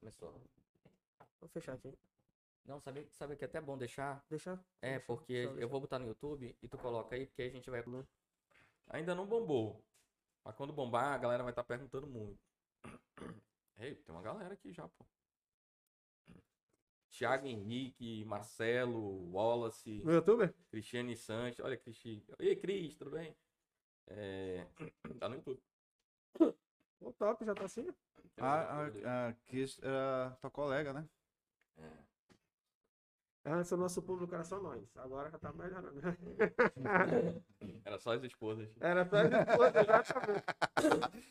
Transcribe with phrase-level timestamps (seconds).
[0.00, 0.34] Começou.
[1.38, 1.96] Vou fechar aqui.
[2.64, 4.24] Não, sabe, sabe que é até bom deixar?
[4.28, 4.52] Deixa.
[4.80, 7.52] É, deixa, porque eu vou botar no YouTube e tu coloca aí, porque aí a
[7.52, 7.84] gente vai.
[8.88, 9.84] Ainda não bombou.
[10.44, 12.38] Mas quando bombar, a galera vai estar perguntando muito.
[13.78, 15.06] Ei, tem uma galera aqui já, pô.
[17.10, 20.48] Thiago Henrique, Marcelo, Wallace, No YouTube?
[20.70, 21.60] Cristiane Sanches.
[21.60, 22.24] Olha, Cristi.
[22.38, 23.36] Ei, Cris, tudo bem?
[24.06, 24.66] É...
[25.18, 25.60] Tá no YouTube.
[27.00, 27.86] O top já tá assim?
[28.38, 31.08] A, a, a Kiss era tua colega, né?
[33.42, 34.94] Antes o nosso público era só nós.
[34.98, 35.98] Agora já tá melhorando.
[37.86, 38.68] Era só as esposas.
[38.78, 40.44] Era só as esposas, exatamente.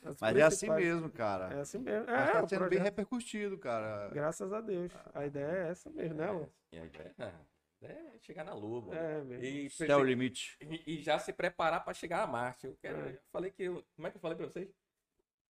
[0.03, 1.53] As Mas é assim mesmo, cara.
[1.53, 2.08] É assim mesmo.
[2.08, 4.09] Mas É, tá sendo bem repercutido, cara.
[4.09, 4.91] Graças a Deus.
[5.13, 6.52] A ideia é essa mesmo, né, Lu?
[6.72, 7.16] E a ideia
[7.83, 8.81] é chegar na Lua.
[8.81, 8.94] mano.
[8.99, 9.44] É mesmo.
[9.45, 10.58] E, Até o limite.
[10.61, 12.66] e- e já se preparar pra chegar a Marte.
[12.66, 13.11] Eu, quero, É.
[13.13, 13.63] eu falei que.
[13.63, 14.67] eu- Como é que eu falei pra vocês?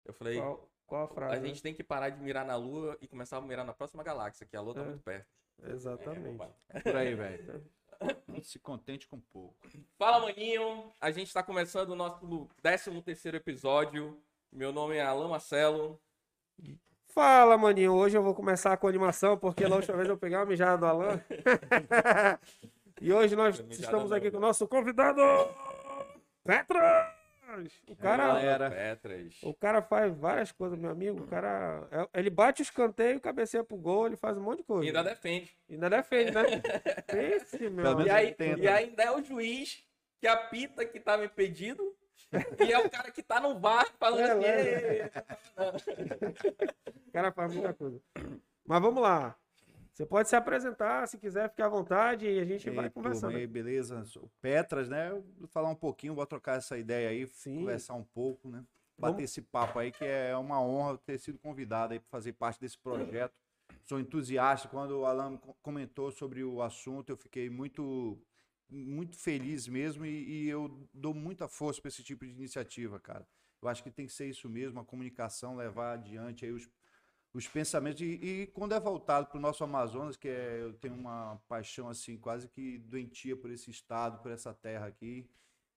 [0.09, 0.41] Eu falei.
[0.41, 1.37] Qual, qual a frase?
[1.37, 4.03] A gente tem que parar de mirar na Lua e começar a mirar na próxima
[4.03, 4.85] galáxia, que a Lua tá É.
[4.85, 5.27] muito perto.
[5.59, 5.71] né?
[5.73, 6.43] Exatamente.
[6.71, 7.65] É, Por aí, velho.
[8.43, 9.57] Se contente com pouco.
[9.99, 10.93] Fala, maninho!
[11.01, 14.19] A gente tá começando o nosso 13 terceiro episódio.
[14.51, 16.01] Meu nome é Alan Marcelo.
[17.09, 17.93] Fala, maninho.
[17.93, 20.87] Hoje eu vou começar com animação, porque na última vez eu peguei uma mijada do
[20.87, 21.21] Alan.
[23.03, 24.31] e hoje nós estamos aqui né?
[24.31, 25.21] com o nosso convidado,
[26.45, 27.18] Petras!
[27.89, 28.71] O cara, galera.
[28.71, 29.35] Petras.
[29.43, 31.23] o cara faz várias coisas, meu amigo.
[31.23, 34.63] O cara, é- ele bate o escanteio, cabeceia pro gol, ele faz um monte de
[34.63, 34.87] E coisa.
[34.87, 35.57] ainda defende.
[35.71, 36.43] Ainda defende, né?
[37.37, 38.01] Esse, meu.
[38.03, 39.83] E, aí, e ainda é o juiz
[40.21, 41.97] que apita que tava impedido.
[42.67, 44.45] e é o cara que tá no bar falando É, assim.
[44.45, 45.03] é.
[45.05, 45.11] "Ei,
[47.07, 48.01] O cara faz muita coisa.
[48.67, 49.35] Mas vamos lá.
[49.99, 53.37] Você pode se apresentar, se quiser, fique à vontade e a gente vai turma, conversando.
[53.37, 54.05] aí, beleza?
[54.05, 55.11] Sou Petras, né?
[55.37, 57.59] Vou falar um pouquinho, vou trocar essa ideia aí, Sim.
[57.59, 58.65] conversar um pouco, né?
[58.97, 62.33] Bater Vamos- esse papo aí, que é uma honra ter sido convidado aí para fazer
[62.35, 63.35] parte desse projeto.
[63.87, 64.69] Sou entusiasta.
[64.69, 68.17] Quando o Alan co- comentou sobre o assunto, eu fiquei muito,
[68.71, 73.27] muito feliz mesmo e, e eu dou muita força para esse tipo de iniciativa, cara.
[73.61, 76.69] Eu acho que tem que ser isso mesmo, a comunicação, levar adiante aí os,
[77.33, 78.01] os pensamentos.
[78.01, 78.05] E,
[78.43, 82.17] e quando é voltado para o nosso Amazonas, que é, eu tenho uma paixão assim,
[82.17, 85.29] quase que doentia por esse estado, por essa terra aqui.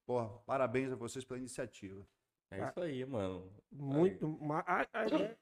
[0.05, 2.05] Porra, parabéns a vocês pela iniciativa.
[2.49, 3.49] É isso aí, mano.
[3.71, 4.27] Muito.
[4.41, 5.37] ma- a- a ideia-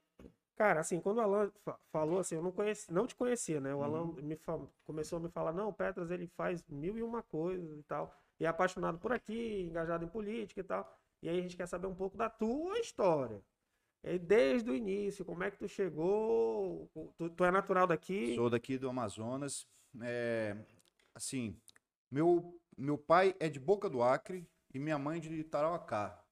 [0.55, 3.73] Cara, assim, quando o Alan fa- falou assim, eu não, conheci, não te conhecia, né?
[3.73, 4.21] O Alan Uhum.
[4.21, 4.37] me
[4.83, 8.13] começou a me falar, não, o Petras ele faz mil e uma coisas e tal.
[8.37, 10.93] E é apaixonado por aqui, engajado em política e tal.
[11.23, 13.41] E aí a gente quer saber um pouco da tua história.
[14.03, 16.89] E desde o início, como é que tu chegou?
[17.17, 18.35] Tu, tu é natural daqui?
[18.35, 19.67] Sou daqui do Amazonas.
[20.01, 20.55] É,
[21.13, 21.59] assim,
[22.09, 26.23] meu, meu pai é de Boca do Acre e minha mãe de Tarauacá.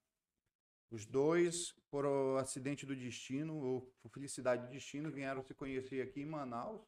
[0.90, 2.06] Os dois, por
[2.40, 6.82] acidente do destino, ou por felicidade do destino, vieram se conhecer aqui em Manaus.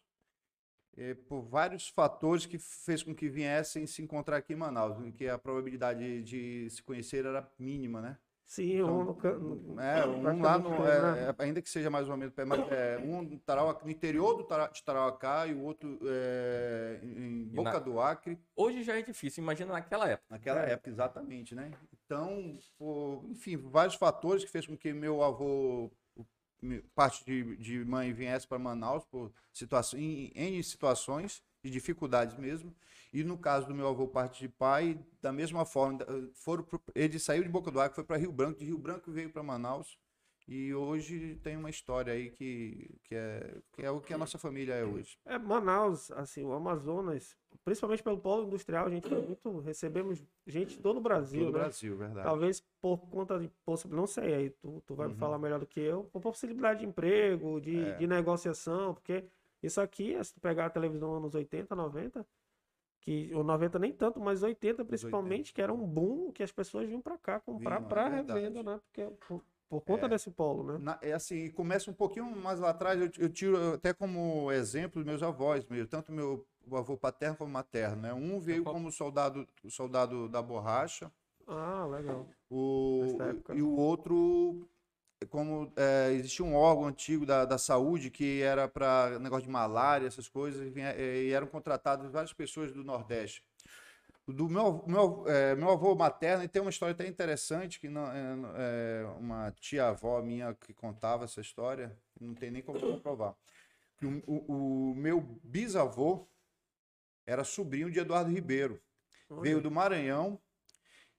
[0.97, 5.11] eh, por vários fatores que fez com que viessem se encontrar aqui em Manaus, em
[5.11, 8.17] que a probabilidade de se conhecer era mínima, né?
[8.50, 11.36] Sim, um no, can- no- É, um lá no, é, né?
[11.38, 14.70] é, ainda que seja mais ou menos, mas é, um Tarauacá, no interior do Tara-
[14.70, 19.44] de Tarauacá e o outro é, em Boca na- do Acre, Hoje já é difícil,
[19.44, 20.26] imagina naquela época.
[20.32, 20.72] naquela É.
[20.72, 21.72] época, exatamente, né?
[22.04, 25.92] Então, por, enfim, vários fatores que fez com que meu avô,
[26.96, 32.76] parte de, de mãe, viesse para Manaus por situações, em, em situações de dificuldades mesmo.
[33.12, 36.00] E no caso do meu avô, parte de pai, da mesma forma,
[36.34, 39.12] foram pro- ele saiu de Boca do Acre, foi para Rio Branco, de Rio Branco
[39.12, 39.97] veio para Manaus.
[40.47, 44.40] E hoje tem uma história aí que, que, é, que é o que a nossa
[44.40, 45.16] família é hoje.
[45.25, 50.76] É, Manaus, assim, o Amazonas, principalmente pelo polo industrial, a gente tem muito, recebemos gente
[50.78, 51.59] de todo o Brasil, Todo o né?
[51.59, 52.28] Brasil, verdade.
[52.28, 55.20] Talvez por conta de possibilidade, não sei, aí tu, tu vai me Uhum.
[55.20, 57.97] falar melhor do que eu, por possibilidade de emprego, de, É.
[57.97, 59.26] de negociação, porque
[59.62, 62.26] isso aqui, se tu pegar a televisão anos 80, 90,
[63.02, 66.88] que, ou 90 nem tanto, mas 80 principalmente, que era um boom que as pessoas
[66.88, 68.80] vinham pra cá comprar Vinham, é revenda, né?
[68.86, 70.10] Porque por, por conta É.
[70.10, 70.80] desse polo, né?
[70.80, 75.03] Na- é assim, começa um pouquinho mais lá atrás, eu, eu tiro até como exemplo
[75.06, 78.14] meus avós mesmo, tanto meu avô paterno como materno, né?
[78.14, 81.12] Um veio qual- como soldado, soldado da borracha,
[81.47, 82.28] Ah, legal.
[82.50, 83.03] o,
[83.56, 84.68] e o outro,
[85.28, 90.08] como é, existia um órgão antigo da, da saúde que era para negócio de malária,
[90.08, 93.44] essas coisas, e, vinha- eh, e eram contratadas várias pessoas do Nordeste.
[94.28, 98.06] Do meu, meu, eh, meu avô materno, e tem uma história até interessante, que não,
[98.12, 103.36] é, é, uma tia-avó minha que contava essa história, não tem nem como comprovar.
[104.02, 106.28] O, o- o meu bisavô
[107.26, 108.80] era sobrinho de Eduardo Ribeiro.
[109.42, 110.40] Veio do Maranhão,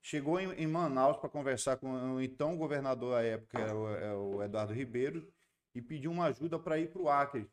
[0.02, 4.14] chegou em, em Manaus para conversar com o então governador à época, era o, é
[4.14, 5.26] o Eduardo Ribeiro,
[5.74, 7.48] e pediu uma ajuda para ir para o Acre,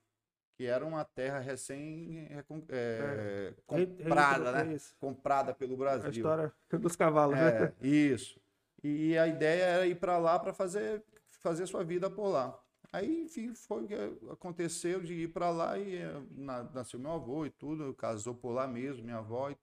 [0.58, 2.28] que era uma terra recém
[2.70, 4.74] é, Rei- comprada, né?
[4.74, 4.96] isso.
[5.00, 6.10] Comprada pelo A Brasil.
[6.10, 7.74] história dos cavalos, né?
[7.82, 8.40] É, isso.
[8.84, 11.04] E a ideia era ir para lá para fazer
[11.42, 12.60] fazer sua vida por lá.
[12.92, 13.96] Aí, enfim, foi o que
[14.32, 18.52] aconteceu de ir para lá e eh, na- nasceu meu avô e tudo, casou por
[18.52, 19.58] lá mesmo, minha avó, e,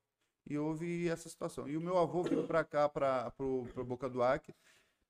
[0.46, 1.68] e houve essa situação.
[1.68, 3.32] E o meu avô veio para cá, para
[3.86, 4.54] Boca do Acre,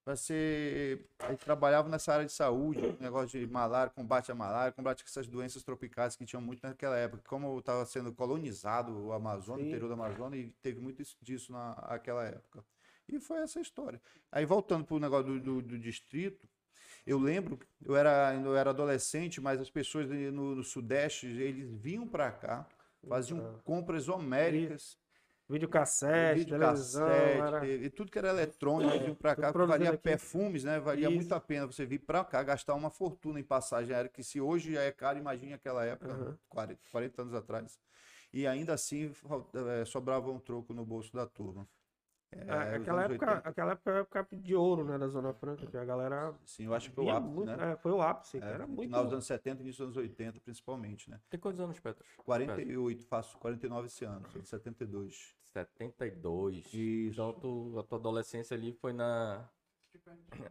[0.05, 1.07] para ser.
[1.27, 5.27] Ele trabalhava nessa área de saúde, negócio de malária, combate à malária, combate a essas
[5.27, 7.23] doenças tropicais que tinham muito naquela época.
[7.27, 11.53] Como estava sendo colonizado o Amazonas, o interior do Amazonas, e teve muito isso- disso
[11.53, 12.63] na- naquela época.
[13.09, 14.01] E foi essa história.
[14.31, 16.47] Aí voltando para o negócio do, do- do distrito,
[17.07, 21.71] eu lembro, eu era, eu era adolescente, mas as pessoas ali no, no Sudeste, eles
[21.71, 22.67] vinham para cá,
[23.07, 24.99] faziam compras homéricas,
[25.49, 27.67] Videocassete, vídeo televisão, cassete, era...
[27.67, 29.99] e tudo que era eletrônico, vinham para Tudo cá, valia aqui.
[30.03, 30.81] perfumes, né?
[30.81, 31.17] Valia Isso.
[31.17, 34.41] muito a pena você vir para cá, gastar uma fortuna em passagem aérea, que se
[34.41, 36.39] hoje já é caro, imagine aquela época, Aham.
[36.49, 37.79] 40, 40 anos atrás.
[38.33, 39.13] E ainda assim
[39.55, 41.69] eh, sobrava um troco no bolso da turma.
[42.37, 43.49] É, Ah, os aquela, época, 80.
[43.49, 46.65] aquela época é a época de ouro, né, da Zona Franca, que a galera Sim,
[46.67, 47.73] eu acho que foi o ápice, muito, né?
[47.73, 48.83] é, foi o ápice, É, era muito...
[48.83, 51.21] final dos anos 70 e início dos anos 80, principalmente, né?
[51.31, 52.07] Tem quantos anos, Petros?
[52.19, 55.37] 48, faço 49 esse ano, sou de 72.
[55.45, 56.57] 72.
[56.75, 57.13] Isso.
[57.13, 59.49] Então tu, a tua adolescência ali foi na.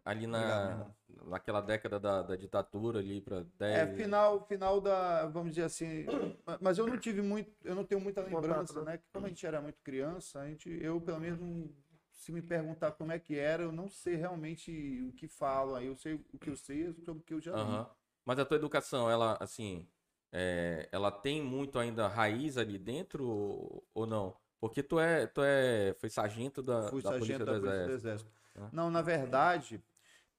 [0.05, 0.85] Ali Obrigado, na.
[1.25, 3.77] Naquela década da, da ditadura ali pra 10.
[3.77, 6.05] É, final, final da, vamos dizer assim,
[6.45, 8.97] ma- mas eu não tive muito, eu não tenho muita lembrança, né?
[8.97, 11.69] Que como a gente era muito criança, a gente, eu pelo menos,
[12.11, 14.71] se me perguntar como é que era, eu não sei realmente
[15.07, 17.53] o que falam aí, eu sei o que eu sei sobre o que eu já.
[17.53, 17.87] Aham.
[18.25, 19.87] Mas a tua educação, ela, assim,
[20.31, 24.35] é, ela tem muito ainda raiz ali dentro ou, ou não?
[24.59, 27.83] Porque tu é, tu é, foi sargento da, Fui da Polícia sargento do da Polícia
[27.85, 28.07] do Exército.
[28.07, 28.42] Exército.
[28.55, 28.69] Ah.
[28.71, 29.81] Não, na verdade,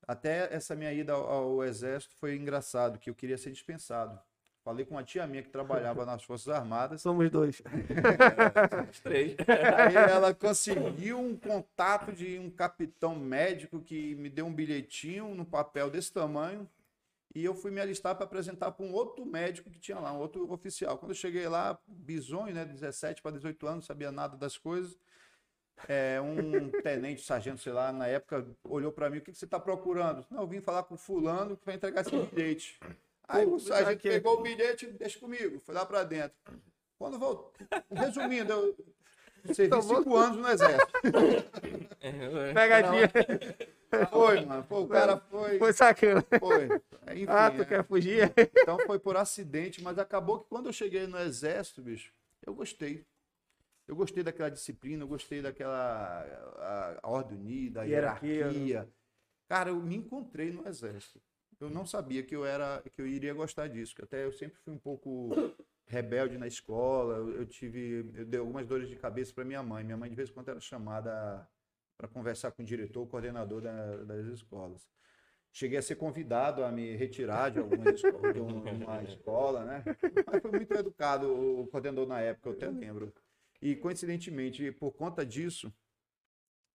[0.06, 4.18] até essa minha ida ao, ao Exército foi engraçado, que eu queria ser dispensado.
[4.64, 7.62] Falei com uma tia minha que trabalhava nas Forças Armadas, Somos dois.
[8.90, 9.36] Os três.
[9.76, 15.44] Aí ela conseguiu um contato de um capitão médico que me deu um bilhetinho no
[15.44, 16.68] papel desse tamanho.
[17.34, 20.18] E eu fui me alistar para apresentar para um outro médico que tinha lá, um
[20.18, 20.96] outro oficial.
[20.96, 24.96] Quando eu cheguei lá, bisonho, né, 17 para 18 anos, não sabia nada das coisas.
[25.88, 29.44] É, um tenente, sargento, sei lá, na época, olhou para mim: o que, que você
[29.44, 30.24] está procurando?
[30.30, 32.78] Não, eu vim falar com fulano que vai entregar esse bilhete.
[33.28, 34.08] Aí o sargento aqui.
[34.08, 36.36] pegou o bilhete, deixa comigo, foi lá para dentro.
[36.98, 37.52] Quando voltou,
[37.90, 40.92] resumindo, eu servi Tomou- cinco anos no exército.
[42.00, 43.10] É, Pegadinha.
[44.10, 44.64] Foi, mano.
[44.64, 45.58] Pô, o cara foi.
[45.58, 46.24] Foi sacana.
[46.38, 46.66] Foi.
[47.14, 47.64] Enfim, Ah, tu é.
[47.64, 48.32] quer fugir?
[48.56, 52.12] então foi por acidente, mas acabou que quando eu cheguei no exército, bicho,
[52.46, 53.04] eu gostei.
[53.86, 56.24] Eu gostei daquela disciplina, eu gostei daquela
[56.58, 58.52] a, a ordem unida, a Hierarquia, né?
[58.52, 58.88] hierarquia.
[59.48, 61.20] Cara, eu me encontrei no exército.
[61.60, 63.94] Eu não sabia que eu era, que eu iria gostar disso.
[63.94, 65.30] que Até eu sempre fui um pouco
[65.86, 67.16] rebelde na escola.
[67.16, 69.84] Eu, eu tive, eu dei algumas dores de cabeça para minha mãe.
[69.84, 71.46] Minha mãe de vez em quando era chamada
[71.96, 74.88] para conversar com o diretor, o coordenador da- das escolas.
[75.52, 79.84] Cheguei a ser convidado a me retirar de alguma escola, de um- uma escola, né?
[80.26, 83.12] Mas foi muito educado o coordenador na época, eu até lembro.
[83.64, 85.72] E coincidentemente, por conta disso,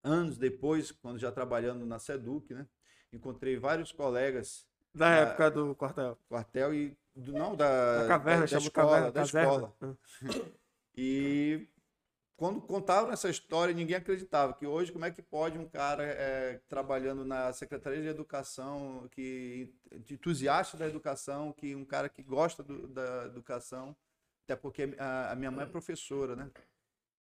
[0.03, 2.67] anos depois, quando já trabalhando na Seduc, né?
[3.13, 6.19] Encontrei vários colegas Da Ah, época do quartel.
[6.29, 9.11] quartel e do, não da, Da caverna, da, da escola, caverna.
[9.13, 9.77] da escola.
[9.83, 9.95] Ah.
[11.01, 11.69] E
[12.37, 16.61] quando contavam essa história, ninguém acreditava que hoje como é que pode um cara é,
[16.69, 19.73] trabalhando na Secretaria de Educação, que
[20.11, 23.97] entusiasta da educação, que um cara que gosta do- da educação,
[24.45, 26.51] até porque a, a minha mãe é professora, né?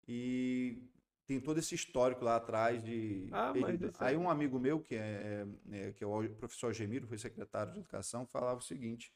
[0.07, 0.81] E
[1.25, 3.29] tem todo esse histórico lá atrás de.
[3.33, 6.73] Ah, ele- mas é- aí um amigo meu que é, é- que é o professor
[6.73, 9.11] Gemiro, foi secretário de educação, falava o seguinte: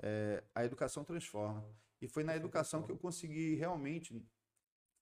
[0.00, 1.68] é, a educação transforma.
[2.00, 4.24] E foi na educação que eu consegui realmente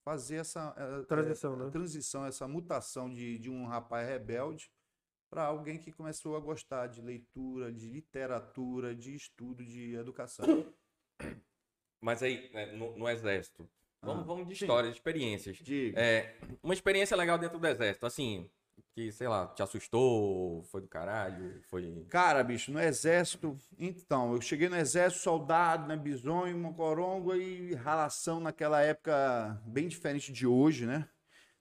[0.02, 1.70] fazer essa eh, Transição, eh, né?
[1.70, 4.70] transição, essa mutação de, de um rapaz rebelde
[5.28, 10.46] para alguém que começou a gostar de leitura, de literatura, de estudo, de educação.
[12.00, 13.68] Mas aí, né, no, no exército.
[14.02, 14.64] Vamos, Ah, vamos de sim.
[14.64, 15.56] histórias, de experiências.
[15.58, 16.00] Diga.
[16.00, 18.48] É, uma experiência legal dentro do exército, assim,
[18.92, 22.06] que, sei lá, te assustou, foi do caralho, foi.
[22.08, 23.58] Cara, bicho, no exército.
[23.78, 25.96] Então, eu cheguei no exército, soldado, né?
[25.96, 31.08] Bisonho, mocorongo e ralação naquela época bem diferente de hoje, né?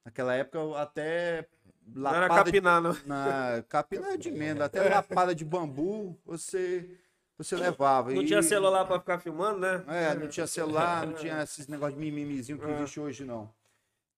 [0.03, 1.47] Naquela época eu até.
[1.87, 2.95] Não era lapada de- capinar, não.
[3.05, 6.89] na capina de emenda, até lapada de bambu, você
[7.37, 8.11] você levava.
[8.13, 9.83] Não E- tinha celular pra ficar filmando, né?
[9.87, 12.75] É, não tinha celular, não tinha esses negócios de mimimizinho que É.
[12.77, 13.53] existe hoje, não.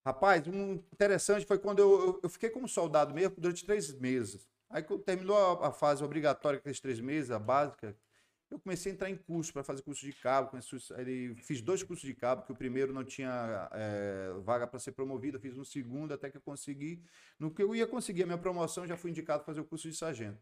[0.05, 4.47] Rapaz, um interessante foi quando eu, eu- fiquei como soldado mesmo durante três meses.
[4.69, 7.95] Aí quando terminou a, a fase obrigatória, aqueles três meses, a básica,
[8.49, 10.49] Eu comecei a entrar em curso para fazer curso de cabo.
[10.51, 10.79] Comecei,
[11.35, 15.37] fiz dois cursos de cabo, que o primeiro não tinha é, vaga para ser promovido,
[15.37, 17.03] fiz um segundo até que eu consegui.
[17.37, 19.89] No que eu ia conseguir a minha promoção, já fui indicado para fazer o curso
[19.89, 20.39] de sargento.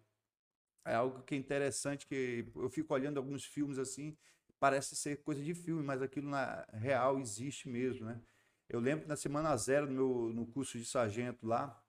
[0.86, 4.16] É algo que é interessante, que eu fico olhando alguns filmes assim,
[4.60, 8.22] parece ser coisa de filme, mas aquilo na real existe mesmo, né?
[8.70, 11.80] Eu lembro na semana zero, no, meu, no curso de sargento lá,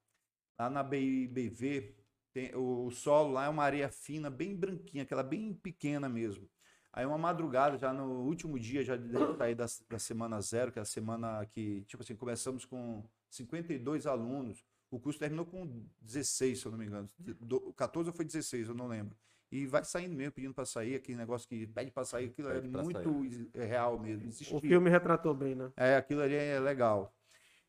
[0.59, 1.95] lá na BIBV,
[2.33, 6.49] tem, o solo lá é uma areia fina, bem branquinha, aquela bem pequena mesmo.
[6.93, 10.79] Aí uma madrugada, já no último dia, já de sair da, da semana zero, que
[10.79, 14.65] é a semana que, tipo assim, começamos com 52 alunos.
[14.91, 17.11] O curso terminou com 16, se eu não me engano.
[17.19, 19.17] Do, 14 ou foi 16, eu não lembro.
[19.51, 22.61] E vai saindo mesmo, pedindo para sair, aquele negócio que pede para sair, aquilo é
[22.61, 23.67] muito sair.
[23.67, 24.29] real mesmo.
[24.53, 25.73] O filme retratou bem, né?
[25.77, 27.13] É, aquilo ali é legal.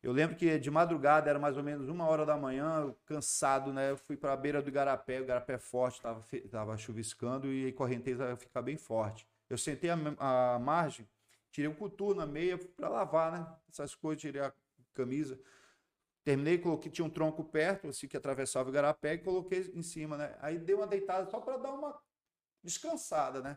[0.02, 3.90] Eu lembro que de madrugada, era mais ou menos uma hora da manhã, cansado, né?
[3.90, 7.68] Eu fui para a beira do Igarapé, o Igarapé é forte, estava tava chuviscando e
[7.68, 9.26] a correnteza ia ficar bem forte.
[9.50, 9.96] Eu sentei a,
[10.54, 11.08] a margem,
[11.50, 13.46] tirei o coturno, a meia, para lavar, né?
[13.68, 14.52] Essas coisas, tirei a
[14.94, 15.38] camisa.
[16.28, 20.14] Terminei, coloquei, tinha um tronco perto, assim, que atravessava o Igarapé, e coloquei em cima,
[20.18, 20.36] né?
[20.42, 21.98] Aí dei uma deitada só para dar uma
[22.62, 23.56] descansada, né?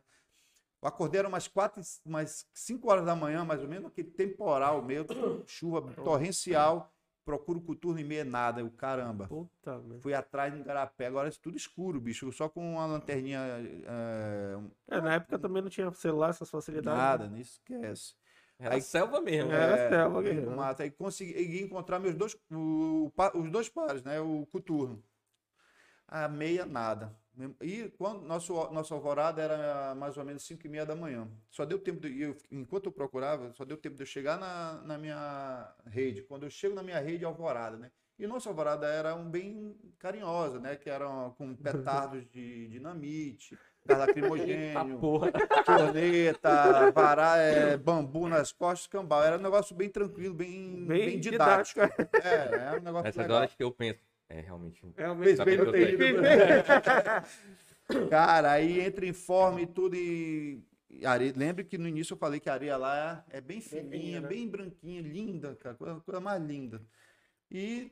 [0.81, 4.81] Eu acordei era umas quatro, umas cinco horas da manhã, mais ou menos, aquele temporal
[4.81, 5.05] meio,
[5.45, 6.89] chuva torrencial.
[7.25, 8.63] Procuro coturno e meia nada.
[8.63, 9.27] o caramba.
[9.27, 11.07] Puta, Fui atrás no garapé.
[11.07, 12.31] Agora é tudo escuro, bicho.
[12.31, 13.39] Só com uma lanterninha.
[13.85, 14.57] É,
[14.95, 16.99] é na época também não tinha celular, essas facilidades.
[16.99, 17.33] Nada, né?
[17.33, 18.15] nem esquece.
[18.61, 19.51] Era aí, selva mesmo.
[19.51, 20.55] Era é, selva mesmo.
[20.55, 20.83] Mata.
[20.83, 24.19] Aí consegui encontrar meus dois, o, os dois pares, né?
[24.21, 25.03] O coturno.
[26.07, 27.15] A meia, nada.
[27.61, 31.27] E quando nosso, nossa alvorada era mais ou menos 5 e meia da manhã.
[31.49, 34.73] Só deu tempo, de, eu, enquanto eu procurava, só deu tempo de eu chegar na,
[34.83, 36.21] na minha rede.
[36.21, 37.89] Quando eu chego na minha rede, alvorada, né?
[38.19, 40.75] E nossa alvorada era um bem carinhosa, né?
[40.75, 44.97] Que era com petardos de dinamite, gás lacrimogênio,
[45.65, 49.23] corneta, vará, é, bambu nas costas, cambal.
[49.23, 51.81] Era um negócio bem tranquilo, bem, bem, bem didático.
[51.81, 52.17] didático.
[52.17, 53.47] É, era um negócio Essa legal.
[53.47, 53.99] que eu penso
[54.31, 54.93] é realmente um.
[54.95, 56.21] Realmente bem no terrível.
[58.09, 60.63] Cara, aí entra em forma e tudo e.
[61.05, 64.19] Areia, lembre que no início eu falei que a areia lá é bem fininha, bem,
[64.19, 64.27] né?
[64.27, 66.81] bem branquinha, linda, cara, coisa, coisa mais linda.
[67.49, 67.91] E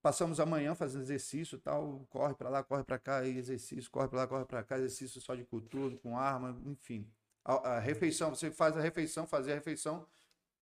[0.00, 4.18] passamos a manhã fazendo exercício tal, corre para lá, corre para cá, exercício, corre para
[4.18, 7.06] lá, corre para cá, exercício só de cultura, com arma, enfim.
[7.44, 10.06] A, a, refeição, você faz a refeição, fazer a refeição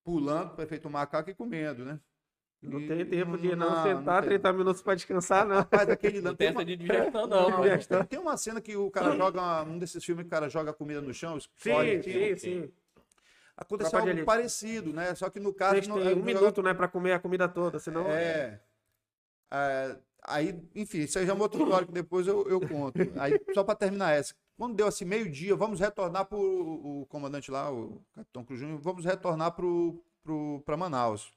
[0.02, 2.00] pulando, perfeito um macaco e comendo, né?
[2.62, 5.56] Não e, tem tempo de não, não sentar não 30 minutos para descansar, não.
[5.56, 6.64] Rapaz, aquele não tem uma...
[6.64, 7.50] de digestão, não.
[7.50, 10.72] não tem uma cena que o cara joga, um desses filmes que o cara joga
[10.72, 12.72] comida no chão, sim, sim, sim.
[13.60, 15.14] Aconteceu algo parecido, né?
[15.14, 15.74] Só que no caso.
[15.74, 18.06] Vocês tem um minuto, né, para comer a comida toda, senão.
[18.06, 18.58] É.
[19.52, 19.98] é.
[20.22, 22.98] Aí, enfim, isso aí já é uma outra história que depois eu, eu conto.
[23.18, 24.34] Aí, só para terminar essa.
[24.56, 29.04] Quando deu assim, meio-dia, vamos retornar para o comandante lá, o Capitão Cruz Júnior, vamos
[29.06, 31.32] retornar para Manaus.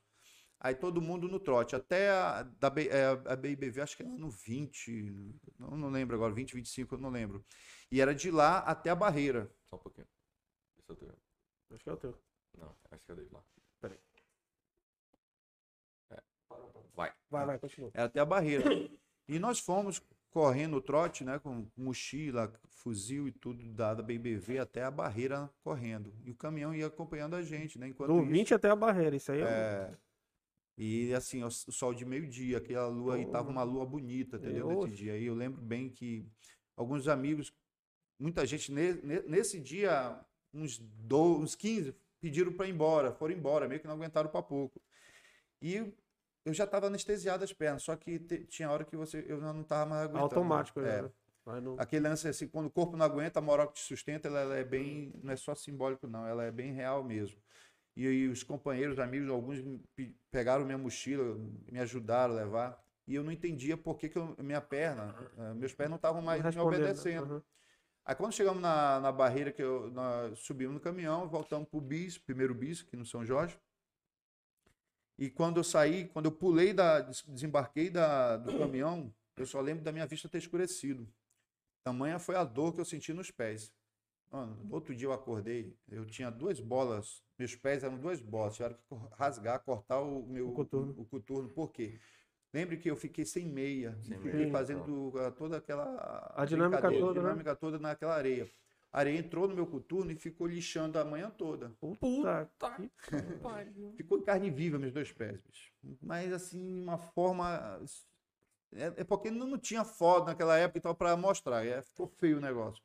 [0.60, 1.76] Aí todo mundo no trote.
[1.76, 6.34] Até a, da, é, a BIBV, acho que era no 20, não, não lembro agora,
[6.34, 7.46] 20, 25, eu não lembro.
[7.92, 9.50] E era de lá até a barreira.
[9.70, 10.08] Só um pouquinho.
[10.78, 11.16] Esse é o teu.
[11.72, 12.18] Acho que é o teu.
[12.58, 13.44] Não, acho que é o dele lá.
[16.94, 17.12] Vai.
[17.30, 17.92] Vai, vai, continua.
[17.94, 18.64] Era até a barreira.
[19.28, 24.58] e nós fomos correndo o trote, né, com mochila, fuzil e tudo da, da BBV
[24.58, 26.12] até a barreira correndo.
[26.24, 27.88] E o caminhão ia acompanhando a gente, né?
[27.88, 29.44] Enquanto Do 20 até a barreira, isso aí é...
[29.44, 29.98] é...
[30.76, 34.68] E assim, o sol de meio-dia, aquela lua aí tava uma lua bonita, entendeu?
[34.70, 35.26] Nesse dia aí.
[35.26, 36.26] Eu lembro bem que
[36.76, 37.54] alguns amigos,
[38.18, 40.20] muita gente nesse dia,
[40.52, 44.42] uns, do, uns 15, pediram para ir embora, foram embora, meio que não aguentaram para
[44.42, 44.82] pouco.
[45.62, 45.94] E
[46.46, 49.62] eu já estava anestesiado as pernas, só que te, tinha hora que você eu não
[49.62, 50.24] estava mais aguentando.
[50.24, 51.02] Automático, é.
[51.02, 51.12] Né?
[51.62, 51.76] Não...
[51.78, 54.56] Aquele lance assim, quando o corpo não aguenta, a moral que te sustenta, ela, ela
[54.56, 57.38] é bem, não é só simbólico não, ela é bem real mesmo.
[57.96, 59.62] E, e os companheiros, amigos, alguns
[60.32, 61.38] pegaram minha mochila,
[61.72, 62.84] me ajudaram a levar.
[63.06, 66.22] E eu não entendia por que, que eu, minha perna, uh, meus pés não estavam
[66.22, 67.36] mais me obedecendo.
[67.36, 67.42] Uhum.
[68.06, 69.94] Aí quando chegamos na, na barreira, que eu,
[70.36, 73.58] subimos no caminhão, voltamos para o bis, primeiro bis, aqui no São Jorge.
[75.18, 79.84] E quando eu saí, quando eu pulei, da, desembarquei da, do caminhão, eu só lembro
[79.84, 81.08] da minha vista ter escurecido.
[81.84, 83.74] Tamanha foi a dor que eu senti nos pés.
[84.32, 88.56] Mano, no outro dia eu acordei, eu tinha duas bolas, meus pés eram duas bolas,
[88.56, 90.96] tiveram que rasgar, cortar o meu o coturno.
[90.98, 91.50] O, coturno.
[91.50, 92.00] Por quê?
[92.52, 96.82] Lembre que eu fiquei sem meia, sem fiquei meia, fazendo uh, toda aquela a dinâmica
[96.82, 97.58] toda, a dinâmica né?
[97.60, 98.50] toda naquela areia.
[98.94, 101.72] A areia entrou no meu coturno e ficou lixando a manhã toda.
[102.00, 102.48] Puta,
[103.98, 105.72] ficou em carne viva meus dois pés, bicho.
[106.02, 107.82] Mas assim, uma forma
[108.74, 112.38] é, é porque não, não tinha foto naquela época então para mostrar, é, ficou feio
[112.38, 112.84] o negócio.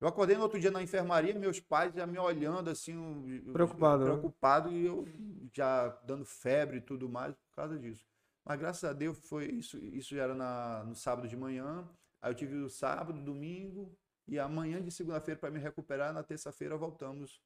[0.00, 4.04] Eu acordei no outro dia na enfermaria, meus pais já me olhando assim, um- Preocupado,
[4.04, 4.10] né?
[4.10, 5.06] preocupado e eu
[5.52, 8.04] já dando febre e tudo mais por causa disso.
[8.44, 11.88] Mas graças a Deus foi isso, isso já era na, no sábado de manhã.
[12.20, 16.12] Aí eu tive o sábado, domingo e amanhã de segunda-feira para me recuperar.
[16.12, 17.40] Na terça-feira voltamos.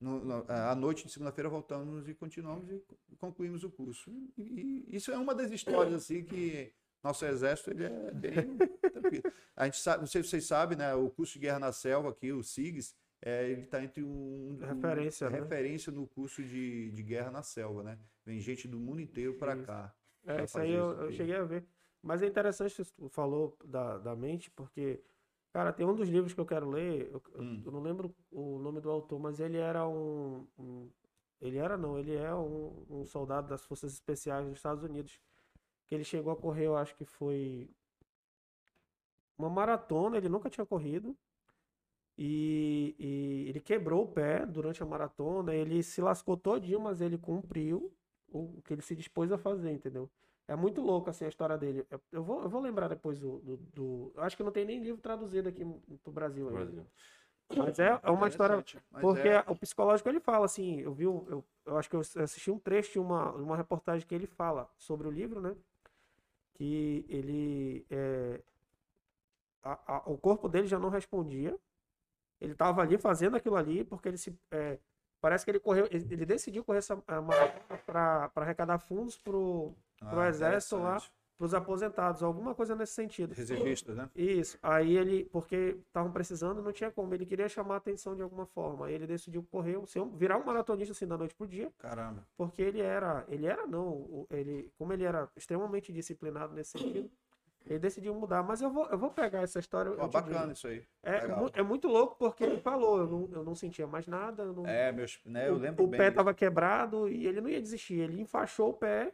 [0.00, 2.82] No, no- à noite de segunda-feira voltamos e continuamos e
[3.16, 4.10] concluímos o curso.
[4.36, 8.56] E, e isso é uma das histórias assim que nosso exército ele é bem
[8.92, 9.24] tranquilo.
[9.54, 10.94] A gente sabe, não sei se vocês sabem, né?
[10.94, 14.58] O curso de guerra na selva aqui, o SIGS, é, ele está entre um, um-
[14.58, 15.40] Referência, né?
[15.40, 17.98] referência no curso de, de guerra na selva, né?
[18.24, 19.94] Vem gente do mundo inteiro para cá.
[20.26, 21.64] É, isso aí eu, eu cheguei a ver.
[22.02, 25.00] Mas é interessante que tu falou da, da mente, porque,
[25.56, 27.62] cara, tem um dos livros que eu quero ler, eu, Hum.
[27.64, 30.90] eu não lembro o nome do autor, mas ele era um, um-
[31.40, 35.18] ele era não, ele é um, um soldado das Forças Especiais dos Estados Unidos,
[35.86, 37.70] que ele chegou a correr, eu acho que foi
[39.38, 41.16] uma maratona, ele nunca tinha corrido,
[42.18, 47.18] e, e ele quebrou o pé durante a maratona, ele se lascou todinho, mas ele
[47.18, 47.92] cumpriu
[48.28, 50.10] o que ele se dispôs a fazer, entendeu?
[50.48, 51.84] É muito louco assim a história dele.
[51.90, 54.64] Eu- Eu vou, eu vou lembrar depois do, do, do- Eu acho que não tem
[54.64, 55.64] nem livro traduzido aqui
[56.04, 56.58] pro Brasil ainda.
[56.64, 56.86] Brasil.
[57.56, 58.56] Mas é, é uma história.
[59.00, 62.50] Porque é- o psicológico ele fala assim, eu vi, eu, eu acho que eu assisti
[62.50, 65.54] um trecho de uma, uma reportagem que ele fala sobre o livro, né?
[66.54, 68.40] Que ele é,
[69.62, 71.56] a- a- o corpo dele já não respondia.
[72.40, 74.78] Ele estava ali fazendo aquilo ali porque ele se é,
[75.20, 80.76] parece que ele correu, ele, ele decidiu correr essa para arrecadar fundos pro Ah, exército
[80.76, 80.82] lá.
[80.96, 81.12] interessante.
[81.38, 83.34] os aposentados, alguma coisa nesse sentido.
[83.34, 84.08] Reservistas, né?
[84.16, 84.58] Isso.
[84.62, 87.12] Aí ele, porque estavam precisando, não tinha como.
[87.12, 88.86] Ele queria chamar a atenção de alguma forma.
[88.86, 92.26] Aí ele decidiu correr, ser um- virar um maratonista assim da noite pro dia, Caramba.
[92.38, 97.10] porque ele era, ele era não, o- ele, como ele era extremamente disciplinado nesse sentido,
[97.66, 98.42] ele decidiu mudar.
[98.42, 99.90] Mas eu vou, eu vou pegar essa história.
[99.92, 100.52] te bacana digo.
[100.52, 100.82] isso aí.
[101.02, 104.42] É, mu- é muito louco porque ele falou, eu não, eu não sentia mais nada,
[104.46, 105.98] não, É, meus, né, eu o, lembro o bem.
[105.98, 106.12] pé disso.
[106.12, 107.98] estava quebrado e ele não ia desistir.
[108.00, 109.12] Ele enfaixou o pé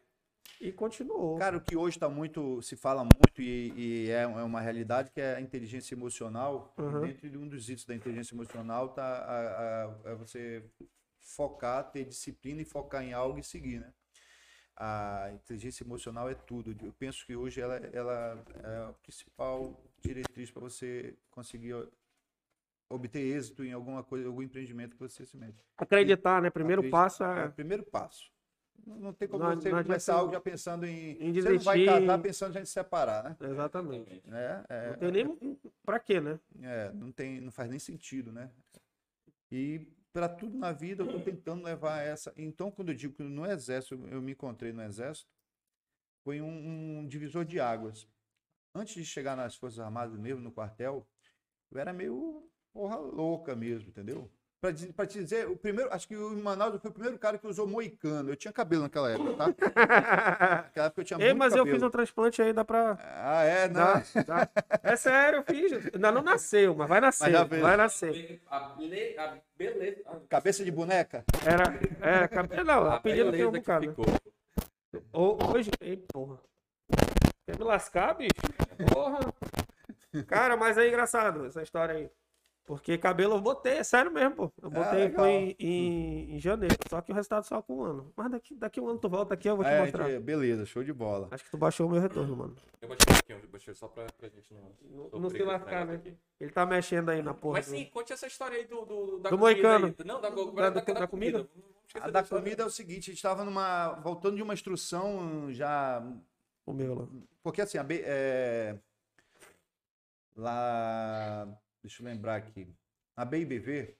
[0.60, 1.38] e continuou.
[1.38, 5.10] Cara, o que hoje está muito, se fala muito e, e é, é uma realidade
[5.10, 6.72] que é a inteligência emocional.
[6.78, 7.04] Uhum.
[7.04, 10.64] E dentro de um dos itens da inteligência emocional tá a, a- é você
[11.20, 13.92] focar, ter disciplina e focar em algo e seguir, né?
[14.76, 16.74] A inteligência emocional é tudo.
[16.84, 21.74] Eu penso que hoje ela, ela é a principal diretriz para você conseguir
[22.88, 25.62] obter êxito em alguma coisa, algum empreendimento que você se mete.
[25.76, 26.50] Acreditar, né?
[26.50, 27.46] Primeiro Acredito- passo é é.
[27.46, 28.30] o primeiro passo.
[28.84, 31.16] Não, tem como Não- você começar algo já pensando em.
[31.22, 33.36] em você não vai casar pensando já em se separar, né?
[33.40, 34.22] Exatamente.
[34.26, 34.64] né?
[34.68, 36.38] É, Não tem nem pra quê, né?
[36.60, 38.50] é, não, tem, não faz nem sentido, né?
[39.50, 42.32] E para tudo na vida eu estou tentando levar essa.
[42.36, 45.30] Então, quando eu digo que no Exército, eu me encontrei no Exército,
[46.24, 48.08] foi um, um divisor de águas.
[48.74, 51.06] Antes de chegar nas Forças Armadas mesmo, no quartel,
[51.70, 54.30] eu era meio porra louca mesmo, entendeu?
[54.62, 57.44] Para te dizer, o primeiro, acho que o Manaus eu fui o primeiro cara que
[57.48, 58.30] usou moicano.
[58.30, 59.46] Eu tinha cabelo naquela época, tá?
[60.62, 61.74] Naquela época eu tinha Ei, muito mas eu cabelo.
[61.76, 62.96] fiz um transplante aí, dá pra.
[63.02, 63.74] Ah, é, não.
[63.74, 64.48] Dá, dá.
[64.84, 65.72] É sério, eu fiz.
[65.92, 67.48] Ainda não nasceu, mas vai nascer.
[67.48, 67.60] fez.
[67.60, 68.40] vai nascer.
[68.48, 70.02] A, bele- a beleza.
[70.28, 71.24] Cabeça de boneca?
[71.44, 71.64] Era.
[72.00, 72.28] Era.
[72.28, 73.96] cabe- Não, A apelido tem um bocado.
[75.12, 75.70] Hoje.
[75.80, 76.38] Ei, porra.
[77.44, 78.30] Quer me lascar, bicho?
[78.92, 79.18] Porra.
[80.28, 82.10] Cara, mas é engraçado essa história aí.
[82.64, 84.52] Porque cabelo eu botei, é sério mesmo, pô.
[84.62, 85.24] Eu botei Ah, legal.
[85.24, 86.76] foi em, em, em janeiro.
[86.88, 88.12] Só que o resultado só com um ano.
[88.16, 90.08] Mas daqui, daqui um ano tu volta aqui, eu vou te É, mostrar.
[90.08, 91.26] de- beleza, show de bola.
[91.32, 92.56] Acho que tu baixou o meu retorno, mano.
[92.80, 94.60] Eu baixei pouquinho, eu baixei só pra, pra gente não.
[94.90, 95.94] Não, sofrer não se com esse lascar, né?
[95.96, 96.16] aqui.
[96.40, 97.54] Ele tá mexendo aí na porra.
[97.54, 99.86] Mas do- sim, conte essa história aí do, do, da Do comida moicano.
[99.98, 100.06] aí.
[100.06, 101.48] Não, da, da, Da- da, da- da comida?
[101.88, 103.94] Esquecer A da comida é o seguinte, a gente estava numa.
[104.04, 106.00] voltando de uma instrução já.
[106.64, 107.08] O meu lá.
[107.42, 108.78] Porque assim, a B- é,
[110.36, 111.48] lá.
[111.82, 112.68] Deixa eu lembrar aqui.
[113.16, 113.96] A BIBV,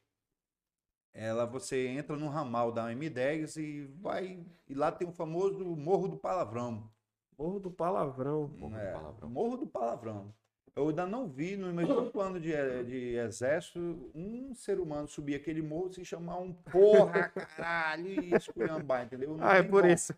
[1.13, 4.45] ela você entra no ramal da M10 e vai.
[4.69, 6.91] E lá tem o famoso Morro do Palavrão.
[7.39, 8.49] Morro do Palavrão.
[8.49, 9.29] Morro do É, Palavrão.
[9.31, 10.35] Morro do Palavrão.
[10.75, 11.85] Eu ainda não vi no meu
[12.21, 12.53] anos de,
[12.85, 18.35] de exército um ser humano subir aquele morro e se chamar um porra, caralho, e
[18.35, 19.37] esculhambar, entendeu?
[19.37, 19.93] Não Ah, é tem por como.
[19.93, 20.15] isso.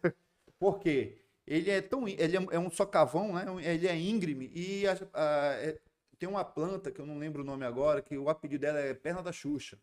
[0.61, 1.19] Por quê?
[1.45, 2.07] Ele é tão.
[2.07, 3.45] Ele é, é um socavão, né?
[3.65, 5.81] Ele é íngreme e a- a- é-
[6.25, 8.95] tem uma planta que eu não lembro o nome agora, que o apelido dela é
[8.95, 9.79] perna da Xuxa.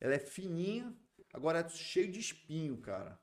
[0.00, 0.92] Ela é fininha,
[1.32, 3.16] agora é cheio de espinho, cara.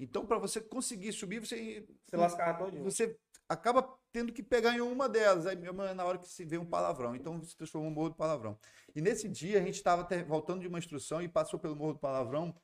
[0.00, 1.86] Então, para você conseguir subir, você.
[2.02, 2.82] Se lascar todinho.
[2.82, 5.46] Você acaba tendo que pegar em uma delas.
[5.46, 5.54] Aí
[5.94, 7.14] na hora que se vê um palavrão.
[7.14, 8.58] Então se transformou um morro do palavrão.
[8.96, 11.98] E nesse dia a gente estava voltando de uma instrução e passou pelo morro do
[11.98, 12.54] palavrão.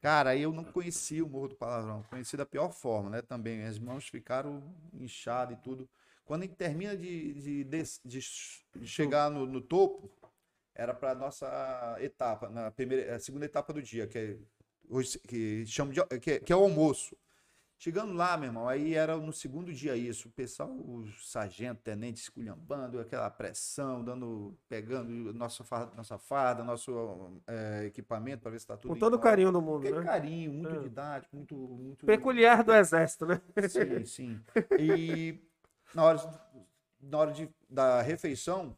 [0.00, 2.02] Cara, eu não conhecia o morro do palavrão.
[2.08, 3.20] Conheci da pior forma, né?
[3.20, 3.64] Também.
[3.64, 4.62] As mãos ficaram
[4.94, 5.86] inchadas e tudo.
[6.24, 8.20] Quando a gente termina de, de, de
[8.76, 10.10] de chegar no, no topo,
[10.74, 14.38] era para nossa etapa, na primeira, a segunda etapa do dia, que é
[14.88, 17.16] hoje que chama de, que, é- que é o almoço.
[17.78, 22.20] Chegando lá, meu irmão, aí era no segundo dia isso, o pessoal, o sargento, tenente
[22.20, 28.64] esculhambando, aquela pressão, dando, pegando nossa farda, nossa farda nosso eh, equipamento para ver se
[28.64, 30.04] está tudo Com todo o carinho do mundo, Aquele né?
[30.04, 30.78] carinho, muito É.
[30.78, 33.40] didático, muito, muito Peculiar do exército, né?
[33.58, 34.40] Sim, sim.
[34.76, 35.40] E
[35.94, 36.50] na hora,
[37.00, 38.76] na hora de, da refeição,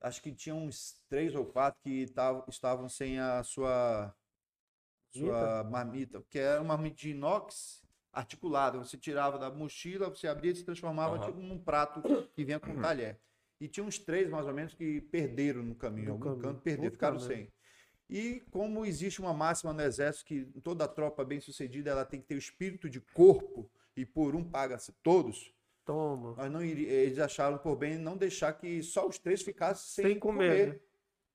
[0.00, 4.14] acho que tinha uns três ou quatro que tavam, estavam sem a sua,
[5.10, 8.78] sua marmita, porque era uma marmita de inox articulada.
[8.78, 11.26] Você tirava da mochila, você abria e se transformava Aham.
[11.26, 12.02] tipo, num prato
[12.34, 13.20] que vinha com talher.
[13.60, 16.08] E tinha uns três, mais ou menos, que perderam no caminho.
[16.08, 16.42] No algum caminho.
[16.42, 17.50] canto perderam, ficaram sem.
[18.08, 22.26] E como existe uma máxima no exército que toda tropa bem sucedida ela tem que
[22.26, 25.52] ter o espírito de corpo e por um paga-se todos,
[25.86, 26.34] Toma.
[26.36, 30.18] nós não eles acharam por bem não deixar que só os três ficassem sem, Sem
[30.18, 30.80] comer,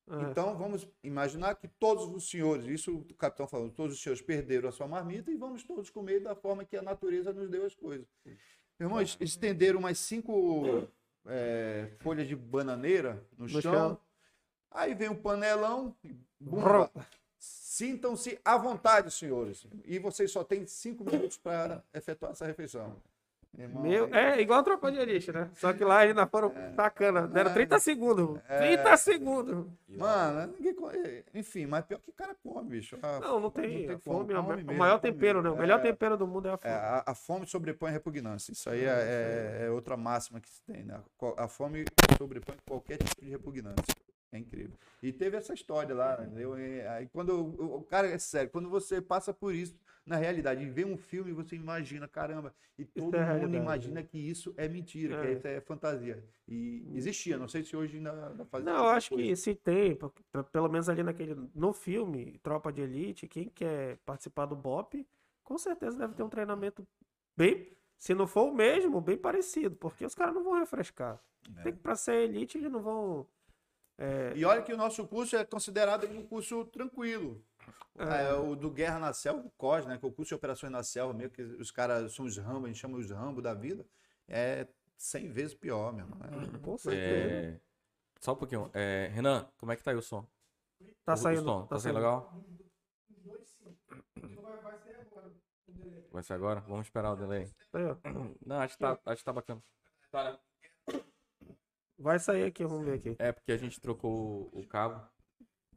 [0.06, 0.26] comer.
[0.26, 0.30] É.
[0.30, 4.68] Então vamos imaginar que todos os senhores, isso o capitão falou, todos os senhores perderam
[4.68, 7.74] a sua marmita e vamos todos comer da forma que a natureza nos deu as
[7.74, 8.06] coisas.
[8.78, 10.88] Meu irmão, eles estenderam umas cinco
[11.26, 13.62] é, folhas de bananeira no, No chão.
[13.62, 14.02] chão.
[14.70, 15.96] Aí vem um panelão.
[17.38, 19.66] Sintam-se à vontade, senhores.
[19.86, 23.02] E vocês só têm cinco minutos para efetuar essa refeição.
[23.54, 25.50] Meu irmão, Meu, aí- é igual a tropa de elite, né?
[25.56, 27.28] Só que lá ainda foram sacana.
[27.28, 28.40] Deram 30 segundos.
[28.48, 29.68] 30 segundos.
[29.90, 31.24] Mano, ninguém come.
[31.34, 32.98] Enfim, mas pior que o cara come, bicho.
[33.02, 33.90] A- Não, não tem.
[33.90, 35.50] a como, fome é o maior tempero, né?
[35.50, 36.74] O melhor É, tempero do mundo é a é, fome.
[36.74, 38.54] a, a fome sobrepõe a repugnância.
[38.54, 41.02] Isso aí é, é- é outra máxima que se tem, né?
[41.38, 41.84] A fome
[42.18, 43.84] sobrepõe qualquer tipo de repugnância.
[44.32, 44.78] É incrível.
[45.04, 46.58] E teve essa história lá, entendeu?
[46.58, 50.70] E aí quando o cara é sério, quando você passa por isso na realidade e
[50.70, 55.20] vê um filme, você imagina, caramba, e todo é mundo imagina que isso é mentira,
[55.22, 55.32] que É.
[55.34, 56.24] isso é fantasia.
[56.48, 59.24] E existia, não sei se hoje ainda, ainda faz Não, tipo acho coisa.
[59.24, 59.98] que se tem,
[60.52, 61.36] pelo menos ali naquele.
[61.54, 65.08] No filme, Tropa de Elite, quem quer participar do BOP,
[65.44, 66.86] com certeza deve ter um treinamento
[67.38, 67.72] bem.
[67.98, 71.22] Se não for o mesmo, bem parecido, porque os caras não vão refrescar.
[71.58, 71.64] É.
[71.64, 73.28] Tem que, pra ser elite, eles não vão.
[73.98, 77.44] é, E olha que o nosso curso é considerado um curso tranquilo.
[77.98, 78.30] É.
[78.30, 79.98] É, o do Guerra na Selva, o COS, né?
[79.98, 82.66] Que é o curso de operações na selva, meio que os caras são os Rambo,
[82.66, 83.86] a gente chama os Rambo da vida,
[84.28, 86.20] é 100 vezes pior, meu irmão.
[86.24, 87.34] É- com certeza.
[87.58, 87.60] É...
[88.20, 88.70] Só um pouquinho.
[88.74, 90.26] É, Renan, como é que tá aí o som?
[91.06, 91.44] Tá O- o saindo.
[91.44, 91.96] som, Tá Tá saindo saindo.
[91.98, 92.34] legal?
[96.12, 96.60] Vai ser agora?
[96.62, 97.48] Vamos esperar o delay.
[97.74, 97.96] Ó.
[98.46, 99.64] Não, acho que tá, acho que tá bacana.
[100.12, 100.40] Tá, né?
[101.98, 103.16] Vai sair aqui, vamos ver aqui.
[103.20, 105.08] É porque a gente trocou o cabo.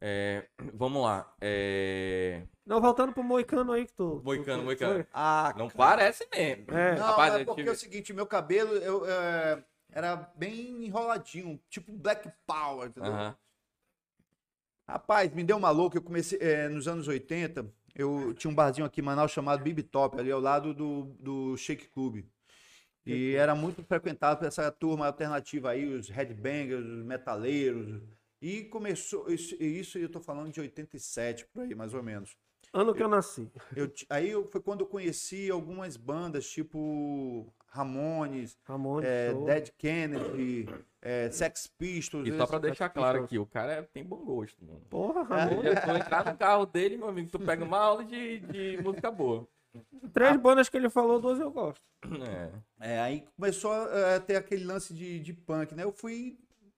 [0.07, 1.33] É, vamos lá.
[1.41, 2.43] É...
[2.63, 4.21] Não, voltando pro Moicano aí que tu.
[4.23, 4.93] Moicano, tu- Moicano.
[4.93, 5.07] foi.
[5.11, 5.77] Ah, Não cara.
[5.77, 6.65] parece mesmo.
[6.69, 6.95] É.
[6.95, 11.59] Não, Rapaz, é porque tive- é o seguinte, meu cabelo eu, é, era bem enroladinho,
[11.69, 13.11] tipo Black Power, entendeu?
[13.11, 13.35] Aham.
[14.87, 15.97] Rapaz, me deu uma louca.
[15.97, 17.65] Eu comecei é, nos anos 80.
[17.95, 21.57] Eu tinha um barzinho aqui em Manaus chamado Bibi Top, ali ao lado do, do
[21.57, 22.23] Shake Club.
[23.05, 28.01] E era muito frequentado por essa turma alternativa aí, os headbangers, os metaleiros.
[28.41, 32.35] E começou, isso, isso eu tô falando de 87, por aí, mais ou menos.
[32.73, 33.49] Ano que eu nasci.
[33.75, 39.01] Eu, aí eu- foi quando eu conheci algumas bandas, tipo Ramones, Ramon.
[39.01, 39.33] é.
[39.33, 40.67] Dead Kennedy,
[41.01, 42.27] é, Sex Pistols.
[42.27, 44.81] E só pra deixar claro aqui, o cara é- tem bom gosto, mano.
[44.89, 45.23] Porra, É.
[45.45, 45.63] Ramon.
[45.63, 49.09] Já tu entrar no carro dele, meu amigo, tu pega uma aula de, de música
[49.09, 49.47] boa.
[50.13, 51.81] Três bandas que ele falou, duas eu gosto.
[52.79, 52.93] É.
[52.95, 55.83] É, aí começou a, a ter aquele lance de, de punk, né?
[55.83, 56.37] Eu fui.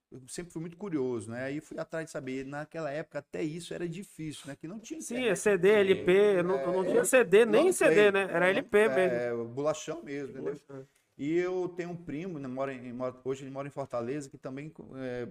[0.10, 1.44] Eu sempre fui muito curioso, né?
[1.46, 2.46] Aí fui atrás de saber.
[2.46, 4.56] Naquela época, até isso era difícil, né?
[4.56, 5.02] Que não tinha.
[5.02, 6.44] Sim, é CD, LP.
[6.44, 8.22] Não, não tinha CD, nem long CD, play, né?
[8.22, 9.00] Era long- LP mesmo.
[9.16, 10.86] É, bolachão mesmo, entendeu?
[11.18, 14.72] E eu tenho um primo, né, mora em- hoje ele mora em Fortaleza, que também
[14.98, 15.28] é,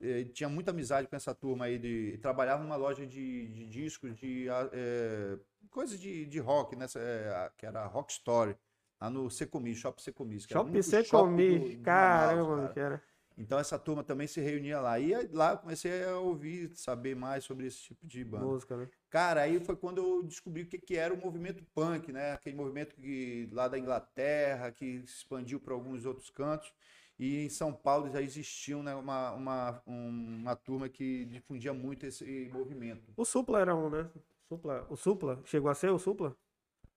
[0.00, 1.78] é, tinha muita amizade com essa turma aí.
[1.78, 5.38] De, trabalhava numa loja de, de discos, de é,
[5.70, 8.56] coisas de, de rock, nessa, é, a- que era Rock Story,
[9.00, 10.34] lá no Secomi, Shop Secomi.
[10.36, 11.58] era Shop único você shopping comi.
[11.70, 13.02] do- do Caramba, cara.
[13.38, 14.98] Então essa turma também se reunia lá.
[14.98, 18.44] E aí, lá eu comecei a ouvir, saber mais sobre esse tipo de banda.
[18.46, 18.88] Música, né?
[19.10, 22.32] Cara, aí foi quando eu descobri o que, que era o movimento punk, né?
[22.32, 26.72] Aquele movimento que, lá da Inglaterra, que se expandiu para alguns outros cantos.
[27.18, 32.06] E em São Paulo já existia né, uma, uma, um- uma turma que difundia muito
[32.06, 33.12] esse movimento.
[33.16, 34.08] O Supla era um, né?
[34.48, 34.86] Supla.
[34.88, 35.40] O Supla?
[35.44, 36.36] Chegou a ser o Supla?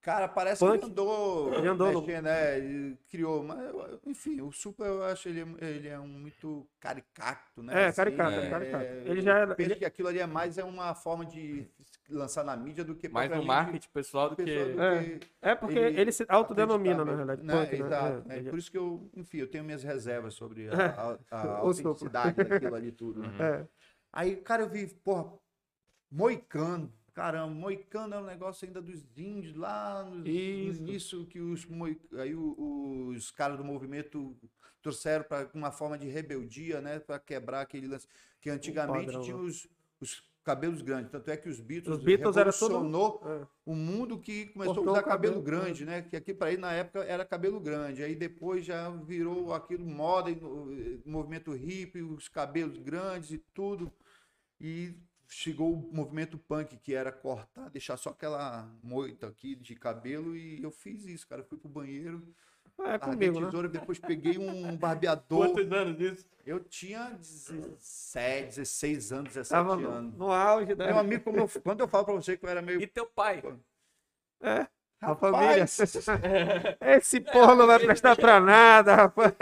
[0.02, 0.80] Cara, parece Punk.
[0.80, 2.58] que ele andou, Ele andou no- mexendo, né?
[2.58, 3.60] Ele criou, mas
[4.08, 7.90] enfim, o Supla eu acho ele, ele é um muito caricato, né?
[7.90, 8.84] É, caricato, é caricato.
[8.84, 9.56] é, Ele já era.
[9.60, 11.68] Ele- que aquilo ali é mais é uma forma de
[12.10, 14.44] lançar na mídia do que Mais no marketing pessoal do que.
[14.44, 15.04] do É.
[15.20, 17.44] que É porque ele ele, se autodenomina, na realidade.
[17.44, 17.86] mesmo, Punk, né?
[17.86, 18.32] Exato.
[18.32, 20.72] É, É, por isso que eu, enfim, eu tenho minhas reservas sobre a,
[21.14, 23.22] a- a autenticidade daquilo ali tudo.
[23.22, 23.28] né?
[23.28, 23.36] Uhum.
[23.46, 23.68] é.
[24.12, 25.32] Aí, cara, eu vi, porra,
[26.10, 26.92] moicano.
[27.14, 30.80] Caramba, moicano é um negócio ainda dos índios lá no Isso.
[30.82, 34.36] início que os moi- aí o- os caras do movimento
[34.82, 38.08] trouxeram para uma forma de rebeldia, né, para quebrar aquele lance
[38.40, 39.42] que antigamente tinha né?
[39.44, 39.68] os,
[40.00, 43.48] os cabelos grandes, tanto é que os Beatles, Os Beatles era todo- revolucionou É.
[43.64, 46.02] o mundo que começou Cortou a usar cabelo, cabelo, grande, né?
[46.02, 48.02] Que aqui para aí na época era cabelo grande.
[48.04, 50.32] Aí depois já virou aquilo moda,
[51.06, 53.92] movimento hippie, os cabelos grandes e tudo.
[54.60, 54.96] E
[55.34, 60.36] chegou o movimento punk, que era cortar, deixar só aquela moita aqui de cabelo.
[60.36, 61.42] E eu fiz isso, cara.
[61.42, 62.22] Eu fui pro banheiro,
[62.80, 63.46] É larguei comigo, né?
[63.46, 65.48] tesoura, depois peguei um barbeador.
[65.54, 66.30] Quantos anos isso?
[66.46, 70.18] Eu tinha 17, 16 anos, 17 Tava no, anos.
[70.18, 70.88] no auge da.
[70.88, 73.06] Meu amigo, como eu- quando eu falo pra você que eu era meio E teu
[73.06, 73.42] pai?
[74.42, 74.68] É.
[75.02, 76.78] A Rapaz, família.
[76.98, 79.34] Esse porra não vai prestar pra nada, rapaz.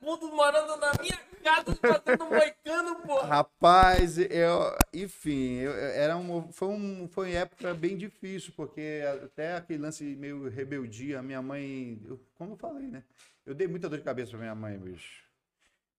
[0.00, 3.26] Mundo morando na minha casa, fazendo moicano, porra.
[3.26, 9.56] Rapaz, eu, enfim, eu, era um, foi, um, foi uma época bem difícil, porque até
[9.56, 13.02] aquele lance meio rebeldia, minha mãe, eu- como eu falei, né?
[13.46, 15.24] Eu dei muita dor de cabeça pra minha mãe, bicho.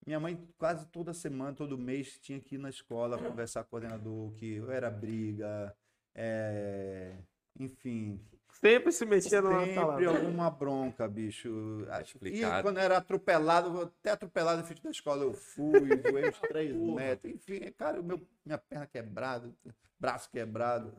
[0.06, 3.70] Minha mãe quase toda semana, todo mês, tinha que ir na escola conversar com o
[3.72, 5.76] coordenador, que eu era briga,
[6.14, 7.14] é,
[7.60, 8.22] enfim,
[8.60, 11.86] Sempre se metia numa Sempre alguma bronca, bicho.
[12.00, 12.64] E explicado.
[12.64, 17.34] quando era atropelado, até atropelado na frente da escola eu fui, voei uns três metros.
[17.34, 19.52] Enfim, cara, o meu, minha perna quebrada,
[20.00, 20.94] braço quebrado.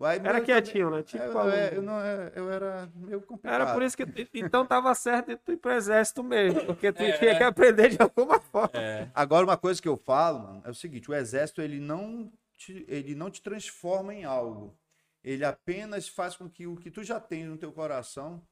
[0.00, 1.02] Aí, Era quietinho, né?
[1.02, 1.54] Tipo, eu, aluno.
[1.56, 2.00] eu, eu não,
[2.34, 3.54] eu era meio complicado.
[3.62, 4.04] Era por isso que.
[4.34, 7.12] Então tava certo de tu ir pro exército mesmo, porque tu É.
[7.18, 8.70] tinha que aprender de alguma forma.
[8.74, 9.08] É.
[9.14, 12.84] Agora, uma coisa que eu falo, mano, é o seguinte: o exército ele não te,
[12.88, 14.76] ele não te transforma em algo.
[15.24, 18.42] Ele apenas faz com que o que tu já tem no teu coração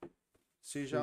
[0.62, 0.98] seja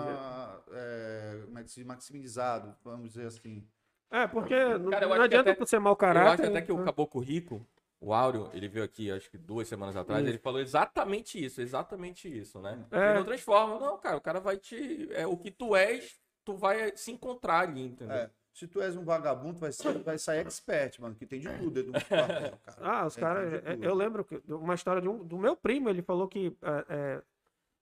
[0.71, 1.85] é, como é que se diz?
[1.87, 3.67] maximizado, vamos dizer assim.
[4.09, 6.43] É, porque não, Cara, eu não que adianta até- tu ser mau Eu caráter.
[6.45, 6.85] acho até que o né?
[6.85, 7.65] Caboclo Rico,
[7.99, 10.29] o Áureo, ele veio aqui, acho que duas semanas atrás, Isso.
[10.31, 12.85] ele falou exatamente isso, exatamente isso, né?
[12.91, 13.09] É.
[13.09, 15.09] Ele não transforma, não, cara, o cara vai te...
[15.11, 18.15] É, o que tu és, tu vai se encontrar ali, entendeu?
[18.15, 21.47] É, se tu és um vagabundo, vai, ser, vai sair expert, mano, que tem de
[21.59, 22.77] tudo dentro do quartel, cara.
[22.81, 23.61] Ah, os Tem caras.
[23.61, 23.83] tudo.
[23.85, 27.21] Eu lembro que- uma história de um, do meu primo, ele falou que é, é,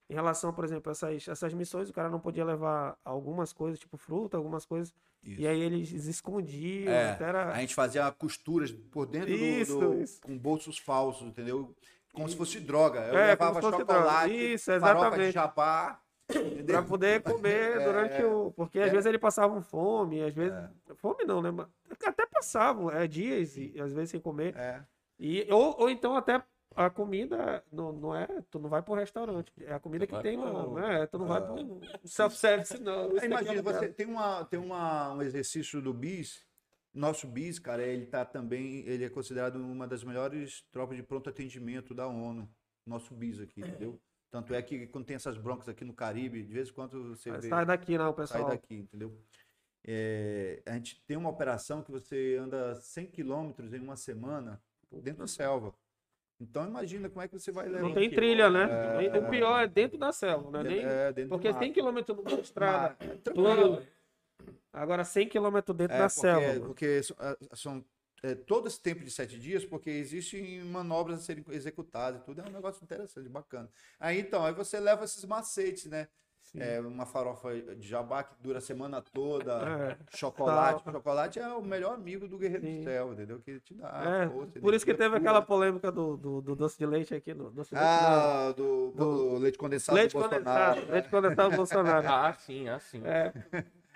[0.10, 3.80] em relação, por exemplo, a essas, essas missões, o cara não podia levar algumas coisas,
[3.80, 4.94] tipo fruta, algumas coisas.
[5.24, 5.42] Isso.
[5.42, 6.92] E aí eles escondiam.
[6.94, 10.22] É, era- A gente fazia costuras por dentro do- Isso, do, isso.
[10.22, 11.74] com bolsos falsos, entendeu?
[12.14, 13.00] Como se fosse droga.
[13.08, 14.28] Eu É, levava chocolate, droga.
[14.28, 16.00] Isso, farofa de jabá.
[16.28, 16.86] Pra entendeu?
[16.86, 18.52] poder comer É, durante o.
[18.52, 18.92] Porque às é.
[18.92, 20.58] vezes eles passavam fome, às vezes.
[20.58, 20.96] É.
[20.96, 21.52] Fome não, né?
[21.52, 21.68] Mas
[22.04, 24.56] Até passavam, é, dias, e às vezes sem comer.
[24.58, 24.84] É.
[25.20, 26.44] E, ou, ou então até
[26.76, 28.28] a comida não, não é.
[28.50, 29.54] Tu não vai pro restaurante.
[29.62, 30.80] É a comida Tu que tem pro- no.
[30.80, 33.16] É, tu não vai pro self-service, não.
[33.18, 36.44] Imagina, é você tem, uma, tem uma, um exercício do BIS.
[36.94, 41.30] Nosso BIS, cara, ele tá também, ele é considerado uma das melhores tropas de pronto
[41.30, 42.50] atendimento da ONU.
[42.86, 44.00] Nosso BIS aqui, entendeu?
[44.36, 47.32] Tanto é que quando tem essas broncas aqui no Caribe, de vez em quando você
[47.32, 47.48] vê.
[47.48, 48.50] Sai daqui, não, sai pessoal.
[48.50, 49.18] daqui, entendeu?
[49.88, 55.20] É, a gente tem uma operação que você anda 100 quilômetros em uma semana dentro
[55.22, 55.74] da selva.
[56.38, 57.88] Então imagina como é que você vai levar.
[57.88, 58.68] Não tem trilha, né?
[59.06, 59.18] É.
[59.20, 60.70] O pior é dentro da selva, né?
[60.70, 60.84] Nem...
[60.84, 61.60] É, dentro Porque mato.
[61.60, 62.96] 100 km numa estrada.
[63.24, 63.82] Tranquilo.
[64.74, 66.66] Agora 100 km dentro É, da porque, selva.
[66.66, 67.86] porque so- ah, são
[68.32, 72.42] é, todo esse tempo de sete dias, porque existem manobras a serem executadas e tudo,
[72.42, 73.70] é um negócio interessante, bacana.
[74.00, 76.08] Aí então, aí você leva esses macetes, né?
[76.58, 80.16] É, uma farofa de jabá que dura a semana toda, É.
[80.16, 80.84] chocolate.
[80.84, 80.94] Tal.
[80.94, 82.78] Chocolate é o melhor amigo do Guerreiro Sim.
[82.78, 83.40] do Céu, entendeu?
[83.40, 85.20] Que te dá É, força, por isso que teve pura.
[85.20, 87.34] aquela polêmica do, do, do doce de leite aqui.
[87.34, 88.94] No, doce de leite, Ah, do, do
[89.34, 90.46] Do- leite condensado leite do Bolsonaro.
[90.76, 90.92] condensado.
[90.94, 92.08] Leite condensado do Bolsonaro.
[92.08, 93.02] Ah, sim, ah, sim.
[93.04, 93.34] É,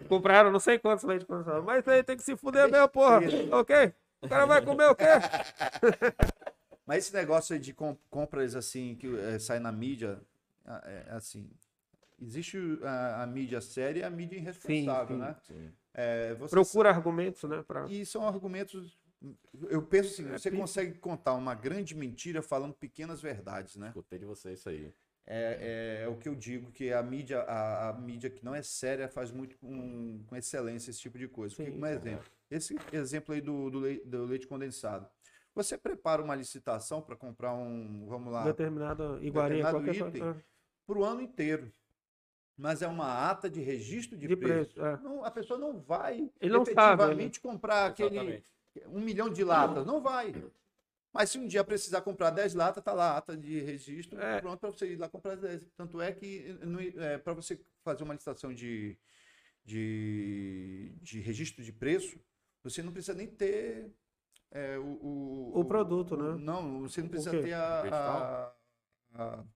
[0.10, 1.64] compraram não sei quantos leite condensado.
[1.64, 3.20] Mas aí tem que se fuder mesmo, porra.
[3.52, 3.94] Ok?
[4.22, 5.06] O cara vai comer o quê?
[6.86, 10.20] Mas esse negócio aí de com- compras assim, que eh, sai na mídia,
[10.66, 11.50] ah, é, assim,
[12.20, 15.22] existe a, a mídia séria e a mídia irresponsável, sim.
[15.22, 15.36] né?
[15.48, 15.72] sim.
[15.94, 17.64] É, você Procura argumentos, né?
[17.68, 17.86] Pra...
[17.88, 18.98] E são argumentos.
[19.70, 23.88] Eu penso assim, você pi- consegue contar uma grande mentira falando pequenas verdades, né?
[23.90, 24.94] Escutei de você isso aí.
[25.28, 28.64] É, é, o que eu digo, que a mídia, a, a mídia que não é
[28.64, 31.56] séria faz muito com, com excelência esse tipo de coisa.
[31.56, 31.80] Porque, Sim.
[31.80, 35.08] um exemplo, esse exemplo aí do, do, lei- do leite condensado.
[35.56, 40.22] Você prepara uma licitação para comprar um, vamos lá, Determinada iguaria, Determinado qualquer item.
[40.22, 40.46] coisa.
[40.88, 41.72] para o ano inteiro.
[42.58, 44.74] Mas é uma ata de registro de, De preço.
[44.74, 44.98] preço, é.
[45.02, 48.54] Não, a pessoa não vai Ele não sabe, efetivamente comprar aquele Exatamente.
[48.88, 49.86] um milhão de latas.
[49.86, 50.34] Não vai.
[51.12, 54.40] Mas se um dia precisar comprar 10 latas, tá lá a ata de registro, É.
[54.42, 55.68] pronto para você ir lá comprar 10.
[55.76, 56.54] Tanto é que
[57.24, 58.98] para você fazer uma licitação de,
[59.66, 62.20] de, de registro de preço,
[62.64, 63.92] você não precisa nem ter
[64.52, 66.38] é, o, o, O produto, né?
[66.44, 67.82] Não, você não O precisa ter a.
[67.94, 68.54] a,
[69.16, 69.48] a, como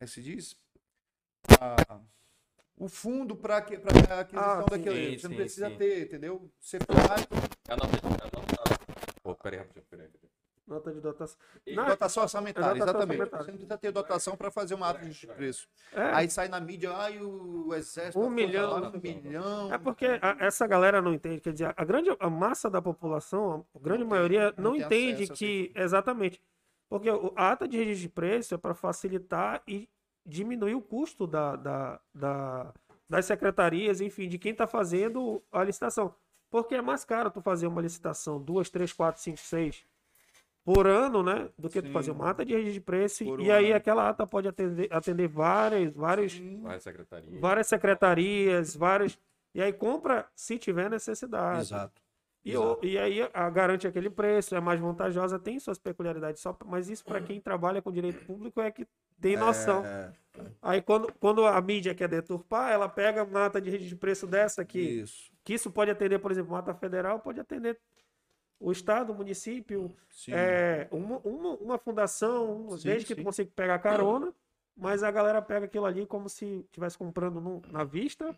[0.00, 0.56] é que se diz?
[1.60, 2.00] A-
[2.76, 3.58] o fundo para a
[4.20, 4.94] aquisição Ah, daquilo.
[4.94, 5.78] sim, você não precisa sim.
[5.78, 6.50] ter, entendeu?
[6.60, 7.26] Você faz
[7.68, 7.98] É a de.
[9.28, 10.10] É a peraí, rapidinho, peraí.
[10.68, 11.38] Nota de dotação.
[11.66, 13.20] Não, dotação orçamentária, dotação exatamente.
[13.22, 13.44] orçamentária.
[13.44, 15.66] Você não precisa ter dotação para fazer uma ata de preço.
[15.92, 18.20] É, Aí sai na mídia, ai, o exército.
[18.20, 18.74] Um milhão.
[18.74, 19.72] Armada, um milhão.
[19.72, 23.66] É porque a- essa galera não entende, quer dizer, a grande a massa da população,
[23.74, 26.42] a grande Não tem- maioria não não, tem entende acesso que exatamente,
[26.88, 29.88] porque a ata de registro de preço é para facilitar e
[30.26, 32.74] diminuir o custo da, da, da-
[33.08, 36.14] das secretarias, enfim, de quem está fazendo a licitação,
[36.50, 39.82] porque é mais caro tu fazer uma licitação duas, três, quatro, cinco, seis
[40.68, 41.92] por ano, né, do que tu Sim.
[41.94, 43.76] fazer uma ata de registro de preço Por e um aí ano.
[43.76, 47.40] aquela ata pode atender, atender várias, vários Vai, secretaria.
[47.40, 49.18] várias secretarias, várias.
[49.54, 51.60] E aí compra se tiver necessidade.
[51.62, 52.02] Exato.
[52.44, 56.54] E, o- e aí a, garante aquele preço, é mais vantajosa, tem suas peculiaridades, só,
[56.66, 58.86] mas isso para quem trabalha com direito público é que
[59.18, 59.82] tem noção.
[59.86, 60.12] É,
[60.60, 64.26] Aí quando, quando a mídia quer deturpar, ela pega uma ata de registro de preço
[64.26, 65.32] dessa que, isso.
[65.42, 67.78] que isso pode atender, por exemplo, uma ata federal, pode atender
[68.60, 70.32] o estado, o município, Sim.
[70.34, 73.24] é, uma, uma, uma fundação, Sim, desde que tu sim.
[73.24, 74.34] consiga pegar carona,
[74.76, 78.34] mas a galera pega aquilo ali como se estivesse comprando no- na vista,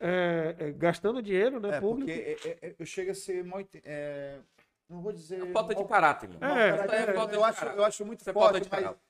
[0.00, 2.06] é, é, gastando dinheiro, né, É, público.
[2.06, 3.78] porque é, é, é, chega a ser muito.
[3.84, 4.38] é,
[4.88, 5.42] não vou dizer.
[5.42, 6.44] É falta de caráter, mano.
[6.44, 9.00] É, é, eu, acho, eu acho muito é falta forte, de mas caráter.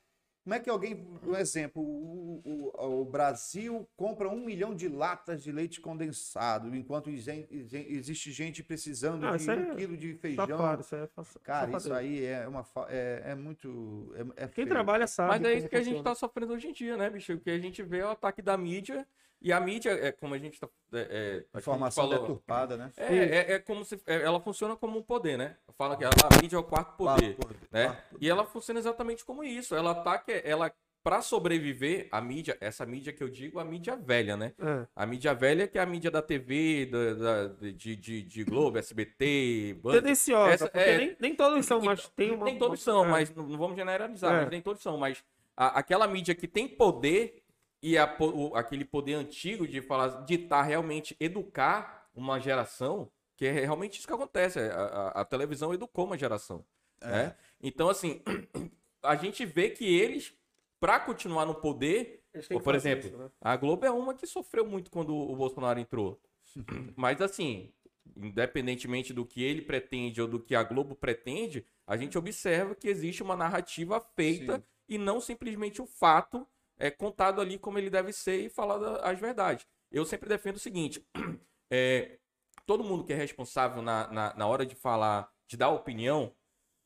[0.49, 2.41] Como é que alguém, um exemplo, o,
[2.75, 9.27] o, o Brasil compra um milhão de latas de leite condensado, enquanto existe gente precisando
[9.27, 10.47] Ah, de isso um é quilo de feijão.
[10.47, 11.97] Safado, isso é fa- Cara, isso safadeza.
[11.99, 14.11] aí é, uma, fa- é, é muito.
[14.37, 14.69] É, é Quem feio.
[14.71, 15.29] trabalha sabe.
[15.39, 16.05] Mas é isso que a gente funciona.
[16.11, 17.35] tá sofrendo hoje em dia, né, bicho?
[17.35, 19.07] O que a gente vê é o ataque da mídia.
[19.41, 20.69] E a mídia, é como a gente tá.
[20.93, 22.91] É, é, a Informação falou- deturpada, né?
[22.97, 24.01] É, é, é como se.
[24.07, 25.57] é, ela funciona como um poder, né?
[25.77, 27.35] Fala que ela- a mídia é o quarto poder.
[27.37, 27.85] Quarto poder, né?
[27.87, 28.25] quarto poder.
[28.27, 29.75] E ela funciona exatamente como isso.
[29.75, 30.73] Ela ataca, ela.
[31.01, 34.53] Pra sobreviver, a mídia, essa mídia que eu digo, a mídia velha, né?
[34.59, 34.87] É.
[34.95, 38.77] A mídia velha que é a mídia da TV, da, da- de, de, de Globo,
[38.79, 39.93] SBT, Band.
[39.93, 42.45] Tendenciosa, Essa- porque é- nem, nem todos são, mas tem uma.
[42.45, 43.09] Nem todos são, é.
[43.09, 44.41] mas não não vamos generalizar, É.
[44.41, 44.99] mas nem todos são.
[44.99, 45.25] Mas
[45.57, 47.38] a- aquela mídia que tem poder
[47.83, 53.53] e a o- aquele poder antigo de falar, ditar realmente, educar uma geração, que é
[53.53, 54.59] realmente isso que acontece.
[54.59, 56.65] A, a- a televisão educou uma geração.
[57.01, 57.07] É.
[57.11, 57.37] né?
[57.63, 58.21] Então, assim,
[59.03, 60.35] a gente vê que eles,
[60.81, 63.31] para continuar no poder, Ou, por exemplo, isso, né?
[63.41, 66.21] a Globo é uma que sofreu muito quando o Bolsonaro entrou.
[66.97, 67.73] Mas assim,
[68.17, 72.89] independentemente do que ele pretende ou do que a Globo pretende, a gente observa que
[72.89, 74.63] existe uma narrativa feita Sim.
[74.89, 76.47] e não simplesmente o fato
[76.79, 79.67] é contado ali como ele deve ser e falar da- as verdades.
[79.91, 81.05] Eu sempre defendo o seguinte:
[81.71, 82.19] é,
[82.67, 86.33] todo mundo que é responsável na, na, na hora de falar, de dar opinião,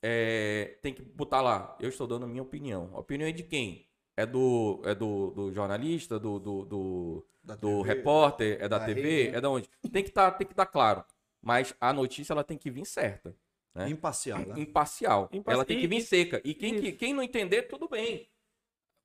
[0.01, 1.77] é, tem que botar lá.
[1.79, 2.89] Eu estou dando a minha opinião.
[2.93, 3.87] A opinião é de quem?
[4.15, 7.83] É do, é do, do jornalista, do, do, do, do TV.
[7.83, 9.37] repórter, é da, da TV, rede, né?
[9.37, 9.67] é da onde?
[9.91, 11.03] Tem que estar tem que tá claro.
[11.41, 13.35] Mas a notícia ela tem que vir certa,
[13.73, 13.89] né?
[13.89, 14.53] Imparcial, né?
[14.61, 15.29] imparcial.
[15.33, 16.39] Impa- Ela tem que vir seca.
[16.45, 18.29] E quem, que- quem não entender, tudo bem.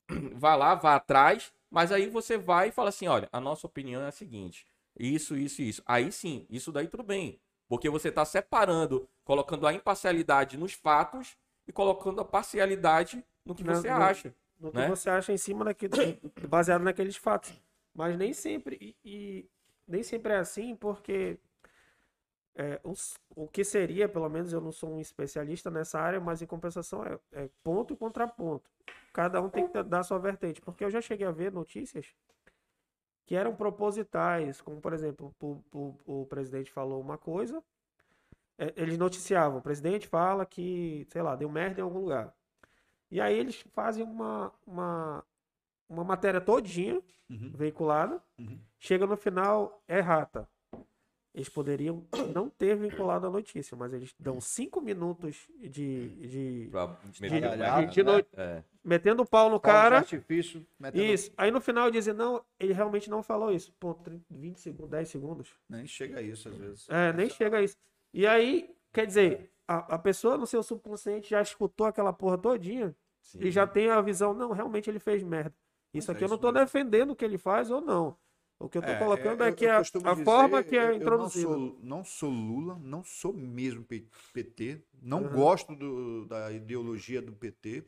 [0.34, 4.02] Vá lá, vá atrás, mas aí você vai e fala assim: olha, a nossa opinião
[4.02, 4.66] é a seguinte:
[4.98, 5.82] isso, isso isso.
[5.86, 7.40] Aí sim, isso daí tudo bem.
[7.68, 13.62] Porque você está separando, colocando a imparcialidade nos fatos e colocando a parcialidade no que
[13.62, 14.34] você acha.
[14.58, 14.88] No que né?
[14.88, 16.18] você acha em cima daquele,
[16.48, 17.52] baseado naqueles fatos.
[17.94, 19.50] Mas nem sempre, e, e
[19.86, 21.38] nem sempre é assim, porque
[22.58, 22.80] é,
[23.36, 27.04] o que seria, pelo menos eu não sou um especialista nessa área, mas em compensação
[27.04, 28.68] é, é ponto e contraponto.
[29.12, 30.60] Cada um tem que dar sua vertente.
[30.60, 32.14] Porque eu já cheguei a ver notícias
[33.26, 37.62] que eram propositais, como por exemplo, o, o- o presidente falou uma coisa,
[38.58, 42.34] é, eles noticiavam, o presidente fala que, sei lá, deu merda em algum lugar.
[43.10, 45.24] E aí eles fazem uma, uma,
[45.88, 47.52] uma matéria todinha Uhum.
[47.54, 48.58] veiculada, Uhum.
[48.78, 50.48] chega no final, é rata.
[51.34, 52.04] Eles poderiam
[52.34, 57.86] não ter vinculado a notícia, mas eles dão cinco minutos de, de, Pra de, de-
[57.92, 58.24] de né?
[58.34, 58.62] É.
[58.82, 59.98] metendo o pau no de cara.
[59.98, 61.30] artifício, metendo- Isso.
[61.36, 63.72] Aí no final dizem, não, ele realmente não falou isso.
[63.78, 65.50] Pô, 30, 20 segundos, 10 segundos.
[65.68, 66.86] Nem chega a isso, às vezes.
[66.88, 67.76] É, nem chega a isso.
[68.12, 72.96] E aí, quer dizer, a, a pessoa no seu subconsciente já escutou aquela porra todinha
[73.20, 73.40] Sim.
[73.42, 75.54] e já tem a visão, não, realmente ele fez merda.
[75.94, 76.52] Isso Mas aqui é eu não mesmo.
[76.52, 78.16] defendendo o que ele faz ou não.
[78.60, 80.76] O que eu tô É, colocando é, é, que eu a, a dizer, forma que
[80.76, 81.48] é eu introduzida.
[81.48, 85.30] Não sou, não sou Lula, não sou mesmo P- PT, não Uhum.
[85.32, 87.84] gosto do- da ideologia do PT,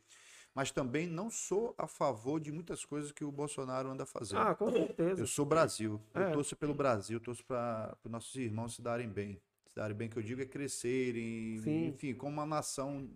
[0.54, 4.40] mas também não sou a favor de muitas coisas que o Bolsonaro anda fazendo.
[4.42, 5.20] Ah, com certeza.
[5.22, 6.30] eu sou Brasil, eu É.
[6.32, 9.40] torço pelo Brasil, torço para os nossos irmãos se darem bem.
[9.66, 11.86] se darem bem, que eu digo, é crescerem, Sim.
[11.90, 13.08] enfim, como uma nação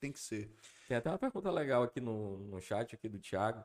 [0.00, 0.50] tem que ser.
[0.88, 3.64] Tem até uma pergunta legal aqui no, no chat aqui do Thiago.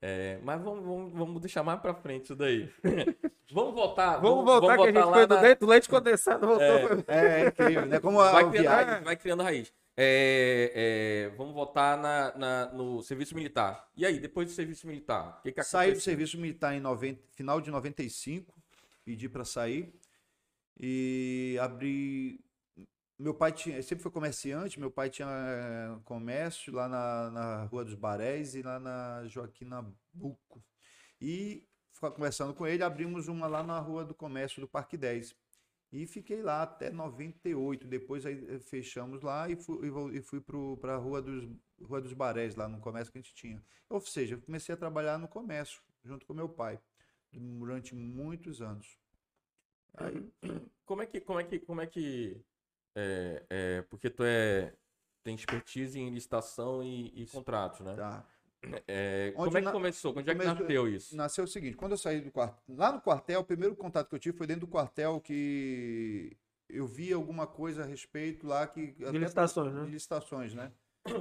[0.00, 2.70] É, mas vamos, vamos, vamos deixar mais pra frente isso daí.
[3.50, 4.18] vamos voltar.
[4.18, 6.64] Vamos voltar que a gente foi do, na- leite, do leite condensado, voltou.
[6.66, 7.04] É.
[7.08, 7.98] É, é incrível, né?
[8.00, 9.72] Como a, vai, o criando, raiz, vai criando raiz.
[10.00, 10.72] É,
[11.32, 13.88] é, vamos voltar na, na- no serviço militar.
[13.96, 15.38] E aí, depois do serviço militar?
[15.40, 16.12] O que, que Saí do aconteceu?
[16.12, 18.54] serviço militar em 90, final de 95,
[19.04, 19.92] pedi para sair
[20.78, 22.38] e abri.
[23.18, 27.84] Meu pai tinha, sempre foi comerciante, meu pai tinha eh, comércio lá na, na Rua
[27.84, 30.64] dos Barés e lá na Joaquim Nabuco.
[31.20, 31.66] E
[32.00, 35.34] conversando com ele, abrimos uma lá na Rua do Comércio do Parque 10.
[35.90, 37.88] E fiquei lá até 98.
[37.88, 40.40] Depois aí eh, fechamos lá e fui, e fui
[40.80, 41.48] para a Rua dos,
[41.82, 43.62] Rua dos Barés, lá no comércio que a gente tinha.
[43.88, 46.78] Ou seja, comecei a trabalhar no comércio, junto com meu pai,
[47.32, 48.98] durante muitos anos.
[49.94, 50.30] Aí,
[50.84, 51.20] Como é que.
[51.20, 51.58] Como é que.
[51.60, 52.40] Como é que.
[52.98, 54.72] É, é, porque tu é.
[55.24, 57.94] Tem expertise em licitação e, e contratos, né?
[57.94, 58.24] tá.
[58.86, 60.16] É, Onde como é que na- começou?
[60.16, 61.16] Onde é que nasceu isso?
[61.16, 64.14] Nasceu o seguinte, quando eu saí do quartel, lá no quartel, o primeiro contato que
[64.14, 66.36] eu tive foi dentro do quartel que
[66.68, 68.94] eu vi alguma coisa a respeito lá que...
[69.00, 69.84] até- licitações, né?
[69.84, 70.72] De licitações, né?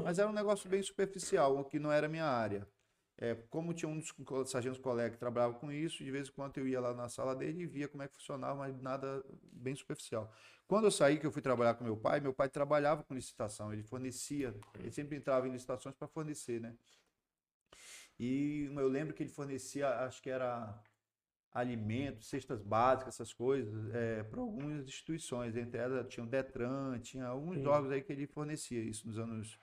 [0.04, 2.68] Mas era um negócio bem superficial, que não era a minha área.
[3.20, 6.58] É, como tinha um dos sargentos colegas que trabalhava com isso, de vez em quando
[6.60, 9.76] eu ia lá na sala dele e via como é que funcionava, mas nada bem
[9.76, 10.32] superficial.
[10.68, 13.74] Quando eu saí, que eu fui trabalhar com meu pai, meu pai trabalhava com licitação,
[13.74, 16.76] ele fornecia, ele sempre entrava em licitações para fornecer, né?
[18.20, 20.80] E eu lembro que ele fornecia, acho que era
[21.52, 23.92] alimentos, cestas básicas, essas coisas,
[24.30, 25.56] para algumas instituições.
[25.56, 27.66] Entre elas tinha o Detran, tinha alguns Sim.
[27.66, 29.60] órgãos aí que ele fornecia isso nos anos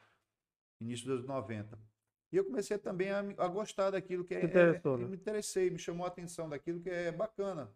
[0.80, 1.78] início dos anos 90.
[2.34, 5.08] E eu comecei também a, a gostar daquilo que é, Se interessou, é- né?
[5.08, 7.70] me interessei, me chamou a atenção daquilo que é bacana.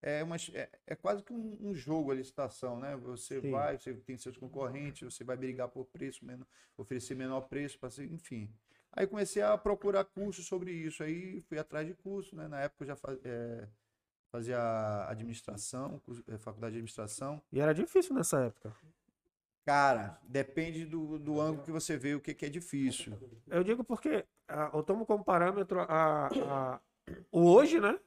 [0.00, 2.96] É, uma, é, é quase que um, um jogo a licitação, né?
[2.98, 3.50] Você Sim.
[3.50, 6.46] vai, você tem seus concorrentes, você vai brigar por preço, menor,
[6.76, 8.48] oferecer menor preço, para enfim.
[8.92, 12.46] Aí comecei a procurar cursos sobre isso, aí fui atrás de curso, né?
[12.46, 13.66] Na época eu já fa- é,
[14.30, 17.42] fazia administração, curso- é, faculdade de administração.
[17.52, 18.72] E era difícil nessa época.
[19.66, 23.12] Cara, depende do, do ângulo que você vê o que, que é difícil.
[23.48, 26.80] Eu digo porque ah, eu tomo como parâmetro a, a-
[27.32, 27.98] o hoje, né?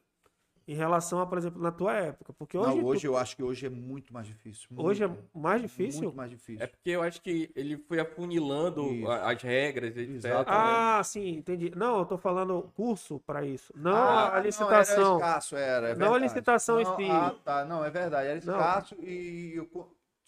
[0.65, 2.31] Em relação a, por exemplo, na tua época.
[2.31, 4.69] Porque hoje, Não, tu- hoje eu acho que hoje é muito mais difícil.
[4.77, 6.03] hoje é muito, mais difícil.
[6.03, 6.63] Muito mais difícil.
[6.63, 9.11] É porque eu acho que ele foi afunilando Isso.
[9.11, 10.09] as regras, etc.
[10.15, 10.51] Exato.
[10.51, 10.57] né?
[10.57, 11.73] Ah, sim, entendi.
[11.75, 13.73] Não, eu tô falando curso para isso.
[13.75, 14.95] Não Ah, a licitação.
[15.19, 15.89] Não, era escasso, era.
[15.89, 17.09] é Não a licitação em Não, si.
[17.09, 17.65] Ah, tá.
[17.65, 18.27] Não, é verdade.
[18.29, 18.53] Era Não.
[18.53, 19.65] escasso e eu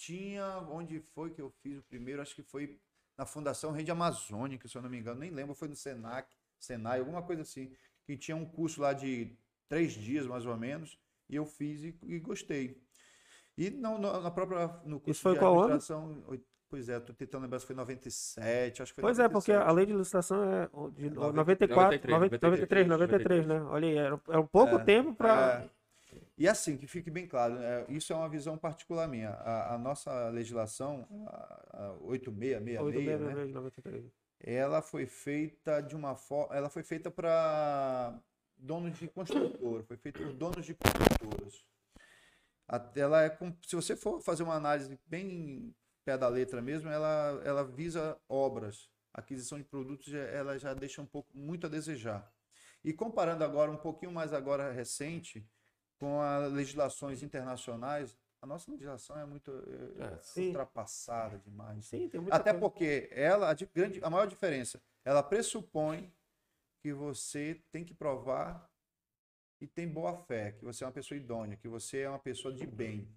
[0.06, 0.46] tinha.
[0.70, 2.22] Onde foi que eu fiz o primeiro?
[2.22, 2.80] Acho que foi
[3.18, 5.20] na Fundação Rede Amazônica, se eu não me engano.
[5.20, 5.54] Nem lembro.
[5.56, 6.28] Foi no Senac,
[6.60, 7.72] Senai, alguma coisa assim.
[8.06, 9.36] Que tinha um curso lá de
[9.70, 10.98] três dias, mais ou menos.
[11.30, 12.82] E eu fiz e, e gostei.
[13.58, 14.68] E não, na própria.
[14.86, 15.64] No curso Isso foi de qual ano?
[15.76, 16.24] administração.
[16.68, 19.70] Pois é, tô tentando lembrar se foi 97, acho que foi Pois é, porque 97.
[19.70, 23.62] a lei de licitação é de Noventa- 94, 93, 93, 93, né?
[23.64, 25.64] Olha aí, era, era um pouco É, tempo para.
[25.66, 25.81] É.
[26.38, 29.30] E assim, que fique bem claro, é, isso é uma visão particular minha.
[29.30, 34.06] A, a nossa legislação, a, a 8666, né, de 93.
[34.40, 36.56] ela foi feita de uma forma.
[36.56, 38.20] Ela foi feita para
[38.58, 41.64] donos de construtora, foi feita por donos de construtoras.
[42.96, 45.76] Ela é, se você for fazer uma análise bem
[46.06, 48.90] pé da letra mesmo, ela, ela visa obras.
[49.14, 52.32] A aquisição de produtos ela já deixa um pouco muito a desejar.
[52.84, 55.46] E comparando agora, um pouquinho mais agora recente,
[56.02, 59.52] com as legislações internacionais, a nossa legislação é muito
[60.00, 61.86] é, É, é ultrapassada demais.
[61.86, 62.60] Sim, tem muita Até coisa.
[62.60, 66.12] porque ela, a, grande, a maior diferença, ela pressupõe
[66.84, 68.68] que você tem que provar
[69.62, 72.52] e tem boa fé, que você é uma pessoa idônea, que você é uma pessoa
[72.52, 73.08] de bem,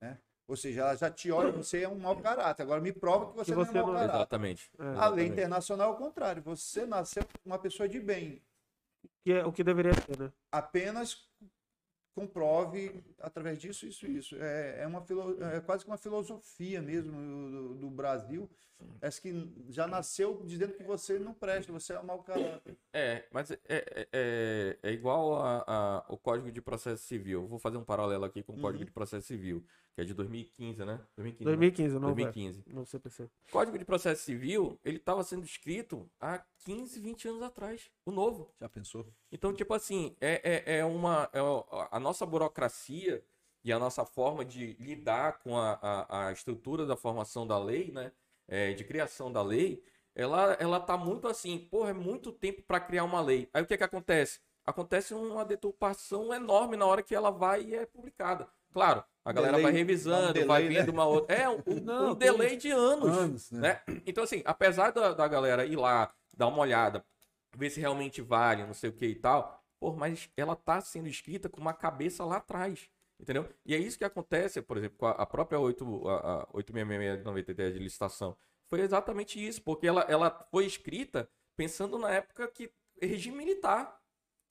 [0.00, 0.20] né?
[0.46, 2.62] Ou seja, ela já te olha, você é um mau caráter.
[2.62, 4.14] Agora me prova que você, você não é um mau não- caráter.
[4.16, 4.70] Exatamente.
[4.78, 6.40] É, A lei internacional é o contrário.
[6.42, 8.40] Você nasceu uma pessoa de bem.
[9.24, 10.32] que é o que deveria ser, né?
[10.52, 11.28] Apenas
[12.14, 14.36] comprove através disso, isso, isso.
[14.36, 18.50] É, é, uma filo, é quase que uma filosofia mesmo do, do Brasil.
[19.00, 22.76] Essa que já nasceu dizendo que você não presta, você é um mau caráter.
[22.92, 27.46] É, mas é, é, é, é igual a, a- o Código de Processo Civil.
[27.46, 28.84] Vou fazer um paralelo aqui com o Código Uhum.
[28.84, 29.64] de Processo Civil,
[29.94, 31.00] que é de 2015, né?
[31.16, 31.44] 2015.
[31.44, 31.56] né?
[31.56, 32.64] 2015, não, 2015.
[32.66, 33.24] no CPC.
[33.24, 38.10] O Código de Processo Civil, ele estava sendo escrito há 15, 20 anos atrás, o
[38.10, 38.54] novo.
[38.60, 39.06] Já pensou?
[39.30, 41.30] Então, tipo assim, é, é, é uma.
[41.32, 41.40] é
[41.90, 43.24] a nossa burocracia
[43.64, 47.90] e a nossa forma de lidar com a, a, a estrutura da formação da lei,
[47.90, 48.12] né?
[48.48, 49.82] é, de criação da lei,
[50.14, 53.48] ela, ela tá muito assim, porra, é muito tempo para criar uma lei.
[53.52, 54.40] Aí o que que acontece?
[54.64, 58.48] Acontece uma deturpação enorme na hora que ela vai e é publicada.
[58.72, 60.68] Claro, A galera Delay, vai dá um revisando, delay, vai né?
[60.68, 61.34] vendo uma outra.
[61.36, 63.18] É, um, Não, um delay de anos.
[63.18, 63.80] Anos, né?
[63.86, 64.00] né?
[64.06, 67.04] Então, assim, apesar da, da galera ir lá, dar uma olhada,
[67.54, 71.08] ver se realmente vale, não sei o que e tal, pô, mas ela tá sendo
[71.08, 72.88] escrita com uma cabeça lá atrás.
[73.20, 73.48] Entendeu?
[73.64, 77.18] E é isso que acontece, por exemplo, com a, a própria 8, a, a 866
[77.18, 78.36] de 93 de licitação.
[78.72, 84.00] Foi exatamente isso, porque ela, ela foi escrita pensando na época que regime militar.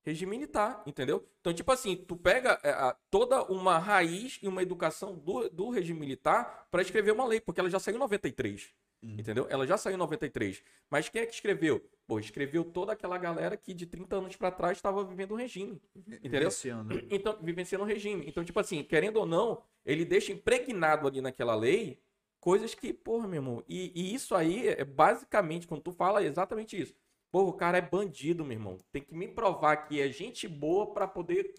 [0.05, 1.27] Regime militar, entendeu?
[1.39, 5.99] Então, tipo assim, tu pega é, toda uma raiz e uma educação do, do regime
[5.99, 8.71] militar para escrever uma lei, porque ela já saiu em 93.
[9.01, 9.47] Entendeu?
[9.49, 10.63] Ela já saiu em 93.
[10.87, 11.83] Mas quem é que escreveu?
[12.05, 15.81] Pô, escreveu toda aquela galera que de 30 anos para trás estava vivendo o regime.
[16.23, 16.49] Entendeu?
[16.71, 17.07] Ano.
[17.09, 18.23] Então, vivenciando o regime.
[18.27, 21.99] Então, tipo assim, querendo ou não, ele deixa impregnado ali naquela lei
[22.41, 23.63] coisas que, porra, meu irmão.
[23.69, 26.93] E, e isso aí é basicamente, quando tu fala, é exatamente isso.
[27.31, 28.77] Porra, o cara é bandido, meu irmão.
[28.91, 31.53] Tem que me provar que é gente boa pra poder.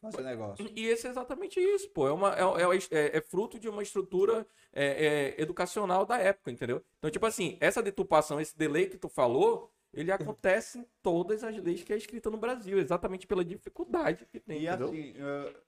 [0.00, 0.70] Fazer negócio.
[0.76, 2.06] E esse é exatamente isso, pô.
[2.06, 6.84] É, uma, é, é- é fruto de uma estrutura é, é, educacional da época, entendeu?
[6.98, 11.56] Então, tipo assim, essa deturpação, esse delay que tu falou, ele acontece em todas as
[11.58, 14.88] leis que é escrita no Brasil, exatamente pela dificuldade que tem, E entendeu?
[14.88, 15.14] assim,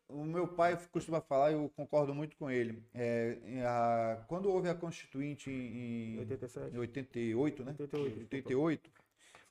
[0.09, 2.83] o meu pai costuma falar, eu concordo muito com ele.
[2.95, 6.79] É, a- quando houve a Constituinte em, em 87.
[6.79, 7.75] 88, né?
[7.79, 8.91] 88, 88,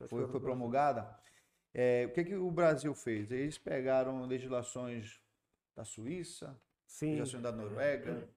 [0.08, 1.10] foi, foi promulgada.
[1.74, 3.32] É, o que, que o Brasil fez?
[3.32, 5.20] Eles pegaram legislações
[5.76, 7.18] da Suíça, Sim.
[7.18, 8.28] legislações da Noruega,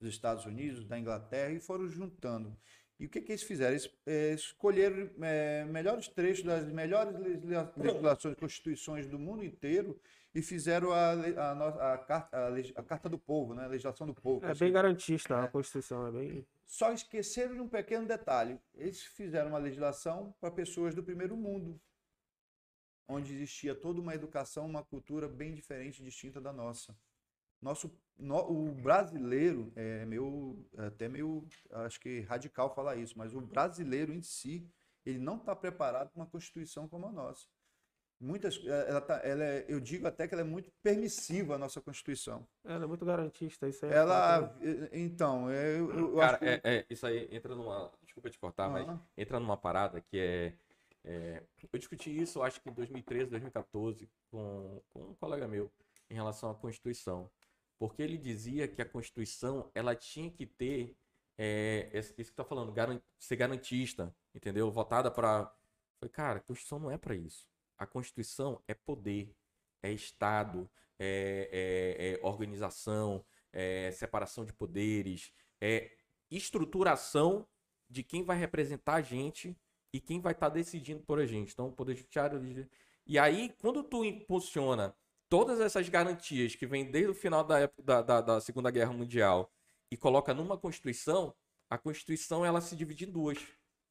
[0.00, 2.56] dos Estados Unidos, da Inglaterra e foram juntando.
[2.98, 3.72] E o que, que eles fizeram?
[3.72, 10.00] Eles eh, escolheram eh, melhores trechos das melhores legisla- legislações e constituições do mundo inteiro
[10.34, 13.64] e fizeram a, a, a a Carta do Povo, né?
[13.64, 14.44] a legislação do povo.
[14.44, 14.60] É assim.
[14.60, 16.46] bem garantista a Constituição, é bem.
[16.66, 18.58] Só esqueceram de um pequeno detalhe.
[18.74, 21.80] Eles fizeram uma legislação para pessoas do primeiro mundo,
[23.08, 26.94] onde existia toda uma educação, uma cultura bem diferente, distinta da nossa.
[27.60, 33.34] Nosso, no- o brasileiro é meio, é até meio, acho que radical falar isso, mas
[33.34, 34.68] o brasileiro em si,
[35.04, 37.46] ele não está preparado para uma constituição como a nossa.
[38.20, 41.80] Muitas, ela tá, ela é- eu digo até que ela é muito permissiva a nossa
[41.82, 42.46] constituição.
[42.64, 43.92] Ela é muito garantista, isso aí.
[43.92, 44.88] é Ela, né?
[44.92, 47.92] então, eu, eu, eu Cara, acho que é, é, isso aí entra numa.
[48.02, 49.00] Desculpa te cortar, mas Aham.
[49.16, 50.52] entra numa parada que é,
[51.04, 51.42] é,
[51.72, 55.70] Eu discuti isso, acho que em 2013, 2014, com, com um colega meu,
[56.10, 57.30] em relação à Constituição.
[57.78, 60.96] Porque ele dizia que a Constituição ela tinha que ter.
[61.38, 62.72] É, isso que tá falando,
[63.18, 64.70] ser garantista, entendeu?
[64.70, 65.52] Votada para.
[66.00, 67.46] Falei, cara, a Constituição não é para isso.
[67.76, 69.34] A Constituição é poder,
[69.82, 71.48] é Estado, é,
[71.98, 75.90] é- é organização, é separação de poderes, é
[76.30, 77.46] estruturação
[77.88, 79.56] de quem vai representar a gente
[79.92, 81.52] e quem vai estar decidindo por a gente.
[81.52, 82.68] Então, o Poder Judiciário.
[83.06, 84.94] E aí, quando tu impulsiona
[85.28, 88.92] todas essas garantias que vêm desde o final da, época, da, da, da Segunda Guerra
[88.92, 89.50] Mundial
[89.90, 91.34] e coloca numa Constituição,
[91.70, 93.38] a Constituição ela se divide em duas.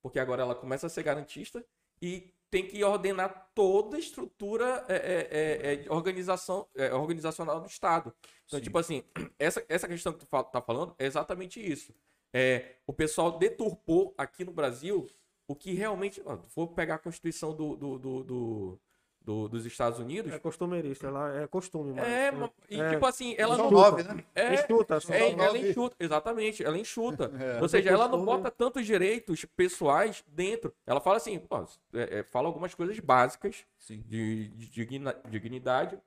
[0.02, 1.66] Porque agora ela começa a ser garantista
[2.02, 7.68] e tem que ordenar toda a estrutura é, é, é, é, organização, é, organizacional do
[7.68, 8.14] Estado.
[8.46, 8.64] Então, Sim.
[8.64, 9.04] tipo assim,
[9.40, 11.94] essa, essa questão que tu fa- tá falando é exatamente isso.
[12.32, 15.08] É, o pessoal deturpou aqui no Brasil
[15.48, 16.22] o que realmente.
[16.26, 18.82] ó, Vou pegar a Constituição do, do, do- do-
[19.26, 20.32] do- dos Estados Unidos.
[20.32, 22.08] É costumeirista, ela é costume, mas.
[22.08, 22.90] É, ma- e é.
[22.92, 23.72] tipo assim, ela São não.
[23.72, 24.24] nove, né?
[24.36, 27.32] É, Enxuta, é, ela enxuta, exatamente, ela enxuta.
[27.42, 27.62] É.
[27.62, 30.74] Ou seja, ela não bota tantos direitos pessoais dentro.
[30.86, 31.58] Ela fala assim, pô,
[31.94, 34.04] é, é, fala algumas coisas básicas Sim.
[34.08, 36.00] de, de digna- dignidade,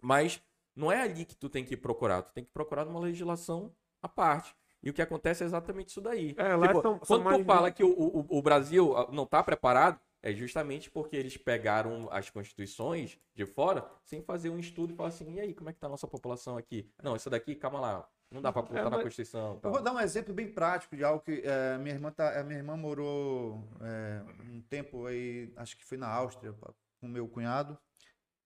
[0.00, 0.42] mas
[0.74, 2.22] não é ali que tu tem que procurar.
[2.22, 3.70] Tu tem que procurar numa legislação
[4.02, 4.54] à parte.
[4.82, 6.34] E o que acontece é exatamente isso daí.
[6.36, 8.96] É, lá Tipo, são- são quando tu mais fala de- que o, o, o Brasil
[8.96, 14.50] ah, não está preparado, é justamente porque eles pegaram as constituições de fora sem fazer
[14.50, 16.88] um estudo e falar assim, e aí, como é que tá a nossa população aqui?
[17.02, 19.54] Não, isso daqui, calma lá, não dá para botar É, na Constituição.
[19.54, 19.72] Eu tal.
[19.72, 22.58] vou dar um exemplo bem prático de algo que eh, minha irmã tá, a minha
[22.58, 26.54] irmã morou eh, um tempo aí, acho que foi na Áustria,
[27.00, 27.76] com meu cunhado.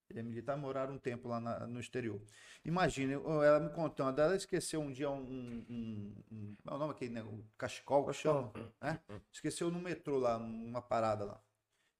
[0.08, 2.20] Ele é militar, moraram um tempo lá na- no exterior.
[2.64, 6.78] Imagina, ela me contando, ela esqueceu um dia um, um, um, um- qual é o
[6.78, 7.22] nome aquele, né?
[7.22, 9.00] O cachecol que chama, né?
[9.32, 11.40] Esqueceu no metrô lá, numa parada lá.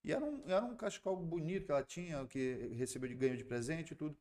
[0.03, 3.43] E era um, era um cachecol bonito que ela tinha, que recebeu de ganho de
[3.43, 4.17] presente e tudo.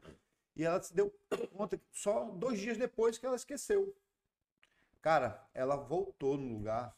[0.57, 1.14] E ela se deu
[1.53, 3.95] conta que só dois dias depois que ela esqueceu.
[5.03, 6.97] Cara, ela voltou no lugar,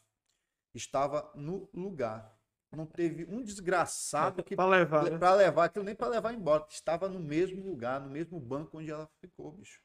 [0.73, 2.35] estava no lugar.
[2.71, 5.17] Não teve um desgraçado que Pra levar, né?
[5.17, 8.91] para levar aquilo nem para levar embora, estava no mesmo lugar, no mesmo banco onde
[8.91, 9.81] ela ficou, bicho.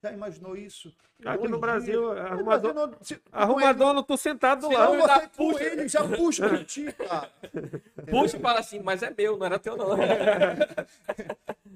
[0.00, 0.94] Já imaginou isso?
[1.24, 2.24] Aqui Dois no Brasil, dias.
[2.24, 5.64] No arrumador, não- se- arrumador não tô sentado não, ele, ainda você com puxa.
[5.64, 7.32] ele já puxa pra ti, cara.
[8.08, 9.88] Puxa e fala assim, mas é meu, não era teu não.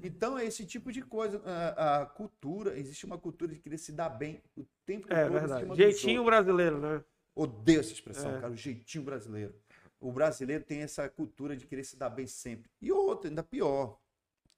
[0.01, 1.41] Então, é esse tipo de coisa.
[1.45, 5.33] A, a cultura, existe uma cultura de querer se dar bem o tempo É todo.
[5.33, 5.75] verdade.
[5.75, 7.03] Jeitinho brasileiro, né?
[7.35, 8.41] Odeio essa expressão, É.
[8.41, 9.55] cara, o jeitinho brasileiro.
[9.99, 12.69] O brasileiro tem essa cultura de querer se dar bem sempre.
[12.81, 13.97] E outra, ainda pior.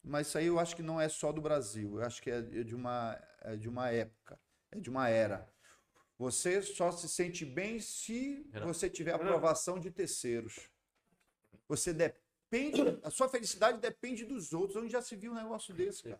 [0.03, 1.99] Mas isso aí eu acho que não é só do Brasil.
[1.99, 3.15] Eu acho que é de uma,
[3.45, 4.39] é de uma época,
[4.71, 5.47] é de uma era.
[6.17, 10.69] Você só se sente bem se você tiver aprovação de terceiros.
[11.67, 14.77] Você depende, a sua felicidade depende dos outros.
[14.81, 16.19] Onde já se viu um negócio desse, cara?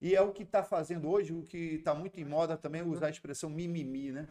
[0.00, 2.84] E é o que está fazendo hoje, o que está muito em moda também é
[2.84, 4.28] usar a expressão mimimi, né?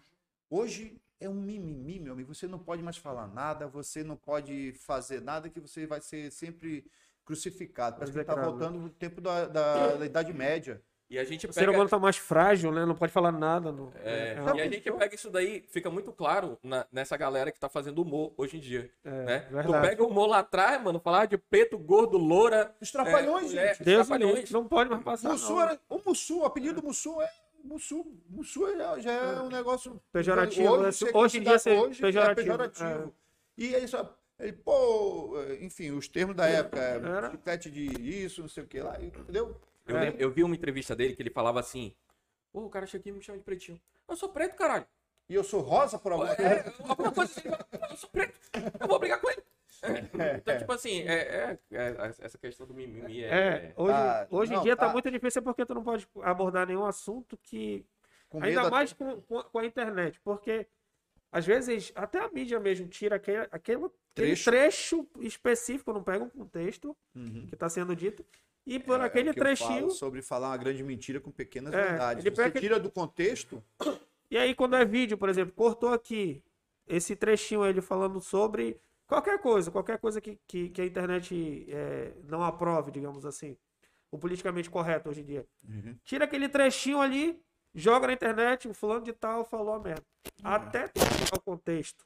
[0.49, 2.33] Hoje é um mimimi, meu amigo.
[2.33, 6.31] Você não pode mais falar nada, você não pode fazer nada que você vai ser
[6.31, 6.89] sempre
[7.25, 7.97] crucificado.
[7.97, 8.57] Parece que está Execrado.
[8.57, 10.81] voltando o tempo da, da- da Idade Média.
[11.09, 11.71] E a gente O ser pega.
[11.71, 12.85] humano tá mais frágil, né?
[12.85, 13.71] Não pode falar nada.
[13.71, 13.91] Não.
[14.03, 17.59] É, É e a gente pega isso daí, fica muito claro na- nessa galera que
[17.59, 18.91] tá fazendo humor hoje em dia.
[19.03, 19.39] é, né?
[19.65, 22.75] Tu pega o humor lá atrás, mano, falar de preto, gordo, loura.
[22.79, 23.81] Os trapalhões, é, gente.
[23.81, 24.51] é, Deus trapalhões.
[24.51, 25.29] não pode mais passar.
[25.29, 25.61] Mussu não.
[25.63, 27.29] era, o Mussu, o apelido Mussu é
[27.63, 28.05] Mussu.
[28.29, 30.91] Mussu é- já é um negócio Pejorativo, né?
[30.91, 33.13] você Hoje em dia ser hoje pejorativo, É pejorativo.
[33.57, 37.31] E aí só, ele, pô, enfim, os termos da época, é Era.
[37.31, 37.85] chiclete de
[38.23, 39.59] isso, não sei o que lá, entendeu?
[39.89, 40.01] Eu, É.
[40.01, 41.95] lembro- eu vi uma entrevista dele que ele falava assim:
[42.51, 43.79] Pô, o cara chega aqui e me chama de pretinho.
[44.07, 44.85] Eu sou preto, caralho.
[45.27, 46.51] E eu sou rosa por alguma coisa.
[46.51, 47.47] É, alguma coisa assim,
[47.91, 48.39] eu sou preto.
[48.79, 49.43] Eu vou brigar com ele.
[50.37, 53.27] Então, tipo assim, é, é- é- essa questão do mimimi é.
[53.27, 54.87] É, hoje, Tá, hoje não, em dia tá.
[54.87, 54.91] tá.
[54.93, 57.85] muito difícil porque tu não pode abordar nenhum assunto que.
[58.27, 60.67] Com ainda mais com, com, a- com a internet, porque
[61.31, 64.45] às vezes até a mídia mesmo tira aquele, aquele, aquele Trecho.
[64.51, 65.07] trecho.
[65.19, 67.45] específico, não pega um contexto Uhum.
[67.47, 68.23] que está sendo dito,
[68.75, 69.89] e por É, aquele o que eu trechinho.
[69.91, 72.25] sobre falar uma grande mentira com pequenas É, verdades.
[72.25, 73.63] ele Você tira do contexto,
[74.31, 76.43] E aí, quando é vídeo, por exemplo, cortou aqui
[76.87, 82.13] esse trechinho ele falando sobre qualquer coisa, qualquer coisa que, que, que a internet é,
[82.25, 83.57] não aprove, digamos assim.
[84.11, 85.47] O politicamente correto hoje em dia.
[85.67, 85.95] Uhum.
[86.03, 87.39] Tira aquele trechinho ali,
[87.73, 90.05] joga na internet, o fulano de tal falou a merda.
[90.43, 92.05] Até tu pegar o contexto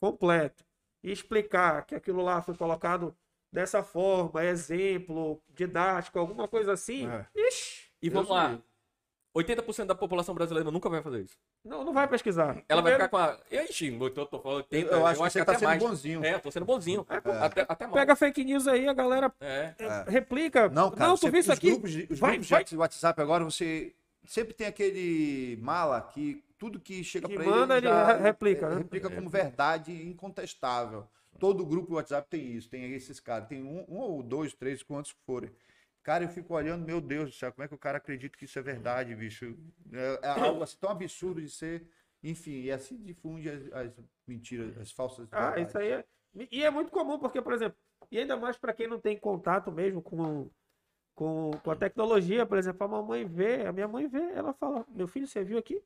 [0.00, 0.64] completo
[1.02, 3.16] e explicar que aquilo lá foi colocado
[3.56, 7.08] dessa forma, exemplo, didático, alguma coisa assim.
[7.08, 7.24] É.
[7.34, 8.50] Ixi, E Deus vamos lá.
[8.50, 8.62] me
[9.34, 11.36] 80% da população brasileira nunca vai fazer isso.
[11.64, 12.62] não, não vai pesquisar.
[12.68, 13.66] Ela vai Primeiro- ficar com a.
[13.72, 15.82] Xingo, eu tô, tô falando 80, eu acho que você até tá sendo mais.
[15.82, 16.22] bonzinho.
[16.24, 17.06] É, eu tô sendo bonzinho.
[17.08, 17.94] É, Até, até mal.
[17.94, 19.74] Pega fake news aí, a galera É.
[19.78, 20.68] é, replica.
[20.68, 21.70] Não, cara, tu você- viu isso os aqui?
[21.70, 22.62] grupos, de, os Vai, grupos vai.
[22.64, 23.94] de WhatsApp agora, você
[24.26, 28.22] sempre tem aquele mala que tudo que chega Que para manda, ele, ele já re-
[28.22, 28.76] replica, é, né?
[28.78, 31.06] replica como verdade incontestável.
[31.38, 34.82] Todo grupo do WhatsApp tem isso, tem esses caras, tem um, um ou dois, três,
[34.82, 35.50] quantos forem.
[36.02, 38.44] Cara, eu fico olhando, meu Deus do céu, como é que o cara acredita que
[38.44, 39.56] isso é verdade, bicho?
[39.92, 41.86] É, é algo assim tão absurdo de ser.
[42.22, 43.92] Enfim, e assim difunde as, as
[44.26, 45.68] mentiras, as falsas Ah, verdades.
[45.68, 46.04] isso aí é.
[46.50, 47.76] E é muito comum, porque, por exemplo,
[48.10, 50.48] e ainda mais para quem não tem contato mesmo com,
[51.14, 54.84] com, com a tecnologia, por exemplo, a mamãe vê, a minha mãe vê, ela fala:
[54.88, 55.82] Meu filho, você viu aqui?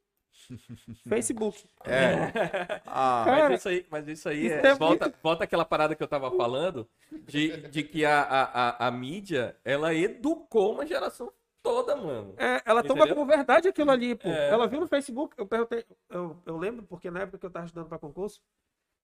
[1.09, 1.65] Facebook.
[1.85, 2.81] É.
[2.87, 5.95] Ah, Cara, mas isso aí, mas isso aí isso é- é volta, volta aquela parada
[5.95, 6.89] que eu tava falando
[7.27, 12.35] de, de que a, a, a, a mídia ela educou uma geração toda, mano.
[12.39, 14.29] É, ela toma como verdade aquilo ali, pô.
[14.29, 14.51] É.
[14.51, 17.67] Ela viu no Facebook, eu perguntei, eu, eu lembro, porque na época que eu tava
[17.67, 18.41] estudando para concurso,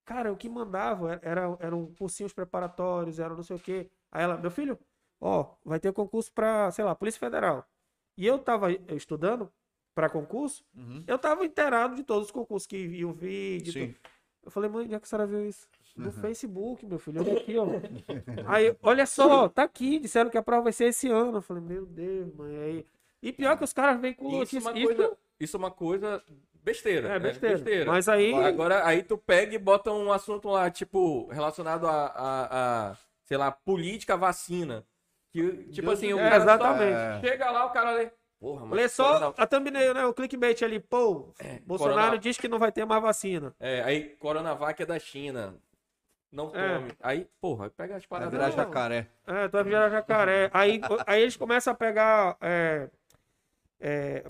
[0.04, 3.90] cara, o que mandava era, eram cursinhos preparatórios, era não sei o quê.
[4.10, 4.78] Aí ela, meu filho,
[5.20, 7.66] ó, vai ter concurso pra, sei lá, Polícia Federal.
[8.16, 9.52] E eu tava estudando
[9.96, 13.72] para concurso, uhum, eu tava inteirado de todos os concursos que iam vídeo.
[13.72, 13.94] sim.
[14.44, 15.66] Eu falei, mãe, onde é que a senhora viu isso?
[15.96, 17.66] No Facebook, meu filho, olha aqui, ó.
[18.46, 21.38] Aí, olha só, tá aqui, disseram que a prova vai ser esse ano.
[21.38, 22.56] Eu falei, meu Deus, mãe.
[22.56, 22.86] Aí...
[23.22, 25.70] E pior que os caras vêm com Isso é uma notícia- coisa, isso é uma
[25.70, 26.22] coisa
[26.62, 27.08] besteira.
[27.08, 27.32] É né?
[27.32, 27.90] besteira.
[27.90, 28.34] Mas aí.
[28.34, 33.36] Agora, aí tu pega e bota um assunto lá, tipo, relacionado a, a, a, sei
[33.38, 34.84] lá, política, vacina.
[35.32, 35.42] Que,
[35.72, 37.26] tipo Deus assim, o É, exatamente.
[37.26, 38.10] chega lá, o cara lê.
[38.46, 40.04] Porra, mas Lê só corona- a thumbnail, né?
[40.06, 41.34] O clickbait ali, pô.
[41.64, 43.52] Bolsonaro corona- diz que não vai ter mais vacina.
[43.58, 45.56] É, aí Coronavac é da China.
[46.30, 46.74] Não É.
[46.78, 46.92] tome.
[47.02, 48.32] Aí, porra, aí pega as Vai paradas.
[48.32, 48.56] virar Não.
[48.56, 49.08] jacaré.
[49.26, 50.48] É, tu vai virar jacaré.
[50.54, 52.88] Aí, aí eles começam a pegar é,
[53.80, 54.24] é,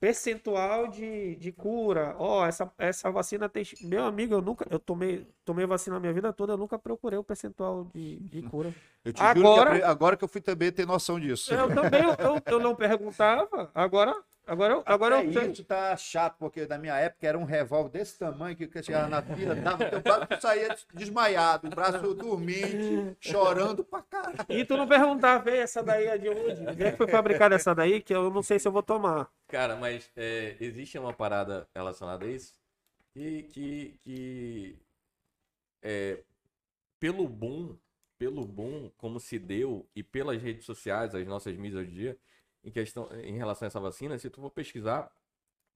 [0.00, 2.14] percentual de, de cura.
[2.18, 3.64] Ó, essa, essa vacina tem.
[3.82, 4.66] Meu amigo, eu nunca.
[4.70, 8.42] Eu tomei, tomei vacina a minha vida toda, eu nunca procurei o percentual de, de
[8.48, 8.74] cura.
[9.04, 11.52] Eu te juro que Agora- agora que eu fui também ter noção disso.
[11.54, 13.70] Eu também, eu, eu, eu não perguntava.
[13.74, 14.14] Agora,
[14.46, 15.50] agora, eu- agora eu Até sei.
[15.52, 19.20] isso tá chato, porque na minha época era um revólver desse tamanho que chegava na
[19.22, 24.36] fila, dava teu braço, tu saía desmaiado, o braço dormente, chorando pra caralho.
[24.48, 26.66] E tu não perguntava, "Ei, essa daí é de onde?
[26.68, 28.00] Onde é que foi fabricada essa daí?
[28.00, 29.28] Que eu não sei se eu vou tomar.
[29.48, 32.54] Cara, mas é, existe uma parada relacionada a isso
[33.12, 34.78] que, que, que
[35.82, 36.22] é,
[37.00, 37.76] pelo boom
[38.18, 42.18] pelo boom, como se deu, e pelas redes sociais, as nossas mídias hoje em dia,
[42.66, 45.10] em, questão, em relação a essa vacina, se tu for pesquisar,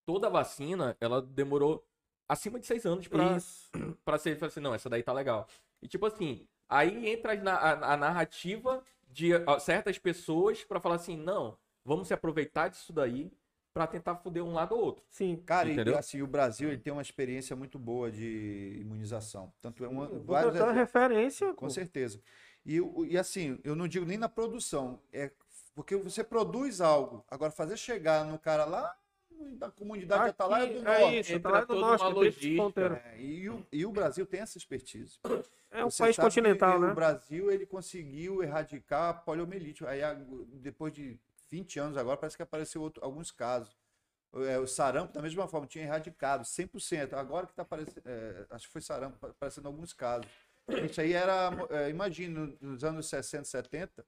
[0.04, 1.86] toda vacina, ela demorou
[2.28, 3.70] acima de seis anos pra, Isso.
[4.04, 5.46] pra ser, pra assim, não, essa daí tá legal.
[5.80, 9.30] E tipo assim, aí entra na- a, a narrativa de
[9.60, 13.32] certas pessoas pra falar assim, não, vamos se aproveitar disso daí
[13.72, 15.04] pra tentar foder um lado ou outro.
[15.08, 15.36] Sim.
[15.46, 15.96] Cara, e, Entendeu?
[15.96, 19.52] assim, o Brasil ele tem uma experiência muito boa de imunização.
[19.60, 21.54] Tanto é uma, uma referência.
[21.54, 21.70] Com pô.
[21.70, 22.20] certeza.
[22.66, 22.78] E,
[23.08, 25.30] e assim, eu não digo nem na produção, é
[25.80, 28.94] porque você produz algo, agora fazer chegar no cara lá
[29.56, 31.16] da comunidade já tá lá é do Aqui, norte.
[31.16, 34.58] é isso, tá lá do norte, uma é e, o, e o Brasil tem essa
[34.58, 35.18] expertise.
[35.70, 36.92] É um Você país continental, que né?
[36.92, 39.86] O Brasil ele conseguiu erradicar a poliomielite.
[39.86, 40.00] Aí
[40.52, 41.18] depois de
[41.48, 43.74] 20 anos agora parece que apareceu outro- alguns casos.
[44.34, 47.14] É, o sarampo da mesma forma tinha erradicado 100%.
[47.14, 50.26] Agora que está aparecendo, é, acho que foi sarampo aparecendo alguns casos.
[50.90, 54.04] Isso aí era, é, imagina, nos anos 60, 70,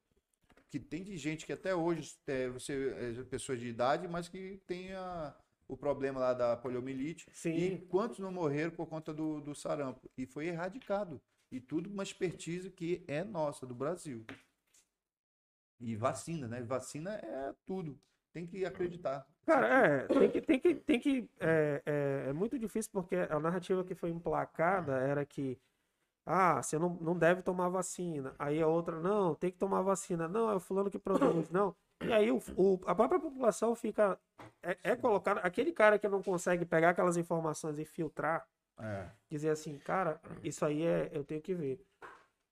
[0.72, 4.58] que tem de gente que até hoje é, você é pessoas de idade, mas que
[4.66, 5.36] tem a-
[5.68, 7.26] o problema lá da poliomielite.
[7.30, 7.54] Sim.
[7.54, 10.10] E quantos não morreram por conta do, do sarampo?
[10.16, 11.20] E foi erradicado.
[11.50, 14.24] E tudo uma expertise que é nossa, do Brasil.
[15.78, 16.62] E vacina, né?
[16.62, 18.00] Vacina é tudo.
[18.32, 19.26] Tem que acreditar.
[19.44, 23.38] Cara, é, tem que, tem que, tem que, é, é, é muito difícil porque a
[23.38, 25.58] narrativa que foi emplacada era que,
[26.24, 28.34] ah, você não, não deve tomar vacina.
[28.38, 30.28] Aí a outra, não, tem que tomar vacina.
[30.28, 31.74] Não, é o fulano que produz, não.
[32.04, 34.18] E aí o, o- a própria população fica,
[34.62, 38.46] é, é colocada, aquele cara que não consegue pegar aquelas informações e filtrar,
[38.78, 39.08] É.
[39.30, 41.80] dizer assim, cara, isso aí é, eu tenho que ver.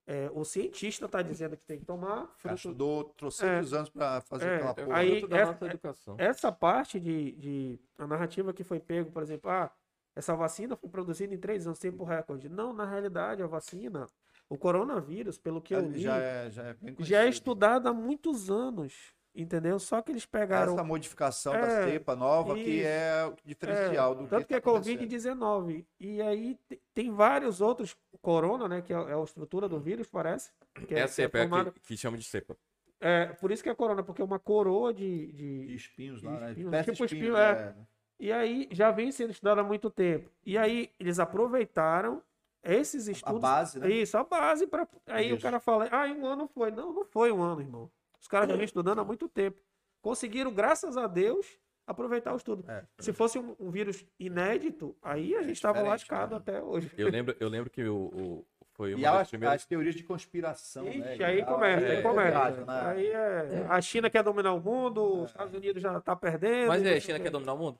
[0.06, 4.46] É, o cientista tá dizendo que tem que tomar, fruto, Estudou trocentos anos para fazer
[4.48, 4.96] É, aquela É porra.
[4.98, 6.16] Aí, fruto da essa- nossa educação.
[6.18, 9.70] essa parte de, de a narrativa que foi pego, por exemplo, ah,
[10.14, 12.48] essa vacina foi produzida em três anos, tempo recorde.
[12.48, 14.06] Não, na realidade, a vacina,
[14.48, 17.94] o coronavírus, pelo que eu li, já, é, já é bem já é estudada há
[17.94, 19.78] muitos anos, entendeu?
[19.78, 20.72] Só que eles pegaram.
[20.74, 22.86] Essa modificação É, da cepa nova que isso.
[22.88, 24.98] é o diferencial do Tanto que é tá acontecendo.
[25.00, 25.86] Covid-19.
[26.00, 28.82] E aí te- tem vários outros corona, né?
[28.82, 30.50] Que é é a estrutura do vírus, parece.
[30.86, 32.56] Que É a cepa, é a formada- que, que chama de cepa.
[33.00, 36.32] é, por isso que é corona, porque é uma coroa de, De de, espinhos lá,
[36.40, 36.48] né?
[36.50, 37.74] Espinhos, Peste tipo espinho, espinho, né?
[38.20, 40.30] E aí já vem sendo estudado há muito tempo.
[40.44, 42.22] E aí eles aproveitaram
[42.62, 43.40] esses A estudos.
[43.40, 43.88] base, né?
[43.90, 45.42] Isso, a base para Aí o Isso.
[45.42, 46.70] cara fala, ah, um ano foi.
[46.70, 47.90] Não, não foi um ano, irmão.
[48.20, 49.58] Os caras já vêm estudando há muito tempo.
[50.02, 51.46] Conseguiram, graças a Deus,
[51.86, 52.62] aproveitar o estudo.
[52.70, 52.84] É.
[52.98, 56.36] Se fosse um, um vírus inédito, aí a gente estava diferente, lascado né?
[56.36, 56.90] até hoje.
[56.98, 59.56] Eu lembro, eu lembro que o, o- foi uma E das as, primeiras.
[59.56, 61.12] as teorias de conspiração, né?
[61.14, 62.64] Ixi, aí E- começa, é, aí começa.
[62.64, 62.80] né?
[62.86, 66.68] Aí é, a China quer dominar o mundo, os Estados Unidos já tá perdendo.
[66.68, 67.78] Mas é, a China o quer dominar o mundo?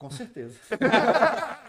[0.00, 0.58] Com certeza.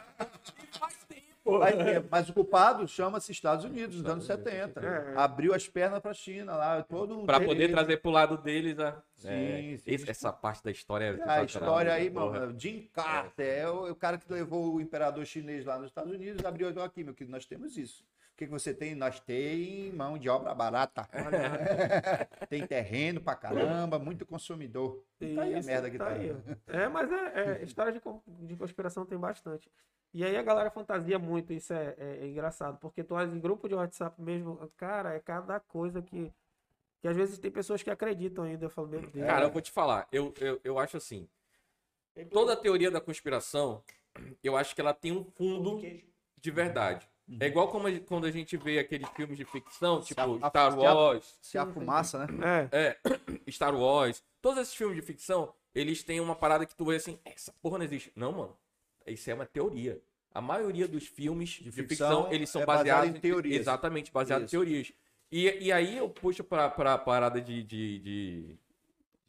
[1.43, 4.79] Mas, é, mas o culpado chama-se Estados Unidos, nos anos 70.
[4.79, 5.13] É.
[5.17, 8.79] Abriu as pernas para a China lá, todo um Pra poder trazer pro lado deles
[8.79, 8.93] a.
[9.17, 9.83] Sim, é, sim.
[9.91, 12.39] esse- essa parte da história é A história aí, porra.
[12.41, 15.87] mano, Jim Carter, é o, é o cara que levou o imperador chinês lá nos
[15.87, 18.05] Estados Unidos, abriu então aqui, meu querido, nós temos isso.
[18.41, 18.95] O que, que você tem?
[18.95, 21.07] Nós tem mão de obra barata.
[22.49, 25.03] tem terreno pra caramba, muito consumidor.
[25.19, 26.07] E tá aí a merda que tá.
[26.07, 26.73] aí, ó.
[26.73, 28.01] É, mas é, é, história de,
[28.47, 29.69] de conspiração tem bastante.
[30.11, 33.39] E aí a galera fantasia muito, isso é, é- é engraçado, porque tu olha em
[33.39, 36.33] grupo de WhatsApp mesmo, cara, é cada coisa que.
[36.99, 38.65] Que às vezes tem pessoas que acreditam ainda.
[38.65, 39.27] Eu falo, meu Deus.
[39.27, 41.27] Cara, eu vou te falar, eu, eu, eu acho assim.
[42.31, 43.83] Toda a teoria da conspiração,
[44.43, 45.79] eu acho que ela tem um fundo
[46.37, 47.10] de verdade.
[47.39, 50.71] É igual como a- quando a gente vê aqueles filmes de ficção, tipo a- Star
[50.71, 52.69] se a- Wars, Se a fumaça, né?
[52.71, 52.97] É,
[53.51, 57.17] Star Wars, todos esses filmes de ficção, eles têm uma parada que tu vê assim,
[57.23, 58.11] essa porra não existe.
[58.15, 58.57] Não, mano.
[59.07, 60.01] Isso é uma teoria.
[60.33, 61.87] A maioria dos filmes de, ficção,
[62.23, 63.59] ficção eles são é baseado baseados em teorias.
[63.59, 64.93] Exatamente, baseados em teorias.
[65.31, 68.55] E, e aí eu puxo pra, pra parada de, de, de,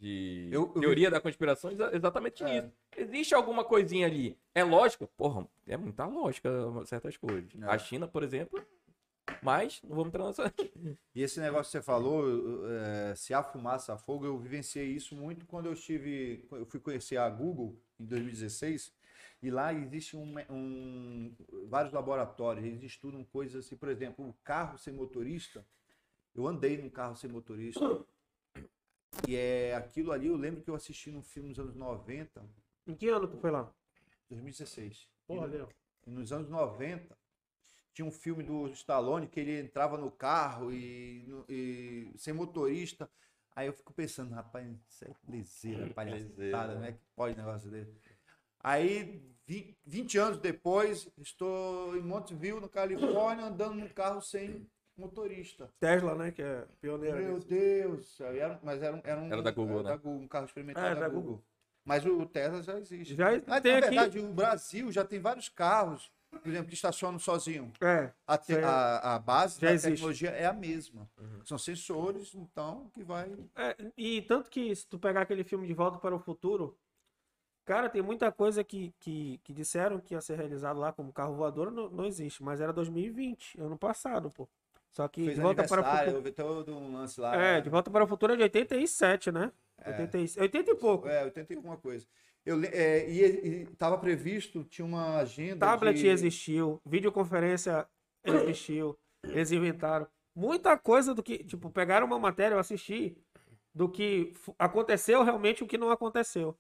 [0.03, 2.63] de Eu- eu vi- teoria da conspiração exa- exatamente É.
[2.63, 2.73] nisso.
[2.97, 4.37] Existe alguma coisinha ali.
[4.55, 5.07] É lógico?
[5.17, 6.51] Porra, é muita lógica
[6.87, 7.51] certas coisas.
[7.61, 7.65] É.
[7.67, 8.61] A China, por exemplo,
[9.41, 10.53] mas não vamos entrar nessa.
[11.15, 12.25] E esse negócio que você falou,
[12.69, 16.81] é, se há fumaça, há fogo, eu vivenciei isso muito quando eu estive, eu fui
[16.81, 18.93] conhecer a Google em 2016,
[19.41, 21.33] e lá existe um, um-
[21.69, 25.65] vários laboratórios, eles estudam coisas assim, por exemplo, o carro sem motorista,
[26.35, 27.81] eu andei num carro sem motorista,
[29.29, 32.43] e é aquilo ali, eu lembro que eu assisti num filme nos anos 90,
[32.87, 33.73] em que ano tu foi lá?
[34.29, 35.09] 2016.
[35.27, 35.69] Porra, E Leão.
[36.07, 37.17] nos anos 90,
[37.93, 43.09] tinha um filme do Stallone que ele entrava no carro e, no- e sem motorista.
[43.55, 46.93] Aí eu fico pensando, rapaz, isso é lezeira, palhaçada, né?
[46.93, 47.95] Que pode negócio dele.
[48.61, 54.67] Aí, vi- 20 anos depois, estou em Montevideo, na Califórnia, andando num carro sem
[55.03, 55.69] motorista.
[55.81, 56.31] Tesla, né?
[56.31, 57.17] Que é pioneira.
[57.21, 57.49] Meu nisso.
[57.49, 58.29] Deus do céu.
[58.35, 59.33] Era, mas era um, era um.
[59.33, 59.91] Era da Google, era né?
[59.91, 61.23] da Google, um carro experimental É, da, da Google.
[61.23, 61.45] Google.
[61.85, 63.15] Mas o Tesla já existe.
[63.17, 66.75] Já Mas, tem na aqui- verdade, o Brasil já tem vários carros, por exemplo, que
[66.75, 67.73] estacionam sozinho.
[67.81, 68.13] É.
[68.27, 69.91] A, te- Já- a, a base já da existe.
[69.95, 71.11] tecnologia é a mesma.
[71.45, 73.31] São sensores, então, que vai.
[73.57, 76.79] É, e tanto que se tu pegar aquele filme De Volta para o Futuro,
[77.65, 81.35] cara, tem muita coisa que, que, que disseram que ia ser realizado lá como carro
[81.35, 84.49] voador, não, não existe, mas era 2020, ano passado, pô.
[84.93, 86.17] Só que Fez De Volta para o Futuro.
[86.17, 87.35] houve todo um lance lá.
[87.35, 89.51] É, De Volta para o Futuro é de 87, né?
[89.85, 91.09] 80, 80 e pouco.
[91.09, 92.07] É, 80 e alguma coisa.
[92.45, 95.65] Eu, é, e estava previsto, tinha uma agenda.
[95.67, 96.09] Tablet de...
[96.09, 97.89] existiu, videoconferência
[98.25, 100.07] existiu, eles inventaram.
[100.35, 103.17] Muita coisa do que, tipo, pegaram uma matéria, eu assisti,
[103.75, 106.57] do que aconteceu realmente o que não aconteceu.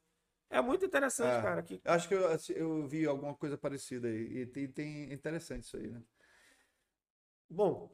[0.48, 1.42] É muito interessante, É.
[1.42, 1.62] cara.
[1.62, 4.38] Que, Acho que eu, eu vi alguma coisa parecida aí.
[4.40, 6.02] E tem, tem interessante isso aí, né?
[7.48, 7.90] bom,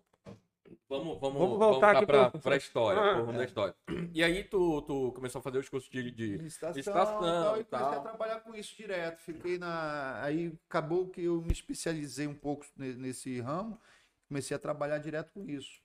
[0.88, 3.74] Vamos, vamos, Vamos voltar, para pro- a história, Ah, da história.
[4.12, 6.10] E aí tu, tu começou a fazer os cursos de...
[6.10, 6.36] de...
[6.36, 7.92] Licitação, licitação tal, e comecei tal.
[7.92, 9.20] a trabalhar com isso direto.
[9.20, 10.22] Fiquei na.
[10.22, 13.80] Aí acabou que eu me especializei um pouco ne- nesse ramo,
[14.28, 15.80] comecei a trabalhar direto com isso.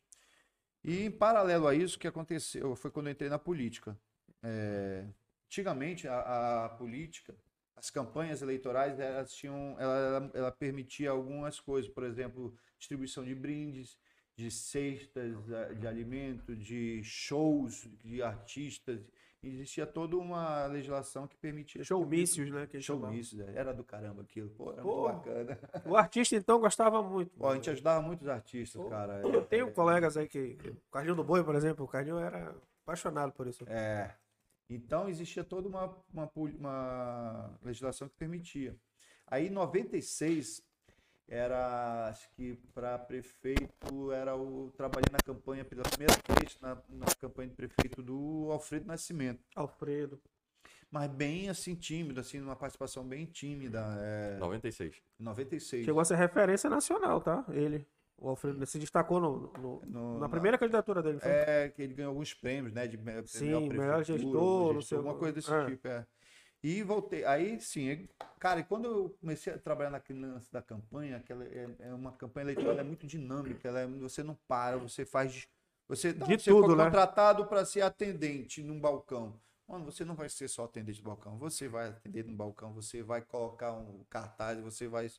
[0.84, 3.98] E em paralelo a isso, o que aconteceu foi quando eu entrei na política.
[4.42, 5.06] É,
[5.48, 7.34] antigamente, a, a política,
[7.76, 13.98] as campanhas eleitorais, elas tinham, ela, ela permitia algumas coisas, por exemplo, distribuição de brindes,
[14.36, 15.36] de cestas
[15.78, 19.00] de alimento, de shows de artistas.
[19.44, 21.84] Existia toda uma legislação que permitia.
[21.84, 22.66] showmícios, né?
[22.66, 22.82] Que.
[22.82, 23.54] Showmícios, é.
[23.58, 24.50] era do caramba aquilo.
[24.52, 25.02] Pô, era Pô.
[25.04, 25.60] muito bacana.
[25.86, 27.32] O artista, então, gostava muito.
[27.38, 29.22] Pô, a gente ajudava muitos artistas, Pô, cara.
[29.22, 30.58] Eu tenho É, colegas aí que.
[30.88, 33.66] O Carlinho do Boi, por exemplo, o Carlinho era apaixonado por isso.
[33.68, 34.16] É.
[34.70, 38.76] Então existia toda uma, uma, uma legislação que permitia.
[39.28, 40.64] Aí em 96
[41.28, 47.06] era, acho que para prefeito era o trabalhei na campanha pela primeira vez na, na
[47.20, 50.20] campanha de prefeito do Alfredo Nascimento, Alfredo.
[50.92, 55.02] mas bem assim tímido, assim numa participação bem tímida, é, 96.
[55.20, 55.86] 96.
[55.86, 57.46] Chegou a ser referência nacional, tá?
[57.50, 57.86] Ele.
[58.16, 61.20] O Alfredo se destacou no, no- No- na primeira candidatura dele.
[61.20, 61.32] foi?
[61.32, 62.88] É, que ele ganhou alguns prêmios, né?
[62.88, 65.66] De me- Sim, melhor melhor prefeitura, gestor, não sei alguma coisa desse é.
[65.66, 66.06] tipo, é.
[66.64, 67.26] E voltei.
[67.26, 68.08] Aí sim,
[68.40, 72.14] cara, e quando eu comecei a trabalhar naquele lance da campanha, aquela é, é uma
[72.14, 75.46] campanha eleitoral, ela é muito dinâmica, ela é- você não para, você faz.
[75.90, 76.86] Você, não, De você tudo, foi né?
[76.86, 79.40] contratado para ser atendente num balcão.
[79.68, 83.02] Mano, você não vai ser só atendente do balcão, você vai atender no balcão, você
[83.04, 85.10] vai colocar um cartaz, você vai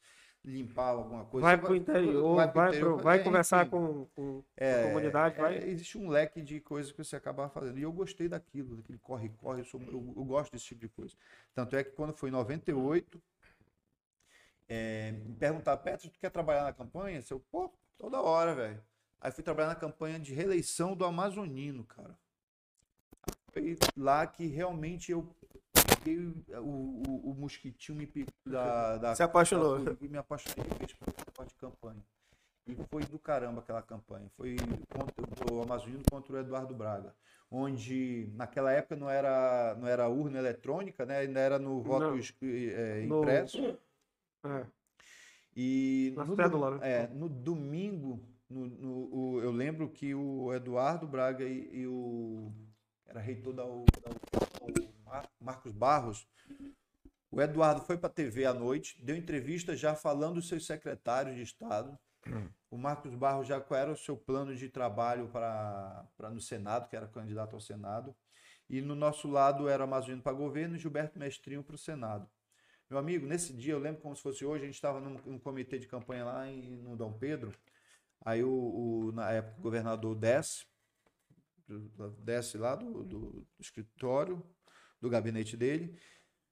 [0.44, 1.46] limpar alguma coisa.
[1.46, 3.70] vai você pro interior, vai vai, pro pro- interior, vai é, conversar enfim.
[3.70, 5.56] com, com É, a comunidade, é, vai.
[5.70, 7.78] existe um leque de coisas que você acaba fazendo.
[7.78, 11.14] E eu gostei daquilo, daquele corre-corre, eu, eu- eu gosto desse tipo de coisa.
[11.54, 13.20] Tanto é que quando foi em 98,
[14.68, 17.22] é, me perguntaram, Petro, tu quer trabalhar na campanha?
[17.30, 18.82] Eu, pô, toda hora, velho.
[19.20, 22.16] Aí fui trabalhar na campanha de reeleição do Amazonino, cara.
[23.52, 25.26] Foi lá que realmente eu
[25.84, 26.18] peguei
[26.58, 29.78] o, o, o mosquitinho me picou da, da Se apaixonou.
[29.82, 32.02] da- e me apaixonei por esse negócio de campanha.
[32.66, 34.26] E foi do caramba aquela campanha.
[34.36, 34.56] Foi
[34.88, 37.14] contra o Amazonino contra o Eduardo Braga.
[37.50, 41.18] Onde naquela época não era, não era urna eletrônica, né?
[41.18, 42.18] Ainda era no voto Não.
[42.18, 43.78] es- eh, No- impresso.
[44.44, 44.66] É.
[45.56, 46.78] E Na no, cédula, né?
[47.02, 48.20] é, no domingo,
[48.50, 52.50] no, no- o- eu lembro que o Eduardo Braga e, e o.
[53.06, 54.43] Era reitor da, U- da U-
[55.40, 56.26] Marcos Barros.
[57.30, 61.34] O Eduardo foi para a TV à noite, deu entrevista já falando dos seus secretários
[61.36, 61.98] de Estado.
[62.70, 66.96] O Marcos Barros já qual era o seu plano de trabalho para no Senado, que
[66.96, 68.14] era candidato ao Senado.
[68.68, 72.28] E no nosso lado era Amazônia para governo e Gilberto Mestrinho para o Senado.
[72.88, 75.38] Meu amigo, nesse dia, eu lembro como se fosse hoje, a gente estava num, num
[75.38, 77.54] comitê de campanha lá em, no Dom Pedro.
[78.24, 78.50] Aí, o,
[79.08, 80.66] o- na época, o governador desce,
[82.18, 84.42] desce lá do, do- do escritório,
[85.04, 85.96] do gabinete dele.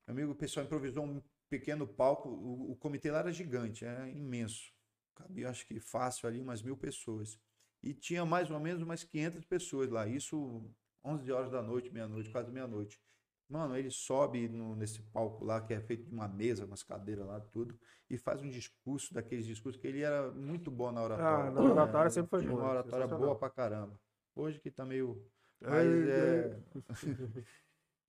[0.06, 2.28] Meu amigo, o pessoal improvisou um pequeno palco.
[2.28, 4.70] O, o comitê lá era gigante, era imenso.
[5.14, 7.38] Cabia, acho que fácil ali, umas mil pessoas.
[7.82, 10.06] E tinha mais ou menos umas 500 pessoas lá.
[10.06, 10.62] Isso
[11.04, 13.00] 11 horas da noite, meia-noite, quase meia-noite.
[13.48, 17.26] Mano, ele sobe no- nesse palco lá, que é feito de uma mesa, umas cadeiras
[17.26, 17.78] lá, tudo,
[18.08, 21.48] e faz um discurso, daqueles discursos, que ele era muito bom na oratória.
[21.48, 24.00] Ah, na oratória É, sempre foi bom, Uma oratória boa pra caramba.
[24.34, 25.22] Hoje que tá meio.
[25.60, 26.56] Mas é.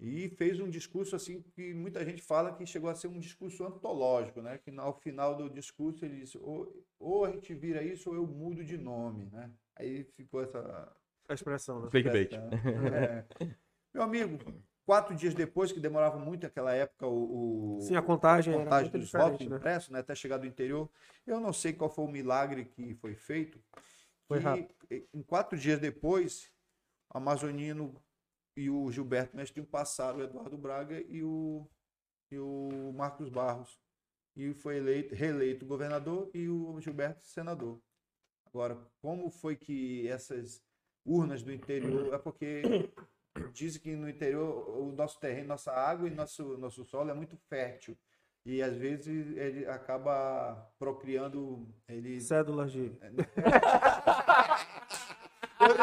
[0.06, 3.66] E fez um discurso assim que muita gente fala que chegou a ser um discurso
[3.66, 4.58] antológico, né?
[4.58, 8.28] Que ao final do discurso ele disse: ou, ou a gente vira isso ou eu
[8.28, 9.50] mudo de nome, né?
[9.78, 10.94] Aí ficou essa,
[11.30, 11.90] A expressão, né?
[11.90, 12.34] Clickbait.
[12.34, 13.24] é.
[13.94, 14.38] Meu amigo,
[14.86, 18.92] quatro dias depois, que demorava muito naquela época o, o- Sim, a contagem, era contagem
[18.92, 19.58] dos votos né?
[19.58, 20.90] impressos, né, até chegar do interior,
[21.26, 23.60] eu não sei qual foi o milagre que foi feito,
[24.28, 24.76] Foi que rápido.
[25.14, 26.52] em quatro dias depois,
[27.14, 28.03] o Amazonino
[28.56, 31.68] e o Gilberto Mestrinho passaram o Eduardo Braga e o,
[32.32, 33.80] e o Marcos Barros.
[34.36, 37.80] E foi eleito, reeleito governador e o Gilberto senador.
[38.48, 40.64] Agora, como foi que essas
[41.06, 42.14] urnas do interior.
[42.14, 42.62] É porque
[43.54, 47.38] dizem que no interior o nosso terreno, nossa água e nosso, nosso solo é muito
[47.50, 47.98] fértil.
[48.46, 51.66] E às vezes ele acaba procriando.
[51.88, 52.20] Ele...
[52.20, 52.92] Cédulas de.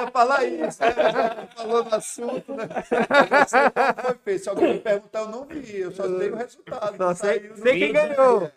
[0.09, 0.93] Falar isso, né?
[1.13, 2.65] Já falou no assunto, né?
[2.91, 4.43] Eu não sei como foi feito.
[4.43, 5.81] Se alguém me perguntar, eu não vi.
[5.81, 6.93] Eu só sei o resultado.
[6.93, 7.93] Que sei- saiu sei quem vídeo.
[7.93, 8.51] ganhou.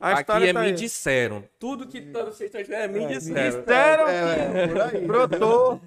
[0.00, 0.72] A Aqui é tá me aí.
[0.72, 1.44] disseram.
[1.60, 3.60] Tudo que vocês estão dizendo é me É, me disseram.
[3.60, 5.06] disseram É, é, aí, que entendeu?
[5.06, 5.80] brotou.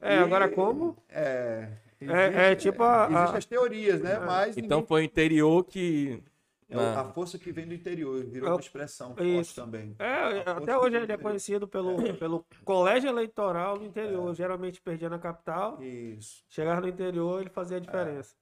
[0.00, 0.96] É, E- agora como?
[1.10, 1.68] É.
[2.00, 4.18] É- é tipo a- Existem a- as teorias, né?
[4.20, 6.22] Mas Então ninguém- foi o interior que.
[6.68, 9.54] É na- a força que vem do interior virou É uma expressão forte Isso.
[9.54, 9.94] também.
[9.98, 14.34] É, A até hoje do ele é conhecido pelo, pelo colégio eleitoral no interior.
[14.34, 16.44] Geralmente perdia na capital, Isso.
[16.48, 18.34] chegava no interior ele fazia a diferença.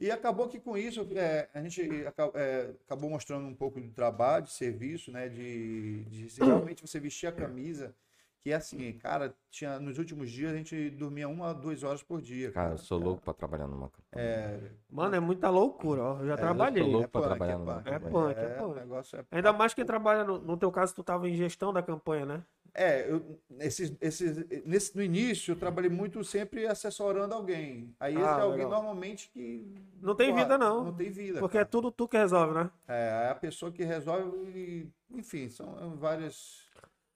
[0.00, 3.90] E acabou que com isso é, a gente aca- é, acabou mostrando um pouco de
[3.90, 5.28] trabalho, de serviço, né?
[5.28, 6.28] De, de
[6.72, 7.94] realmente você vestir a camisa.
[8.40, 12.22] Que é assim, cara, tinha, nos últimos dias a gente dormia uma, duas horas por
[12.22, 12.52] dia.
[12.52, 13.90] Cara, eu sou louco pra trabalhar numa.
[14.12, 16.20] É, Mano, é muita loucura, ó.
[16.20, 16.82] Eu já eu trabalhei.
[16.82, 17.74] sou louco é pra punk, trabalhar é numa.
[17.74, 17.88] punk.
[17.88, 18.74] É punk, é é, punk.
[18.78, 21.82] negócio é Ainda mais quem trabalha, no, no teu caso, tu tava em gestão da
[21.82, 22.44] campanha, né?
[22.74, 27.92] É, eu, esses, esses, nesse, no início eu trabalhei muito sempre assessorando alguém.
[27.98, 28.70] Aí esse Ah, é alguém legal.
[28.82, 29.74] normalmente que.
[30.00, 30.84] Não tem porra, vida, não.
[30.84, 31.40] Não tem vida.
[31.40, 31.68] Porque é cara.
[31.70, 32.70] tudo tu que resolve, né?
[32.86, 36.68] É, é a pessoa que resolve e, enfim, são várias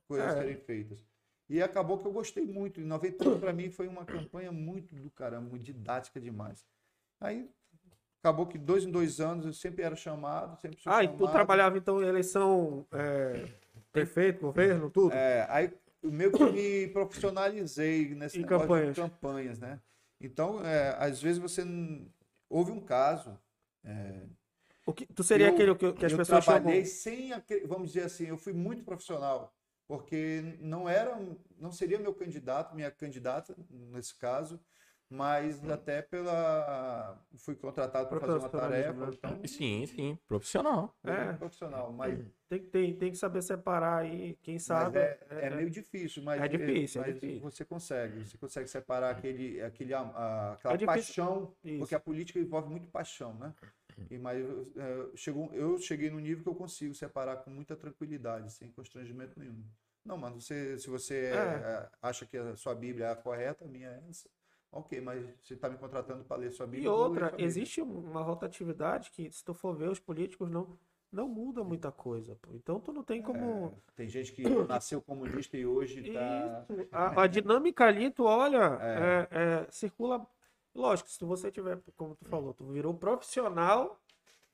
[0.08, 0.30] coisas É.
[0.30, 0.98] a serem feitas.
[1.52, 2.80] E acabou que eu gostei muito.
[2.80, 6.64] Em 91, para mim, foi uma campanha muito do caramba, muito didática demais.
[7.20, 7.46] Aí,
[8.22, 11.32] acabou que dois em dois anos eu sempre era chamado, sempre Ah, e tu chamado.
[11.32, 13.44] trabalhava então em eleição é,
[13.92, 15.12] prefeito, governo, tudo?
[15.12, 15.70] É, aí,
[16.02, 18.94] o meu que me profissionalizei nesse Em negócio campanhas.
[18.96, 19.78] de campanhas, né?
[20.18, 21.62] Então, é, às vezes você...
[22.48, 23.38] Houve um caso...
[23.84, 24.22] é,
[24.86, 26.98] O que, tu seria eu- aquele que, que as eu pessoas trabalhei chamam.
[26.98, 29.52] sem aquele, vamos dizer assim, eu fui muito profissional,
[29.92, 31.18] porque não era,
[31.60, 34.58] não seria meu candidato, minha candidata nesse caso,
[35.10, 39.16] mas até pela fui contratado para fazer uma Profissionalismo, tarefa, né?
[39.18, 40.94] então Sim, sim, profissional.
[41.04, 41.24] É.
[41.26, 42.18] muito profissional, mas,
[42.48, 44.98] Tem, que- tem, tem que saber separar aí, quem sabe.
[44.98, 47.40] é, é meio difícil, mas É difícil, é mas difícil.
[47.42, 51.78] você consegue, você consegue separar aquele, aquele, a- aquela É paixão, Isso.
[51.80, 53.52] porque a política envolve muito paixão, né?
[54.10, 54.44] E, mas
[54.76, 59.38] é, chegou, eu cheguei no nível que eu consigo separar com muita tranquilidade, sem constrangimento
[59.38, 59.64] nenhum.
[60.04, 63.64] Não, mas você, se você é, é, acha que a sua Bíblia é a correta,
[63.64, 64.28] a minha é essa,
[64.70, 66.86] ok, mas você está me contratando para ler sua Bíblia.
[66.86, 67.46] E outra, Bíblia.
[67.46, 70.76] existe uma rotatividade que, se tu for ver, os políticos não,
[71.12, 72.34] não muda muita coisa.
[72.36, 72.50] Pô.
[72.54, 73.66] Então tu não tem como.
[73.66, 76.66] É, tem gente que nasceu comunista e hoje está.
[76.90, 80.26] A, a dinâmica ali, tu olha, é, é, circula.
[80.74, 84.00] Lógico, se você tiver, como tu falou, tu virou profissional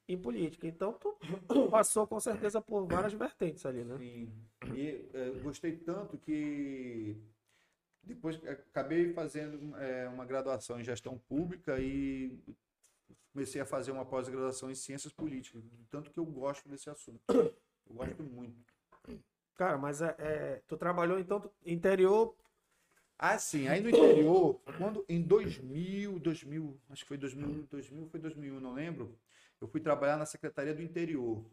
[0.09, 0.67] em política.
[0.67, 1.17] Então tu
[1.71, 3.97] passou com certeza por várias vertentes ali, né?
[3.99, 4.33] Sim.
[4.75, 7.17] E é, gostei tanto que
[8.03, 12.39] depois é, acabei fazendo é, uma graduação em gestão pública e
[13.33, 17.21] comecei a fazer uma pós-graduação em ciências políticas, tanto que eu gosto desse assunto.
[17.29, 18.57] Eu gosto muito.
[19.55, 22.35] Cara, mas é, é, tu trabalhou então interior.
[23.19, 23.67] Ah, sim.
[23.69, 28.73] Aí no interior, quando em 2000, 2000, acho que foi 2000, 2000, foi 2001, não
[28.75, 29.19] lembro.
[29.61, 31.45] Eu fui trabalhar na Secretaria do Interior.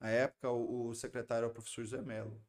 [0.00, 2.40] Na época, o, o secretário era o professor José Melo.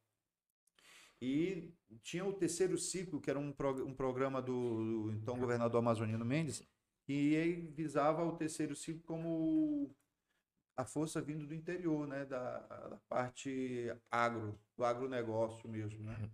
[1.22, 1.72] E
[2.02, 6.26] tinha o terceiro ciclo, que era um, prog- um programa do, do então governador Amazonino
[6.26, 6.64] Mendes,
[7.06, 9.96] que ele visava o terceiro ciclo como
[10.78, 12.26] a força vindo do interior, né?
[12.26, 12.60] Da,
[12.90, 16.30] da parte agro, do agronegócio mesmo, né?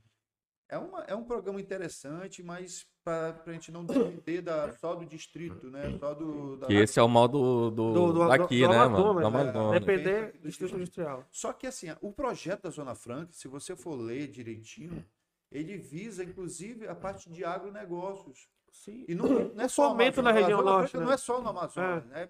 [0.69, 5.03] É, uma, é um programa interessante, mas para a gente não depender da, só do
[5.03, 5.97] distrito, né?
[5.99, 8.77] Só do, da, Que esse é o mal do, do, Do- do- daqui, do né,
[8.77, 9.13] Amazonas, mano?
[9.13, 9.41] Do né?
[9.41, 9.79] Amazonas.
[9.81, 11.25] Depender do distrito industrial.
[11.31, 15.03] Só que assim, o projeto da Zona Franca, se você for ler direitinho,
[15.51, 18.47] ele visa inclusive a parte de agronegócios.
[18.71, 19.05] Sim.
[19.07, 21.05] E não, não é só no fomento na região Zona norte, Franca né?
[21.07, 22.05] Não é só no Amazonas.
[22.05, 22.29] né?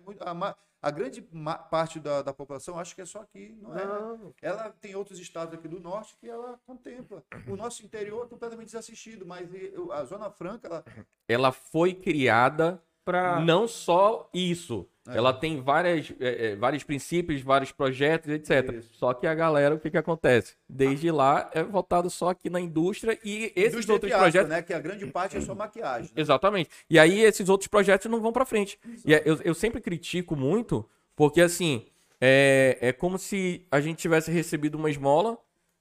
[0.81, 1.21] A, grande
[1.69, 3.85] parte da, da população acho que é só aqui, não é?
[3.85, 7.23] Não, Ela tem outros estados aqui do norte que ela contempla.
[7.47, 9.49] O nosso interior é completamente desassistido, mas
[9.91, 10.85] a Zona Franca, ela,
[11.27, 12.81] Ela foi criada
[13.11, 13.39] pra...
[13.39, 14.87] não só isso.
[15.07, 15.17] É.
[15.17, 18.73] Ela tem várias, é, é, vários princípios, vários projetos, etc.
[18.75, 18.89] Isso.
[18.93, 20.55] Só que a galera, o que, que acontece?
[20.67, 24.49] Desde lá é voltado só aqui na indústria e esses indústria outros aspas, projetos.
[24.49, 24.61] né?
[24.61, 26.11] Que a grande parte é só maquiagem.
[26.15, 26.21] né?
[26.21, 26.69] Exatamente.
[26.87, 28.79] E aí esses outros projetos não vão pra frente.
[29.03, 31.87] E é- eu, eu sempre critico muito, porque assim,
[32.21, 35.39] é, é como se a gente tivesse recebido uma esmola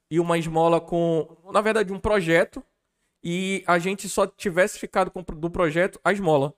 [0.09, 2.63] e uma esmola com, na verdade, um projeto
[3.23, 6.51] e a gente só tivesse ficado com, do projeto a esmola.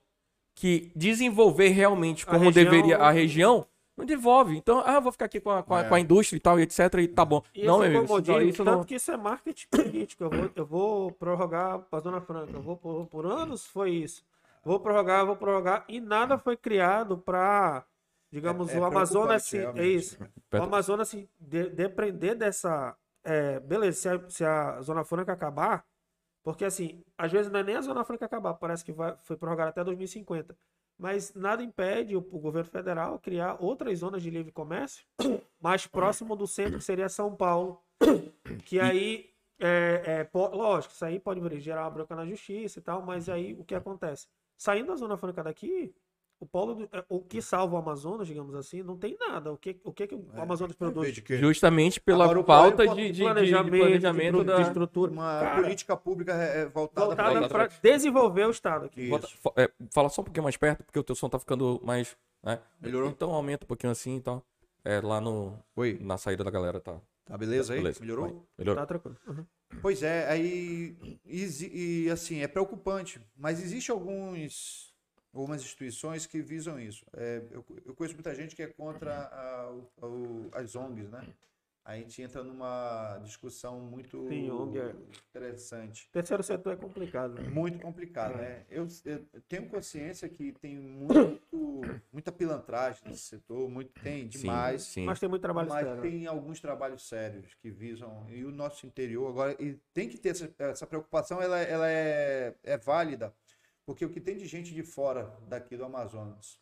[0.54, 4.56] Que desenvolver realmente A como região- deveria a região, não desenvolve.
[4.56, 5.84] Então, ah, vou ficar aqui com a, com a, É.
[5.88, 7.42] com a indústria e tal, e etc, e tá bom.
[7.54, 8.00] E não, esse meu
[8.36, 8.84] amigo, tanto não...
[8.84, 10.24] que isso é marketing político.
[10.24, 12.52] Eu vou, eu vou prorrogar para Zona Franca.
[12.52, 14.24] Eu vou por, por anos foi isso.
[14.64, 15.84] Vou prorrogar, vou prorrogar.
[15.88, 17.84] E nada foi criado para,
[18.30, 20.18] digamos, É- é o Amazonas se, é isso.
[20.52, 22.94] O Amazonas se de- depender dessa.
[23.24, 25.84] é, beleza, se a, se a Zona Franca acabar,
[26.42, 29.36] porque assim, às vezes não é nem a Zona Franca acabar, parece que vai, foi
[29.36, 30.56] prorrogado até 2050.
[30.98, 35.04] Mas nada impede o, o governo federal criar outras zonas de livre comércio
[35.60, 37.82] mais próximo do centro, que seria São Paulo.
[38.66, 42.82] Que aí, é, é, po- lógico, isso aí pode gerar uma bronca na justiça e
[42.82, 44.28] tal, mas aí o que acontece?
[44.58, 45.94] Saindo da Zona Franca daqui,
[46.42, 49.52] o polo, do- é, o que salva o Amazonas, digamos assim, não tem nada.
[49.52, 51.06] O que, o que, que o Amazonas produz?
[51.06, 54.44] Veja que Justamente pela Agora, falta de, é de, de- de planejamento, de planejamento pro-
[54.44, 54.56] da...
[54.56, 55.12] de estrutura.
[55.12, 59.08] uma Cara, política pública é, é voltada, voltada para desenvolver o Estado aqui.
[59.40, 62.16] Fa- é, fala só um pouquinho mais perto, porque o teu som tá ficando mais.
[62.42, 62.58] Né?
[62.80, 63.08] Melhorou?
[63.08, 64.44] Então aumenta um pouquinho assim e tal.
[64.84, 67.00] É, lá no, Oi, na saída da galera, tá?
[67.24, 67.78] tá beleza aí?
[67.78, 68.00] Beleza.
[68.00, 68.24] Melhorou?
[68.26, 68.36] Vai.
[68.58, 68.82] Melhorou.
[68.82, 69.16] Tá tranquilo.
[69.28, 69.46] Uhum.
[69.80, 74.91] Pois é, aí e, e, assim é preocupante, mas existe alguns
[75.32, 77.04] algumas instituições que visam isso.
[77.16, 79.70] É, eu, eu conheço muita gente que é contra a-
[80.02, 81.26] o- o- as ONGs, né?
[81.84, 84.94] A gente entra numa discussão muito Sim, ONG é-
[85.30, 87.34] interessante, Terceiro setor é complicado.
[87.34, 87.48] né?
[87.48, 88.64] muito complicada, né?
[88.70, 94.82] Eu, eu tenho consciência que tem muito, muita pilantragem nesse setor, muito tem Sim, demais.
[94.82, 95.04] sim.
[95.06, 96.02] Mas tem muito trabalho Mas sério.
[96.02, 100.28] tem alguns trabalhos sérios que visam e o nosso interior agora e tem que ter
[100.28, 103.34] essa, essa preocupação ela, ela é, é válida
[103.84, 106.60] porque o que tem de gente de fora daqui do Amazonas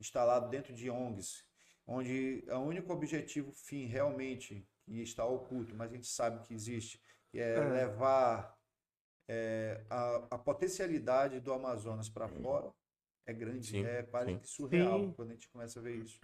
[0.00, 1.44] instalado dentro de ONGs
[1.86, 7.00] onde o único objetivo fim realmente que está oculto mas a gente sabe que existe
[7.30, 7.60] que é, É.
[7.60, 8.58] levar
[9.28, 12.72] é, a, a potencialidade do Amazonas para fora
[13.26, 15.12] é grande Sim, é quase que surreal Sim.
[15.12, 16.20] quando a gente começa a ver isso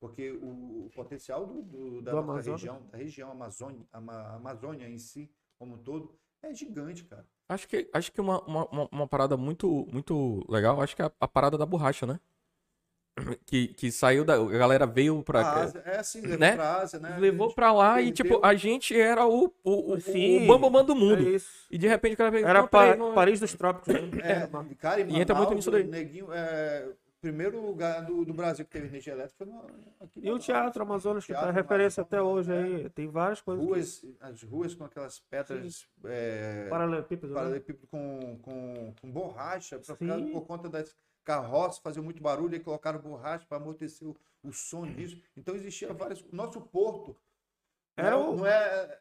[0.00, 4.96] porque o, o potencial do, do- da Do região, da região Amazônia, Ama- Amazônia em
[4.98, 5.28] si,
[5.58, 7.26] como um todo, é gigante, cara.
[7.48, 11.06] Acho que, acho que uma, uma, uma- uma parada muito, muito legal, acho que é
[11.06, 12.20] a, a parada da borracha, né?
[13.46, 14.34] Que, que saiu da.
[14.34, 15.40] A galera veio pra.
[15.40, 16.54] A Ásia, é assim, levou né?
[16.54, 17.16] pra Ásia, né?
[17.18, 20.94] Levou pra lá e, tipo, a gente era o, o, o, Sim, o bambambam do
[20.94, 21.26] mundo.
[21.26, 21.48] É isso.
[21.70, 22.46] E de repente o cara veio.
[22.46, 23.92] Era "Não, peraí, Pa- não- Paris dos Trópicos.
[23.92, 24.00] né?
[24.22, 25.82] É, cara, em E entra muito Manaus, nisso daí.
[25.82, 29.64] o Neguinho, é, o primeiro lugar do, do Brasil que teve energia elétrica foi no,
[30.00, 30.38] aqui E o.
[30.38, 32.58] Teatro Amazonas, que tá Teatro referência até hoje é.
[32.62, 32.90] aí.
[32.90, 33.64] Tem várias coisas.
[33.64, 37.28] que- Ruas, as ruas com aquelas pedras é, Paralelepípedo.
[37.32, 37.34] né?
[37.34, 40.94] paralelepípedo com, com, com borracha, por, causa- por conta das
[41.24, 45.20] carroças faziam muito barulho e colocaram borracha para amortecer o, o som disso.
[45.36, 46.20] Então existia várias.
[46.22, 47.16] O nosso porto
[47.96, 48.98] Era não, o- não é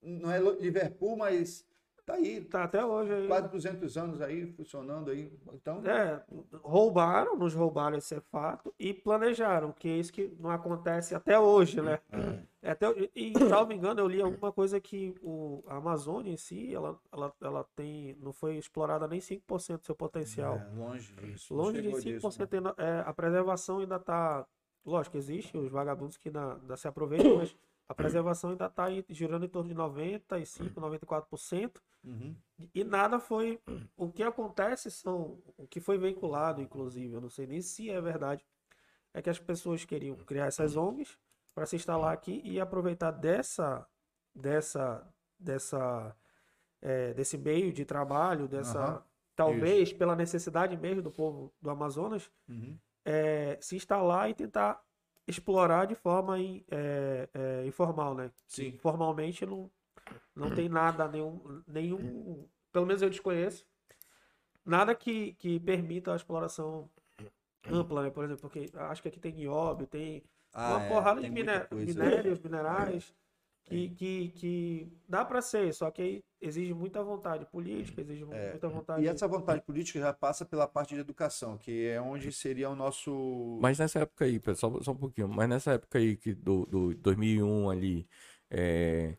[0.00, 1.66] não é Liverpool, mas
[2.08, 3.26] tá aí, Tá até hoje aí.
[3.28, 5.32] quase 200 anos aí funcionando aí.
[5.52, 6.22] Então, É,
[6.62, 11.38] roubaram, nos roubaram esse é fato e planejaram, que é isso que não acontece até
[11.38, 11.98] hoje, né?
[12.60, 16.36] É Até, e, e, salvo engano, eu li alguma coisa que o, a Amazônia em
[16.36, 20.56] si, ela, ela, ela tem, não foi explorada nem 5% do seu potencial.
[20.56, 21.54] é, longe disso.
[21.54, 22.46] Longe de chegou 5%, disso, né?
[22.52, 24.44] ainda- é, a preservação ainda está.
[24.84, 27.54] Lógico, existe os vagabundos que ainda se aproveitam, mas
[27.88, 31.80] a preservação ainda está girando em torno de 95%, 94%.
[32.04, 32.36] Uhum.
[32.74, 33.60] E nada foi.
[33.96, 35.42] O que acontece são.
[35.56, 38.44] O que foi veiculado, inclusive, eu não sei nem se é verdade,
[39.14, 41.18] é que as pessoas queriam criar essas ONGs
[41.54, 43.86] para se instalar aqui e aproveitar dessa.
[44.34, 45.06] dessa.
[45.38, 46.14] dessa.
[46.80, 48.78] é, desse meio de trabalho, dessa.
[48.78, 49.02] Aham,
[49.34, 52.76] talvez pela necessidade mesmo do povo do Amazonas, Uhum.
[53.04, 54.80] é, se instalar e tentar
[55.28, 58.30] explorar de forma in- é, é, informal, né?
[58.46, 58.72] Sim.
[58.78, 59.70] Formalmente não,
[60.34, 63.66] não tem nada, nenhum, nenhum, pelo menos eu desconheço,
[64.64, 66.90] nada que, que permita a exploração
[67.70, 68.10] ampla, né?
[68.10, 70.22] Por exemplo, porque acho que aqui tem nióbio, tem
[70.54, 71.36] Ah, uma é, porrada tem de
[71.68, 72.00] coisa.
[72.00, 73.14] minérios, minerais,
[73.68, 78.68] que, que, que dá para ser, só que aí exige muita vontade política, exige muita
[78.68, 79.02] vontade.
[79.02, 82.70] É, E essa vontade política já passa pela parte de educação, que é onde seria
[82.70, 83.58] o nosso.
[83.60, 85.28] Mas nessa época aí, pessoal, só, só um pouquinho.
[85.28, 88.08] Mas nessa época aí, que do, do 2001 ali,
[88.50, 89.16] é,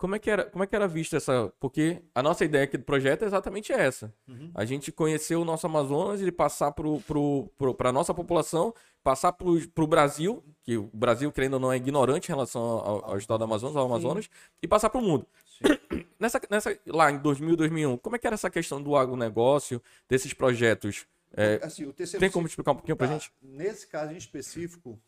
[0.00, 1.52] como, é que era, como é que era vista essa...
[1.60, 4.10] Porque a nossa ideia aqui do projeto é exatamente essa.
[4.26, 4.50] Uhum.
[4.54, 9.30] A gente conhecer o nosso Amazonas e passar para pro, pro, a nossa população, passar
[9.32, 13.18] para o Brasil, que o Brasil, querendo ou não, é ignorante em relação ao, ao
[13.18, 14.30] estado do Amazonas, ao Amazonas,
[14.62, 15.26] e passar para o mundo.
[16.18, 20.34] Nessa, nessa, lá em 2000, 2001, como é que era essa questão do agronegócio, desses
[20.34, 21.06] projetos?
[21.34, 23.14] É, Assim, tem como explicar um pouquinho pra Tá.
[23.14, 23.32] gente?
[23.40, 25.00] Nesse caso em específico,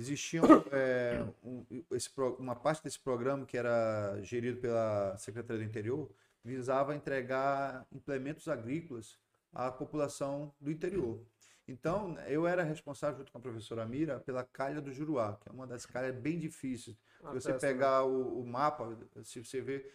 [0.00, 0.40] existia
[0.72, 6.10] é, um- esse uma parte desse programa que era gerido pela Secretaria do Interior,
[6.44, 9.18] visava entregar implementos agrícolas
[9.52, 11.20] à população do interior.
[11.66, 15.52] Então, eu era responsável, junto com a professora Mira, pela calha do Juruá, que é
[15.52, 16.94] uma das calhas bem difíceis.
[16.96, 19.90] Se você Acesso, pegar o, o mapa, se você ver,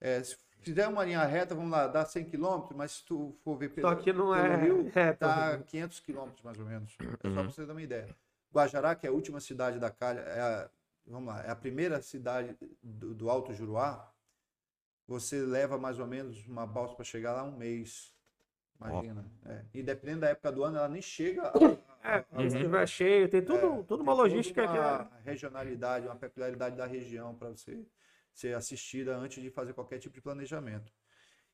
[0.00, 3.56] é, se fizer uma linha reta, vamos lá, dá 100 quilômetros, mas se tu for
[3.56, 5.18] ver pelo, Só que não pelo é rio, reto.
[5.18, 6.96] dá 500 quilômetros mais ou menos.
[7.00, 8.14] É só para você ter uma ideia.
[8.52, 10.70] Guajará, que é a última cidade da calha, é a,
[11.06, 14.12] vamos lá, é a primeira cidade do, do Alto Juruá,
[15.06, 18.14] você leva mais ou menos uma balsa para chegar lá um mês.
[18.80, 19.30] Imagina.
[19.44, 19.64] É.
[19.74, 21.52] E dependendo da época do ano, ela nem chega.
[22.02, 24.80] A, É, a- estiver cheio, tem tudo, é, tudo uma logística que é.
[24.80, 27.84] uma regionalidade, uma peculiaridade da região para você
[28.32, 30.90] ser assistida antes de fazer qualquer tipo de planejamento.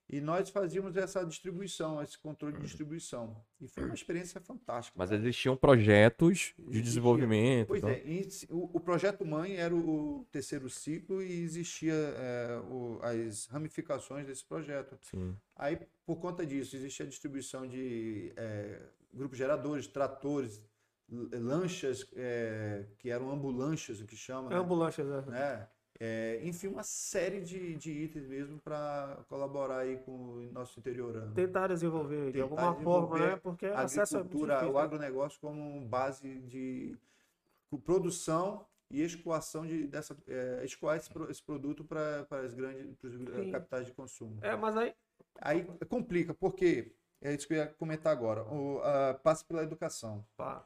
[0.08, 3.36] E nós fazíamos essa distribuição, esse controle de distribuição.
[3.60, 4.96] E foi uma experiência fantástica.
[4.96, 5.20] Mas cara.
[5.20, 7.66] existiam projetos de desenvolvimento.
[7.68, 7.90] Pois então.
[7.90, 8.02] é,
[8.48, 14.44] o, o projeto mãe era o, terceiro ciclo e existia é, o- as ramificações desse
[14.44, 14.96] projeto.
[15.02, 15.34] Sim.
[15.56, 18.80] Aí, por conta disso, existia a distribuição de é,
[19.12, 20.62] grupos geradores, tratores,
[21.08, 24.60] lanchas, é, que eram ambulanchas, o que chama, É né?
[24.60, 25.66] ambulância, né?
[25.98, 31.32] É, enfim, uma série de, de itens mesmo para colaborar aí com o nosso interiorano.
[31.34, 33.36] Tentar desenvolver de Tentar alguma forma, desenvolver né?
[33.36, 34.80] Porque A é agricultura, difícil, o né?
[34.82, 36.96] agronegócio como base de
[37.84, 43.50] produção e escoação de, dessa, é, escoar esse, esse produto para as grandes Sim.
[43.50, 44.38] capitais de consumo.
[44.42, 44.94] É, mas aí.
[45.40, 48.44] Aí complica, porque é isso que eu ia comentar agora.
[48.44, 50.24] O, a, passa pela educação.
[50.36, 50.64] pá,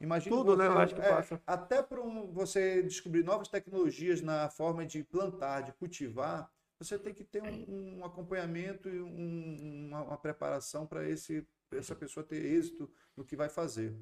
[0.00, 0.66] Imagina Tudo, né?
[0.66, 1.42] você- Eu acho que é, passa.
[1.46, 2.00] Até para
[2.32, 7.98] você descobrir novas tecnologias na forma de plantar, de cultivar, você tem que ter um,
[7.98, 13.50] um acompanhamento e um- uma, uma preparação para essa pessoa ter êxito no que vai
[13.50, 13.94] fazer.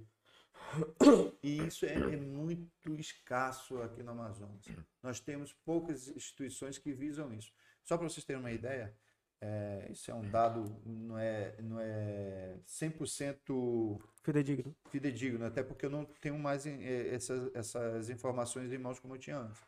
[1.43, 4.65] E isso é, é muito escasso aqui no Amazonas.
[5.03, 7.53] Nós temos poucas instituições que visam isso.
[7.83, 8.95] Só para vocês terem uma ideia,
[9.41, 14.77] é, isso é um dado, não é, não é 100% fidedigno.
[14.91, 19.19] fidedigno, até porque eu não tenho mais eh, essas, essas informações em mãos como eu
[19.19, 19.63] tinha antes.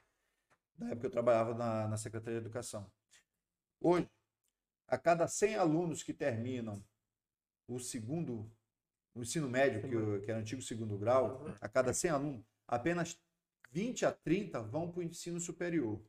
[0.78, 2.90] Na época eu trabalhava na, na Secretaria de Educação.
[3.80, 4.08] Hoje,
[4.86, 6.84] a cada 100 alunos que terminam
[7.68, 8.50] o segundo,
[9.14, 13.20] o ensino médio, que, que era o antigo segundo grau, a cada 100 alunos, apenas
[13.70, 16.02] 20 a 30 vão para o ensino superior.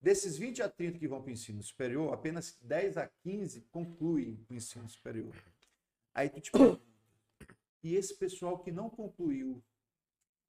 [0.00, 4.44] Desses 20 a 30 que vão para o ensino superior, apenas 10 a 15 concluem
[4.50, 5.34] o ensino superior.
[6.14, 6.80] Aí tu te pergunta,
[7.82, 9.62] e esse pessoal que não concluiu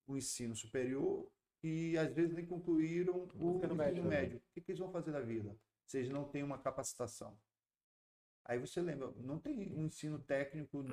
[0.07, 1.29] o ensino superior
[1.63, 5.21] e às vezes nem concluíram o ensino médio, o que, que eles vão fazer da
[5.21, 5.57] vida?
[5.87, 7.37] Se eles não têm uma capacitação.
[8.45, 10.83] Aí você lembra, não tem um ensino técnico,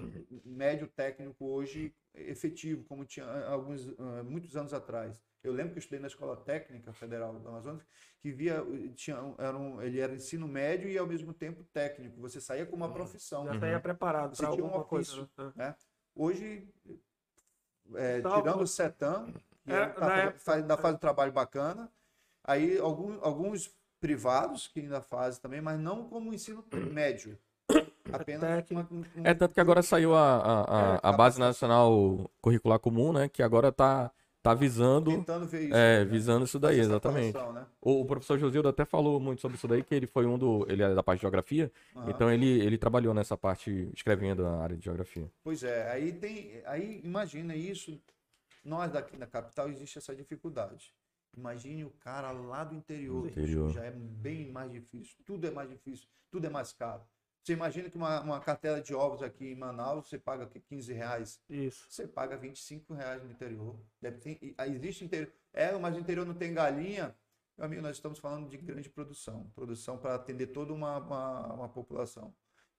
[0.45, 5.23] médio técnico hoje efetivo, como tinha alguns, há muitos anos atrás.
[5.43, 7.83] Eu lembro que eu estudei na Escola Técnica Federal do Amazonas,
[8.21, 8.65] que via,
[8.95, 12.19] tinha, era um, ele era ensino médio e ao mesmo tempo técnico.
[12.21, 13.45] Você saía com uma profissão.
[13.45, 15.13] Já saía preparado Você para tinha um alguma coisa.
[15.13, 15.53] ofício.
[15.57, 15.75] né?
[16.15, 16.69] Hoje,
[17.95, 19.27] é, Então, tirando o Setam,
[19.65, 21.91] que é, é, tá faz- ainda faz um trabalho bacana,
[22.45, 26.63] aí algum, alguns privados que ainda fazem também, mas não como ensino
[26.93, 27.39] médio.
[28.13, 28.93] Apenas Técnico.
[28.93, 33.13] uma- um- É tanto que agora saiu a, a, a, a Base Nacional Curricular Comum,
[33.13, 33.29] né?
[33.29, 34.11] Que agora tá,
[34.43, 35.75] tá visando, tentando ver isso.
[35.75, 36.05] é, né?
[36.05, 37.39] visando isso daí, exatamente.
[37.39, 37.65] né?
[37.81, 40.67] O, o professor Josildo até falou muito sobre isso daí, que ele foi um do.
[40.69, 42.11] Ele é da parte de geografia, Aham.
[42.11, 45.31] então ele, ele trabalhou nessa parte, escrevendo a área de geografia.
[45.45, 47.99] Pois é, aí tem, aí imagina isso,
[48.65, 50.93] nós daqui na capital existe essa dificuldade.
[51.37, 53.71] Imagine o cara lá do interior, Interior.
[53.71, 57.03] já é bem mais difícil, tudo é mais difícil, tudo é mais caro.
[57.43, 60.93] Você imagina que uma, uma cartela de ovos aqui em Manaus, você paga aqui 15
[60.93, 61.87] reais, Isso.
[61.91, 63.77] você paga 25 reais no interior.
[64.01, 67.17] Deve ter, aí existe interior, é, mas o interior não tem galinha.
[67.57, 71.69] Meu amigo, nós estamos falando de grande produção, produção para atender toda uma, uma, uma
[71.69, 72.33] população.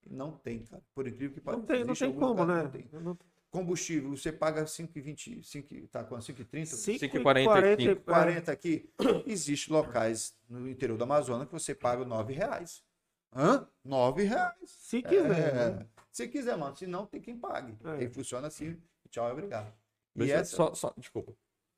[0.05, 0.81] E não tem, cara.
[0.93, 1.59] Por incrível que pareça.
[1.59, 2.84] Não tem, não existe tem algum como, lugar que né?
[2.91, 3.17] não tem Não-
[3.53, 7.43] combustível, você paga 5,20, 5, tá com 5,30, Cinco e 5,45.
[7.43, 8.89] 40, 40 aqui.
[9.27, 12.84] Existem locais no interior do Amazonas que você paga 9 reais.
[13.31, 13.67] Hã?
[13.85, 14.55] 9 reais.
[14.65, 15.55] Se quiser.
[15.55, 15.88] É, né?
[16.11, 16.75] Se quiser, mano.
[16.75, 17.77] Se não, tem quem pague.
[17.84, 17.91] É.
[17.91, 18.75] Aí funciona assim.
[19.11, 19.71] Tchau, obrigado.
[20.15, 21.31] E eu essa, só, só, desculpa.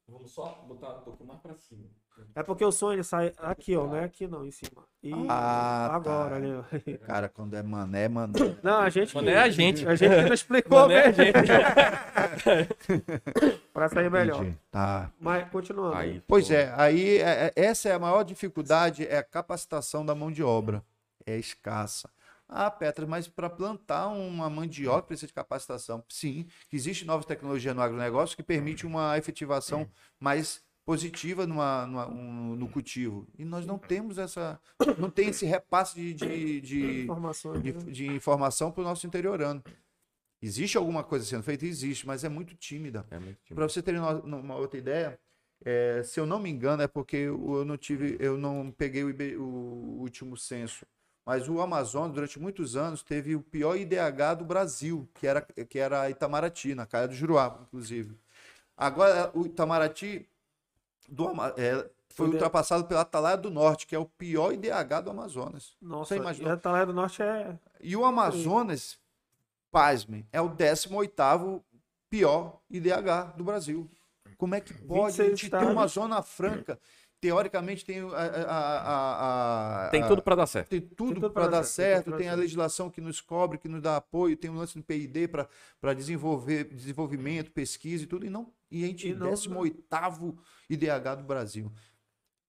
[0.08, 1.90] Vamos só botar um pouquinho mais pra cima.
[2.34, 4.84] É porque o som ele sai aqui, ó, não é aqui não, em cima.
[5.04, 5.96] E Ah, tá.
[5.96, 6.64] agora, ali, ó.
[7.06, 8.34] cara, quando é mané, mané.
[8.64, 9.14] Não, a gente.
[9.18, 9.88] Que- é a gente.
[9.88, 11.24] A gente que não explicou Mano, é a mesmo.
[11.24, 11.36] gente.
[13.74, 14.42] pra sair melhor.
[14.42, 14.58] Entendi.
[14.72, 15.12] Tá.
[15.20, 15.96] Mas continuando.
[15.96, 20.16] Aí, Pois é, aí é- é- essa é a maior dificuldade, é a capacitação da
[20.16, 20.84] mão de obra.
[21.26, 22.10] É escassa.
[22.48, 26.04] Ah, Petra, mas para plantar uma mandioca precisa de capacitação.
[26.08, 29.90] Sim, existe novas tecnologias no agronegócio que permite uma efetivação
[30.20, 33.28] mais positiva numa, numa- um- no cultivo.
[33.38, 34.60] E nós não temos essa.
[34.98, 37.64] Não tem esse repasse de, de, de, Informações.
[37.64, 37.80] de, né?
[37.92, 39.64] de informação para o nosso interiorano.
[40.42, 41.66] Existe alguma coisa sendo feita?
[41.66, 43.06] Existe, mas é muito tímida.
[43.10, 43.38] É tímido.
[43.56, 45.20] Para você ter uma, uma outra ideia,
[45.64, 49.10] é, se eu não me engano, é porque eu não tive, eu não peguei o,
[49.10, 49.44] IB o
[50.02, 50.86] último censo.
[51.26, 55.80] Mas o Amazonas, durante muitos anos, teve o pior IDH do Brasil, que era, que
[55.80, 58.16] era Itamaraty, na Caia do Juruá, inclusive.
[58.78, 60.28] Agora, o Itamaraty
[61.08, 65.76] do, é, foi ultrapassado pela Atalaia do Norte, que é o pior IDH do Amazonas.
[65.82, 66.50] Nossa, Você imaginou?
[66.50, 67.60] e a Atalaia do Norte é.
[67.82, 68.98] E o Amazonas,
[69.72, 71.62] pasmem, é o 18º
[72.10, 73.90] pior IDH do Brasil.
[74.38, 75.94] Como é que pode 26 a gente ter uma estados.
[75.94, 76.80] zona franca?
[77.26, 80.70] Teoricamente tem a, a- a- a- Tem tudo pra dar certo.
[80.70, 83.68] tem tudo tudo para dar dar certo, tem tem a legislação que nos cobre, que
[83.68, 88.30] nos dá apoio, tem o lance do PID para desenvolver desenvolvimento, pesquisa e tudo, e
[88.30, 90.38] não e a gente E não- 18º
[90.70, 91.72] IDH do Brasil.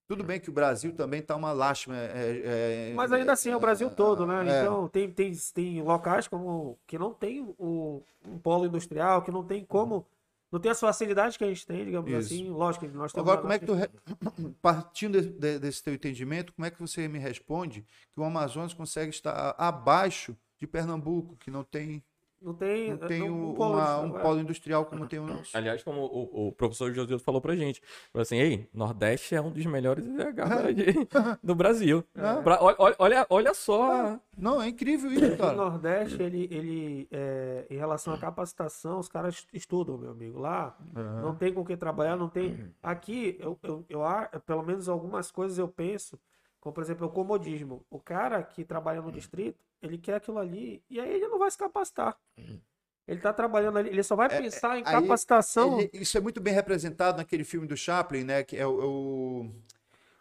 [0.08, 1.96] Tudo bem que o Brasil também está uma lástima.
[1.96, 4.46] é- é- Mas ainda assim é o Brasil todo, né?
[4.46, 4.60] É.
[4.62, 9.42] Então tem, tem, tem locais como que não tem o, um polo industrial, que não
[9.42, 10.06] tem como.
[10.50, 12.34] Não tem as facilidades que a gente tem, digamos Isso.
[12.34, 12.48] assim.
[12.50, 13.28] Lógico que nós temos.
[13.28, 13.90] Agora, como é que tu, re-
[14.62, 17.82] partindo de- de- desse teu entendimento, como é que você me responde
[18.12, 22.02] que o Amazonas consegue estar abaixo de Pernambuco, que não tem,
[22.40, 24.22] Não tem, não tem não- o- um polo uma- industrial, um é.
[24.22, 25.56] polo industrial como tem o nosso?
[25.56, 27.82] Aliás, como o, o professor Josildo falou pra gente,
[28.12, 30.44] falou assim, ei, Nordeste é um dos melhores IDH
[31.42, 32.04] do Brasil.
[32.14, 32.42] É.
[32.42, 34.18] Pra- olha, olha, olha só.
[34.36, 35.52] Não, é incrível isso, O cara.
[35.56, 40.38] Nordeste, ele, ele é, em relação à capacitação, os caras estudam, meu amigo.
[40.38, 40.76] Lá
[41.22, 42.70] não tem com o que trabalhar, não tem.
[42.82, 44.00] Aqui, eu, eu, eu,
[44.44, 46.18] pelo menos algumas coisas eu penso,
[46.60, 47.82] como por exemplo o comodismo.
[47.90, 51.50] O cara que trabalha no distrito, ele quer aquilo ali e aí ele não vai
[51.50, 52.16] se capacitar.
[53.06, 55.78] Ele tá trabalhando ali, ele só vai pensar em aí capacitação.
[55.80, 58.42] Ele- isso é muito bem representado naquele filme do Chaplin, né?
[58.42, 58.80] Que é o.
[58.80, 59.50] é o-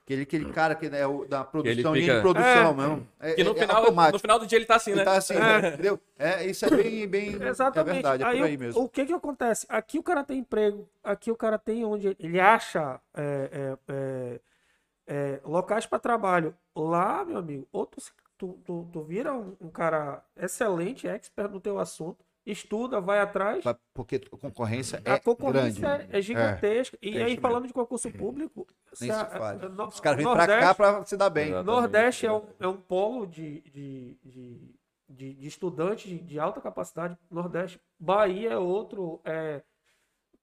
[0.03, 2.73] aquele, aquele cara que é o da produção, fica- linha de produção É.
[2.73, 3.07] mesmo.
[3.19, 5.03] É, Que no, é final, no final do dia ele tá assim, Ele né?
[5.05, 5.69] tá assim, né?
[5.69, 5.99] entendeu?
[6.19, 7.89] É, isso é bem, bem Exatamente.
[7.89, 8.83] é verdade, é por aí o- mesmo.
[8.83, 9.65] O, que que acontece?
[9.67, 14.39] Aqui o cara tem emprego, aqui o cara tem onde ele acha é, é, é,
[15.07, 16.55] é, locais para trabalho.
[16.75, 17.99] Lá, meu amigo, ou tu,
[18.37, 23.63] tu, tu- tu vira um, um cara excelente, expert no teu assunto, estuda, vai atrás.
[23.93, 26.15] Porque a concorrência A é concorrência grande.
[26.15, 26.97] é, é gigantesca.
[27.01, 27.41] É e aí, mesmo.
[27.41, 28.67] falando de concurso público,
[29.01, 31.49] Nem se a- no- Os caras vêm pra cá pra se dar bem.
[31.49, 31.63] Exato.
[31.65, 34.75] Nordeste é um, é um polo de, de, de,
[35.09, 37.17] de, de estudantes de, de alta capacidade.
[37.31, 37.81] Nordeste.
[37.99, 39.19] Bahia é outro.
[39.25, 39.63] É,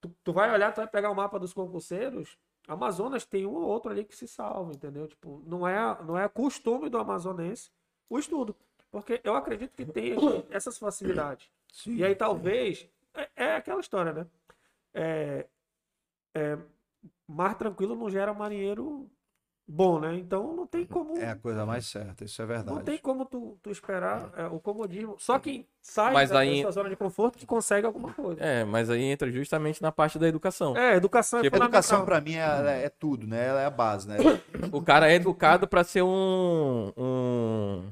[0.00, 2.36] tu, tu vai olhar, tu vai pegar o mapa dos concurseiros.
[2.66, 5.06] Amazonas tem um ou outro ali que se salva, entendeu?
[5.08, 7.70] Tipo, não é, não é costume do amazonense
[8.14, 8.54] o estudo.
[8.90, 10.14] Porque eu acredito que tem
[10.50, 11.48] essas facilidades.
[11.86, 12.86] E aí talvez.
[13.14, 14.26] É, é aquela história, né?
[14.94, 15.46] É,
[16.34, 16.58] é,
[17.26, 19.10] mar tranquilo não gera marinheiro
[19.66, 20.14] bom, né?
[20.16, 21.16] Então não tem como.
[21.16, 22.76] É a coisa mais certa, isso é verdade.
[22.76, 25.16] Não tem como tu, tu esperar é, o comodismo.
[25.18, 28.42] Só quem sai Mas da, aí- zona de conforto que consegue alguma coisa.
[28.42, 30.76] É, mas aí entra justamente na parte da educação.
[30.76, 31.80] É, educação é Tipo, fundamental.
[31.80, 33.46] Educação pra mim é, é tudo, né?
[33.48, 34.16] Ela é a base, né?
[34.70, 37.84] O cara é educado pra ser um, um,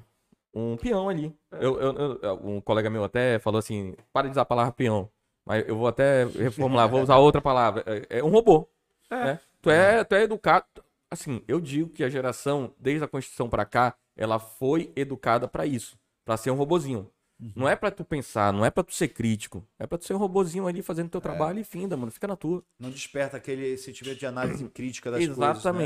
[0.55, 1.35] um peão ali.
[1.53, 5.09] Eu, eu- eu- um colega meu até falou assim: para de usar a palavra peão.
[5.47, 7.83] Mas eu vou até reformular, vou usar outra palavra.
[7.87, 8.69] É, é um robô.
[9.11, 9.25] É.
[9.25, 9.41] né?
[9.63, 10.65] Tu, é, tu é educado.
[11.11, 15.67] Assim, eu digo que a geração, desde a Constituição pra cá, ela foi educada pra
[15.67, 15.99] isso.
[16.25, 17.11] Pra ser um robozinho.
[17.57, 19.67] Não é pra tu pensar, não é pra tu ser crítico.
[19.79, 22.13] É pra tu ser um robozinho ali fazendo teu trabalho e finda, mano.
[22.13, 22.63] Fica na tua.
[22.79, 25.39] Não desperta aquele sentimento de análise crítica das coisas.
[25.73, 25.79] né?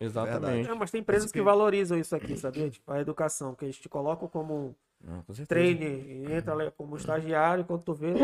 [0.00, 0.68] Exatamente.
[0.68, 2.70] É, mas tem empresas que valorizam isso aqui, sabia?
[2.70, 7.66] Tipo, a educação, que eles te colocam como Não, com trainer, e entra como estagiário,
[7.66, 8.14] quando tu vê,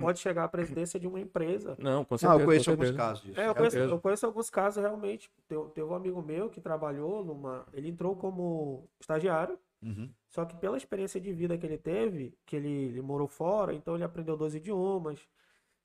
[0.00, 1.76] pode chegar à presidência de uma empresa.
[1.76, 2.40] Não, com certeza.
[2.40, 3.40] eu conheço alguns casos disso.
[3.40, 5.28] É, eu conheço, eu conheço alguns casos realmente.
[5.48, 7.66] Teve, um amigo meu que trabalhou numa.
[7.72, 10.08] Ele entrou como estagiário, Uhum.
[10.30, 13.94] só que pela experiência de vida que ele teve, que ele, ele morou fora, então
[13.94, 15.18] ele aprendeu dois idiomas.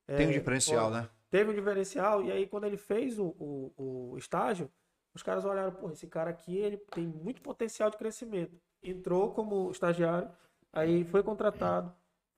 [0.07, 1.09] Tem um é, diferencial, né?
[1.29, 4.71] Teve um diferencial, e aí quando ele fez o, o, o estágio,
[5.13, 8.55] os caras olharam, pô, esse cara aqui ele tem muito potencial de crescimento.
[8.83, 10.29] Entrou como estagiário,
[10.71, 11.91] aí foi contratado,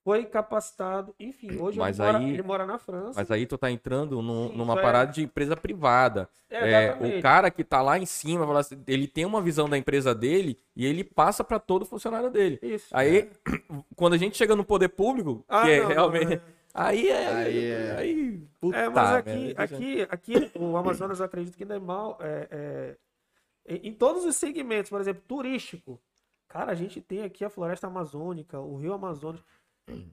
[0.04, 3.14] foi capacitado, enfim, hoje Mas ele, mora, aí- ele mora na França.
[3.20, 6.28] Mas aí tu tá entrando num- Sim, numa é- parada de empresa privada.
[6.50, 9.78] É, É, o cara que tá lá em cima, assim, ele tem uma visão da
[9.78, 12.60] empresa dele e ele passa pra todo funcionário dele.
[12.64, 12.88] Isso.
[12.92, 13.30] Aí,
[13.96, 16.34] quando a gente chega no poder público, Ah, que é não, não, realmente.
[16.34, 16.42] é.
[16.74, 17.28] Aí é.
[17.28, 19.64] Aí é- Aí, puta É, mas aqui, merda.
[19.64, 22.18] aqui, aqui o Amazonas eu acredito que ainda é mal.
[22.22, 26.02] é, é, em, todos os segmentos, por exemplo, turístico.
[26.48, 29.42] Cara, a gente tem aqui a floresta amazônica, o rio Amazonas,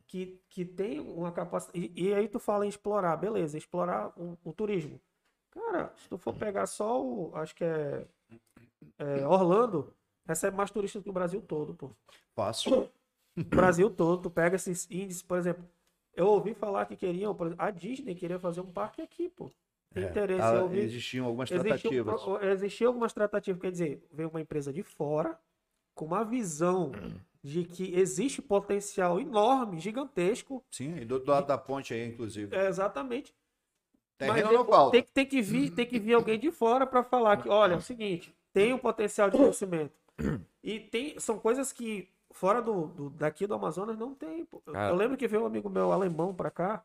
[0.07, 1.93] que, que tem uma capacidade.
[1.97, 5.01] E, e aí tu fala em explorar, beleza, explorar o, o turismo.
[5.51, 7.35] Cara, se tu for pegar só o.
[7.35, 8.07] Acho que é.
[8.99, 9.93] é, Orlando,
[10.27, 11.91] recebe mais turistas que o Brasil todo, pô.
[12.35, 12.89] Fácil.
[13.35, 15.65] Brasil todo, tu pega esses índices, por exemplo.
[16.19, 19.53] Eu ouvi falar que queriam, por exemplo, a Disney queria fazer um parque aqui, pô.
[19.95, 20.81] Tem interesse, Ah, eu ouvi.
[20.81, 22.23] existiam algumas Existiam, tratativas.
[22.23, 25.39] pro- existiam algumas tratativas, quer dizer, veio uma empresa de fora
[25.95, 26.91] com uma visão
[27.43, 30.65] de que existe potencial enorme, gigantesco.
[30.73, 32.55] Sim, e do outro lado da ponte aí, inclusive.
[32.55, 33.33] É, exatamente.
[34.19, 34.91] Terreno Mas não falta.
[34.91, 37.75] tem, que- tem que vir, tem que vir alguém de fora para falar que, olha,
[37.75, 39.93] é o seguinte, tem um potencial de crescimento.
[40.65, 44.45] E tem, são coisas que fora do, do- daqui do Amazonas não tem.
[44.45, 44.63] pô.
[44.67, 44.91] Eu- Cara.
[44.93, 46.85] Eu lembro que veio um amigo meu alemão para cá.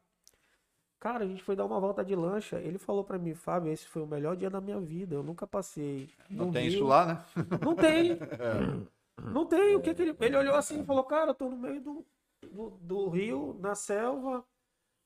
[1.00, 2.58] Cara, a gente foi dar uma volta de lancha.
[2.60, 5.14] Ele falou para mim, Fábio, esse foi o melhor dia da minha vida.
[5.16, 6.10] Eu nunca passei.
[6.30, 6.76] Não tem Rio.
[6.76, 7.26] isso lá, né?
[7.62, 8.18] Não tem.
[9.32, 9.76] Não tem.
[9.76, 10.16] O que, que ele.
[10.20, 12.06] Ele olhou assim e falou, cara, eu tô no meio do,
[12.52, 14.44] do, do rio, na selva,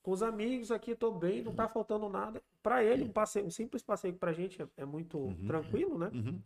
[0.02, 2.40] com os amigos aqui, tô bem, não tá faltando nada.
[2.62, 6.10] Pra ele, um passeio, um simples passeio que pra gente é, é muito tranquilo, né?
[6.14, 6.40] Uhum.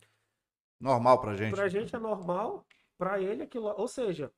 [0.81, 1.55] Normal pra gente.
[1.55, 2.65] Pra gente é normal,
[2.99, 3.69] pra ele aquilo.
[3.77, 4.33] Ou seja,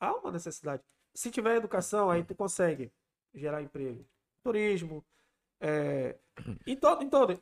[0.00, 0.82] há uma necessidade.
[1.14, 2.92] Se tiver educação, aí tu consegue
[3.34, 4.04] gerar emprego.
[4.42, 5.04] Turismo.
[5.60, 6.16] É...
[6.66, 7.40] Em todo, em todo.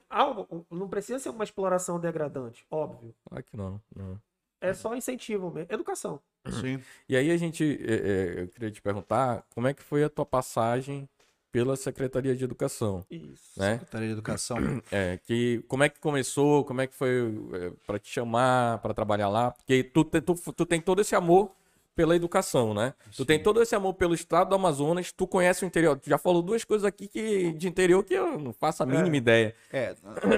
[0.51, 3.15] um- não precisa ser uma exploração degradante, óbvio.
[3.29, 4.20] Claro que não, não.
[4.61, 5.73] É só incentivo mesmo.
[5.73, 6.20] Educação.
[6.61, 6.83] Sim.
[7.09, 10.11] E aí a gente, é, é, eu queria te perguntar, como é que foi a
[10.11, 11.09] tua passagem
[11.51, 13.59] pela Secretaria de Educação, Isso.
[13.59, 13.75] né?
[13.75, 14.59] Secretaria de Educação.
[14.91, 17.11] É, que, como é que começou, como é que foi
[17.53, 19.51] é, para te chamar, para trabalhar lá?
[19.51, 21.51] Porque tu, tu, tu tem todo esse amor
[21.95, 22.95] pela educação, né?
[23.16, 25.99] Tu tem todo esse amor pelo estado do Amazonas, tu conhece o interior.
[25.99, 29.16] Tu já falou duas coisas aqui que, de interior que eu não faço a mínima
[29.16, 29.53] ideia.
[29.73, 29.97] É,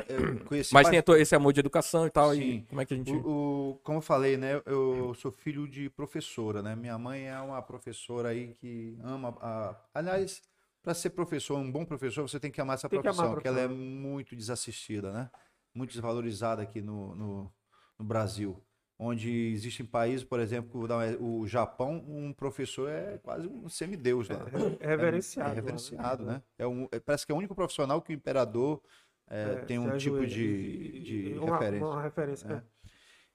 [0.08, 2.66] eu conheci Mas tem esse amor de educação e tal, e Sim.
[2.66, 3.12] como é que a gente...
[3.12, 4.60] O, o- como eu falei, né?
[4.64, 6.74] Eu sou filho de professora, né?
[6.74, 9.74] Minha mãe é uma professora aí que ama a.
[9.94, 10.40] Aliás,
[10.82, 13.48] para ser professor, um bom professor, você tem que amar essa Tem que profissão, porque
[13.48, 15.30] ela é muito desassistida, né?
[15.74, 17.52] Muito desvalorizada aqui no, no,
[17.98, 18.62] no Brasil.
[18.98, 24.44] Onde existem países, por exemplo, da- o Japão, um professor é quase um semideus lá.
[24.78, 25.48] É reverenciado.
[25.48, 25.54] É lá, né?
[25.54, 26.42] reverenciado, né?
[26.58, 28.82] É um, é- parece que é o único profissional que o imperador
[29.30, 31.86] é, É, tem um tipo de, de uma, referência.
[31.86, 32.48] Uma referência.
[32.48, 32.52] É.
[32.54, 32.62] é.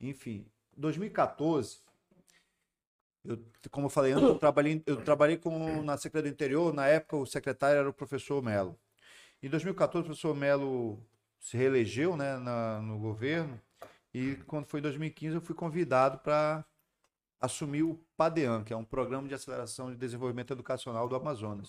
[0.02, 0.46] Enfim,
[0.78, 1.80] 2014,
[3.26, 3.40] eu,
[3.72, 7.18] como eu falei antes, eu trabalhei, eu trabalhei com, na Secretaria do Interior, na época
[7.18, 8.78] o secretário era o professor Melo.
[9.44, 11.00] Em 2014, o professor Melo
[11.40, 13.60] se reelegeu né, na- no governo
[14.14, 16.66] e quando foi em 2015 eu fui convidado para
[17.40, 21.68] assumir o PADEAN, que é um programa de aceleração de desenvolvimento educacional do Amazonas.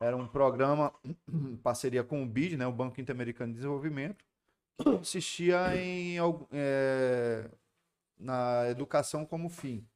[0.00, 0.92] Era um programa
[1.28, 4.24] em parceria com o BID, né, o Banco Interamericano de Desenvolvimento,
[4.78, 6.16] que consistia em
[6.52, 7.50] eh,
[8.18, 9.86] na educação como fim.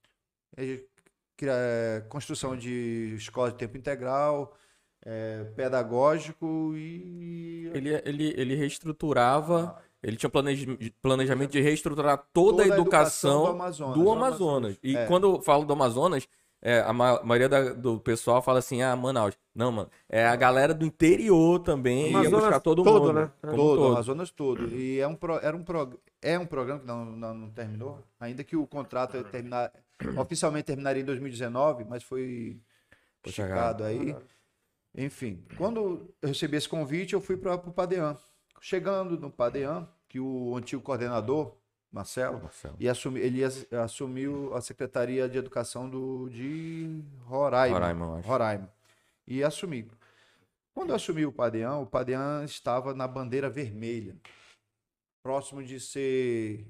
[1.37, 4.57] Cria- eh, construção de escola de tempo integral,
[5.05, 12.67] eh, pedagógico e Ele, ele, ele reestruturava, ele tinha planej- planejamento de reestruturar toda, a
[12.69, 13.95] educação, do Amazonas.
[13.99, 14.79] do Amazonas.
[14.83, 15.07] E É.
[15.07, 16.29] quando eu falo do Amazonas,
[16.65, 19.39] é, a ma- maioria da- do pessoal fala assim, ah, Manaus.
[19.55, 23.13] Não, mano, é a galera do interior também, ia buscar todo todo, mundo.
[23.13, 23.31] né?
[23.43, 23.93] como todo, todo.
[23.93, 24.67] Amazonas todo.
[24.75, 28.03] E é um, pro- era um, pro- é um programa que não, não, não terminou,
[28.19, 29.71] ainda que o contrato terminar,
[30.19, 32.59] oficialmente terminaria em 2019, mas foi
[33.25, 34.17] esticado aí.
[34.97, 35.79] Enfim, quando
[36.23, 38.17] eu recebi esse convite, eu fui para o Padean.
[38.61, 41.55] Chegando no Padean, que o antigo coordenador,
[41.95, 42.77] Marcelo, Marcelo.
[42.81, 47.79] e assumi, ele assumiu a Secretaria de Educação do, de Roraima.
[47.79, 48.21] Roraima.
[48.21, 48.75] Roraima.
[49.25, 49.89] E assumi.
[50.75, 54.17] Quando eu assumi o Padean, o Padean estava na bandeira vermelha,
[55.23, 56.67] próximo de ser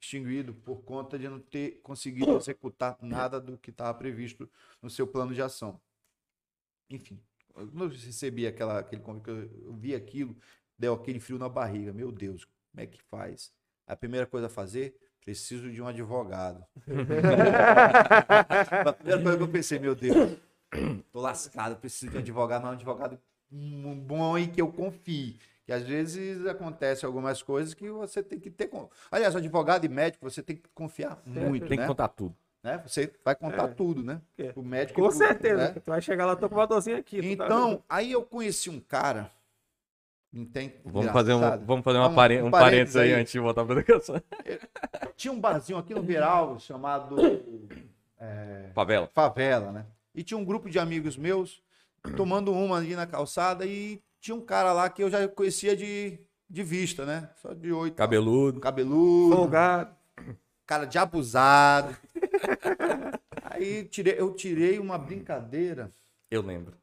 [0.00, 4.48] extinguido por conta de não ter conseguido executar nada do que estava previsto
[4.80, 5.80] no seu plano de ação.
[6.88, 7.20] Enfim,
[7.52, 10.36] quando eu recebi aquela, aquele convite, eu eu vi aquilo,
[10.78, 11.92] deu aquele frio na barriga.
[11.92, 13.52] Meu Deus, como é que faz?
[13.86, 14.94] A primeira coisa a fazer,
[15.24, 16.64] preciso de um advogado.
[18.86, 20.38] a primeira coisa que eu pensei, meu Deus,
[21.12, 23.18] tô lascado, preciso de um advogado, mas um advogado
[23.52, 25.38] um bom e que eu confie.
[25.64, 28.70] Que às vezes acontece algumas coisas que você tem que ter.
[29.10, 31.86] Aliás, advogado e médico, você tem que confiar muito, Tem que né?
[31.86, 32.34] contar tudo.
[32.62, 32.82] né?
[32.86, 33.68] Você vai contar É.
[33.68, 34.20] tudo, né?
[34.36, 34.52] É.
[34.56, 35.00] O médico.
[35.00, 35.56] Com certeza.
[35.56, 35.80] né?
[35.82, 37.20] Tu vai chegar lá, tô com uma dorzinha aqui.
[37.36, 37.82] tá Então, vendo?
[37.88, 39.30] aí eu conheci um cara.
[40.84, 43.20] Vamos fazer, um, vamos fazer uma Um- pare- um parênteses aí aí.
[43.20, 44.20] antes de voltar pra educação.
[45.16, 47.16] Tinha um barzinho aqui no Viral chamado
[48.74, 49.08] Favela.
[49.14, 49.86] Favela, né?
[50.14, 51.62] E tinha um grupo de amigos meus
[52.16, 56.18] tomando uma ali na calçada e tinha um cara lá que eu já conhecia de,
[56.48, 57.28] de vista, né?
[57.36, 57.94] Só de oito.
[57.96, 58.60] Cabeludo.
[58.60, 59.36] Cabeludo.
[59.36, 59.94] Folgado.
[60.66, 61.94] cara de abusado.
[63.44, 65.90] Aí tirei, eu tirei uma brincadeira.
[66.30, 66.74] Eu lembro.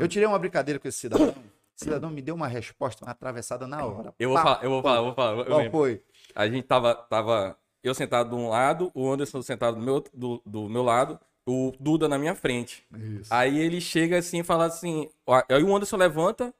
[0.00, 1.34] Eu tirei uma brincadeira com esse cidadão.
[1.80, 4.14] Cidadão me deu uma resposta, uma atravessada na hora.
[4.18, 5.38] Eu vou Pá, falar, eu vou falar, eu vou falar.
[5.38, 5.72] Eu Qual lembro.
[5.72, 6.02] foi?
[6.34, 10.42] A gente tava, tava eu sentado de um lado, o Anderson sentado do meu, do,
[10.44, 12.84] do meu lado, o Duda na minha frente.
[12.94, 13.32] Isso.
[13.32, 15.08] Aí ele chega assim e fala assim.
[15.26, 16.54] ó, Aí o Anderson levanta,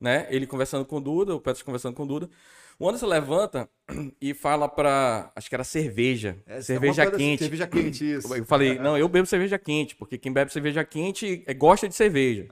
[0.00, 0.26] né?
[0.30, 2.28] Ele conversando com o Duda, o Petros conversando com o Duda.
[2.78, 3.68] O Anderson levanta
[4.20, 5.30] e fala pra.
[5.34, 6.38] Acho que era cerveja.
[6.46, 7.38] É, cerveja alguma coisa assim, quente.
[7.40, 8.34] Cerveja quente, isso.
[8.34, 11.94] Eu falei, não, eu bebo cerveja quente, porque quem bebe cerveja quente é, gosta de
[11.94, 12.48] cerveja.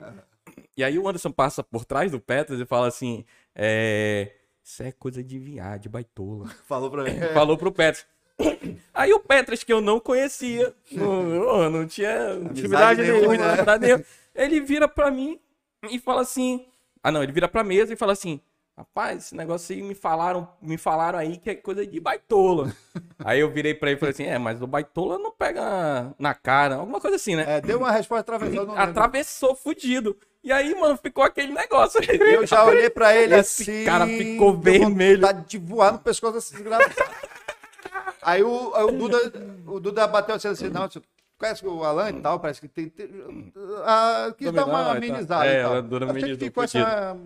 [0.79, 4.31] E aí o Anderson passa por trás do Petros e fala assim: é.
[4.63, 6.47] Isso é coisa de viado, de baitola.
[6.65, 7.19] Falou pra mim.
[7.33, 8.05] Falou pro Petros.
[8.93, 14.05] Aí o Petros, que eu não conhecia, não, não tinha intimidade nenhuma, nenhuma, né?
[14.33, 15.37] ele vira pra mim
[15.89, 16.65] e fala assim.
[17.03, 18.39] Ah, não, ele vira pra mesa e fala assim:
[18.77, 22.73] Rapaz, esse negócio aí me falaram, me falaram aí que é coisa de baitola.
[23.19, 26.33] aí eu virei pra ele e falei assim: É, mas o baitola não pega na
[26.33, 27.57] cara, alguma coisa assim, né?
[27.57, 28.61] É, deu uma resposta atravessada.
[28.61, 28.81] lembro.
[28.81, 30.15] Atravessou, fudido.
[30.43, 31.99] E aí, mano, ficou aquele negócio.
[32.09, 33.85] Eu já olhei pra ele Esse assim.
[33.85, 35.19] cara ficou vermelho.
[35.21, 36.93] vontade de voar no pescoço desse desgraçado.
[38.21, 39.33] Aí o, o Duda,
[39.65, 41.01] o Duda bateu assim, assim, não, você
[41.37, 42.89] conhece o Alan e tal, parece que tem.
[42.89, 43.09] tem
[43.85, 45.45] ah, quis dar uma Dominar, amenizada.
[45.45, 45.71] é, e tal.
[45.73, 47.17] ela dura amenizou, ficou essa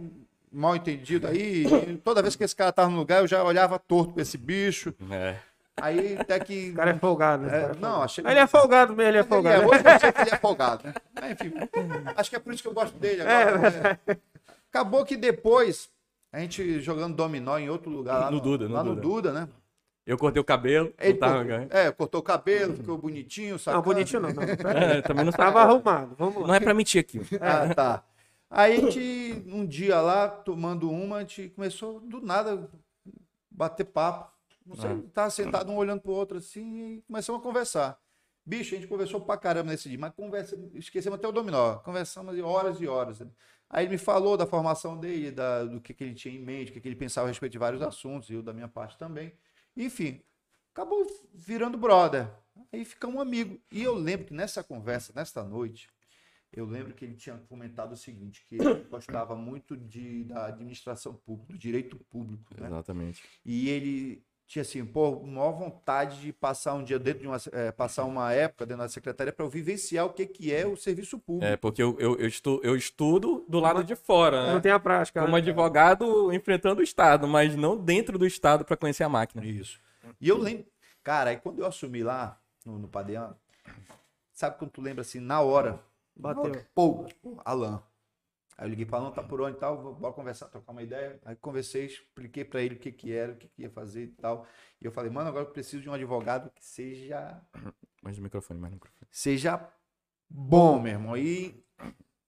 [0.52, 1.66] mal entendido aí.
[2.04, 4.94] toda vez que esse cara tava no lugar, eu já olhava torto pra esse bicho.
[5.12, 5.36] É.
[5.82, 6.70] Aí até que.
[6.72, 7.58] O cara é folgado, né?
[7.58, 9.64] É, é não, achei- Ele é folgado mesmo, ele é Ele folgado.
[9.64, 10.94] é, hoje eu sei que ele é folgado, né?
[11.20, 11.54] Mas, enfim,
[12.16, 13.60] acho que é por isso que eu gosto dele agora.
[14.08, 14.18] né?
[14.70, 15.90] Acabou que depois,
[16.32, 19.02] a gente jogando dominó em outro lugar, lá No no, Duda, no lá no Duda.
[19.02, 19.50] Duda, né?
[20.06, 20.94] Eu cortei o cabelo.
[21.00, 23.78] Ele cortou, é, cortou o cabelo, ficou bonitinho, sacana.
[23.78, 24.30] Não, bonitinho não.
[24.34, 24.44] não.
[24.74, 25.62] É, também não Tava tava.
[25.72, 26.16] arrumado.
[26.18, 26.48] Vamos lá.
[26.48, 27.22] Não é pra mentir aqui.
[27.40, 28.04] Ah, tá.
[28.50, 32.70] Aí a gente, um dia lá, tomando uma, a gente começou do nada
[33.50, 34.33] bater papo.
[34.66, 35.02] Não sei, Ah.
[35.14, 38.00] tava sentado um olhando pro outro assim e começamos a conversar.
[38.46, 41.76] Bicho, a gente conversou pra caramba nesse dia, mas conversa, esquecemos até o dominó.
[41.78, 43.20] Conversamos horas e horas.
[43.22, 43.30] né?
[43.70, 46.70] Aí ele me falou da formação dele, da, do que, que ele tinha em mente,
[46.70, 48.98] o que, que ele pensava a respeito de vários assuntos, e eu da minha parte
[48.98, 49.34] também.
[49.76, 50.22] Enfim,
[50.74, 52.30] acabou virando brother.
[52.72, 53.58] Aí ficamos amigos.
[53.72, 55.90] E eu lembro que nessa conversa, nesta noite,
[56.52, 61.16] eu lembro que ele tinha comentado o seguinte, que ele gostava muito de, da administração
[61.16, 62.68] pública, do direito público, né?
[62.68, 63.24] Exatamente.
[63.46, 67.72] E ele tinha assim, pô, maior vontade de passar um dia dentro de uma, eh,
[67.72, 71.18] passar uma época dentro da secretaria para eu vivenciar o que que é o serviço
[71.18, 71.46] público.
[71.46, 74.62] É, porque eu, eu, eu, estu, eu estudo do lado de fora, Não né?
[74.62, 75.22] tem a prática.
[75.22, 75.40] Como né?
[75.40, 79.44] advogado enfrentando o Estado, mas não dentro do Estado pra conhecer a máquina.
[79.46, 79.80] Isso.
[80.20, 80.66] E eu lembro,
[81.02, 83.36] cara, aí quando eu assumi lá no, no Padean,
[84.34, 85.80] sabe quando tu lembra assim, na hora,
[86.16, 86.64] Bateu.
[86.76, 87.08] Pô,
[87.44, 87.82] Alan.
[88.58, 91.20] Aí eu liguei para tá por onde e tal, bora conversar, trocar uma ideia.
[91.26, 94.08] Aí conversei, expliquei para ele o que que era, o que que ia fazer e
[94.08, 94.46] tal.
[94.82, 97.42] E eu falei, mano, agora eu preciso de um advogado que seja
[98.04, 99.08] Mais no microfone, mais no microfone.
[99.10, 99.66] seja
[100.30, 101.18] bom, meu irmão.
[101.18, 101.64] E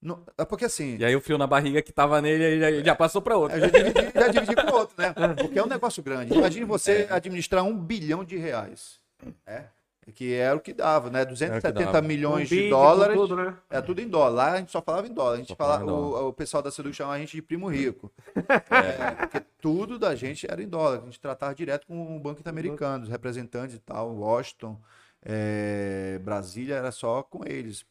[0.00, 2.84] não- é porque assim, E aí o fio na barriga que tava nele, ele já,
[2.84, 3.58] já passou pra outro.
[3.58, 5.12] eu já dividi, já dividi com outro, né?
[5.40, 6.34] Porque é um negócio grande.
[6.34, 9.00] Imagine você administrar um bilhão de reais,
[9.46, 9.68] né?
[10.14, 11.24] Que era o que dava, né?
[11.24, 12.00] 270 dava.
[12.00, 13.16] milhões Um de dólares.
[13.16, 13.56] Tudo, né?
[13.68, 14.28] É tudo em dólar.
[14.30, 15.34] Lá a gente só falava em dólar.
[15.34, 18.12] A gente falava, o, o pessoal da Seduc chamava a gente de primo rico.
[18.70, 20.98] É, porque tudo da gente era em dólar.
[20.98, 24.80] A gente tratava direto com o Banco Interamericano, os representantes e tal, Washington,
[25.22, 27.84] é, Brasília, era só com eles.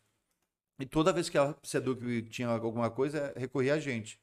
[0.80, 4.20] E toda vez que a Seduc tinha alguma coisa, recorria a gente.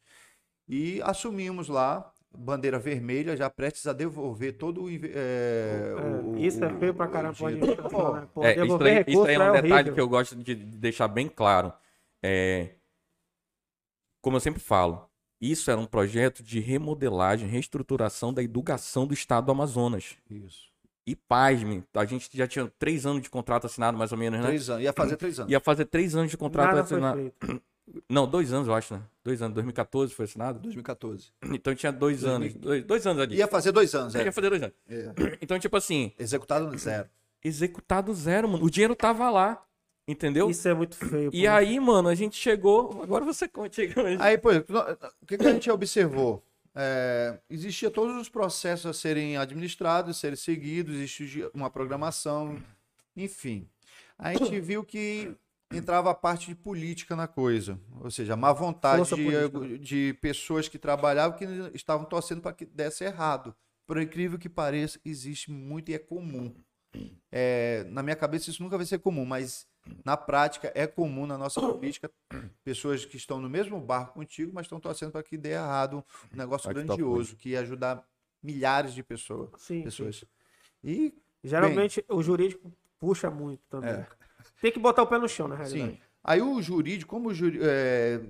[0.69, 4.91] E assumimos lá, bandeira vermelha, já prestes a devolver todo o.
[4.91, 5.95] é, É,
[6.25, 8.29] o- isso é feio pra o caramba administração, né?
[8.35, 11.09] Pô, É, isso aí, isso aí é um é detalhe que eu gosto de deixar
[11.09, 11.73] bem claro.
[12.23, 12.77] É,
[14.21, 15.09] como eu sempre falo,
[15.41, 20.17] isso era um projeto de remodelagem, reestruturação da educação do estado do Amazonas.
[20.31, 20.71] Isso.
[21.05, 24.47] E pasme, a gente já tinha três anos de contrato assinado, mais ou menos, né?
[24.47, 24.85] Três anos.
[24.85, 25.53] Ia fazer três anos.
[25.53, 27.33] Ia fazer três anos de contrato Nada foi assinado.
[28.09, 29.03] Não, dois anos, eu acho, né?
[29.25, 30.59] Dois anos, 2014 foi assinado.
[30.61, 31.31] 2014.
[31.53, 32.37] Então tinha dois 2000.
[32.37, 33.37] anos, dois, dois anos ali.
[33.37, 34.25] Ia fazer dois anos, é.
[34.25, 34.75] Ia fazer dois anos.
[34.89, 35.39] É.
[35.43, 37.09] Então, tipo assim, Executado zero.
[37.43, 38.65] executado zero, mano.
[38.65, 39.63] O dinheiro tava lá,
[40.07, 40.49] entendeu?
[40.49, 41.31] Isso é muito feio.
[41.33, 41.51] E pô.
[41.51, 43.03] aí, mano, a gente chegou.
[43.03, 43.83] Agora você conta.
[44.21, 46.43] Aí, pô, o que, que a gente observou?
[46.75, 52.57] É, existia todos os processos a serem administrados, serem seguidos, existia uma programação,
[53.15, 53.69] enfim.
[54.19, 55.35] A gente viu que
[55.77, 60.69] entrava a parte de política na coisa, ou seja, a má vontade de, de pessoas
[60.69, 61.45] que trabalhavam que
[61.75, 63.55] estavam torcendo para que desse errado.
[63.87, 66.55] Por incrível que pareça, existe muito e é comum.
[67.31, 69.67] É, na minha cabeça isso nunca vai ser comum, mas
[70.05, 72.11] na prática é comum na nossa política
[72.63, 76.37] pessoas que estão no mesmo barco contigo, mas estão torcendo para que dê errado um
[76.37, 78.07] negócio Vai que grandioso que ia ajudar
[78.43, 79.51] milhares de pessoas.
[79.57, 79.83] Sim, sim.
[79.83, 80.25] pessoas.
[80.85, 83.91] E Geralmente o jurídico puxa muito também.
[83.91, 84.07] É.
[84.63, 85.91] Tem que botar o pé no chão, na realidade.
[85.93, 88.21] sim, aí o jurídico, como o juri, é,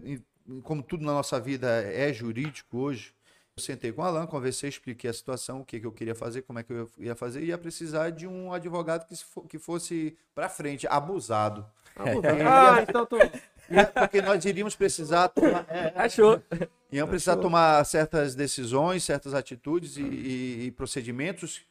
[0.65, 3.15] como tudo na nossa vida é jurídico hoje,
[3.55, 6.41] eu sentei com o Alan, conversei, expliquei a situação, o que, que eu queria fazer,
[6.43, 9.59] como é que eu ia fazer, e ia precisar de um advogado que, fo- que
[9.59, 11.67] fosse para frente, abusado.
[11.95, 13.17] Ah, então tu.
[13.71, 16.43] E- Porque nós iríamos precisar tomar, é, Achou.
[16.91, 21.63] iam precisar tomar certas decisões, certas atitudes e, e- e procedimentos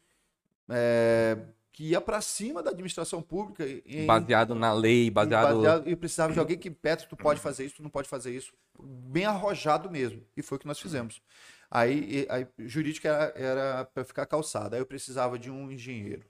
[0.70, 1.38] é,
[1.74, 3.66] que ia para cima da administração pública.
[3.86, 5.56] em- Baseado na lei, baseado.
[5.56, 8.36] baseado- e precisava de alguém que, Petro, tu pode fazer isso, tu não pode fazer
[8.36, 8.54] isso.
[8.80, 10.22] Bem arrojado mesmo.
[10.36, 11.22] E foi o que nós fizemos.
[11.70, 14.76] Aí, aí jurídica era, era para ficar calçada.
[14.76, 16.26] Aí eu precisava de um engenheiro.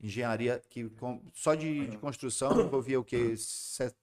[0.00, 3.36] Engenharia que com- só de, de construção envolvia o quê?
[3.36, 3.94] Se-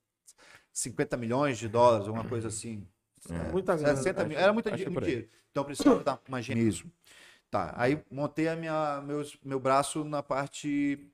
[0.71, 2.87] 50 milhões de dólares, alguma coisa assim.
[3.29, 3.95] É, Muita grana.
[3.97, 5.29] 60 mil, era por muito dinheiro.
[5.51, 6.71] Então eu precisava dar uma engenharia.
[7.51, 11.11] Tá, aí montei a minha, meus, meu braço na parte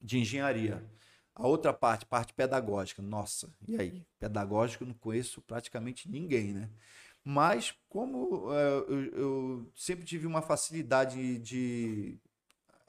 [0.00, 0.82] de engenharia.
[1.34, 3.02] A outra parte, parte pedagógica.
[3.02, 4.06] Nossa, e aí?
[4.18, 6.70] Pedagógico não conheço praticamente ninguém, né?
[7.22, 12.18] Mas como eh, eu, eu sempre tive uma facilidade de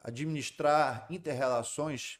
[0.01, 2.17] administrar interrelações,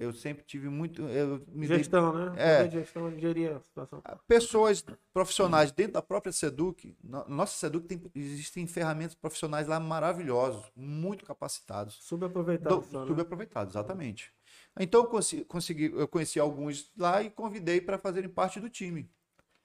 [0.00, 1.02] eu sempre tive muito.
[1.02, 2.34] Eu me dei- Gestão, né?
[2.36, 2.56] É.
[2.56, 4.02] Poder de Gestão, gerir a situação.
[4.26, 10.64] pessoas profissionais dentro da própria Seduc, no- nossa Seduc tem, existem ferramentas profissionais lá maravilhosos,
[10.74, 11.94] muito capacitados.
[12.02, 12.76] Subaproveitado.
[12.80, 13.06] Do- só, né?
[13.06, 14.32] Subaproveitados, exatamente.
[14.78, 19.08] Então eu consi- consegui, eu conheci alguns lá e convidei para fazerem parte do time.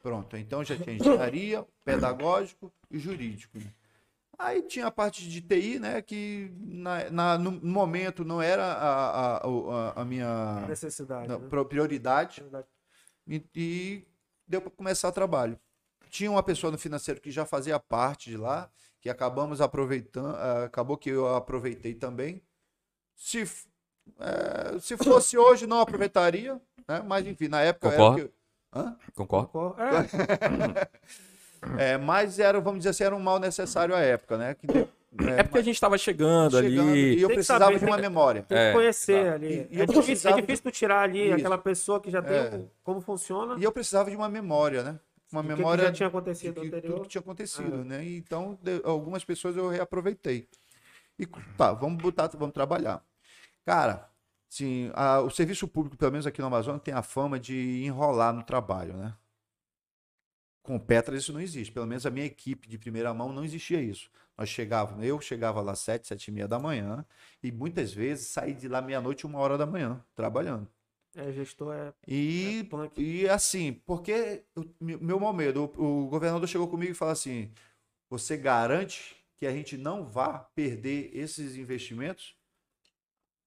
[0.03, 3.57] Pronto, então já tinha engenharia, pedagógico e jurídico.
[3.57, 3.65] né?
[4.37, 9.37] Aí tinha a parte de TI, né, que na, na- no momento não era a,
[9.37, 11.27] a, a- a minha Necessidade.
[11.27, 11.49] não, né?
[11.69, 12.67] prioridade Verdade.
[13.27, 14.07] e, e
[14.47, 15.59] deu para começar o trabalho.
[16.09, 18.69] Tinha uma pessoa no financeiro que já fazia parte de lá,
[19.01, 22.41] que acabamos aproveitando, ah, acabou que eu aproveitei também.
[23.15, 23.43] Se,
[24.19, 27.01] eh, se fosse hoje, não aproveitaria, né?
[27.05, 28.27] mas enfim, na época era Concordo.
[28.29, 28.35] que-
[28.77, 28.97] Hã?
[29.15, 29.47] Concordo?
[29.49, 29.81] Concordo.
[29.81, 30.89] É,
[31.77, 34.53] É, mas era, vamos dizer assim, era um mal necessário à época, né?
[34.55, 34.87] Que, de-
[35.29, 37.17] É porque a gente estava chegando, chegando, ali.
[37.17, 38.41] e eu precisava saber, de uma tem- memória.
[38.43, 39.67] tem que É, conhecer ali.
[39.71, 41.35] E- e é, difícil, é difícil tu tirar ali Isso.
[41.37, 42.61] aquela pessoa que já tem É.
[42.83, 43.55] como funciona.
[43.57, 44.99] E eu precisava de uma memória, né?
[45.31, 46.93] Uma do que que memória já tinha de acontecido que, anterior.
[46.93, 47.83] tudo que tinha acontecido, É.
[47.83, 48.03] né?
[48.05, 50.47] E Então, de- algumas pessoas eu reaproveitei.
[51.17, 51.25] E
[51.57, 53.01] tá, vamos botar, vamos trabalhar.
[53.65, 54.09] Cara,
[54.49, 58.33] sim, a- o serviço público, pelo menos aqui no Amazonas, tem a fama de enrolar
[58.33, 59.13] no trabalho, né?
[60.65, 61.71] Com o Petras isso não existe.
[61.71, 64.09] Pelo menos a minha equipe de primeira mão não existia isso.
[64.37, 67.05] Nós chegávamos, eu chegava lá sete, sete e meia da manhã
[67.43, 70.67] e muitas vezes saí de lá meia-noite, uma hora da manhã, trabalhando.
[71.15, 73.01] É, gestor é, é E punk.
[73.01, 77.51] e assim, porque o meu maior medo, o, o governador chegou comigo e falou assim:
[78.09, 82.35] você garante que a gente não vá perder esses investimentos?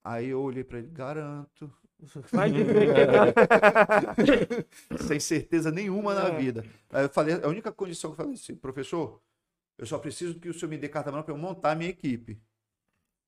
[0.03, 1.73] Aí eu olhei para ele, garanto,
[2.33, 4.99] Vai dizer que não.
[5.07, 6.39] sem certeza nenhuma na É.
[6.39, 6.65] vida.
[6.91, 9.21] Aí eu falei, a única condição que eu falei assim, professor,
[9.77, 11.91] eu só preciso que o senhor me dê carta branca para eu montar a minha
[11.91, 12.41] equipe.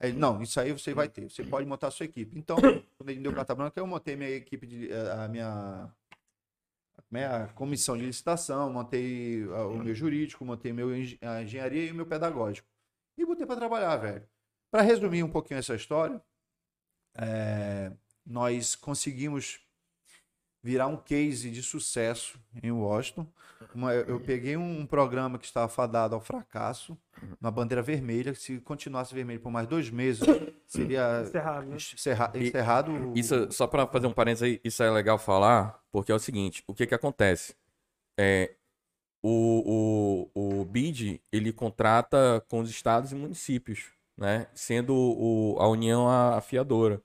[0.01, 2.39] Ele, não, isso aí você vai ter, você pode montar a sua equipe.
[2.39, 2.57] Então,
[2.97, 5.95] quando ele me deu carta branca, eu montei minha equipe, de, eh, a minha,
[7.11, 10.89] minha comissão de licitação, montei ah, o meu jurídico, montei meu,
[11.21, 12.67] a engenharia e o meu pedagógico.
[13.19, 14.27] E botei para trabalhar, velho.
[14.71, 16.23] Para resumir um pouquinho essa história,
[17.17, 17.93] eh,
[18.35, 19.61] nós conseguimos
[20.63, 23.27] virar um case de sucesso em Washington.
[23.75, 26.97] Uma- eu peguei um programa que estava fadado ao fracasso,
[27.41, 28.35] na bandeira vermelha.
[28.35, 30.23] Se continuasse vermelho por mais dois meses,
[30.67, 31.77] seria Encerrado, né?
[31.77, 32.93] encerra- E- encerrado.
[32.93, 36.19] o- Isso, só para fazer um parênteses aí, isso é legal falar, porque é o
[36.19, 37.55] seguinte, o que que acontece?
[38.19, 38.55] É,
[39.23, 43.87] o, o, o BID, ele contrata com os estados e municípios,
[44.17, 44.47] né?
[44.55, 47.03] Sendo o, a União a afiadora.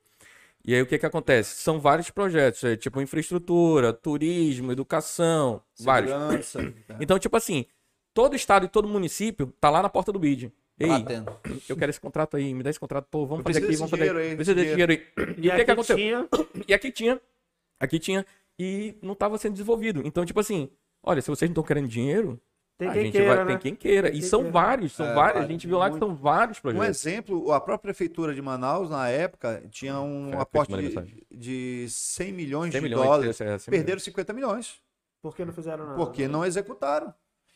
[0.67, 1.57] E aí o que que acontece?
[1.57, 6.11] São vários projetos, é, tipo infraestrutura, turismo, educação, vários.
[6.11, 6.61] segurança.
[6.89, 6.97] né?
[6.99, 7.65] Então, tipo assim,
[8.13, 10.51] todo estado e todo município tá lá na porta do BID.
[10.79, 11.39] Ei, Batendo.
[11.69, 13.91] eu quero esse contrato aí, me dá esse contrato, pô, vamos Eu fazer aqui, vamos
[13.91, 14.91] fazer dinheiro aí, Precisa desse dinheiro.
[14.91, 15.03] aí.
[15.17, 15.95] E o que que aqui aconteceu?
[15.95, 16.27] tinha
[16.67, 17.21] E aqui tinha.
[17.79, 18.25] Aqui tinha.
[18.57, 20.01] E não estava sendo desenvolvido.
[20.03, 20.69] Então, tipo assim,
[21.03, 22.41] olha, se vocês não estão querendo dinheiro,
[22.77, 23.45] tem a quem gente queira, vai.
[23.45, 23.45] né?
[23.45, 24.09] Tem quem queira.
[24.09, 24.51] Tem E quem são queira.
[24.51, 25.43] vários, são É, vários.
[25.43, 27.05] A gente viu lá que são vários Um projetos.
[27.05, 32.33] exemplo, a própria prefeitura de Manaus, na época, tinha um a aporte de, de 100
[32.33, 33.05] milhões 100 de milhões.
[33.05, 33.41] dólares.
[33.41, 34.81] é, 100 Perderam 50 milhões.
[35.21, 35.95] Por que não fizeram nada?
[35.97, 37.13] Porque não executaram.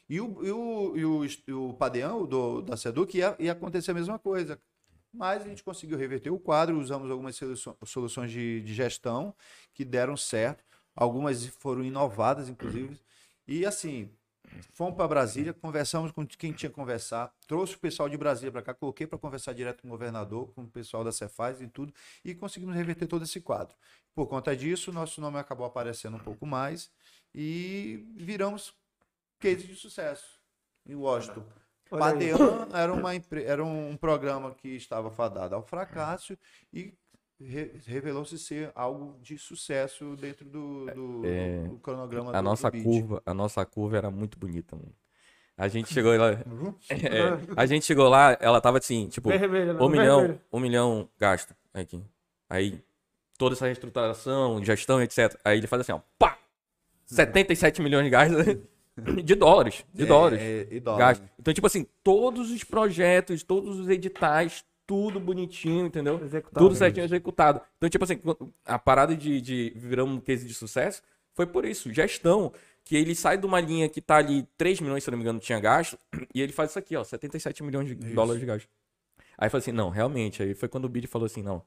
[0.08, 3.92] E o, e o, e o, est- o Padeão do, da Seduc ia, ia acontecer
[3.92, 4.60] a mesma coisa.
[5.14, 7.40] Mas a gente conseguiu reverter o quadro, usamos algumas
[7.86, 9.36] soluções de, de gestão
[9.74, 10.64] que deram certo.
[10.96, 13.00] Algumas foram inovadas, inclusive.
[13.48, 14.10] E assim,
[14.74, 18.62] fomos para Brasília, conversamos com quem tinha que conversar, trouxe o pessoal de Brasília para
[18.62, 21.94] cá, coloquei para conversar direto com o governador, com o pessoal da Cefaz e tudo,
[22.24, 23.76] e conseguimos reverter todo esse quadro.
[24.14, 26.92] Por conta disso, nosso nome acabou aparecendo um pouco mais
[27.34, 28.74] e viramos
[29.40, 30.40] case de sucesso
[30.86, 31.44] em Washington.
[31.90, 33.12] Padean era, uma,
[33.44, 36.38] era um programa que estava fadado ao fracasso
[36.72, 36.94] e
[37.40, 42.70] re- revelou-se ser algo de sucesso dentro do, do- É, do cronograma A do, nossa
[42.72, 44.94] do curva, a nossa curva era muito bonita, mano.
[45.58, 46.74] A gente chegou lá, Uhum.
[46.90, 50.42] é, a gente chegou lá, ela tava assim, tipo, Vermelho, um milhão, vermelho.
[50.54, 52.02] um milhão gasto aqui.
[52.50, 52.82] Aí
[53.38, 55.38] toda essa reestruturação, gestão, etc.
[55.46, 56.38] Aí ele faz assim, ó, pá,
[57.06, 58.46] 77 milhões de gastos
[59.24, 60.40] de dólares, de É, dólares.
[60.42, 61.22] é, e dólar, gasto.
[61.22, 61.30] né?
[61.40, 66.20] Então, tipo assim, todos os projetos, todos os editais, tudo bonitinho, entendeu?
[66.24, 66.66] Executado.
[66.66, 67.62] Tudo certinho executado.
[67.78, 68.20] Então, tipo assim,
[68.66, 71.04] a parada de, de virar um case de sucesso
[71.36, 71.94] foi por isso.
[71.94, 72.52] Gestão,
[72.84, 75.40] que ele sai de uma linha que tá ali 3 milhões, se não me engano,
[75.40, 75.96] tinha gasto,
[76.34, 78.68] e ele faz isso aqui, ó, 77 milhões de dólares de gasto.
[79.38, 80.42] Aí falou assim, não, realmente.
[80.42, 81.62] Aí foi quando o Bid falou assim, não,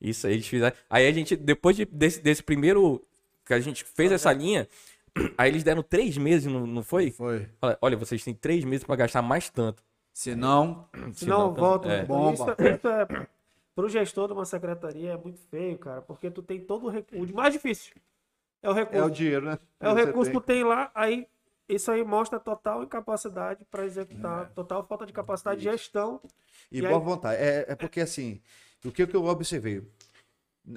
[0.00, 0.74] isso aí eles fizeram.
[0.88, 3.04] Aí a gente, depois de- desse, desse primeiro,
[3.44, 4.66] que a gente fez essa linha,
[5.36, 7.10] aí eles deram três meses, não, não foi?
[7.10, 7.46] Foi.
[7.60, 9.84] Fala, Olha, vocês têm três meses pra gastar mais tanto.
[10.12, 11.90] Se não, Se não, volta.
[11.92, 12.02] É.
[12.02, 12.56] Então, Isso, Bomba.
[12.74, 13.26] isso é,
[13.74, 17.32] pro gestor de uma secretaria é muito feio, cara, porque tu tem todo o recurso.
[17.32, 17.94] O mais difícil
[18.62, 18.98] é o recurso.
[19.02, 19.58] É o dinheiro, né?
[19.80, 20.40] É o recurso que tem.
[20.40, 21.26] tu tem lá, aí
[21.68, 26.20] isso aí mostra total incapacidade para executar, total falta de capacidade de gestão.
[26.70, 27.42] E, E boa aí- vontade.
[27.42, 28.40] É, é porque, assim,
[28.84, 29.82] o que, que eu observei?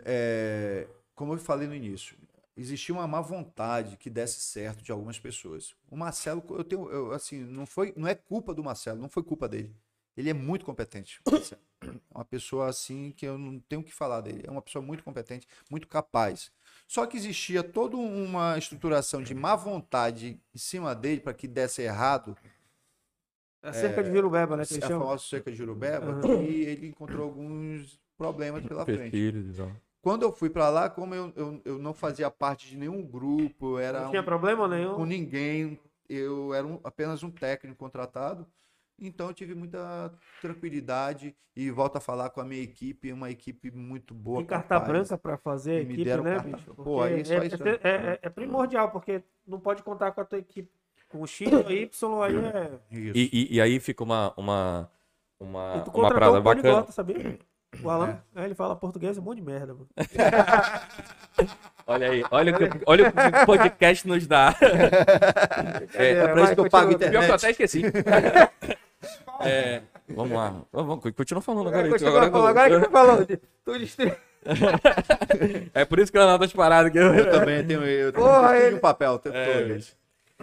[0.06, 2.16] É, como eu falei no início,
[2.56, 5.76] existia uma má vontade que desse certo de algumas pessoas.
[5.90, 9.24] O Marcelo, eu tenho, eu, assim, não, foi, não é culpa do Marcelo, não foi
[9.24, 9.76] culpa dele.
[10.16, 11.20] Ele é muito competente.
[11.82, 14.44] É uma pessoa, assim, que eu não tenho o que falar dele.
[14.46, 16.52] É uma pessoa muito competente, muito capaz.
[16.88, 21.82] Só que existia toda uma estruturação de má vontade em cima dele para que desse
[21.82, 22.38] errado
[23.62, 24.66] É cerca de Virubeba, né?
[24.66, 26.44] Que eles a famosa cerca de Jurubeba, Aham.
[26.44, 29.18] e ele encontrou alguns problemas pela frente.
[29.18, 29.76] Então.
[30.06, 33.72] Quando eu fui pra lá, como eu, eu, eu não fazia parte de nenhum grupo,
[33.72, 35.04] eu era Não tinha um- problema com nenhum.
[35.04, 38.46] ninguém, eu era um- apenas um técnico contratado,
[39.00, 40.14] então eu tive muita
[40.44, 44.38] tranquilidade e volto a falar com a minha equipe, uma equipe muito boa.
[44.42, 44.88] Tem carta capaz.
[44.88, 46.76] branca para fazer a E me equipe, deram né, carta- bicho?
[46.76, 50.38] Pô, só é, isso- é- é- é primordial, porque não pode contar com a tua
[50.38, 50.70] equipe.
[51.10, 52.80] Com o X ou Y aí é.
[52.92, 53.18] Isso.
[53.18, 54.92] E, e, e aí fica uma, uma,
[55.40, 56.92] uma, E tu uma parada um bacana.
[56.92, 57.40] sabia?
[57.84, 59.88] O Alan, é, ele fala português, um monte de merda, mano.
[61.88, 64.56] Olha aí, olha o que, olha o que o podcast nos dá.
[65.94, 67.12] É, É, pra isso que eu pago continua.
[67.12, 67.36] pior que eu internet.
[67.36, 67.82] até esqueci.
[69.42, 70.56] É, vamos lá.
[70.72, 71.90] Vamos, continua falando agora.
[71.90, 73.26] Continua agora, falando, agora que tu falou.
[73.66, 74.18] Tu.
[75.74, 77.14] É por isso que eu anoto as paradas que eu...
[77.14, 79.84] Eu também tenho, eu tenho Porra, ele- um papel o tempo É, todo.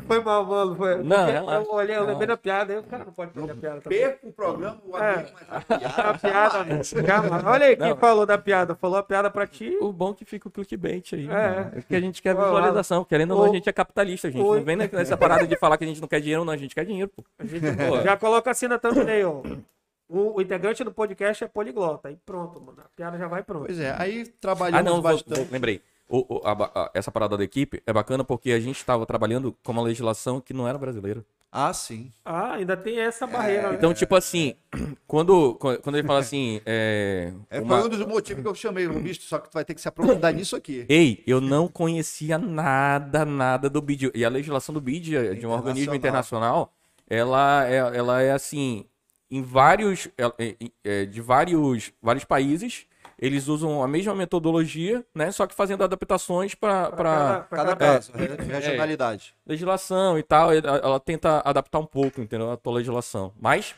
[0.06, 0.74] Foi mal, mano.
[0.74, 1.02] Foi.
[1.02, 1.66] Não, relaxa.
[1.68, 3.98] Eu olhei, eu lembrei da piada, o cara não pode perder a piada também.
[4.00, 5.14] Perco o programa, o É.
[5.14, 6.02] amigo, mas a piada.
[6.12, 6.80] A piada, né?
[7.06, 7.96] Calma, olha aí quem Não.
[7.98, 8.74] falou da piada.
[8.74, 9.76] Falou a piada pra ti.
[9.80, 11.24] O bom é que fica o clickbait aí.
[11.26, 11.28] É.
[11.28, 11.72] né?
[11.76, 13.04] É porque a gente quer visualização.
[13.04, 14.30] Querendo ou não, a gente é capitalista.
[14.30, 16.52] Gente ô, não vem nessa parada de falar que a gente não quer dinheiro, não.
[16.52, 17.22] A gente quer dinheiro, pô.
[17.38, 17.60] A gente
[18.04, 19.72] já coloca assim na thumbnail, ó.
[20.08, 22.08] O, o integrante do podcast é poliglota.
[22.08, 22.78] Aí pronto, mano.
[22.80, 23.66] A piada já vai pronto.
[23.66, 25.38] Pois é, aí Ah, trabalhamos não, vou- bastante.
[25.40, 25.80] vou- lembrei.
[26.14, 29.56] O- o- a a- essa parada da equipe é bacana porque a gente estava trabalhando
[29.64, 31.24] com uma legislação que não era brasileira.
[31.50, 32.10] Ah, sim.
[32.24, 33.76] Ah, ainda tem essa barreira, né?
[33.76, 34.54] Então, tipo assim,
[35.06, 36.60] quando, quando ele fala assim.
[36.66, 39.54] É, É, uma- Foi um dos motivos que eu chamei o bicho, só que tu
[39.54, 40.84] vai ter que se aprofundar nisso aqui.
[40.88, 44.10] Ei, eu não conhecia nada, nada do BID.
[44.14, 46.72] E a legislação do BID, é de um organismo internacional,
[47.08, 48.84] ela é, ela é assim,
[49.30, 52.86] em vários, é, é, é, de vários, vários países,
[53.22, 55.30] eles usam a mesma metodologia, né?
[55.30, 59.34] Só que fazendo adaptações para Pra Cada caso, re- regionalidade.
[59.46, 60.52] legislação e tal.
[60.52, 62.50] Ela, ela tenta adaptar um pouco, entendeu?
[62.50, 63.32] A tua legislação.
[63.40, 63.74] Mas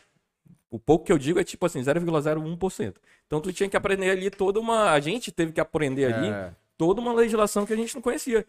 [0.71, 2.95] o pouco que eu digo é tipo assim, 0,01%.
[3.27, 4.91] Então tu tinha que aprender ali toda uma.
[4.91, 6.51] A gente teve que aprender ali É.
[6.77, 8.45] toda uma legislação que a gente não conhecia.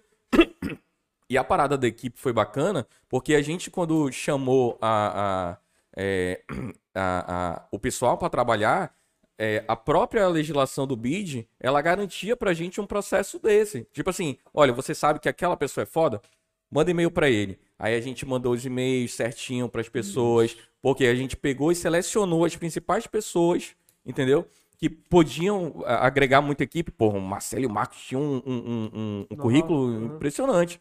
[1.28, 5.56] E a parada da equipe foi bacana, porque a gente, quando chamou a, a-
[5.96, 6.40] é,
[6.94, 7.24] a-
[7.56, 8.94] a- o pessoal para trabalhar,
[9.38, 13.86] é, a própria legislação do BID, ela garantia pra gente um processo desse.
[13.92, 16.20] Tipo assim, olha, você sabe que aquela pessoa é foda?
[16.70, 17.58] Manda e-mail pra ele.
[17.78, 22.44] Aí a gente mandou os e-mails certinho pras pessoas, porque a gente pegou e selecionou
[22.44, 24.46] as principais pessoas, entendeu?
[24.78, 26.90] Que podiam a- agregar muita equipe.
[26.90, 30.78] Porra, o Marcelo e o Marcos tinham um, um- um- um- currículo impressionante.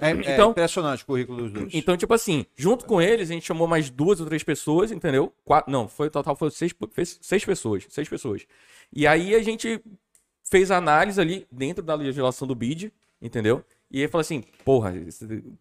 [0.00, 1.74] É, é Então- impressionante o currículo dos dois.
[1.74, 5.32] Então, tipo assim, junto com eles, a gente chamou mais duas ou três pessoas, entendeu?
[5.44, 6.74] Quatro, não, foi total, foi seis,
[7.20, 8.46] seis pessoas, seis pessoas.
[8.92, 9.80] E aí a gente
[10.44, 13.64] fez a análise ali dentro da legislação do BID, entendeu?
[13.90, 14.94] E aí falou assim, porra,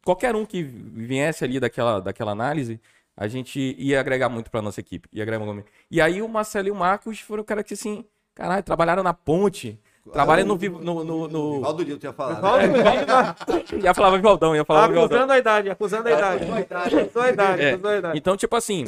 [0.04, 2.80] qualquer um que viesse ali daquela, daquela análise,
[3.16, 5.08] a gente ia agregar muito pra nossa equipe.
[5.12, 5.66] Ia agregar muito.
[5.90, 8.06] E aí o Marcelo e o Marcos foram o cara que assim,
[8.36, 9.80] caralho, trabalharam na ponte.
[10.12, 10.80] Trabalha no vivo.
[10.80, 11.62] No, no, no...
[11.62, 12.42] Valdo Lino tinha falado.
[13.84, 15.18] ia falar Vivaldão, ia falar Vivaldão.
[15.18, 16.44] Acusando a idade, acusando a idade.
[16.44, 18.18] Acusando a idade, É, acusando a idade.
[18.18, 18.86] Então, tipo assim,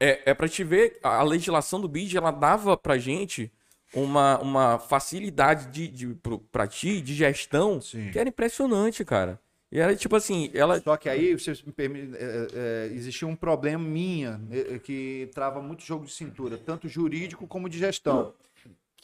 [0.00, 3.50] é, é pra te ver, a legislação do BID, ela dava pra gente
[3.94, 8.10] uma, uma facilidade de, de, pro- pra ti, de gestão, Sim.
[8.10, 9.38] que era impressionante, cara.
[9.70, 10.80] E era tipo assim, ela.
[10.80, 15.28] Só que aí, você me permite, é, é, existia um problema minha, é, é, que
[15.34, 18.32] trava muito jogo de cintura, tanto jurídico como de gestão.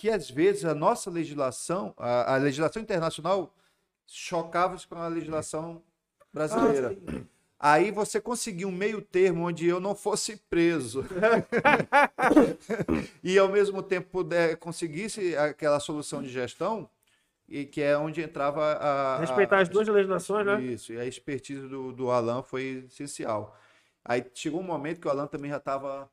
[0.00, 3.54] Que às vezes a nossa legislação, a, a legislação internacional,
[4.06, 5.82] chocava-se com a legislação
[6.32, 6.96] brasileira.
[7.58, 11.04] Aí você conseguiu um meio termo onde eu não fosse preso.
[13.22, 16.88] e ao mesmo tempo puder, conseguisse aquela solução de gestão,
[17.46, 19.16] e que é onde entrava a.
[19.16, 20.62] a- Respeitar as duas legislações, né?
[20.62, 23.54] Isso, e a expertise do, do Alan foi essencial.
[24.02, 26.10] Aí chegou um momento que o Alan também já estava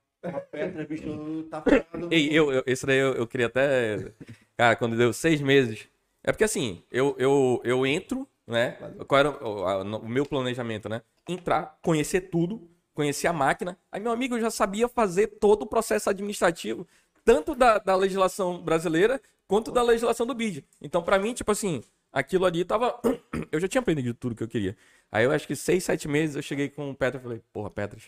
[0.51, 1.63] pedra, bicho, tá.
[2.11, 4.11] Ei, eu, eu- esse daí eu, eu queria até.
[4.57, 5.87] Cara, quando deu seis meses.
[6.23, 8.71] É porque assim, eu, eu, eu entro, né?
[9.07, 11.01] Qual era o, o meu planejamento, né?
[11.27, 13.77] Entrar, conhecer tudo, conhecer a máquina.
[13.91, 16.85] Aí, meu amigo, eu já sabia fazer todo o processo administrativo,
[17.23, 20.65] tanto da, da legislação brasileira quanto da legislação do BID.
[20.81, 21.81] Então, pra mim, tipo assim,
[22.11, 22.99] aquilo ali tava.
[23.51, 24.75] Eu já tinha aprendido tudo que eu queria.
[25.09, 27.69] Aí eu acho que seis, sete meses eu cheguei com o Petras e falei, porra,
[27.69, 28.03] Petras,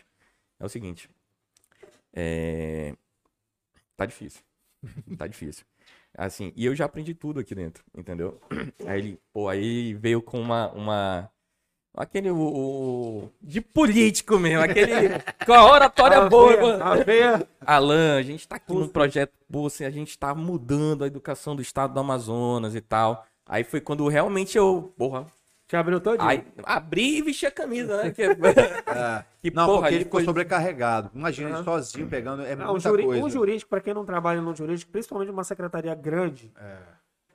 [0.60, 1.10] é o seguinte.
[2.14, 2.94] É.
[3.98, 4.42] Tá difícil.
[5.18, 5.66] Tá difícil.
[6.18, 8.40] Assim, e eu já aprendi tudo aqui dentro, entendeu?
[8.88, 10.72] Aí ele, pô, aí veio com uma.
[10.72, 11.32] uma
[11.96, 12.32] aquele.
[12.32, 15.10] O, de político mesmo, aquele.
[15.46, 16.84] com a oratória boa, veia, mano.
[16.84, 17.48] a veia.
[17.62, 21.56] Alan, a gente tá aqui num projeto, pô, assim, a gente tá mudando a educação
[21.56, 23.26] do estado do Amazonas e tal.
[23.46, 25.26] Aí foi quando realmente eu, porra,
[25.70, 26.28] Te abriu todinho.
[26.28, 28.10] aí, abri e vesti a camisa, né?
[28.12, 28.24] Que,
[28.90, 29.26] É.
[29.40, 31.12] que Não, porra, porque ele ficou foi- sobrecarregado.
[31.14, 31.64] Imagina ele Aham.
[31.64, 32.42] sozinho pegando.
[32.44, 33.24] É Não, um, muita juri- coisa.
[33.24, 36.52] um jurídico, para quem não trabalha no jurídico, principalmente uma secretaria grande,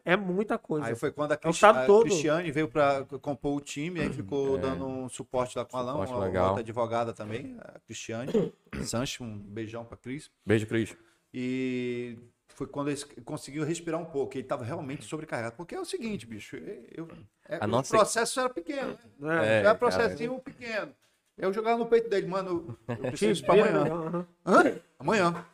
[0.04, 0.88] é, muita coisa.
[0.88, 2.02] Aí foi quando a, É o Cris- estado a todo.
[2.02, 5.92] Cristiane veio para compor o time, aí ficou dando um suporte lá com o Alan,
[5.92, 6.46] Suporte uma legal.
[6.48, 8.30] outra advogada também, a Cristiane
[8.82, 10.28] Sancho, um beijão para Cris.
[10.44, 10.94] Beijo, Cris.
[11.32, 15.56] E foi quando ele conseguiu respirar um pouco, ele estava realmente sobrecarregado.
[15.56, 16.56] Porque é o seguinte, bicho,
[16.92, 17.08] eu,
[17.48, 19.46] é, A o nossa- processo era pequeno, né?
[19.46, 20.92] É, era processinho pequeno.
[21.36, 24.26] Eu jogava no peito dele, mano, eu preciso isso para amanhã.
[24.46, 24.74] Hã?
[24.98, 25.44] Amanhã.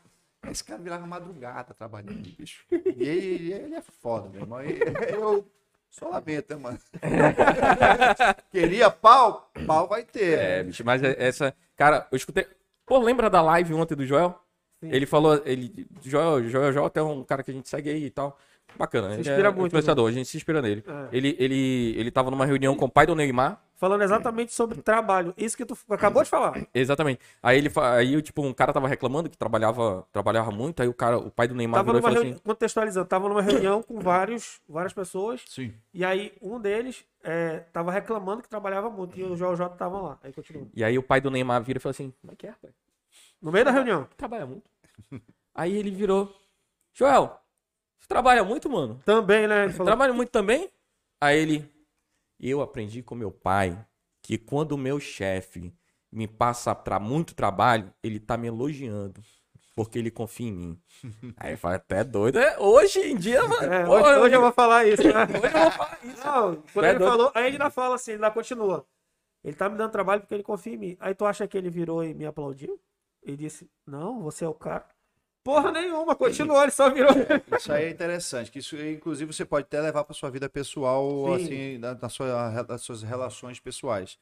[0.51, 2.65] Esse cara virava madrugada trabalhando, bicho.
[2.71, 4.63] E ele, ele é foda, meu irmão.
[4.65, 4.79] E
[5.13, 5.47] Eu
[5.91, 6.79] só lamento, né, mano?
[8.51, 9.51] Queria pau?
[9.67, 10.39] Pau vai ter.
[10.39, 11.55] É, bicho, mas é- essa.
[11.77, 12.47] Cara, eu escutei.
[12.87, 14.39] Pô, lembra da live ontem do Joel?
[14.83, 14.91] Sim.
[14.93, 15.41] Ele falou.
[15.45, 18.39] Ele, Joel, Joel J é um cara que a gente segue aí e tal.
[18.77, 19.15] Bacana.
[19.15, 20.85] Se inspira é muito, influenciador, a gente se inspira nele.
[20.87, 21.09] É.
[21.17, 23.61] Ele, ele, ele tava numa reunião com o pai do Neymar.
[23.77, 25.33] Falando exatamente sobre trabalho.
[25.39, 26.53] Isso que tu acabou de falar.
[26.75, 27.19] Exatamente.
[27.43, 31.17] Aí ele aí, tipo, um cara tava reclamando que trabalhava, trabalhava muito, aí o cara,
[31.17, 32.35] o pai do Neymar Tava virou e numa falou reuni...
[32.37, 35.43] assim: Contextualizando, tava numa reunião com vários, várias pessoas.
[35.47, 35.73] Sim.
[35.95, 39.19] E aí um deles é, tava reclamando que trabalhava muito.
[39.19, 40.19] E o Joel J tava lá.
[40.23, 40.69] Aí continua.
[40.75, 42.73] E aí o pai do Neymar vira e falou assim: Como é que é, pai?
[43.41, 44.07] No meio da reunião.
[44.15, 44.71] Trabalha muito.
[45.55, 46.37] aí ele virou:
[46.93, 47.40] Joel,
[48.11, 49.01] trabalha muito, mano?
[49.05, 49.65] Também, né?
[49.65, 50.69] Ele falou, Trabalha muito também?
[51.21, 51.71] Aí ele,
[52.41, 53.79] eu aprendi com meu pai
[54.21, 55.73] que quando o meu chefe
[56.13, 59.23] me passa pra muito trabalho, ele tá me elogiando.
[59.77, 60.83] Porque ele confia em mim.
[61.39, 62.39] Aí fala, até doido.
[62.39, 63.73] É, hoje em dia, mano.
[63.73, 65.23] É, hoje, hoje eu vou falar isso, né?
[65.31, 66.27] hoje eu vou falar isso.
[66.27, 67.11] Não, quando é ele doido.
[67.11, 68.85] falou, aí ele ainda fala assim, ele ainda continua.
[69.45, 70.97] Ele tá me dando trabalho porque ele confia em mim.
[71.01, 72.79] Aí tu acha que ele virou e me aplaudiu?
[73.23, 74.87] Ele disse, não, você é o cara.
[75.51, 77.13] Porra nenhuma, continuou, ele só virou.
[77.59, 81.27] Isso aí é interessante, que isso, inclusive, você pode até levar para sua vida pessoal,
[81.27, 81.35] Sim.
[81.35, 84.19] assim, na, na sua, nas suas relações pessoais.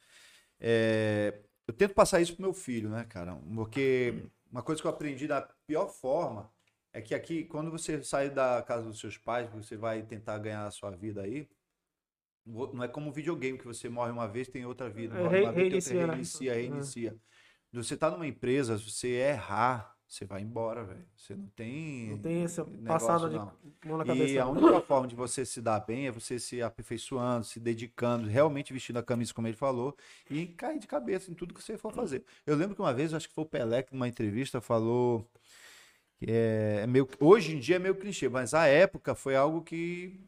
[0.59, 3.35] É, eu tento passar isso pro meu filho, né, cara?
[3.55, 4.13] Porque
[4.51, 6.49] uma coisa que eu aprendi da pior forma
[6.93, 10.65] é que aqui, quando você sai da casa dos seus pais, você vai tentar ganhar
[10.65, 11.47] a sua vida aí,
[12.45, 15.15] não é como um videogame que você morre uma vez, tem outra vida.
[15.15, 16.13] É, Morre re- uma vez, reinicia, outra, né?
[16.13, 17.15] reinicia, reinicia.
[17.71, 21.05] Você tá numa empresa, se você errar, você vai embora, velho.
[21.15, 22.09] Você não tem.
[22.09, 23.37] Não tem essa negócio, passada de
[23.87, 24.41] mão na E cabeça.
[24.41, 28.73] a única forma de você se dar bem é você se aperfeiçoando, se dedicando, realmente
[28.73, 29.95] vestindo a camisa, como ele falou,
[30.29, 32.23] e cair de cabeça em tudo que você for fazer.
[32.45, 35.25] Eu lembro que uma vez, acho que foi o Pelé, que numa entrevista falou
[36.17, 39.61] que é, é meio, hoje em dia é meio clichê, mas a época foi algo
[39.61, 40.19] que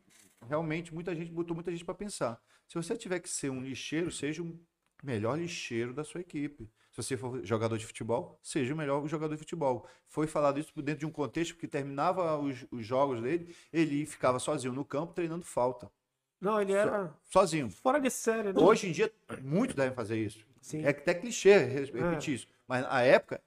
[0.47, 2.41] realmente muita gente botou muita gente para pensar.
[2.67, 4.59] Se você tiver que ser um lixeiro, seja o
[5.03, 6.69] melhor lixeiro da sua equipe.
[7.01, 9.85] Se você for jogador de futebol, seja o melhor jogador de futebol.
[10.07, 14.39] Foi falado isso dentro de um contexto que terminava os, os jogos dele, ele ficava
[14.39, 15.91] sozinho no campo treinando falta.
[16.39, 17.69] Não, ele era Sozinho.
[17.69, 18.59] fora de série, né?
[18.59, 19.11] Hoje em dia,
[19.43, 20.45] muitos devem fazer isso.
[20.59, 20.83] Sim.
[20.83, 22.47] É até clichê re- repetir isso.
[22.67, 23.41] Mas na época,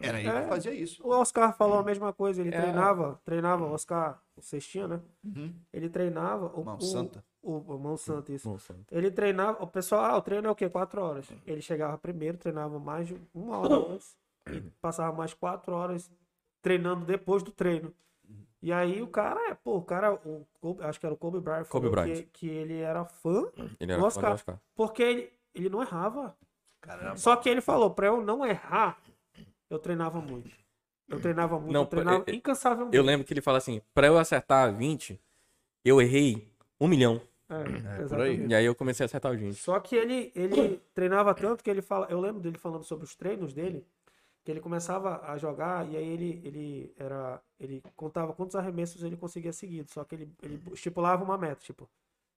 [0.00, 0.42] Era ele É.
[0.42, 1.06] que fazia isso.
[1.06, 2.60] O Oscar falou a mesma coisa, ele É.
[2.60, 5.00] treinava, treinava, o Oscar, o Cestinha, né?
[5.24, 5.54] Uhum.
[5.72, 6.46] Ele treinava.
[6.58, 7.24] O, Mão o- Santa.
[7.42, 8.48] O, o Mão Santa, isso.
[8.50, 8.74] Nossa.
[8.90, 10.68] Ele treinava, o pessoal, ah, o treino é o quê?
[10.68, 11.28] Quatro horas.
[11.46, 14.16] Ele chegava primeiro, treinava mais de uma hora antes
[14.50, 16.10] e passava mais quatro horas
[16.60, 17.92] treinando depois do treino.
[18.60, 21.40] E aí o cara, é, pô, o cara, o Kobe- acho que era o Kobe
[21.40, 22.14] Bryant, Kobe Bryant.
[22.14, 23.50] Que, que ele era fã,
[23.80, 24.32] Ele era fã do Oscar.
[24.34, 24.60] Oscar.
[24.76, 26.36] porque ele, ele não errava.
[26.80, 27.16] Caramba.
[27.16, 28.98] Só que ele falou, pra eu não errar,
[29.72, 30.50] eu treinava muito.
[31.08, 32.96] Eu treinava muito, Não, eu treinava é- é- incansavelmente.
[32.96, 35.20] Eu lembro que ele fala assim: pra eu acertar 20,
[35.84, 36.48] eu errei
[36.80, 37.20] um milhão.
[37.48, 38.00] É, por aí.
[38.02, 38.46] exatamente.
[38.50, 39.54] E aí eu comecei a acertar os 20.
[39.56, 42.06] Só que ele, ele treinava tanto que ele fala.
[42.08, 43.84] Eu lembro dele falando sobre os treinos dele,
[44.42, 47.42] que ele começava a jogar e aí ele, ele era.
[47.60, 49.90] Ele contava quantos arremessos ele conseguia seguido.
[49.90, 51.90] Só que ele, ele estipulava uma meta, tipo,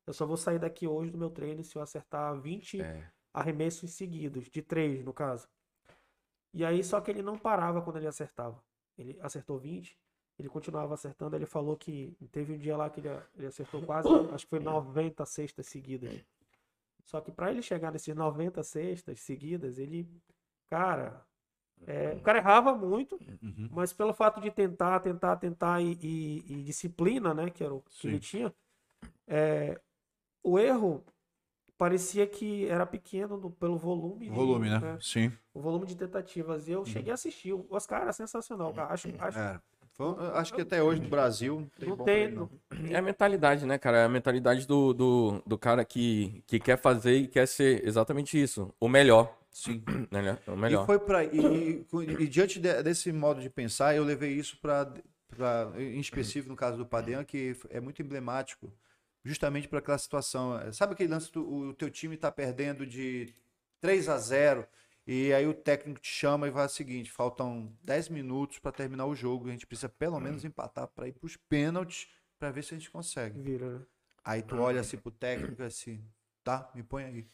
[0.05, 3.03] eu só vou sair daqui hoje do meu treino se eu acertar 20 É.
[3.33, 5.47] arremessos seguidos, de 3 no caso.
[6.55, 8.63] E aí, só que ele não parava quando ele acertava.
[8.97, 9.99] Ele acertou 20,
[10.39, 11.35] ele continuava acertando.
[11.35, 14.59] Ele falou que teve um dia lá que ele, ele acertou quase, acho que foi
[14.59, 16.23] 90 cestas seguidas.
[17.03, 20.07] Só que para ele chegar nesses 90 cestas seguidas, ele,
[20.67, 21.21] cara,
[21.85, 23.69] é, o cara errava muito, Uhum.
[23.71, 27.81] mas pelo fato de tentar, tentar, tentar e, e- e disciplina, né, que era o
[27.81, 28.07] que Sim.
[28.09, 28.55] ele tinha,
[29.27, 29.79] é,
[30.43, 31.03] o erro
[31.77, 34.27] parecia que era pequeno no- pelo volume.
[34.29, 34.95] de- Volume, né?
[34.95, 35.31] é, Sim.
[35.53, 36.67] o volume de tentativas.
[36.67, 37.53] E eu cheguei a assistir.
[37.53, 38.93] O Oscar era sensacional, cara.
[38.93, 39.59] Acho, acho É.
[39.91, 42.23] Foi- acho que até hoje no Brasil não tem não tem.
[42.23, 42.49] ele, não.
[42.91, 43.99] É a mentalidade, né, cara?
[43.99, 48.41] É a mentalidade do, do, do cara que, que quer fazer e quer ser exatamente
[48.41, 48.73] isso.
[48.77, 49.33] O melhor.
[49.49, 49.81] Sim.
[50.11, 50.37] Né?
[50.47, 50.85] O E melhor.
[50.85, 51.85] foi para e, e-
[52.23, 54.91] e diante de- desse modo de pensar, eu levei isso para
[55.77, 58.69] em específico no caso do Padean, que é muito emblemático,
[59.25, 60.53] justamente para aquela situação.
[60.71, 63.33] Sabe aquele lance do o teu time tá perdendo de
[63.81, 64.67] 3 a 0
[65.07, 69.05] e aí o técnico te chama e vai o seguinte, faltam 10 minutos para terminar
[69.05, 72.07] o jogo, a gente precisa pelo menos empatar para ir para os pênaltis
[72.39, 73.39] para ver se a gente consegue.
[73.39, 73.85] Vira, né?
[74.23, 76.03] Aí tu olha assim pro técnico e assim,
[76.43, 77.27] tá, me põe aí.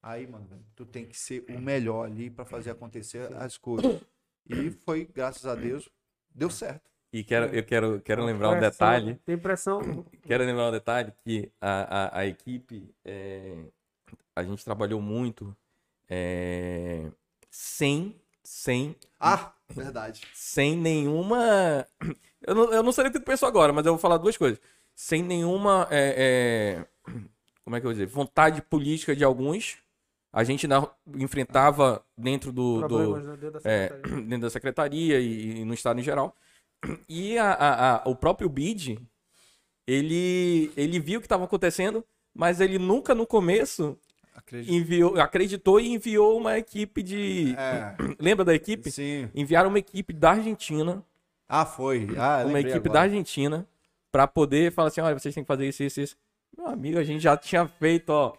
[0.00, 4.00] Aí, mano, tu tem que ser o melhor ali pra fazer acontecer as coisas.
[4.48, 5.88] E foi, graças a Deus,
[6.32, 6.93] deu certo.
[7.14, 9.14] E quero, eu quero, quero lembrar um Pressão, detalhe.
[9.24, 9.80] Tem pressão.
[10.26, 13.66] Quero lembrar um detalhe que a, a, a equipe, é,
[14.34, 15.56] a gente trabalhou muito
[16.10, 17.08] é,
[17.48, 20.22] sem, sem, Ah, verdade.
[20.34, 21.86] sem nenhuma.
[22.44, 24.36] Eu não, eu não sei o que tu pensou agora, mas eu vou falar duas
[24.36, 24.60] coisas.
[24.92, 25.86] Sem nenhuma.
[25.92, 27.12] é, é,
[27.62, 28.06] como é que eu vou dizer?
[28.06, 29.78] Vontade política de alguns.
[30.32, 34.16] A gente na- enfrentava dentro do, Problemas né, dentro da é, secretaria.
[34.26, 36.34] dentro da secretaria e, e no estado em geral.
[37.08, 38.98] E a- a- a- o próprio BID,
[39.86, 42.04] ele, ele viu o que estava acontecendo,
[42.34, 43.98] mas ele nunca no começo
[44.34, 44.72] Acredito.
[44.72, 47.54] enviou, acreditou e enviou uma equipe de.
[47.56, 48.90] É, Lembra da equipe?
[48.90, 49.28] sim.
[49.34, 51.02] Enviaram uma equipe da Argentina,
[51.48, 52.08] Ah, foi.
[52.18, 53.00] Ah, uma equipe da agora.
[53.02, 53.66] Argentina,
[54.10, 56.16] para poder falar assim: olha, vocês têm que fazer isso, isso, isso.
[56.56, 58.32] Meu amigo, a gente já tinha feito, ó.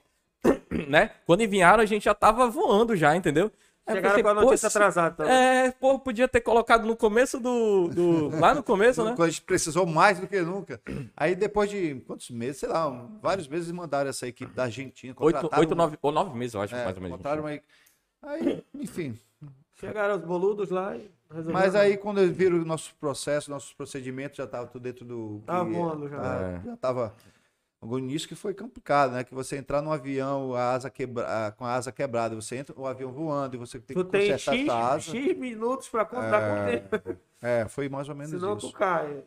[0.90, 1.12] né?
[1.26, 3.52] Quando enviaram, a gente já tava voando já, entendeu?
[3.88, 5.14] Aí Chegaram pensei, com a "Pô, notícia atrasada.
[5.24, 5.28] Então.
[5.36, 7.88] É, pô, podia ter colocado no começo do.
[7.90, 9.12] do- lá no começo, né?
[9.16, 10.82] Quando a gente precisou mais do que nunca.
[11.16, 15.14] Aí depois de quantos meses, sei lá, um- vários meses mandaram essa equipe da Argentina.
[15.20, 17.18] Oito, oito nove, ou nove meses, eu acho, é, mais ou menos.
[17.18, 17.60] contrataram uma-
[18.24, 19.20] Aí, enfim.
[19.76, 21.60] Chegaram os boludos lá e resolveram.
[21.60, 25.44] Mas aí quando eles viram o nosso processo, nossos procedimentos, já estava tudo dentro do.
[25.46, 26.16] Tava voando já.
[26.18, 26.62] É.
[26.66, 27.14] Já estava.
[27.88, 29.24] O início que foi complicado, né?
[29.24, 31.52] Que você entrar num avião a asa quebra...
[31.58, 34.32] com a asa quebrada, você entra o avião voando e você tem Tu que tem
[34.32, 35.12] consertar X, essa asa.
[35.12, 37.20] X minutos pra contar É, com tempo.
[37.42, 38.72] É, foi mais ou menos Senão isso.
[38.72, 39.24] tu cai.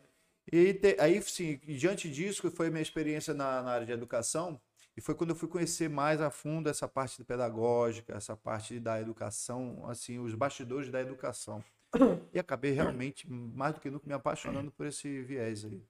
[0.51, 3.91] E te- aí, sim, diante disso, que foi a minha experiência na, na área de
[3.91, 4.59] educação,
[4.97, 8.99] e foi quando eu fui conhecer mais a fundo essa parte pedagógica, essa parte da
[8.99, 11.63] educação, assim, os bastidores da educação.
[12.33, 15.81] E acabei realmente, mais do que nunca, me apaixonando por esse viés aí.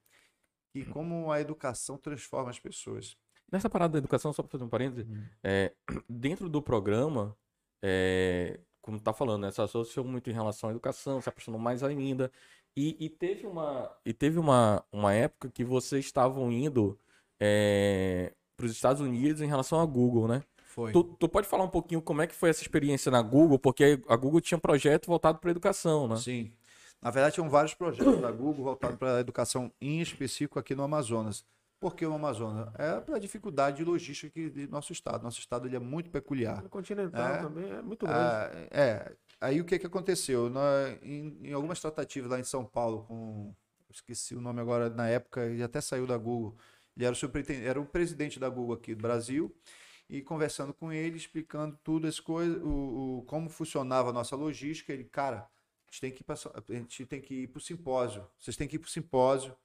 [0.73, 3.17] E como a educação transforma as pessoas.
[3.51, 5.07] Nessa parada da educação, só para fazer um parêntese,
[5.43, 5.73] é,
[6.07, 7.35] dentro do programa,
[7.81, 11.83] é, como tá falando, né, se associou muito em relação à educação, se apaixonou mais
[11.83, 12.31] ainda.
[12.77, 16.97] E, e teve uma, e teve uma, uma época que vocês estavam indo
[18.55, 20.43] para os Estados Unidos em relação à Google, né?
[20.65, 20.91] Foi.
[20.91, 23.57] Tu, tu pode falar um pouquinho como é que foi essa experiência na Google?
[23.57, 26.15] Porque a Google tinha um projeto voltado para educação, né?
[26.17, 26.51] Sim.
[27.01, 30.83] Na verdade, tinham vários projetos da Google voltados para a educação, em específico aqui no
[30.83, 31.45] Amazonas.
[31.79, 32.67] Por que o Amazonas?
[32.77, 35.23] É para a dificuldade de logística aqui do nosso estado.
[35.23, 36.63] Nosso estado ele é muito peculiar.
[36.65, 37.37] O continental É.
[37.41, 38.19] também é muito grande.
[38.21, 39.15] Ah, é.
[39.39, 40.49] Aí o que, que aconteceu?
[40.49, 43.53] Nós, em, em algumas tratativas lá em São Paulo, com.
[43.91, 46.55] Esqueci o nome agora na época, ele até saiu da Google.
[46.95, 49.55] Ele era o, superintendente- era o presidente da Google aqui do Brasil.
[50.09, 54.91] E conversando com ele, explicando tudo as coisas, o, o- como funcionava a nossa logística,
[54.93, 55.47] ele, cara,
[55.89, 58.23] A gente tem que ir para a gente tem que ir para o simpósio.
[58.39, 59.55] Vocês têm que ir para o simpósio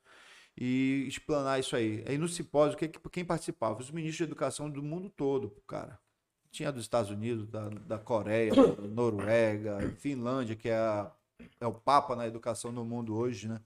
[0.56, 2.02] e explanar isso aí.
[2.08, 3.78] Aí no simpósio, quem, quem participava?
[3.78, 5.98] Os ministros de educação do mundo todo, cara.
[6.50, 8.52] Tinha dos Estados Unidos, da, da Coreia,
[8.88, 11.12] Noruega, Finlândia, que é, a,
[11.60, 13.60] é o papa na educação no mundo hoje, né?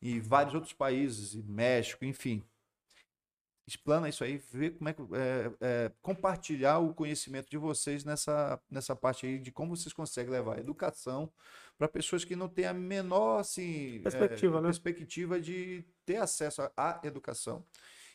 [0.00, 2.42] E vários outros países, e México, enfim
[3.70, 8.60] explana isso aí, vê como é que é, é, compartilhar o conhecimento de vocês nessa,
[8.68, 11.30] nessa parte aí de como vocês conseguem levar a educação
[11.80, 14.68] para pessoas que não têm a menor assim, perspectiva, é, né?
[14.68, 17.64] perspectiva de ter acesso à educação.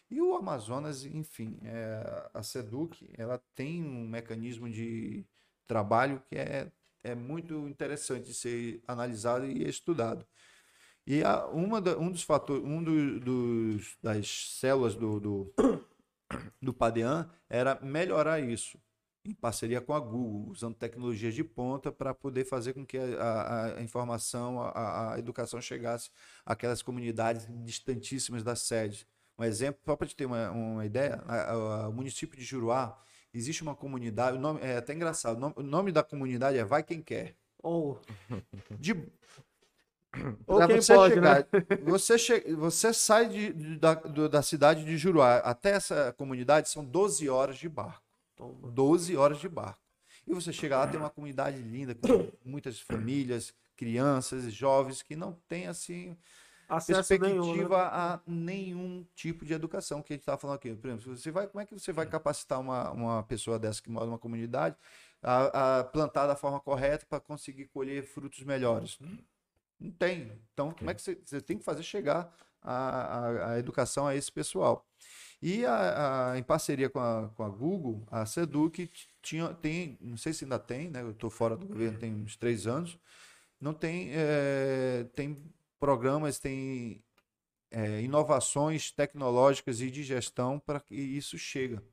[0.07, 5.25] E o Amazonas, enfim, é, a SEDUC, ela tem um mecanismo de
[5.65, 6.71] trabalho que é,
[7.03, 10.23] é muito interessante de ser analisado e estudado.
[11.07, 15.53] E a, uma da, um dos fatores, um do, dos, das células do, do,
[16.61, 18.79] do PADEAN era melhorar isso,
[19.25, 23.75] em parceria com a Google, usando tecnologias de ponta para poder fazer com que a,
[23.77, 26.09] a informação, a, a, educação chegasse
[26.45, 29.07] àquelas comunidades distantíssimas da sede.
[29.37, 31.21] Um exemplo, só para te ter uma, uma ideia,
[31.89, 32.97] o município de Juruá,
[33.33, 36.63] existe uma comunidade, o nome, é até engraçado, o nome, o nome da comunidade é
[36.63, 37.35] Vai Quem Quer.
[37.61, 37.97] Oh.
[38.79, 38.93] De,
[40.47, 41.45] Ou quem você pode, chegar, né?
[41.83, 42.53] você, che...
[42.53, 47.27] você sai de, de- da, do- da cidade de Juruá até essa comunidade são 12
[47.27, 48.04] horas de barco.
[48.35, 48.69] Toma.
[48.71, 49.79] 12 horas de barco.
[50.27, 55.33] E você chega lá, tem uma comunidade linda, com muitas famílias, crianças, jovens que não
[55.47, 56.17] têm assim
[56.67, 57.35] Acesso nenhum.
[57.43, 57.89] perspectiva Né?
[57.91, 60.73] a nenhum tipo de educação que a gente estava falando aqui.
[60.73, 63.89] Por exemplo, você vai, como é que você vai capacitar uma, uma pessoa dessa que
[63.89, 64.75] mora numa comunidade
[65.21, 68.97] a, a plantar da forma correta para conseguir colher frutos melhores?
[68.99, 69.17] Não,
[69.79, 70.31] não tem.
[70.53, 72.33] Então, como é que você, você tem que fazer chegar
[72.65, 74.85] a, a, a educação a esse pessoal?
[75.41, 78.89] E a, a- em parceria com a, com a Google, a Seduc
[79.21, 81.01] tinha, tem, não sei se ainda tem, né?
[81.01, 82.97] Eu estou fora do governo tem uns três anos.
[83.61, 85.43] Não tem, eh, tem
[85.79, 87.03] programas, tem
[87.71, 91.83] eh, inovações tecnológicas e de gestão para que isso chega.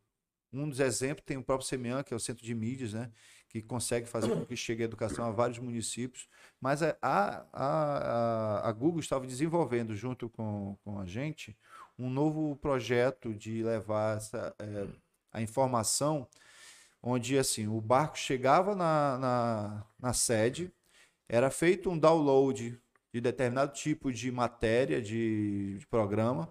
[0.52, 3.10] Um dos exemplos tem o próprio Semian, que é o centro de mídias, né?
[3.52, 6.26] Que consegue fazer com que chegue a educação a vários municípios.
[6.58, 11.54] Mas a, a, a, Google estava desenvolvendo, junto com, com a gente,
[11.98, 14.86] um novo projeto de levar essa, eh,
[15.30, 16.26] a informação,
[17.02, 20.72] onde assim o barco chegava na, na, na sede,
[21.28, 22.80] era feito um download
[23.12, 26.48] de determinado tipo de matéria, de, de programa,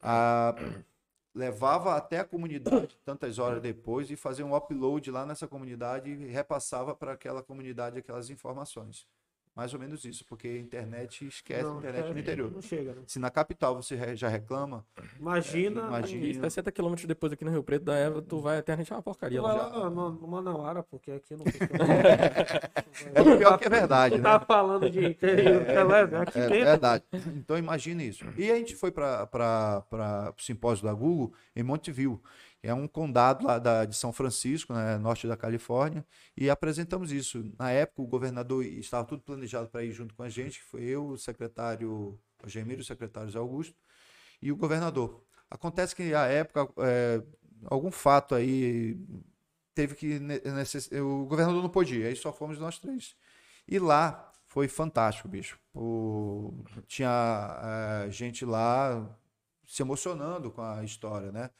[0.00, 0.54] a-
[1.36, 6.26] levava até a comunidade tantas horas depois e fazia um upload lá nessa comunidade e
[6.26, 9.06] repassava para aquela comunidade aquelas informações.
[9.56, 12.50] Mais ou menos isso, porque a internet esquece a Não, internet é, no interior.
[12.52, 13.02] Não chega, né?
[13.06, 14.84] Se na capital você já reclama,
[15.18, 15.80] Imagina.
[15.86, 16.26] imagina.
[16.26, 18.92] E 60 quilômetros depois aqui no Rio Preto da Eva, tu vai até a gente
[18.92, 19.40] é uma porcaria.
[19.40, 19.66] Vai lá.
[19.68, 21.44] lá no, no Manauara, porque aqui não.
[23.14, 24.24] É pior que é verdade, Tu né?
[24.24, 26.64] tá falando de interior, que é aqui É dentro.
[26.64, 27.04] verdade.
[27.36, 28.24] Então imagine isso.
[28.36, 29.84] E a gente foi para
[30.36, 32.20] o simpósio da Google em Montevideo,
[32.66, 36.04] é um condado lá da, de São Francisco, né, norte da Califórnia,
[36.36, 37.44] e apresentamos isso.
[37.58, 40.82] Na época, o governador estava tudo planejado para ir junto com a gente, que foi
[40.84, 43.74] eu, o secretário Gemiro, o secretário Zé Augusto,
[44.42, 45.22] e o governador.
[45.50, 47.22] Acontece que, à época, é,
[47.66, 48.98] algum fato aí
[49.74, 50.18] teve que.
[50.18, 53.16] ne- necess- O governador não podia, aí só fomos nós três.
[53.68, 55.58] E lá foi fantástico, bicho.
[55.74, 59.08] O- tinha eh, gente lá
[59.66, 61.50] se emocionando com a história, né?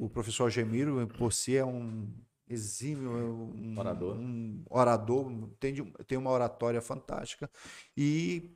[0.00, 2.08] O professor Gemiro, por si, é um
[2.48, 4.16] exímio, um Orador.
[4.16, 5.30] um orador,
[5.60, 7.50] tem, de- tem uma oratória fantástica.
[7.96, 8.50] E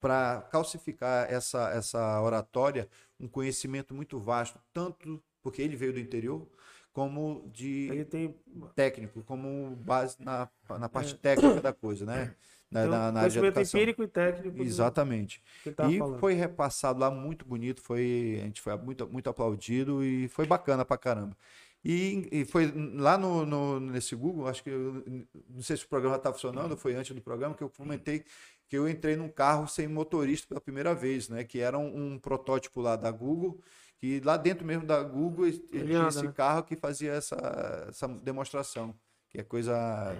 [0.00, 2.88] para calcificar essa, essa oratória,
[3.18, 6.48] um conhecimento muito vasto, tanto porque ele veio do interior,
[6.92, 8.34] como de Ele tem,
[8.74, 10.48] técnico, como base na,
[10.78, 12.34] na parte técnica da coisa, né?
[12.70, 13.80] Na, um na, na área de educação.
[13.80, 14.62] empírico e técnico.
[14.62, 15.42] Exatamente.
[15.66, 16.18] E falando.
[16.20, 20.84] foi repassado lá muito bonito, foi, a gente foi muito, muito aplaudido e foi bacana
[20.84, 21.36] pra caramba.
[21.84, 25.02] E, e foi lá no, no- nesse Google, acho que eu,
[25.48, 28.24] não sei se o programa está funcionando, foi antes do programa, que eu comentei
[28.68, 31.42] que eu entrei num carro sem motorista pela primeira vez, né?
[31.42, 33.60] Que era um, um protótipo lá da Google,
[33.98, 36.32] que lá dentro mesmo da Google ele tinha esse né?
[36.32, 38.94] carro que fazia essa, essa demonstração.
[39.30, 39.74] Que é coisa,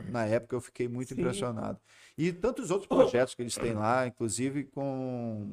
[0.08, 1.20] na época eu fiquei muito Sim.
[1.20, 1.80] impressionado.
[2.16, 5.52] E tantos outros projetos que eles têm lá, inclusive com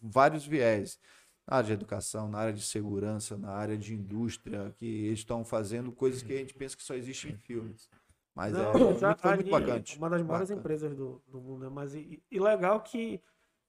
[0.00, 0.98] vários viés.
[1.46, 5.44] Na área de educação, na área de segurança, na área de indústria, que eles estão
[5.44, 7.88] fazendo coisas que a gente pensa que só existe em filmes.
[8.34, 9.84] Mas Não, é, muito, muito bacana.
[9.96, 10.60] Uma das maiores Bacana.
[10.60, 11.68] empresas do, do mundo, né?
[11.68, 13.20] Mas e, e legal que,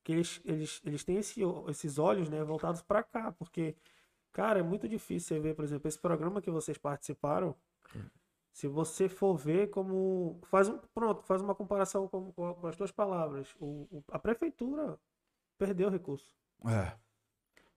[0.04, 3.76] que eles, eles, eles têm esse, esses olhos, né, voltados para cá, porque,
[4.32, 7.56] cara, é muito difícil você ver, por exemplo, esse programa que vocês participaram,
[8.54, 10.40] Se você for ver como.
[10.46, 13.54] Faz um, pronto, faz uma comparação com, com, com as tuas palavras.
[13.60, 14.98] O, o- a prefeitura
[15.58, 16.36] perdeu recurso.
[16.68, 16.94] É.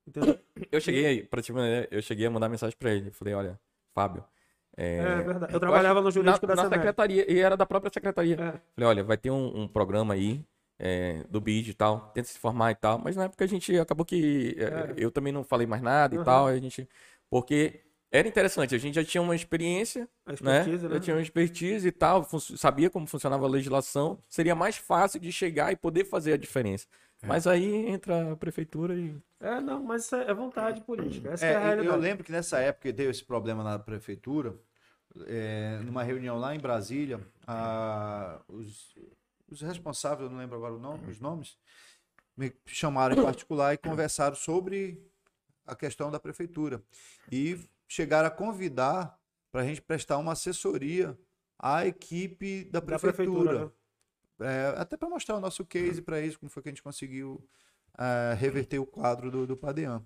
[0.07, 0.39] Entendeu?
[0.71, 3.11] Eu cheguei, pra te mandar, eu cheguei a mandar mensagem pra ele.
[3.11, 3.61] Falei, olha,
[3.95, 4.23] Fábio.
[4.77, 5.55] É, É, verdade.
[5.55, 8.35] Eu trabalhava no na, jurídico da na secretaria, e era da própria secretaria.
[8.35, 8.61] É.
[8.75, 10.45] Falei, olha, vai ter um, um programa aí
[10.79, 12.99] é, do BID e tal, tenta se formar e tal.
[12.99, 14.95] Mas na época a gente acabou que é, É.
[14.99, 16.25] eu também não falei mais nada e Uhum.
[16.25, 16.47] tal.
[16.47, 16.87] A gente,
[17.31, 17.81] porque
[18.11, 20.35] era interessante, a gente já tinha uma experiência, A né?
[20.61, 20.95] expertise, né?
[20.95, 24.23] Já tinha uma expertise e tal, sabia como funcionava a legislação.
[24.29, 26.87] Seria mais fácil de chegar e poder fazer a diferença.
[27.23, 27.27] É.
[27.27, 29.17] Mas aí entra a prefeitura e.
[29.41, 31.31] É, não, mas isso é é vontade política.
[31.31, 31.89] Essa É, é, a realidade.
[31.89, 34.55] eu lembro que nessa época deu esse problema na prefeitura,
[35.27, 38.95] é, numa reunião lá em Brasília, a- os,
[39.49, 41.57] os responsáveis, eu não lembro agora o nome, os nomes,
[42.37, 45.03] me chamaram em particular e conversaram sobre
[45.67, 46.83] a questão da prefeitura.
[47.33, 47.59] E
[47.89, 49.19] chegaram a convidar
[49.53, 51.19] para a gente prestar uma assessoria
[51.59, 53.15] à equipe da Da prefeitura.
[53.15, 53.73] prefeitura, né?
[54.39, 57.43] É, até para mostrar o nosso case para eles, como foi que a gente conseguiu
[57.95, 60.05] ah, reverter o quadro do, do Padean.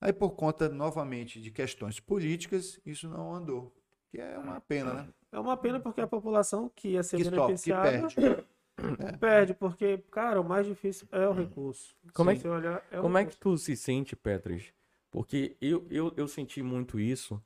[0.00, 3.72] Aí, por conta, novamente, de questões políticas, isso não andou.
[4.10, 5.08] Que é uma pena, né?
[5.30, 8.46] É uma pena porque a população que ia ser Que beneficiada perde.
[9.20, 11.94] perde, porque, cara, o mais difícil é o recurso.
[12.12, 13.40] Como é que- você olhar, é o Como é que recurso.
[13.40, 14.72] tu se sente, Petras?
[15.12, 17.40] Porque eu, eu, eu senti muito isso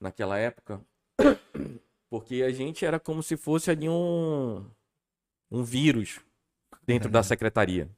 [0.00, 0.80] naquela época.
[2.08, 4.64] Porque a gente era como se fosse ali um,
[5.50, 6.18] um vírus
[6.84, 7.88] dentro da secretaria.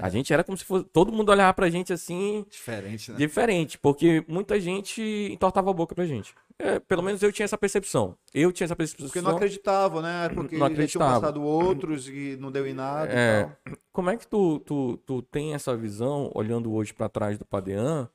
[0.00, 0.84] A gente era como se fosse.
[0.86, 3.18] Todo mundo olhava pra gente assim, Diferente, né?
[3.18, 6.32] diferente, porque muita gente entortava a boca pra gente.
[6.60, 8.16] É, pelo menos eu tinha essa percepção.
[8.32, 9.06] Eu tinha essa percepção.
[9.08, 10.28] Porque não acreditavam, né?
[10.30, 11.20] Porque Não já tinham acreditava.
[11.20, 13.56] passado outros e não deu em nada É.
[13.92, 18.08] Como é que tu, tu, tu tem essa visão, olhando hoje para trás do Padean,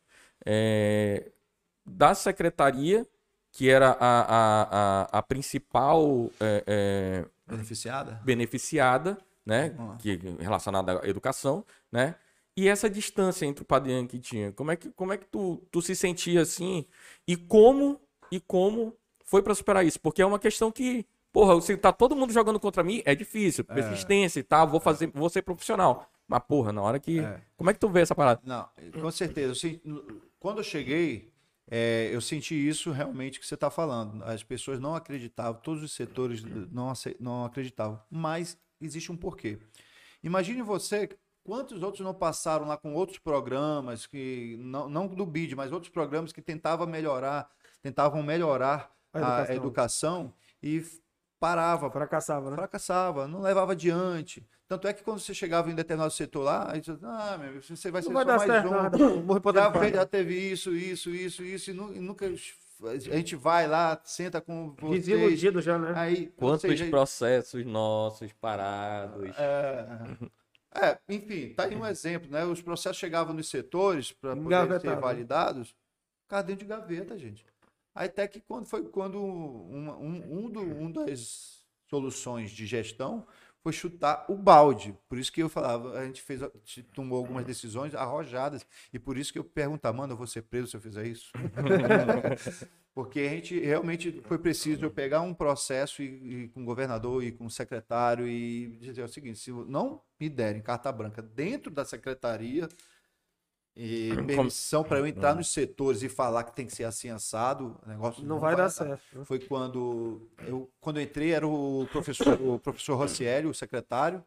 [0.45, 1.31] é,
[1.85, 3.07] da secretaria,
[3.51, 4.67] que era a, a,
[5.11, 8.21] a, a principal é, é, Beneficiada?
[8.23, 9.95] beneficiada, né, Ah.
[9.99, 12.15] que, relacionada à educação, né,
[12.55, 14.51] e essa distância entre o Padean que tinha.
[14.53, 16.85] Como é que, como é que tu, tu se sentia assim?
[17.27, 17.99] E como,
[18.31, 18.95] e como
[19.25, 19.99] foi para superar isso?
[19.99, 23.63] Porque é uma questão que, porra, se tá todo mundo jogando contra mim, é difícil,
[23.65, 26.07] persistência e tal, vou fazer, vou ser profissional.
[26.27, 27.19] Mas, porra, na hora que.
[27.19, 27.41] É.
[27.57, 28.39] Como é que tu vê essa parada?
[28.45, 28.67] Não,
[29.01, 29.53] com certeza.
[29.55, 29.81] Senti-
[30.43, 31.31] quando eu cheguei,
[31.71, 34.21] é, eu senti isso realmente que você está falando.
[34.25, 37.97] As pessoas não acreditavam, todos os setores não, não acreditavam.
[38.11, 39.57] Mas existe um porquê.
[40.21, 41.07] Imagine você
[41.45, 45.89] quantos outros não passaram lá com outros programas, que não, não do BID, mas outros
[45.89, 47.49] programas que tentavam melhorar,
[47.81, 49.55] tentavam melhorar A a educação.
[49.55, 50.85] educação, e
[51.39, 52.57] parava, Fracassava, né?
[52.57, 54.45] fracassava, não levava adiante.
[54.67, 57.63] Tanto é que quando você chegava em determinado setor lá, aí você, ah, meu, amigo,
[57.63, 58.71] você vai ser Não vai só dar mais certo um.
[58.71, 58.97] nada.
[59.53, 62.25] Já, já teve isso, isso, isso, isso, e, nu- e nunca.
[62.85, 65.05] A gente vai lá, senta com vocês.
[65.05, 65.93] Desiludido já, né?
[65.95, 69.29] Aí, Quantos seja, processos nossos parados?
[69.37, 69.87] é,
[70.75, 72.43] é, enfim, tá aí um exemplo, né?
[72.43, 75.01] Os processos chegavam nos setores para poder ser Engavetado.
[75.01, 75.75] validados,
[76.23, 77.45] ficavam dentro de gaveta, gente.
[77.95, 83.25] Aí até que quando foi quando uma- um, um, do, um das soluções de gestão
[83.63, 84.93] foi chutar o balde.
[85.07, 88.99] Por isso que eu falava, a gente fez, a gente tomou algumas decisões arrojadas e
[88.99, 91.31] por isso que eu perguntava, mano, eu vou ser preso se eu fizer isso?
[92.93, 97.23] Porque a gente realmente foi preciso eu pegar um processo e, e com o governador
[97.23, 101.71] e com o secretário e dizer o seguinte: se não me derem carta branca dentro
[101.71, 102.69] da secretaria
[103.75, 107.79] e permissão para eu entrar nos setores e falar que tem que ser assim assado,
[107.83, 109.25] o negócio Não, vai dar certo.
[109.25, 114.23] foi quando eu quando eu entrei era o professor o professor Rossielli, o secretário,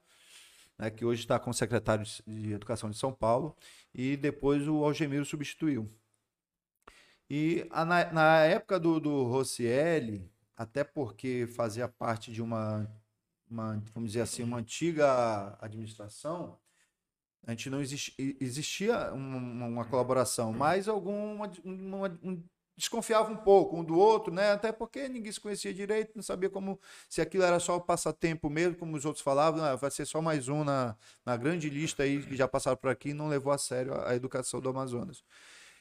[0.79, 3.57] né, que hoje está como secretário de- de Educação de São Paulo,
[3.95, 5.89] e depois o Algemiro substituiu.
[7.29, 12.89] E a- na, na época do, do Rossielli, até porque fazia parte de uma,
[13.51, 16.59] uma, vamos dizer assim, uma antiga administração,
[17.47, 22.43] a gente não existi- existia uma, uma colaboração, mas alguma uma- um-
[22.77, 24.51] desconfiava um pouco um do outro, né?
[24.53, 26.79] Até porque ninguém se conhecia direito, não sabia como
[27.09, 30.49] se aquilo era só passatempo mesmo, como os outros falavam, ah, vai ser só mais
[30.49, 30.95] um na,
[31.25, 34.15] na grande lista aí que já passaram por aqui não levou a sério a, a
[34.17, 35.23] educação do Amazonas.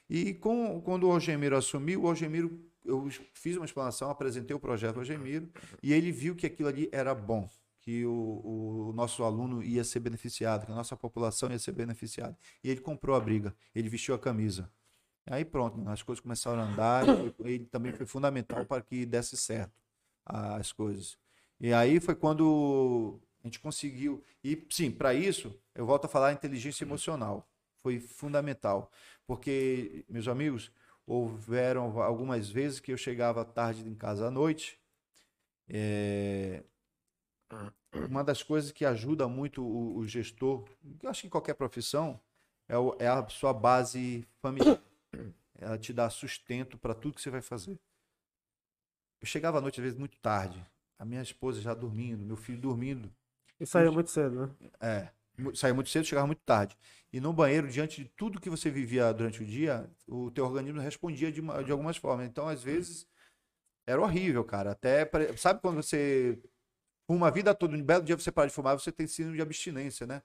[0.10, 4.94] E com, quando o Algemiro assumiu, o Algemiro, eu fiz uma explanação, apresentei o projeto
[4.96, 5.50] ao Algemiro
[5.84, 7.50] e ele viu que aquilo ali era bom,
[7.86, 12.38] que o, o nosso aluno ia ser beneficiado, que a nossa população ia ser beneficiada.
[12.64, 14.72] E ele comprou a briga, ele vestiu a camisa.
[15.28, 17.06] Aí pronto, as coisas começaram a andar,
[17.40, 19.74] ele também foi fundamental para que desse certo
[20.26, 21.18] as coisas.
[21.60, 24.24] E aí foi quando a gente conseguiu.
[24.44, 27.50] E sim, para isso, eu volto a falar inteligência emocional.
[27.78, 28.92] Foi fundamental.
[29.28, 30.72] Porque, meus amigos,
[31.06, 34.80] houveram algumas vezes que eu chegava tarde em casa à noite,
[35.68, 36.64] É,
[38.08, 40.66] Uma das coisas que ajuda muito o, o gestor,
[41.02, 42.20] eu acho que em qualquer profissão,
[42.68, 44.82] é, o- é a sua base familiar.
[45.56, 47.80] Ela te dá sustento para tudo que você vai fazer.
[49.22, 50.64] Eu chegava à noite, às vezes, muito tarde.
[50.98, 53.12] A minha esposa já dormindo, meu filho dormindo.
[53.74, 54.56] Aí é muito cedo, né?
[54.82, 55.10] É,
[55.56, 56.78] saía muito cedo, chegava muito tarde.
[57.12, 60.80] E no banheiro, diante de tudo que você vivia durante o dia, o teu organismo
[60.82, 62.28] respondia de, uma- de algumas formas.
[62.28, 63.08] Então, às vezes,
[63.86, 64.72] era horrível, cara.
[64.72, 66.40] Até, sabe quando você
[67.08, 69.42] fuma a vida toda, um belo dia você para de fumar, você tem síndrome de
[69.42, 70.22] abstinência, né?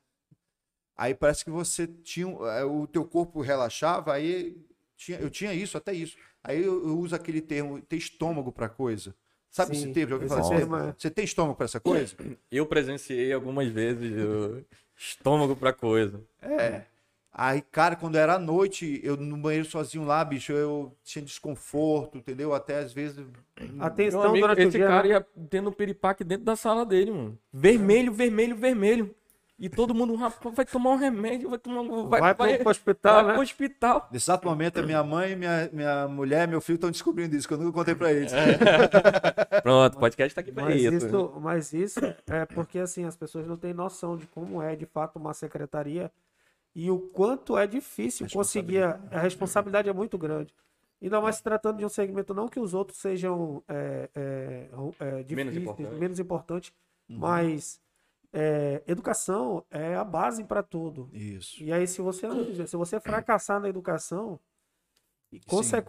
[0.97, 4.57] Aí parece que você tinha, eh, o teu corpo relaxava, aí
[4.97, 6.17] tinha, eu tinha isso, até isso.
[6.45, 9.15] Aí eu, eu uso aquele termo, ter estômago pra coisa.
[9.51, 10.11] Sabe Sim, esse termo?
[10.11, 12.15] Já ouviu falar termo é- Você tem estômago pra essa coisa?
[12.51, 14.65] Eu presenciei algumas vezes o
[14.97, 16.23] estômago pra coisa.
[16.43, 16.85] É.
[17.33, 22.19] Aí, cara, quando era à noite, eu no banheiro sozinho lá, bicho, eu tinha desconforto,
[22.19, 22.53] entendeu?
[22.53, 23.25] Até às vezes.
[23.79, 24.87] Atenção amigo, durante o esse dia.
[24.87, 25.15] cara né?
[25.15, 27.39] ia tendo um piripaque dentro da sala dele, mano.
[27.53, 29.15] Vermelho, vermelho, vermelho.
[29.61, 32.09] E todo mundo, rapaz, vai tomar um remédio, vai tomar um.
[32.09, 33.33] Vai, pro, pro hospital, vai né?
[33.35, 34.09] pro hospital.
[34.11, 37.53] Nesse exato momento, a minha mãe, minha, minha mulher, meu filho estão descobrindo isso, que
[37.53, 38.33] eu nunca contei pra eles.
[39.63, 41.07] Pronto, o podcast tá aqui pra Mas isso.
[41.07, 44.87] isso, mas isso é porque assim as pessoas não têm noção de como é de
[44.87, 46.11] fato uma secretaria
[46.75, 48.83] e o quanto é difícil conseguir.
[48.83, 50.55] A, a responsabilidade é muito grande.
[51.03, 54.69] Ainda mais se tratando de um segmento, não que os outros sejam é, é,
[55.01, 55.95] é, Menos difíceis, importante.
[55.99, 56.73] menos importantes,
[57.09, 57.19] Uhum.
[57.19, 57.81] mas
[58.33, 61.09] é, educação é a base para tudo.
[61.13, 61.63] Isso.
[61.63, 62.29] E aí, se você
[62.67, 64.39] se você fracassar na educação,
[65.33, 65.41] e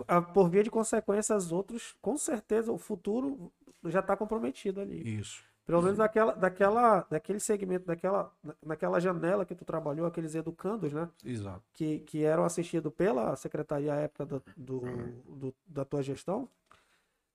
[0.08, 3.52] a- por via de consequência, as outros, com certeza, o futuro
[3.86, 5.18] já está comprometido ali.
[5.20, 5.44] Isso.
[5.72, 8.32] Pelo menos daquela, daquela, daquele segmento, daquela,
[8.66, 11.08] naquela janela que tu trabalhou, aqueles educandos, né?
[11.24, 11.64] Exato.
[11.74, 14.82] Que, que eram assistidos pela secretaria à época do, do-
[15.26, 16.50] do- da tua gestão,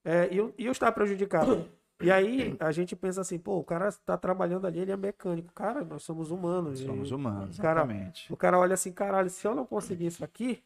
[0.04, 1.66] é, e, eu estava prejudicado.
[2.02, 5.50] E aí a gente pensa assim, pô, o cara está trabalhando ali, ele é mecânico.
[5.54, 6.78] Cara, nós somos humanos.
[6.80, 8.30] Somos humanos, Cara, exatamente.
[8.30, 10.62] o cara olha assim, caralho, se eu não conseguir isso aqui,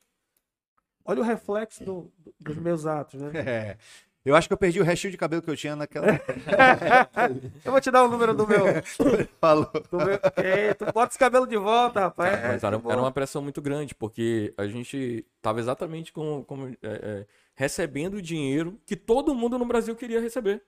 [1.05, 3.31] olha o reflexo do- do- dos meus atos, né?
[3.49, 3.77] É.
[4.25, 6.07] Eu acho que eu perdi o restinho de cabelo que eu tinha naquela.
[7.65, 8.65] Eu vou te dar o número do meu.
[9.41, 9.71] Falou.
[9.91, 10.21] do meu...
[10.37, 12.35] É, tu bota esse cabelo de volta, rapaz.
[12.39, 16.69] É, Mas era, era uma pressão muito grande, porque a gente tava exatamente com, como,
[16.69, 20.63] é, é, recebendo o dinheiro que todo mundo no Brasil queria receber.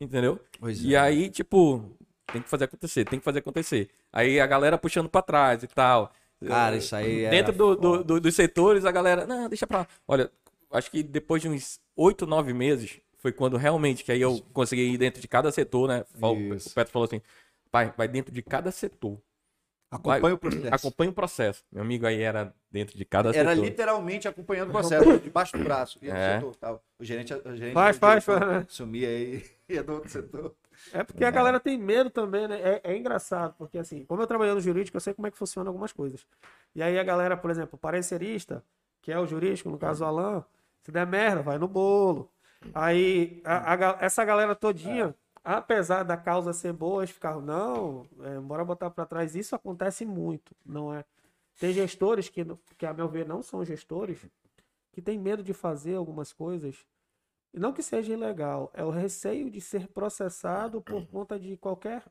[0.00, 0.38] Entendeu?
[0.60, 0.98] Pois E é.
[0.98, 1.84] aí, tipo,
[2.32, 3.88] tem que fazer acontecer, tem que fazer acontecer.
[4.12, 6.12] Aí a galera puxando pra trás e tal.
[6.46, 9.86] Cara, isso aí Dentro do, do- do- dos setores, a galera, não, deixa pra lá.
[10.06, 10.30] Olha,
[10.76, 14.82] acho que depois de uns oito, nove meses, foi quando realmente que aí eu consegui
[14.92, 16.04] ir dentro de cada setor, né?
[16.20, 16.68] O Isso.
[16.70, 17.20] o Petro falou assim,
[17.70, 19.18] pai, vai dentro de cada setor.
[19.90, 20.74] Acompanha o processo.
[20.74, 21.64] Acompanha o processo.
[21.70, 23.64] Meu amigo aí era dentro de cada Era setor.
[23.64, 25.98] literalmente acompanhando o processo, debaixo do braço.
[26.02, 26.34] Ia no É.
[26.34, 26.84] setor, tal.
[26.98, 30.54] O gerente, o gerente Faz, faz, faz, sumia aí, ia do outro setor.
[30.92, 32.60] É porque a galera tem medo também, né?
[32.60, 35.38] É, é engraçado, porque assim, como eu trabalhei no jurídico, eu sei como é que
[35.38, 36.26] funciona algumas coisas.
[36.74, 38.64] E aí a galera, por exemplo, o parecerista,
[39.00, 40.44] que é o jurídico, no caso o Alan,
[40.84, 42.30] se der merda, vai no bolo.
[42.72, 48.38] Aí a- a essa galera todinha, apesar da causa ser boa, eles ficavam, não, é,
[48.40, 49.34] bora botar pra trás.
[49.34, 51.04] Isso acontece muito, não é?
[51.58, 52.44] Tem gestores que,
[52.78, 54.18] que, a meu ver, não são gestores,
[54.92, 56.86] que têm medo de fazer algumas coisas
[57.52, 62.02] e não que seja ilegal, é o receio de ser processado por conta de qualquer.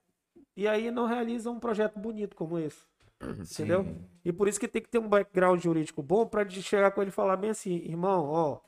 [0.55, 2.85] E aí não realiza um projeto bonito como esse.
[3.31, 3.85] Entendeu?
[4.23, 7.09] E por isso que tem que ter um background jurídico bom para chegar com ele
[7.09, 8.59] e falar bem assim, irmão, ó,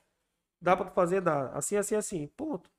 [0.61, 2.69] dá para fazer, dá, assim, assim, assim, ponto.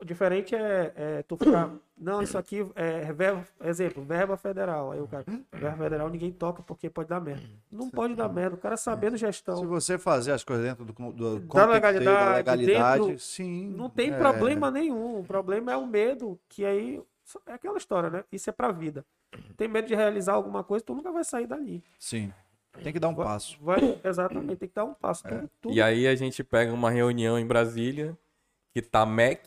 [0.00, 4.92] O diferente é, é tu ficar, não, isso aqui é verba, exemplo, verba federal.
[4.92, 7.46] Aí o cara, verba federal ninguém toca porque pode dar merda.
[7.70, 9.66] Não pode dar merda, o cara sabendo Se gestão.
[9.66, 13.68] você fazer as coisas dentro do, do Da legalidade, da legalidade, dentro- sim.
[13.68, 14.16] Não tem é.
[14.16, 15.20] problema nenhum.
[15.20, 17.02] O problema é o medo, que aí
[17.46, 18.24] é aquela história, né?
[18.32, 19.04] Isso é pra vida.
[19.56, 21.82] Tem medo de realizar alguma coisa, tu nunca vai sair dali.
[21.98, 22.32] Sim.
[22.82, 23.58] Tem que dar um Vai- passo.
[23.60, 25.24] Vai, exatamente, tem que dar um passo.
[25.24, 25.74] Tudo, tudo.
[25.74, 28.16] E aí a gente pega uma reunião em Brasília,
[28.72, 29.44] que tá Mac,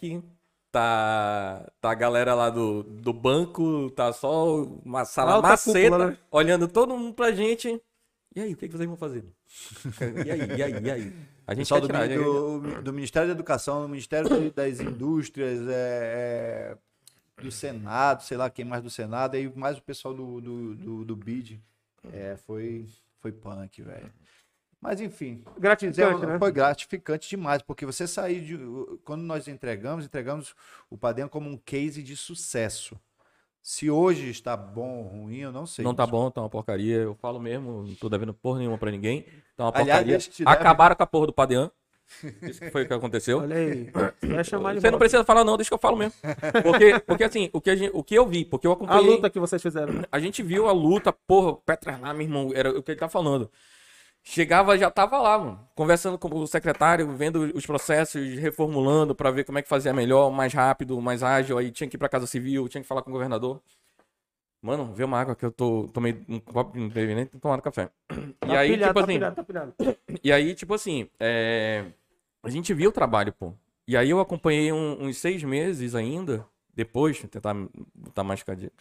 [0.71, 6.07] tá, tá a galera lá do, do banco, tá só uma sala Alta maceta, cúpula,
[6.11, 6.17] né?
[6.31, 7.81] olhando todo mundo pra gente.
[8.35, 9.23] E aí, o que, que vocês vão fazer?
[10.25, 11.13] E aí, e aí, e aí?
[11.45, 15.71] A gente Pessoal do, tirar, do, do Ministério da Educação, do Ministério das Indústrias, é,
[15.71, 16.77] é,
[17.41, 21.05] do Senado, sei lá quem mais do Senado, aí mais o pessoal do, do, do,
[21.05, 21.59] do BID.
[22.11, 22.85] É, foi,
[23.19, 24.11] foi punk, velho.
[24.83, 26.37] Mas enfim, Gratificante, é, né?
[26.37, 28.59] foi gratificante demais, porque você sair de.
[29.05, 30.53] Quando nós entregamos, entregamos
[30.89, 32.99] o Padem como um case de sucesso.
[33.61, 35.85] Se hoje está bom ou ruim, eu não sei.
[35.85, 36.97] Não tá bom, tá uma porcaria.
[36.97, 39.25] Eu falo mesmo, não tô devendo porra nenhuma pra ninguém.
[39.55, 40.51] Tá uma Aliás, porcaria.
[40.51, 41.71] Acabaram com a porra do Padean.
[42.41, 43.39] Isso que foi o que aconteceu.
[43.39, 43.89] Olha aí.
[44.79, 46.13] Você não precisa falar, não, deixa que eu falo mesmo.
[46.63, 49.09] Porque, porque assim, o que, a gente- o que eu vi, porque eu A acompanhei.
[49.15, 50.03] luta que vocês fizeram, né?
[50.11, 52.99] A gente viu a luta, porra, o Petra lá, meu irmão, era o que ele
[52.99, 53.49] tá falando.
[54.25, 59.43] Chegava, já tava lá, mano, conversando com o secretário, vendo os processos, reformulando pra ver
[59.43, 61.57] como é que fazia melhor, mais rápido, mais ágil.
[61.57, 63.61] Aí tinha que ir pra Casa Civil, tinha que falar com o governador.
[64.63, 67.89] Mano, vê uma água que eu tô, tomei um copo, não teve nem tomado café.
[68.47, 69.73] E aí, pilhado, tipo tá assim, pilhado, tá pilhado.
[70.23, 71.83] e aí, tipo assim, é,
[72.41, 73.53] a gente viu o trabalho, pô.
[73.85, 77.53] E aí eu acompanhei um- uns seis meses ainda, depois, tentar
[77.93, 78.71] botar mais cadê?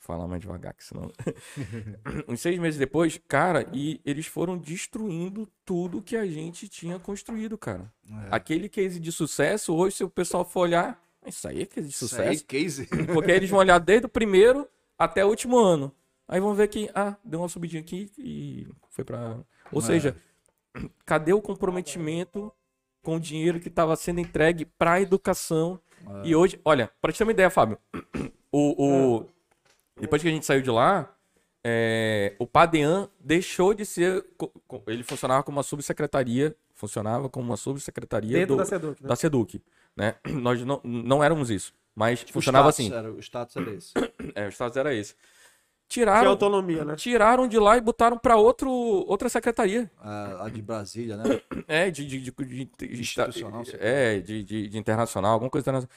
[0.00, 1.12] Falar mais devagar, que senão.
[2.26, 7.56] uns seis meses depois, cara, e eles foram destruindo tudo que a gente tinha construído,
[7.56, 7.92] cara.
[8.10, 8.28] É.
[8.32, 11.94] Aquele case de sucesso, hoje, se o pessoal for olhar, isso aí é case de
[11.94, 12.28] Isso sucesso.
[12.30, 12.88] aí, case.
[13.12, 14.66] Porque eles vão olhar desde o primeiro
[14.98, 15.94] até o último ano.
[16.26, 19.38] Aí vão ver que, ah, deu uma subidinha aqui e foi pra.
[19.72, 19.84] Ou É.
[19.84, 20.16] seja,
[21.06, 22.52] cadê o comprometimento
[23.02, 25.80] com o dinheiro que estava sendo entregue pra educação?
[26.24, 26.28] É.
[26.28, 27.78] E hoje, olha, pra te ter uma ideia, Fábio,
[28.52, 28.84] o,
[29.20, 29.26] o-
[30.00, 31.14] depois que a gente saiu de lá,
[31.64, 34.24] é, o Padean deixou de ser.
[34.86, 36.54] Ele funcionava como uma subsecretaria.
[36.74, 39.08] Funcionava como uma subsecretaria Dentro do- da Seduc, né?
[39.08, 39.62] da Seduc.
[39.96, 40.14] Né?
[40.40, 41.72] Nós não, não éramos isso.
[41.98, 42.92] Mas funcionava o assim.
[42.92, 43.92] Era, o status era esse.
[44.34, 45.14] É, o status era esse.
[45.14, 46.96] Que é Tiraram, autonomia, né?
[46.96, 49.90] tiraram de lá e botaram outro, outra secretaria.
[49.98, 51.24] A, a de Brasília, né?
[51.66, 55.90] É, de, de, de, de- de- Institucional, É, de, de, de internacional, alguma coisa internacional.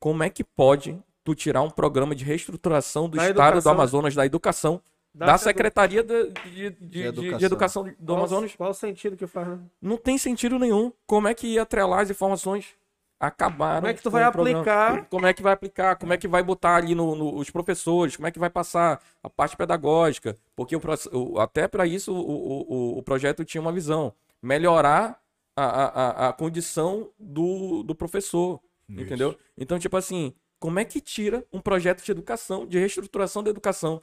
[0.00, 3.72] Como é que pode tu tirar um programa de reestruturação do Da Estado educação.
[3.72, 4.82] do Amazonas, da educação,
[5.14, 5.38] da, Da.
[5.38, 7.38] Secretaria de, de, de- de- educação.
[7.38, 8.54] de Educação do Qual- Amazonas?
[8.56, 9.58] Qual o sentido que faz, né?
[9.80, 10.92] Não tem sentido nenhum.
[11.06, 12.74] Como é que ia atrelar as informações?
[13.20, 13.80] Acabaram.
[13.80, 14.60] Como é que tu com vai programa.
[14.60, 15.04] aplicar?
[15.08, 15.96] Como é que vai aplicar?
[15.96, 18.14] Como é que vai botar ali no, no- os professores?
[18.16, 20.36] Como é que vai passar a parte pedagógica?
[20.54, 20.80] Porque o,
[21.12, 25.20] o- até para isso o, o, o- projeto tinha uma visão: melhorar
[25.56, 28.60] a, a, a- condição do, do professor.
[28.88, 29.36] Entendeu?
[29.56, 34.00] Então, tipo assim, como é que tira um projeto de educação, de reestruturação da educação,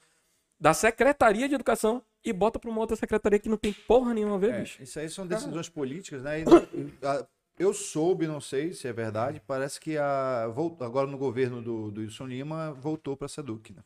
[0.60, 4.36] da Secretaria de Educação e bota para uma outra secretaria que não tem porra nenhuma
[4.36, 4.82] a ver, É, bicho?
[4.84, 6.42] isso aí são decisões políticas, né?
[6.42, 6.46] E,
[7.06, 7.26] a-
[7.58, 10.44] eu soube, não sei se é verdade, parece que a,
[10.82, 13.82] agora no governo do, do Wilson Lima voltou para a Seduc, né?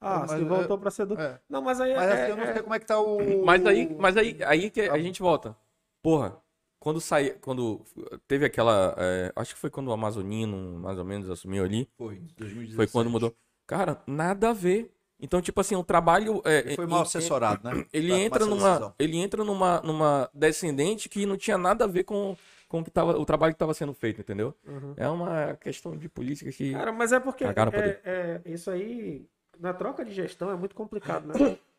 [0.00, 1.20] Ah, Mas, se é- voltou pra Seduc.
[1.20, 1.40] É.
[1.48, 3.44] Não, mas aí Mas é, assim, eu não é- sei como é que tá o.
[3.44, 5.56] Mas aí, mas aí, aí que a gente volta.
[6.02, 6.36] Porra,
[6.78, 7.82] quando sai, quando
[8.28, 12.16] teve aquela, é, acho que foi quando o Amazonino, mais ou menos, assumiu ali, Foi,
[12.36, 12.76] 2017.
[12.76, 13.34] foi quando mudou.
[13.66, 14.90] Cara, nada a ver.
[15.18, 17.86] Então, tipo assim, o trabalho é, Foi é- mal é- assessorado, né?
[17.90, 22.04] Ele tomar entra numa, ele entra numa, numa descendente que não tinha nada a ver
[22.04, 22.36] com,
[22.68, 24.54] com o, que tava, o trabalho que estava sendo feito, entendeu?
[24.66, 24.94] Uhum.
[24.96, 29.28] É uma questão de política que Cara, mas é porque é, é, isso aí,
[29.58, 31.34] na troca de gestão, é muito complicado, né?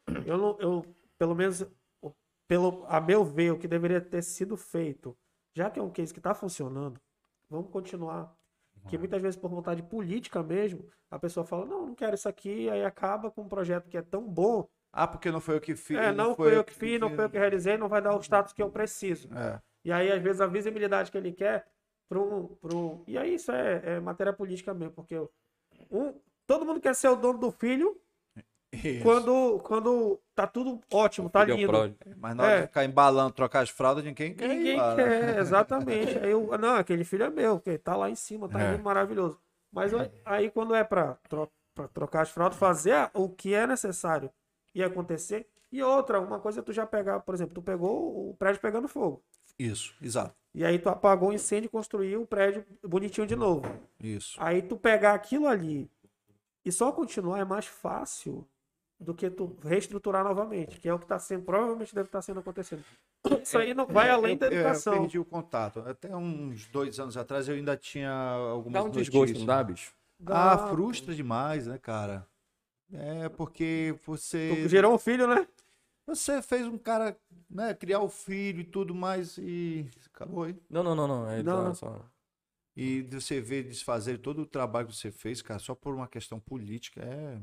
[0.24, 0.86] Eu, não, eu
[1.18, 1.66] pelo menos,
[2.48, 5.18] pelo, a meu ver, o que deveria ter sido feito,
[5.52, 7.02] já que é um case que está funcionando,
[7.50, 8.32] vamos continuar.
[8.88, 12.70] Que muitas vezes, por vontade política mesmo, a pessoa fala, não, não quero isso aqui,
[12.70, 14.68] aí acaba com um projeto que é tão bom.
[14.94, 15.98] Ah, porque não foi eu que fiz.
[15.98, 18.22] É, não foi eu que fiz, não foi eu que realizei, não vai dar o
[18.22, 19.28] status que eu preciso.
[19.34, 19.60] É.
[19.86, 21.66] E aí, às vezes, a visibilidade que ele quer
[22.10, 23.04] pro, pro...
[23.08, 25.16] E aí, isso é, é matéria política mesmo, porque
[25.92, 26.14] um,
[26.48, 27.96] todo mundo quer ser o dono do filho
[28.74, 29.04] Isso.
[29.04, 31.68] quando, quando tá tudo ótimo, tá é o lindo.
[31.68, 32.00] pródigo.
[32.18, 32.62] Mas na hora É.
[32.62, 34.46] de ficar embalando, trocar as fraldas, ninguém quer.
[34.46, 34.96] ir Ninguém né?
[34.96, 36.18] quer, exatamente.
[36.18, 38.72] Aí eu, não, aquele filho é meu, porque tá lá em cima, tá É.
[38.72, 39.40] lindo, maravilhoso.
[39.72, 43.68] Mas aí- aí quando é pra, tro pra trocar as fraldas, fazer o que é
[43.68, 44.32] necessário
[44.74, 45.46] e acontecer.
[45.72, 48.88] E outra, uma coisa é tu já pegar, por exemplo, tu pegou o prédio pegando
[48.88, 49.22] fogo.
[49.58, 50.36] Isso, exato.
[50.54, 53.64] E aí tu apagou o incêndio e construiu o prédio bonitinho de novo.
[54.02, 54.38] Isso.
[54.42, 55.90] Aí tu pegar aquilo ali
[56.64, 58.48] e só continuar é mais fácil
[58.98, 62.40] do que tu reestruturar novamente, que é o que tá sendo, provavelmente deve estar sendo
[62.40, 62.84] acontecendo.
[63.44, 64.94] Isso aí não vai além da Eu- eu educação.
[65.00, 65.80] perdi o contato.
[65.82, 69.40] Até uns dois anos atrás eu ainda tinha algumas Dá um desgosto, notícias.
[69.40, 69.94] não dá, bicho?
[70.28, 72.26] Ah, Dá- frustra demais, né, cara?
[72.94, 75.46] É porque você Tu gerou um filho, né?
[76.06, 77.18] Você fez um cara,
[77.50, 80.56] né, criar o filho e tudo mais e acabou aí.
[80.70, 81.30] Não, não, não, não.
[81.30, 81.74] É Não, só- não.
[81.74, 82.12] só-
[82.76, 86.40] E você ver desfazer todo o trabalho que você fez, cara, só por uma questão
[86.40, 87.42] política é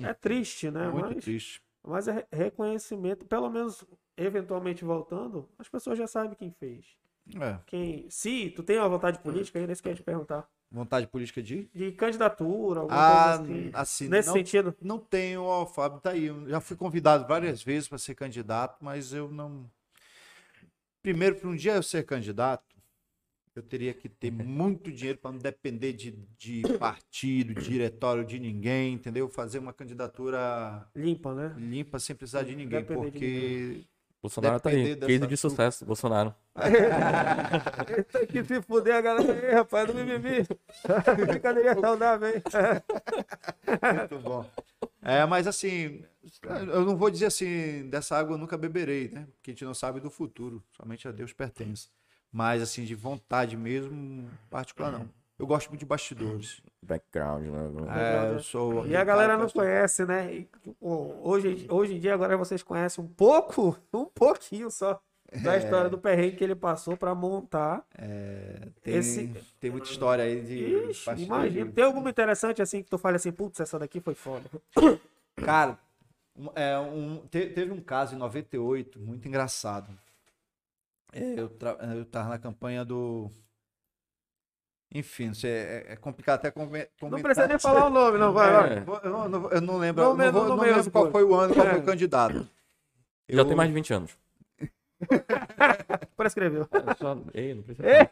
[0.00, 0.88] É triste, né?
[0.88, 1.62] muito mas, triste.
[1.84, 3.84] mas é re- reconhecimento, pelo menos
[4.16, 6.86] eventualmente voltando, as pessoas já sabem quem fez.
[7.36, 10.48] É, Quem, se tu tem uma vontade política, ainda isso que eu ia te perguntar.
[10.70, 13.70] Vontade política de De candidatura, alguma Ah, coisa assim.
[13.74, 14.76] assim, Nesse não, sentido.
[14.80, 16.26] não tenho, ó, Fábio, tá aí.
[16.26, 19.70] Eu já fui convidado várias vezes para ser candidato, mas eu não.
[21.02, 22.76] Primeiro, para um dia eu ser candidato,
[23.54, 28.38] eu teria que ter muito dinheiro para não depender de, de partido, de diretório de
[28.38, 29.28] ninguém, entendeu?
[29.28, 31.54] Fazer uma candidatura Limpa, né?
[31.56, 33.84] limpa sem precisar de ninguém, Depender de porque
[34.20, 34.96] Bolsonaro tá aí.
[34.96, 36.34] Case de sucesso, Bolsonaro.
[38.12, 40.44] Tem que se fuder a galera aí, rapaz, do mimimi.
[41.26, 42.42] Brincadeirinha saudável, hein?
[43.98, 44.44] Muito bom.
[45.00, 46.04] É, mas assim,
[46.42, 49.26] eu não vou dizer assim, dessa água eu nunca beberei, né?
[49.34, 51.88] Porque a gente não sabe do futuro, somente a Deus pertence.
[52.30, 55.08] Mas assim, de vontade mesmo, particular não.
[55.38, 56.60] Eu gosto muito de bastidores.
[56.82, 57.70] Background, né?
[57.96, 58.86] É, eu sou.
[58.86, 60.32] E a galera não conhece, né?
[60.34, 60.48] E,
[60.80, 65.00] pô, hoje, hoje em dia, agora vocês conhecem um pouco, um pouquinho só,
[65.42, 65.58] da É.
[65.58, 67.84] história do perrengue que ele passou pra montar.
[68.82, 69.28] Tem, Esse-
[69.60, 70.54] tem muita história aí de.
[70.90, 71.22] Ixi, bastidores.
[71.26, 71.72] imagina.
[71.72, 74.44] Tem alguma interessante assim que tu fala assim, putz, essa daqui foi foda.
[75.36, 75.78] Cara,
[76.56, 79.92] é, um, te- teve um caso em 98, muito engraçado.
[81.12, 83.30] É, eu, tra- eu tava na campanha do.
[84.94, 87.10] Enfim, é, é complicado até come- comentar.
[87.10, 88.78] Não precisa nem falar o nome, não, vai.
[88.78, 88.84] É.
[89.04, 91.24] Eu não, não- eu não lembro, Não não, vou- não não mesmo, lembro qual foi
[91.24, 91.70] o ano, qual É.
[91.72, 92.48] foi o candidato.
[93.28, 94.16] Já Eu- tem mais de 20 anos.
[96.16, 96.66] Prescreveu.
[96.72, 97.86] É só- Ei, não precisa.
[97.88, 98.10] É.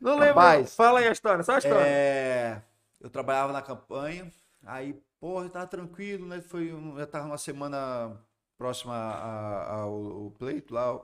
[0.00, 0.34] Não lembro.
[0.34, 1.84] Rapaz, Fala aí a história, só a história.
[1.86, 2.62] É,
[3.00, 4.30] eu trabalhava na campanha,
[4.64, 6.40] aí, porra, eu tava tranquilo, né?
[6.40, 8.16] Foi, um- já tava uma semana
[8.56, 9.92] próxima a- ao,
[10.24, 11.00] ao pleito lá.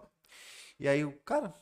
[0.79, 1.53] E aí, o cara,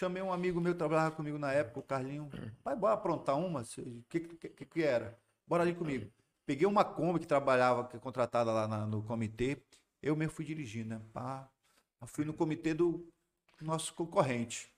[0.00, 2.30] chamei um amigo meu que trabalhava comigo na época, o Carlinho.
[2.64, 3.60] Pai, bora aprontar uma?
[3.60, 5.18] O que, que, que era?
[5.46, 6.10] Bora ali comigo.
[6.46, 9.62] Peguei uma Kombi que trabalhava, que é contratada lá na- no comitê.
[10.02, 11.02] Eu mesmo fui dirigindo, né?
[11.12, 11.46] Pá.
[12.06, 13.06] Fui no comitê do
[13.60, 14.74] nosso concorrente.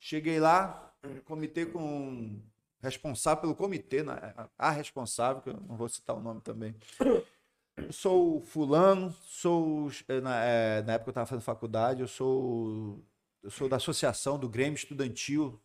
[0.00, 0.92] Cheguei lá,
[1.24, 2.42] comitê com
[2.82, 4.14] responsável pelo comitê, né?
[4.58, 6.74] a responsável, que eu não vou citar o nome também.
[7.76, 13.02] Eu sou fulano, sou eh, na, eh, na época eu estava fazendo faculdade, eu sou
[13.44, 15.60] eu sou da associação do Grêmio Estudantil,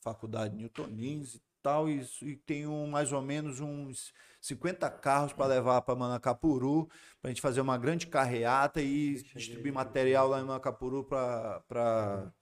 [0.00, 5.46] faculdade Newton Lins e tal, e, e tenho mais ou menos uns 50 carros para
[5.46, 6.86] levar para Manacapuru,
[7.20, 12.32] para a gente fazer uma grande carreata e distribuir material lá em Manacapuru para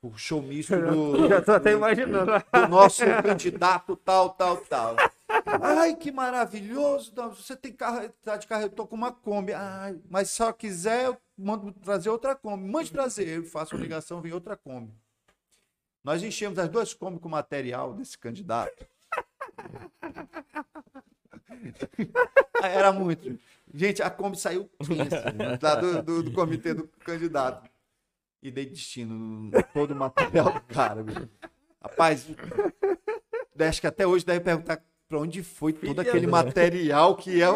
[0.00, 2.32] o showmício do, Já tô até imaginando.
[2.50, 4.96] do nosso candidato tal, tal, tal.
[5.60, 7.12] Ai, que maravilhoso.
[7.34, 9.52] Você tem carro, tá de carro, eu tô com uma Kombi.
[9.52, 12.68] Ai, mas se só quiser, eu mando trazer outra Kombi.
[12.68, 14.92] Mande trazer, eu faço a ligação, vem outra Kombi.
[16.02, 18.84] Nós enchemos as duas Kombi com material desse candidato.
[22.62, 23.38] Era muito.
[23.72, 27.70] Gente, a Kombi saiu né, do, do, do comitê do candidato.
[28.40, 31.04] E dei destino no todo o material do cara.
[31.82, 32.26] Rapaz,
[33.58, 37.42] acho que até hoje deve perguntar pra onde foi todo Filha aquele da- material que
[37.42, 37.46] é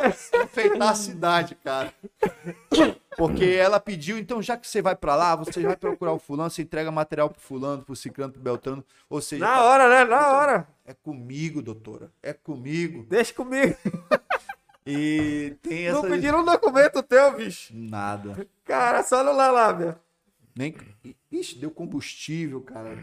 [0.43, 1.93] enfeitar a cidade, cara.
[3.16, 6.49] Porque ela pediu, então já que você vai pra lá, você vai procurar o fulano,
[6.51, 8.83] você entrega material pro fulano, pro ciclano, pro beltrano.
[9.11, 10.05] Ou seja, Na hora, né?
[10.05, 10.66] Na hora.
[10.87, 12.11] é comigo, doutora.
[12.23, 13.05] É comigo.
[13.09, 13.77] Deixa comigo.
[14.87, 16.03] E tem essa...
[16.03, 17.73] Não pediram um documento teu, bicho.
[17.77, 18.47] Nada.
[18.65, 19.97] Cara, só no Lalábia.
[20.57, 20.74] Nem...
[21.31, 22.99] Ixi, deu combustível, cara.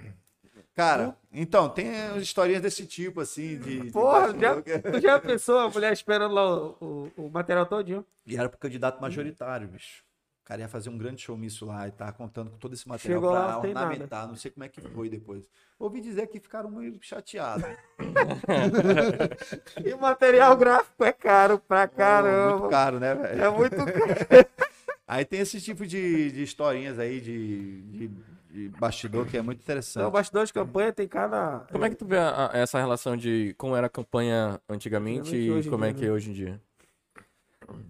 [0.80, 3.82] Cara, então, tem historinhas desse tipo, assim, de...
[3.82, 7.30] de Porra, já, bastidor que- tu já pensou a mulher esperando lá o, o, o
[7.30, 8.06] material todinho?
[8.26, 10.04] E era pro candidato majoritário, bicho.
[10.42, 13.20] O cara ia fazer um grande showmício lá e tava contando com todo esse material
[13.22, 14.26] Chegou lá, pra tem ornamentar.
[14.26, 15.44] Não sei como é que foi depois.
[15.78, 17.66] Ouvi dizer que ficaram meio chateados.
[19.86, 22.70] E o material gráfico é caro pra Muito caramba.
[22.70, 23.44] caro, né, velho?
[23.44, 24.48] É muito caro.
[25.06, 28.12] Aí tem esse tipo de, de historinhas aí de, de,
[28.50, 30.02] de bastidor que é muito interessante.
[30.02, 31.60] Então, bastidor de campanha tem cada.
[31.72, 35.36] Como é que tu vê a- a- essa relação de como era a campanha antigamente
[35.36, 36.14] e como é que é né?
[36.14, 36.62] hoje em dia?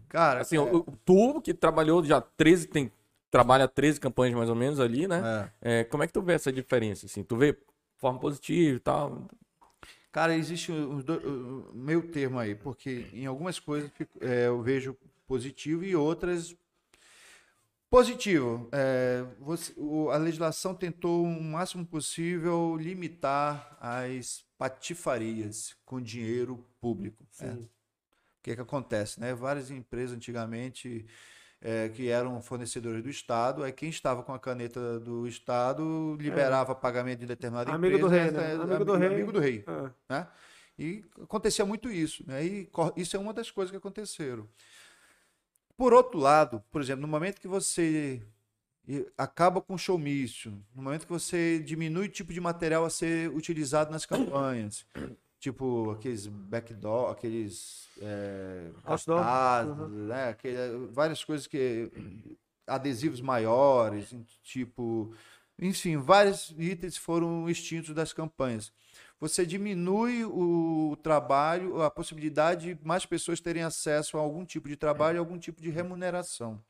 [0.09, 2.91] Cara, Assim, o- o- tu que trabalhou já 13, tem,
[3.31, 5.49] trabalha 13 campanhas mais ou menos ali, né?
[5.61, 5.79] é.
[5.81, 7.05] É, como é que tu vê essa diferença?
[7.05, 7.59] Assim, tu vê de
[7.97, 9.27] forma positiva e tal?
[10.11, 10.71] Cara, existe
[11.03, 16.55] dois, o meio termo aí, porque em algumas coisas é, eu vejo positivo e outras
[17.89, 18.69] positivo.
[18.71, 27.25] É, você- o- a legislação tentou o máximo possível limitar as patifarias com dinheiro público.
[27.41, 27.53] né?
[27.53, 27.69] O
[28.43, 29.19] que, que acontece?
[29.19, 29.33] Né?
[29.33, 31.05] Várias empresas antigamente
[31.61, 36.73] é, que eram fornecedores do Estado, é quem estava com a caneta do Estado liberava
[36.73, 38.23] pagamento de determinada Amigo do empresa.
[38.23, 38.53] rei, né?
[38.53, 39.07] essa- Amigo do rei.
[39.13, 40.27] Amigo do rei Ah, né?
[40.77, 42.45] E acontecia muito isso, né?
[42.45, 44.47] E isso é uma das coisas que aconteceram.
[45.79, 48.21] Por outro lado, por exemplo, no momento que você
[49.17, 53.29] acaba com o showmício, no momento que você diminui o tipo de material a ser
[53.33, 54.85] utilizado nas campanhas,
[55.39, 59.87] tipo aqueles backdoor, aqueles é, cartazes, uhum.
[60.07, 60.27] né?
[60.27, 61.89] Aquele- várias coisas que
[62.67, 65.13] adesivos maiores, tipo,
[65.57, 68.69] enfim, vários itens foram extintos das campanhas
[69.19, 74.75] você diminui o trabalho, a possibilidade de mais pessoas terem acesso a algum tipo de
[74.75, 76.63] trabalho, algum tipo de remuneração.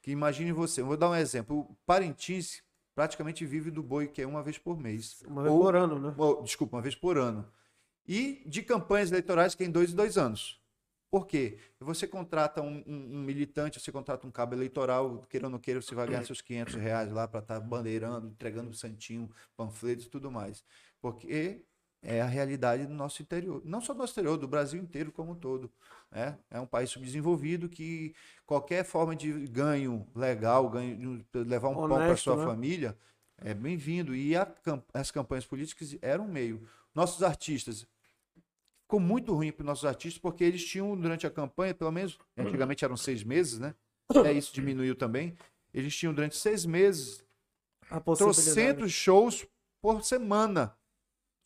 [0.00, 1.60] Que imagine você, vou dar um exemplo.
[1.60, 2.62] O Parintins
[2.94, 5.22] praticamente vive do boi, que é uma vez por mês.
[5.26, 6.14] Uma vez Ou- por ano, né?
[6.16, 7.46] ou, desculpa, uma vez por ano.
[8.06, 10.60] E de campanhas eleitorais que é em dois em dois anos.
[11.10, 11.58] Por quê?
[11.80, 15.80] Você contrata um, um- um militante, você contrata um cabo eleitoral, queira ou não queira,
[15.80, 20.30] você vai ganhar seus 500 reais lá para estar bandeirando, entregando santinho, panfletos e tudo
[20.30, 20.62] mais.
[21.00, 21.64] Porque
[22.02, 23.60] é a realidade do nosso interior.
[23.64, 25.70] Não só do nosso interior, do Brasil inteiro como um todo.
[26.10, 26.38] né?
[26.50, 28.14] É um país subdesenvolvido que
[28.46, 32.44] qualquer forma de ganho legal, ganho, levar um pão para Honesto, sua né?
[32.44, 32.96] família,
[33.38, 34.14] é bem-vindo.
[34.14, 34.46] E a
[34.94, 36.66] as campanhas políticas eram um meio.
[36.94, 37.86] Nossos artistas.
[38.82, 42.18] Ficou muito ruim para os nossos artistas, porque eles tinham, durante a campanha, pelo menos,
[42.36, 43.74] antigamente eram seis meses, né?
[44.24, 45.36] É, isso diminuiu também.
[45.74, 47.22] Eles tinham, durante seis meses,
[47.90, 49.46] A trocentos shows
[49.82, 50.74] por semana.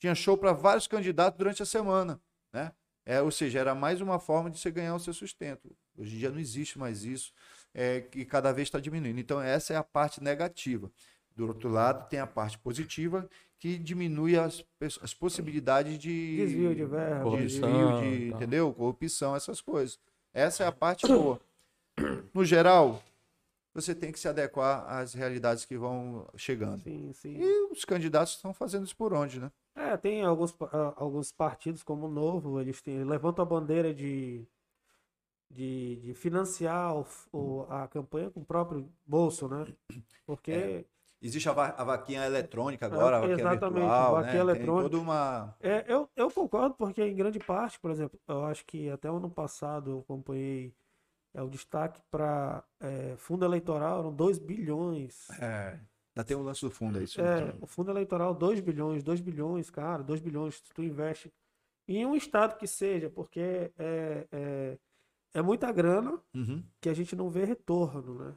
[0.03, 2.21] Tinha show para vários candidatos durante a semana,
[2.53, 2.73] né?
[3.07, 5.71] É, ou seja, era mais uma forma de você ganhar o seu sustento.
[5.97, 7.33] Hoje em dia não existe mais isso,
[7.73, 9.21] é, que cada vez está diminuindo.
[9.21, 10.91] Então, essa é a parte negativa.
[11.37, 13.31] Do outro lado, tem a parte positiva,
[13.61, 14.65] que diminui as,
[15.01, 17.23] as possibilidades de Desvio de verba.
[17.23, 17.71] Corrupção.
[17.71, 18.37] desvio de, tá.
[18.37, 18.73] entendeu?
[18.73, 20.01] Corrupção, essas coisas.
[20.35, 21.41] Essa é a parte boa.
[22.35, 23.01] No geral,
[23.73, 26.83] você tem que se adequar às realidades que vão chegando.
[26.83, 27.37] Sim, sim.
[27.39, 29.53] E os candidatos estão fazendo isso por onde, né?
[29.75, 34.47] É, tem alguns, ah, alguns partidos como o Novo, eles têm, levantam a bandeira de,
[35.51, 39.67] de, de financiar o o- a campanha com o próprio bolso, né?
[40.27, 40.85] Porque É.
[41.25, 44.41] Existe a, va- a vaquinha eletrônica agora, a vaquinha exatamente, virtual, vaquinha né?
[44.43, 44.91] eletrônica.
[44.91, 45.55] Tem toda uma...
[45.61, 49.17] É, eu, eu concordo, porque em grande parte, por exemplo, eu acho que até o
[49.17, 50.75] ano passado eu acompanhei
[51.35, 52.65] é, o destaque para
[53.19, 55.29] fundo eleitoral, eram 2 bilhões.
[55.41, 55.81] É,
[56.15, 57.21] ainda tem o lance do fundo, é isso.
[57.21, 61.33] É, o fundo eleitoral, 2 bilhões, 2 bilhões, cara, 2 bilhões, tu investe
[61.89, 64.79] em um estado que seja, porque é, é,
[65.35, 66.63] é muita grana Uhum.
[66.81, 68.35] que a gente não vê retorno, né?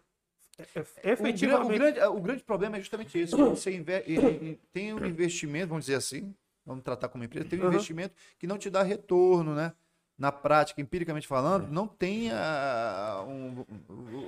[0.57, 1.79] É- é- O, gra- o efetivamente.
[1.79, 3.37] grande, o grande problema é justamente isso.
[3.37, 6.33] Você inve- tem um investimento, vamos dizer assim,
[6.65, 7.67] vamos tratar como empresa, tem um Uhum.
[7.69, 9.73] investimento que não te dá retorno, né?
[10.17, 13.65] Na prática, empiricamente falando, não tem ah, um,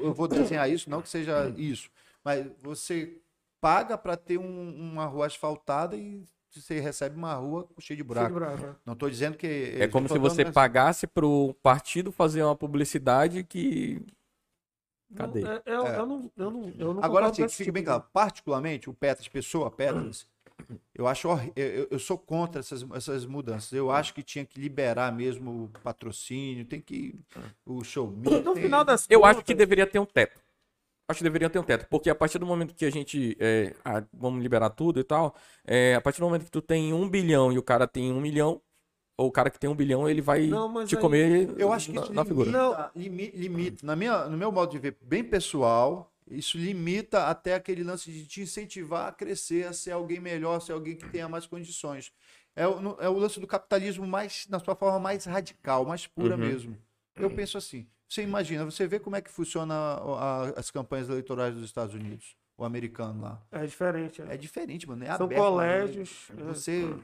[0.04, 1.90] eu vou desenhar isso, não que seja isso,
[2.24, 3.22] mas você
[3.62, 7.98] paga para ter um- uma rua asfaltada e você recebe uma rua cheia de Cheio
[7.98, 8.34] de buraco.
[8.34, 8.76] buraco, né?
[8.86, 14.02] Não estou dizendo que É como se você pagasse pro partido fazer uma publicidade que.
[15.16, 15.42] Cadê?
[15.42, 16.00] Não, é- eu, É.
[16.00, 17.84] eu não, eu não, eu não Agora concordo sim, com que esse fique tipo bem
[17.84, 18.04] de- claro.
[18.12, 20.28] Particularmente, o Petras, pessoa Petras,
[20.94, 23.72] eu acho eu, eu- sou contra essas, essas mudanças.
[23.72, 27.16] Eu acho que tinha que liberar mesmo o patrocínio, tem que.
[27.66, 28.12] O show.
[28.12, 30.42] No tem- final das Eu contas, acho que deveria ter um teto.
[31.10, 31.88] Acho que deveria ter um teto.
[31.90, 33.38] Porque a partir do momento que a gente.
[33.40, 35.34] é, ah, vamos liberar tudo e tal.
[35.66, 38.20] é, a partir do momento que tu tem um bilhão e o cara tem um
[38.20, 38.62] milhão.
[39.20, 41.72] Ou o cara que tem um bilhão, ele vai Não, mas te aí- comer Eu
[41.74, 42.52] acho que na, isso na figura.
[42.52, 47.56] limita, limi- limita, na minha, no meu modo de ver, bem pessoal, isso limita até
[47.56, 51.10] aquele lance de te incentivar a crescer, a ser alguém melhor, a ser alguém que
[51.10, 52.12] tenha mais condições.
[52.56, 56.36] É o, é o lance do capitalismo mais, na sua forma mais radical, mais pura
[56.36, 56.42] Uhum.
[56.42, 56.78] mesmo.
[57.18, 61.10] Eu penso assim, você imagina, você vê como é que funciona a- a- as campanhas
[61.10, 63.42] eleitorais dos Estados Unidos, o americano lá.
[63.52, 64.22] É diferente.
[64.22, 64.34] é.
[64.34, 65.04] É diferente, mano.
[65.04, 65.52] É São aberto, mano.
[65.54, 66.28] colégios.
[66.38, 66.44] é.
[66.44, 66.96] Você,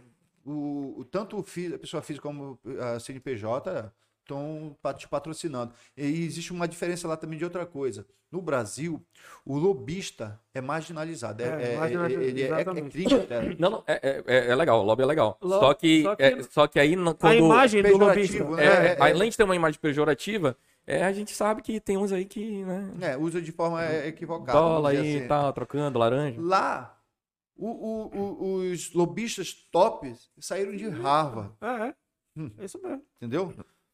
[0.46, 5.74] o, o- tanto a pessoa física como a CNPJ estão te patrocinando.
[5.98, 8.06] E existe uma diferença lá também de outra coisa.
[8.34, 9.00] No Brasil,
[9.46, 11.44] o lobista é marginalizado.
[11.44, 14.84] É, É, é- marginalizado, ele é, é é Não, não, é, é, é legal, o
[14.84, 15.38] lobby é legal.
[15.40, 17.36] Lo- só, que, só que- é, só que aí, na- A quando.
[17.38, 18.44] imagem do lobista.
[18.44, 18.64] né?
[18.66, 18.98] é, é, é.
[19.12, 22.64] além de ter uma imagem pejorativa, é, a gente sabe que tem uns aí que,
[22.66, 22.92] né?
[23.02, 24.58] É, usa de forma é, equivocada.
[24.58, 25.26] Dólar dizer aí assim.
[25.26, 26.42] e tal, trocando, laranja.
[26.42, 26.98] Lá,
[27.56, 31.52] o- o- o- os lobistas tops saíram de Harvard.
[31.62, 31.94] É, é.
[32.36, 32.50] Hum.
[32.58, 33.04] É isso mesmo.
[33.18, 33.54] Entendeu?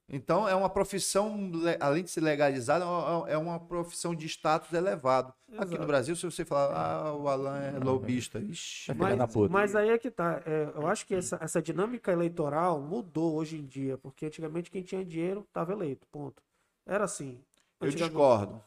[0.10, 2.84] Então é uma profissão, além de ser legalizada,
[3.28, 5.32] é uma- é profissão de status elevado.
[5.50, 5.82] Aqui Exato.
[5.82, 9.90] no Brasil, se você falar, ah, o Alan é lobista, ixi, Filha Mas, mas aí
[9.90, 10.42] é que tá.
[10.46, 14.82] É, eu acho que essa, essa dinâmica eleitoral mudou hoje em dia, porque antigamente quem
[14.82, 16.08] tinha dinheiro estava eleito.
[16.12, 16.42] Ponto.
[16.86, 17.40] Era assim.
[17.80, 18.62] eu discordo.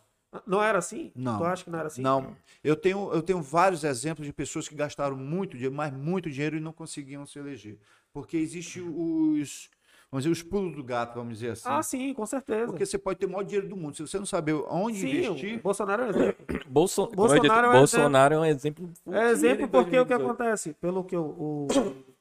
[0.46, 1.12] Não era assim?
[1.14, 1.38] Não.
[1.38, 2.00] Tu acha que não era assim?
[2.00, 6.30] Não, eu tenho, eu tenho vários exemplos de pessoas que gastaram muito dinheiro, mas muito
[6.30, 7.78] dinheiro e não conseguiam se eleger.
[8.12, 9.68] Porque existe os,
[10.12, 11.68] vamos dizer, os pulos do gato, vamos dizer assim.
[11.68, 12.66] Ah, sim, com certeza.
[12.66, 13.96] Porque você pode ter o maior dinheiro do mundo.
[13.96, 16.46] Se você não saber onde sim, investir, o Bolsonaro é um exemplo.
[16.68, 17.06] Bolso...
[17.08, 18.92] como eu Bolsonaro é um Bolsonaro é um exemplo.
[19.10, 20.22] É exemplo porque o que 2018.
[20.22, 20.74] acontece?
[20.74, 21.68] Pelo que o, o-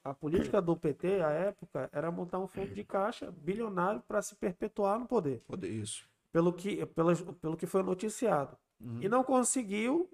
[0.04, 4.36] a política do PT, à época, era montar um fundo de caixa bilionário para se
[4.36, 5.44] perpetuar no poder.
[5.48, 6.10] Pode- isso.
[6.32, 8.58] Pelo que, pelo, pelo que foi noticiado.
[8.80, 9.00] Uhum.
[9.02, 10.10] E não conseguiu.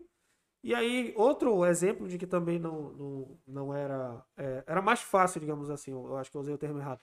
[0.63, 4.21] E aí, outro exemplo de que também não, não, não era.
[4.35, 6.99] é, era mais fácil, digamos assim, eu acho que eu usei o termo errado.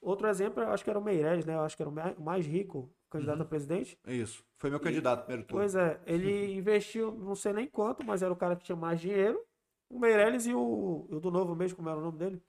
[0.00, 1.54] Outro exemplo, eu acho que era o Meirelles, né?
[1.54, 3.42] Eu acho que era o mais- rico candidato Uhum.
[3.42, 3.98] a presidente.
[4.06, 4.44] Isso.
[4.58, 5.60] Foi meu candidato primeiro turno.
[5.62, 9.00] Pois é, ele investiu, não sei nem quanto, mas era o cara que tinha mais
[9.00, 9.40] dinheiro.
[9.90, 12.42] O Meirelles e o, e o do Novo mesmo, como era o nome dele?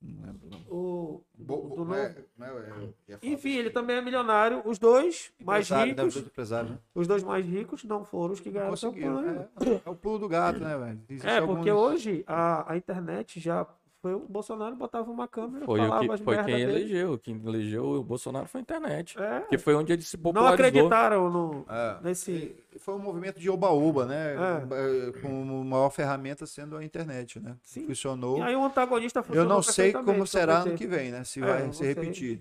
[0.00, 0.58] Não lembro, não.
[0.70, 1.94] O, Bo- do bo- Novo.
[1.94, 4.62] é- não é- é- Enfim, ele também é milionário.
[4.64, 6.78] Os dois mais ricos, né?
[6.94, 9.48] os dois mais ricos não foram os que ganharam campanha.
[9.60, 11.00] É, é o pulo do gato, né, velho?
[11.08, 13.66] Existe É, porque alguns- hoje a, a internet já
[14.00, 16.62] foi o Bolsonaro botava uma câmera, Foi, o falava que, as foi quem dele.
[16.62, 17.18] elegeu.
[17.18, 19.18] Quem elegeu o Bolsonaro foi a internet.
[19.18, 20.54] É, Que foi onde ele se não popularizou.
[20.66, 21.98] acreditaram no, É.
[22.02, 22.56] nesse.
[22.74, 24.34] E Foi um movimento de oba-oba, né?
[24.34, 25.08] É.
[25.08, 27.56] Eh, Com a maior ferramenta sendo a internet, né?
[27.62, 27.86] Sim.
[27.86, 28.38] Funcionou.
[28.38, 31.24] E aí o antagonista Eu funcionou não sei como será o ano que vem, né?
[31.24, 32.40] Se É, vai não se repetir.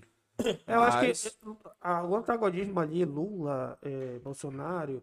[0.67, 1.49] Eu acho Mas- que
[1.81, 5.01] a- o antagonismo ali, Lula, eh, Bolsonaro.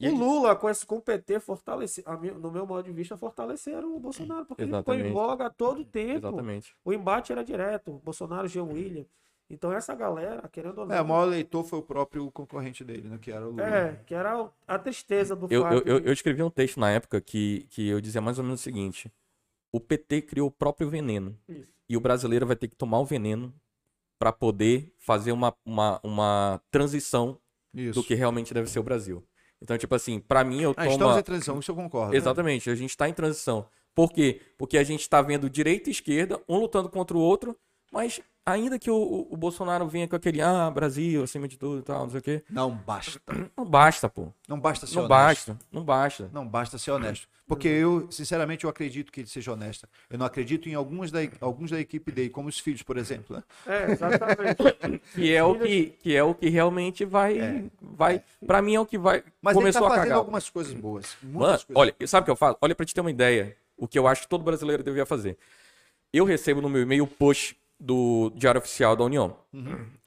[0.00, 2.04] E o Lula, com, esse, com o PT, fortalece,
[2.40, 5.12] no meu modo de vista, fortaleceram o Bolsonaro, porque ele ficou em Exatamente.
[5.12, 6.18] voga a todo tempo.
[6.18, 6.76] Exatamente.
[6.84, 9.04] O embate era direto, Bolsonaro, Jean William.
[9.50, 10.94] Então essa galera, querendo ou não.
[10.94, 13.18] É, o maior leitor foi o próprio concorrente dele, né?
[13.18, 13.64] Que era o Lula.
[13.64, 15.74] É, que era a tristeza do Eu, fato.
[15.74, 18.60] eu, eu, eu escrevi um texto na época que, que eu dizia mais ou menos
[18.60, 19.10] o seguinte:
[19.72, 21.36] o PT criou o próprio veneno.
[21.48, 21.66] Isso.
[21.88, 23.52] E o brasileiro vai ter que tomar o veneno
[24.18, 27.40] para poder fazer uma, uma, uma transição
[27.72, 28.00] Isso.
[28.00, 29.24] do que realmente deve ser o Brasil.
[29.60, 30.90] Então, tipo assim, para mim eu Ah, tomo.
[30.90, 32.14] estamos em transição, isso eu concordo.
[32.14, 33.66] Exatamente, a gente está em transição.
[33.94, 34.40] Por quê?
[34.56, 37.56] Porque a gente está vendo direita e esquerda, um lutando contra o outro,
[37.92, 41.80] mas ainda que o, o- o Bolsonaro venha com aquele, ah, Brasil, acima de tudo
[41.80, 43.20] e tal, não sei o quê, Não basta.
[43.56, 44.32] não basta, pô.
[44.46, 45.18] Não basta ser Não honesto.
[45.52, 46.30] basta, não basta.
[46.32, 47.28] Não basta ser honesto.
[47.48, 49.88] Porque eu, sinceramente, eu acredito que ele seja honesto.
[50.10, 53.36] Eu não acredito em alguns da, alguns da equipe dele, como os filhos, por exemplo.
[53.36, 53.42] Né?
[53.66, 54.58] É, exatamente.
[55.14, 57.70] Que é o que, que, é o que realmente vai.
[57.80, 59.24] vai Pra mim é o que vai.
[59.40, 60.18] Mas começou ele a tá fazendo cagar.
[60.18, 61.16] algumas coisas boas.
[61.22, 61.94] Muitas Mano, coisas.
[61.98, 62.58] olha, sabe o que eu faço?
[62.60, 65.38] Olha, pra te ter uma ideia, o que eu acho que todo brasileiro deveria fazer.
[66.12, 69.36] Eu recebo no meu e-mail o post do Diário Oficial da União.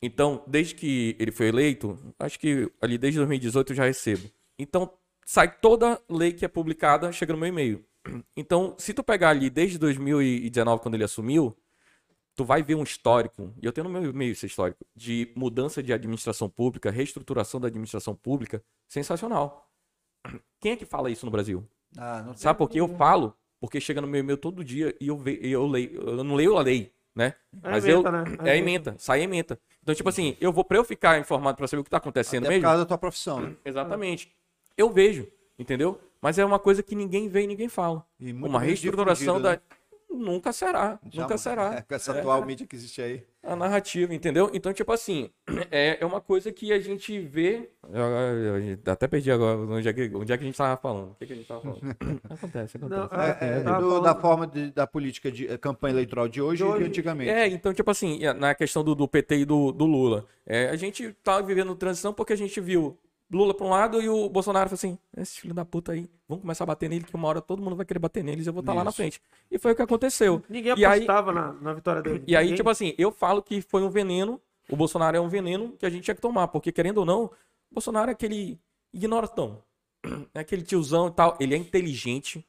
[0.01, 4.29] Então, desde que ele foi eleito, acho que ali desde 2018 eu já recebo.
[4.59, 4.91] Então,
[5.25, 7.85] sai toda lei que é publicada, chega no meu e-mail.
[8.35, 11.56] Então, se tu pegar ali desde 2019, quando ele assumiu,
[12.35, 15.83] tu vai ver um histórico, e eu tenho no meu e-mail esse histórico, de mudança
[15.83, 19.69] de administração pública, reestruturação da administração pública, sensacional.
[20.59, 21.67] Quem é que fala isso no Brasil?
[21.98, 23.35] Ah, não Sabe por que eu falo?
[23.59, 26.01] Porque chega no meu e-mail todo dia e eu, ve, e eu leio.
[26.01, 27.35] Eu não leio a lei, né?
[27.61, 28.11] É Mas ementa, eu.
[28.11, 28.24] né?
[28.45, 29.59] É ementa, sai ementa.
[29.83, 32.43] Então, tipo assim, eu vou, pra eu ficar informado pra saber o que tá acontecendo
[32.43, 32.64] Até por mesmo.
[32.64, 33.56] causa da tua profissão, né?
[33.64, 34.33] Exatamente.
[34.77, 35.27] Eu vejo,
[35.58, 36.00] entendeu?
[36.22, 38.06] Mas é uma coisa que ninguém vê e ninguém fala.
[38.19, 39.82] E uma reestruturação difundida, da.
[40.14, 41.00] Nunca será.
[41.01, 41.11] né?
[41.16, 41.75] Nunca será.
[41.75, 43.24] É, com essa atual mídia que existe aí.
[43.41, 44.51] A narrativa, entendeu?
[44.53, 45.30] Então, tipo assim,
[45.72, 47.72] é, é uma coisa que a gente vê.
[47.91, 50.75] Eu, eu- eu até perdi agora onde é, que, onde é que a gente tava
[50.80, 51.11] falando.
[51.11, 51.80] O que, que a gente tava falando?
[52.30, 53.01] acontece, acontece.
[53.01, 55.93] Não, É, É, é, tava do- falando- Da forma de- da política de eh, campanha
[55.93, 56.83] eleitoral de hoje De e hoje.
[56.83, 57.30] de antigamente.
[57.32, 60.75] É, então, tipo assim, na questão do, do PT e do, do Lula, é, a
[60.75, 62.98] gente tá vivendo transição porque a gente viu
[63.32, 66.42] Lula pra um lado e o Bolsonaro falou assim: esse filho da puta aí, vamos
[66.42, 68.53] começar a bater nele, que uma hora todo mundo vai querer bater neles e eu
[68.53, 69.22] vou estar lá na frente.
[69.50, 70.43] E foi o que aconteceu.
[70.50, 72.24] Ninguém E aí- apostava na, na vitória dele.
[72.27, 72.58] E aí, Ninguém.
[72.58, 75.90] tipo assim, eu falo que foi um veneno, o Bolsonaro é um veneno que a
[75.90, 77.32] gente tinha que tomar, porque querendo ou não, o
[77.74, 78.60] Bolsonaro é aquele
[78.93, 79.64] ignorantão.
[80.34, 81.38] É aquele tiozão e tal.
[81.40, 82.45] Ele é inteligente.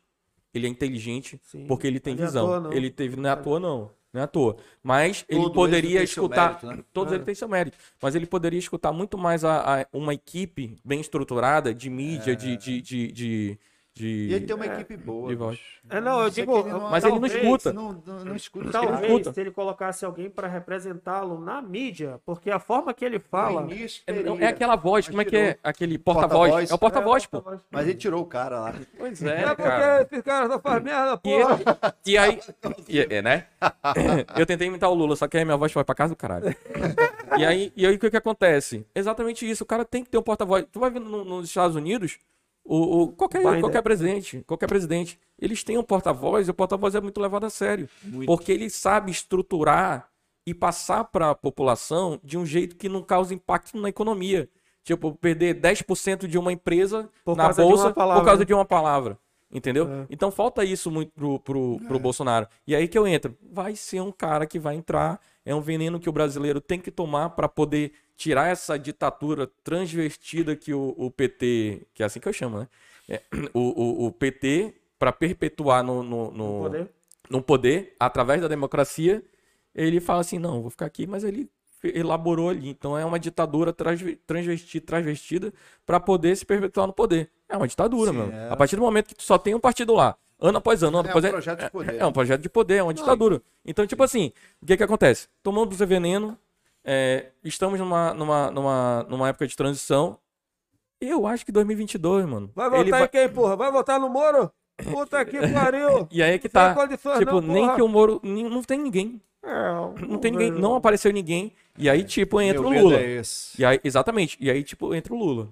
[0.54, 1.66] Ele é inteligente Sim.
[1.66, 2.46] porque ele tem Não é à visão.
[2.46, 2.72] toa, não.
[2.72, 3.90] Ele teve, não é à toa, não.
[4.12, 4.56] Não é à toa.
[4.82, 6.48] Mas ele Todo poderia escutar.
[6.50, 6.84] mérito, né?
[6.92, 7.16] Todos É.
[7.16, 7.78] eles têm seu mérito.
[8.00, 12.56] Mas ele poderia escutar muito mais a, a- uma equipe bem estruturada de mídia, de.
[12.56, 13.58] de, de, de,
[13.94, 14.74] de- E ele tem uma É.
[14.74, 15.28] equipe boa.
[15.28, 15.56] De voz.
[15.58, 15.80] bicho.
[15.90, 17.72] É, não, eu digo, ele Mas ele não escuta.
[17.72, 18.64] Não, não, não escuta.
[18.66, 19.32] Ele Talvez escuta.
[19.34, 23.62] se ele colocasse alguém para representá-lo na mídia, porque a forma que ele fala.
[23.62, 25.58] Início, É, não, é aquela voz, como é que é?
[25.62, 26.50] Aquele porta-voz.
[26.50, 26.70] Porta-voz.
[26.70, 27.42] É o porta-voz, pô.
[27.70, 28.74] Mas ele tirou o cara lá.
[28.96, 30.02] Pois É é, porque cara.
[30.10, 31.60] esse cara só faz merda, E, porra.
[32.06, 32.40] e aí,
[32.88, 33.46] e- é, né?
[34.38, 36.54] Eu tentei imitar o Lula, só que aí minha voz foi pra casa do caralho.
[37.38, 38.86] E aí, e aí o que, que acontece?
[38.94, 39.64] Exatamente isso.
[39.64, 40.64] O cara tem que ter um porta-voz.
[40.70, 42.18] Tu vai vendo no- nos Estados Unidos,
[42.64, 43.60] o, o- qualquer, Biden.
[43.60, 47.50] qualquer presidente, qualquer presidente, eles têm um porta-voz e o porta-voz é muito levado a
[47.50, 47.88] sério.
[48.02, 48.26] Muito.
[48.26, 50.08] Porque ele sabe estruturar
[50.46, 54.48] e passar para a população de um jeito que não cause impacto na economia.
[54.84, 58.44] Tipo, perder 10% de uma empresa Por na bolsa por causa né?
[58.44, 59.16] de uma palavra.
[59.52, 59.86] Entendeu?
[59.86, 60.06] É.
[60.08, 62.48] Então falta isso muito pro, pro, pro Bolsonaro.
[62.66, 63.36] E aí que eu entro.
[63.52, 65.20] Vai ser um cara que vai entrar.
[65.44, 70.54] É um veneno que o brasileiro tem que tomar para poder tirar essa ditadura transvestida
[70.54, 71.86] que o, o PT.
[71.94, 72.68] Que é assim que eu chamo, né?
[73.08, 73.20] É,
[73.52, 76.88] o, o, o PT, para perpetuar no, no, no, Poder.
[77.28, 79.22] no poder, através da democracia,
[79.74, 81.50] ele fala assim: não, vou ficar aqui, mas ele
[81.82, 82.68] elaborou ali.
[82.68, 85.52] Então é uma ditadura transve- transvestida, transvestida
[85.84, 87.28] para poder se perpetuar no poder.
[87.48, 88.32] É uma ditadura, Sim, mano.
[88.32, 88.48] é.
[88.50, 91.06] A partir do momento que tu só tem um partido lá, Ano após ano, ano
[91.06, 91.32] É um após ano.
[91.34, 91.94] projeto de poder.
[92.00, 93.40] É um projeto de poder, é uma ditadura.
[93.64, 95.28] Então, tipo assim, o que que acontece?
[95.42, 96.36] Tomamos o veneno,
[96.84, 100.18] é, estamos numa, numa, numa, numa época de transição.
[101.00, 102.50] Eu acho que 2022, mano.
[102.54, 103.56] Vai votar ele em quem, porra?
[103.56, 104.50] Vai votar no Moro?
[104.90, 106.08] Puta que pariu!
[106.10, 106.74] E aí é que tá.
[106.74, 108.20] condições Tipo, não, nem que o Moro.
[108.22, 109.20] nem- Não tem ninguém.
[109.44, 110.50] É, Não tem ninguém.
[110.52, 111.52] Não apareceu ninguém.
[111.76, 112.96] E aí, tipo, entra Meu o medo Lula.
[112.98, 113.60] é esse.
[113.60, 114.36] E aí, exatamente.
[114.40, 115.48] E aí, tipo, entra o Lula.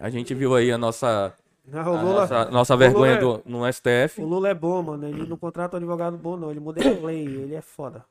[0.00, 1.32] A gente viu aí a nossa,
[1.68, 4.20] Não, o, Lula, nossa, nossa o vergonha Lula do, no STF.
[4.22, 5.08] o Lula é bom, mano.
[5.08, 6.50] Ele não contrata um advogado bom, não.
[6.50, 7.26] Ele muda a lei.
[7.26, 8.04] Ele é foda.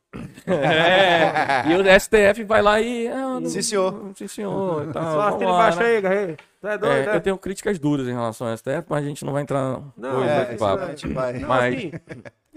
[0.45, 3.07] É, e o STF vai lá e.
[3.07, 4.11] ah, não- Sim, senhor.
[4.15, 4.91] Sim, senhor.
[4.91, 5.85] tal, Só assina lá, embaixo né?
[5.85, 6.37] aí, Garrei.
[6.61, 7.15] Tu é doido, É, né?
[7.15, 10.19] eu tenho críticas duras em relação ao STF, mas a gente não vai entrar Não,
[10.19, 10.75] hoje é, É, papo.
[10.75, 11.33] isso a gente vai.
[11.39, 11.91] Não, Mas- assim,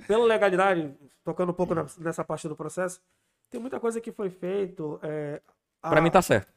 [0.07, 0.91] pela legalidade,
[1.25, 3.01] tocando um pouco na- nessa parte do processo,
[3.51, 4.99] tem muita coisa que foi feito.
[5.02, 5.41] É,
[5.83, 6.49] a- Pra mim tá certo.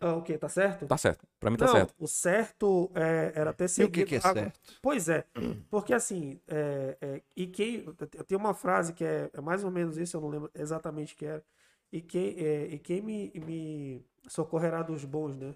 [0.00, 0.38] Ah, o quê?
[0.38, 0.86] Tá certo?
[0.86, 1.26] Tá certo.
[1.38, 1.94] Pra mim tá não, certo.
[1.98, 3.90] o certo é, era ter E o seguido...
[3.90, 4.60] que, que é a- certo?
[4.82, 5.24] Pois é,
[5.70, 7.84] porque assim, é, é, e quem,
[8.26, 11.16] tem uma frase que é, é mais ou menos isso, eu não lembro exatamente o
[11.16, 11.44] que era,
[11.92, 15.54] e quem, é, e quem me, me socorrerá dos bons, né?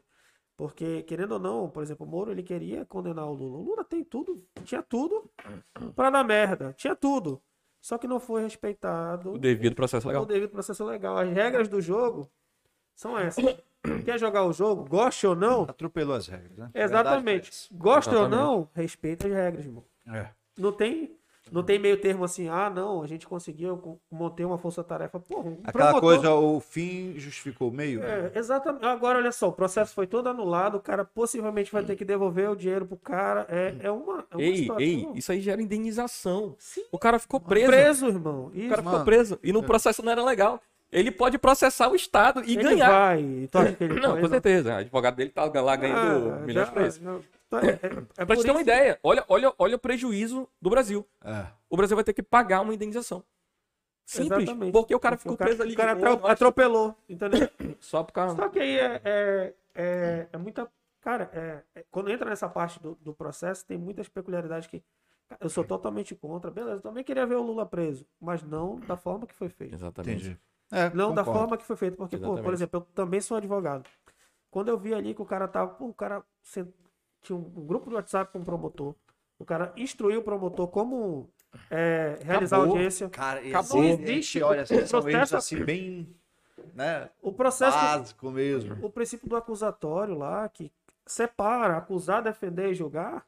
[0.56, 3.58] Porque, querendo ou não, por exemplo, o Moro, ele queria condenar o Lula.
[3.58, 5.30] O Lula tem tudo, tinha tudo
[5.96, 7.42] pra dar merda, tinha tudo.
[7.80, 10.26] Só que não foi respeitado O devido processo o legal.
[10.26, 11.18] devido processo legal.
[11.18, 12.30] As regras do jogo
[12.94, 13.44] são essas.
[14.04, 16.70] Quer jogar o jogo, goste ou não, Atropelou as regras, né?
[16.74, 17.50] Exatamente.
[17.72, 19.84] Gosta ou não, respeita as regras, irmão.
[20.06, 20.28] É.
[20.56, 21.14] Não tem,
[21.52, 25.20] não tem meio termo assim, ah, não, a gente conseguiu co- manter uma força-tarefa.
[25.20, 28.02] Porra, um Aquela promotor- coisa, o fim justificou o meio.
[28.02, 28.86] É, exatamente.
[28.86, 32.48] Agora, olha só, o processo foi todo anulado, o cara possivelmente vai ter que devolver
[32.50, 33.46] o dinheiro pro cara.
[33.50, 34.80] É, é uma, é uma Ei, situação.
[34.80, 36.54] ei, isso aí gera indenização.
[36.58, 36.84] Sim.
[36.90, 37.66] O cara ficou preso.
[37.66, 38.46] Preso, irmão.
[38.46, 38.68] O Isso.
[38.70, 39.04] cara ficou Mano.
[39.04, 39.38] preso.
[39.42, 40.58] E no processo não era legal.
[40.94, 42.88] Ele pode processar o Estado e ele ganhar.
[42.90, 43.48] vai.
[43.50, 44.20] Tu acha que ele Não, vai?
[44.22, 44.74] com certeza.
[44.74, 47.00] O advogado dele tá lá ganhando Ah, milhões isso.
[47.02, 50.48] já- tá- é- é- é Pra te ter uma ideia, olha, olha, olha o prejuízo
[50.62, 51.04] do Brasil.
[51.24, 51.46] É.
[51.68, 53.24] O Brasil vai ter que pagar uma indenização.
[54.06, 54.42] Simples.
[54.44, 54.72] Exatamente.
[54.72, 55.72] Porque o cara ficou o cara- preso ali.
[55.72, 57.48] O cara de boa, atro- atropelou, entendeu?
[57.80, 58.36] Só por causa.
[58.36, 60.68] Só que aí é, é, é, é muita.
[61.00, 64.82] Cara, é- é- quando entra nessa parte do, do processo, tem muitas peculiaridades que.
[65.40, 66.50] Eu sou totalmente contra.
[66.50, 69.74] Beleza, eu também queria ver o Lula preso, mas não da forma que foi feito.
[69.74, 70.26] Exatamente.
[70.26, 70.38] Entendi.
[70.74, 71.40] É, Não da concordo.
[71.40, 71.96] forma que foi feito.
[71.96, 73.88] Porque, pô, por exemplo, eu também sou advogado.
[74.50, 75.74] Quando eu vi ali que o cara tava.
[75.74, 76.66] Pô, o cara tinha
[77.30, 78.94] um, um grupo de WhatsApp com o promotor.
[79.38, 81.28] O cara instruiu o promotor como
[81.70, 82.74] é, realizar Acabou.
[82.74, 83.08] audiência.
[83.08, 83.82] Cara, Acabou.
[83.84, 84.66] existe, Existe olha, o
[85.02, 86.14] processo- assim bem,
[86.72, 87.76] né, O processo.
[87.76, 88.76] básico mesmo.
[88.84, 90.70] o princípio do acusatório lá, que
[91.04, 93.26] separa acusar, defender e julgar,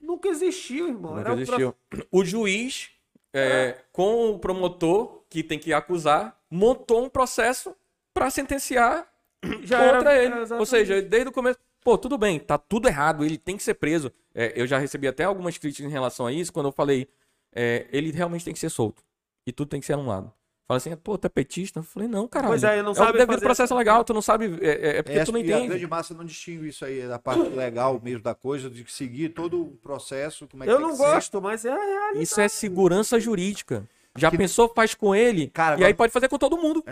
[0.00, 1.12] nunca existiu, irmão.
[1.14, 1.74] Nunca Era um existiu.
[2.10, 2.90] O juiz,
[3.32, 7.74] é, com o promotor que tem que acusar, montou um processo
[8.14, 9.06] pra sentenciar
[9.62, 10.52] já contra era- ele.
[10.52, 11.58] é, Ou seja, desde o começo.
[11.84, 14.12] Pô, tudo bem, tá tudo errado, ele tem que ser preso.
[14.34, 17.08] É, eu já recebi até algumas críticas em relação a isso, quando eu falei,
[17.54, 19.02] é, ele realmente tem que ser solto.
[19.46, 20.32] E tudo tem que ser anulado.
[20.66, 21.78] Fala assim, pô, tu é petista?
[21.78, 22.50] Eu falei, não, caralho.
[22.50, 24.58] Pois é, não é sabe devido fazer- processo legal, tu não sabe.
[24.60, 25.68] É, é porque É, tu não e a entende.
[25.68, 29.62] grande massa não distingue isso aí da parte legal mesmo da coisa, de seguir todo
[29.62, 31.04] o processo, como é que Eu tem não que ser.
[31.04, 32.22] gosto, mas é a realidade.
[32.22, 33.88] Isso é segurança jurídica.
[34.18, 36.82] Já Que- pensou, faz com ele, Cara, e agora- aí pode fazer com todo mundo.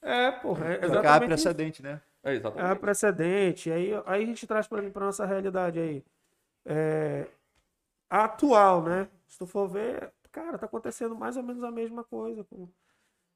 [0.00, 1.26] É, porra, é que há exatamente isso.
[1.28, 2.00] precedente, né?
[2.22, 2.34] É,
[2.70, 3.70] É precedente.
[3.70, 6.04] Aí, aí a gente traz pra, pra nossa realidade aí.
[6.64, 7.26] É,
[8.10, 9.08] a atual, né?
[9.26, 12.44] Se tu for ver, cara, tá acontecendo mais ou menos a mesma coisa.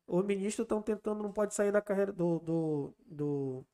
[0.07, 3.65] Os ministros estão tentando, não pode sair da carreira do, do, do,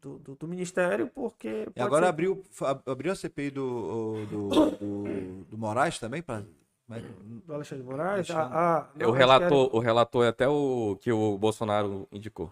[0.00, 1.66] do, do- do ministério, porque.
[1.74, 2.44] E agora ser- abriu,
[2.86, 6.22] abriu a CPI do, do, do, do Moraes também?
[6.22, 6.42] Pra,
[6.88, 7.02] mas-
[7.46, 8.30] Do Alexandre de Moraes?
[8.30, 8.56] Alexandre.
[8.56, 12.50] Ah, ah, não, o, relator, o relator é até o que o Bolsonaro indicou.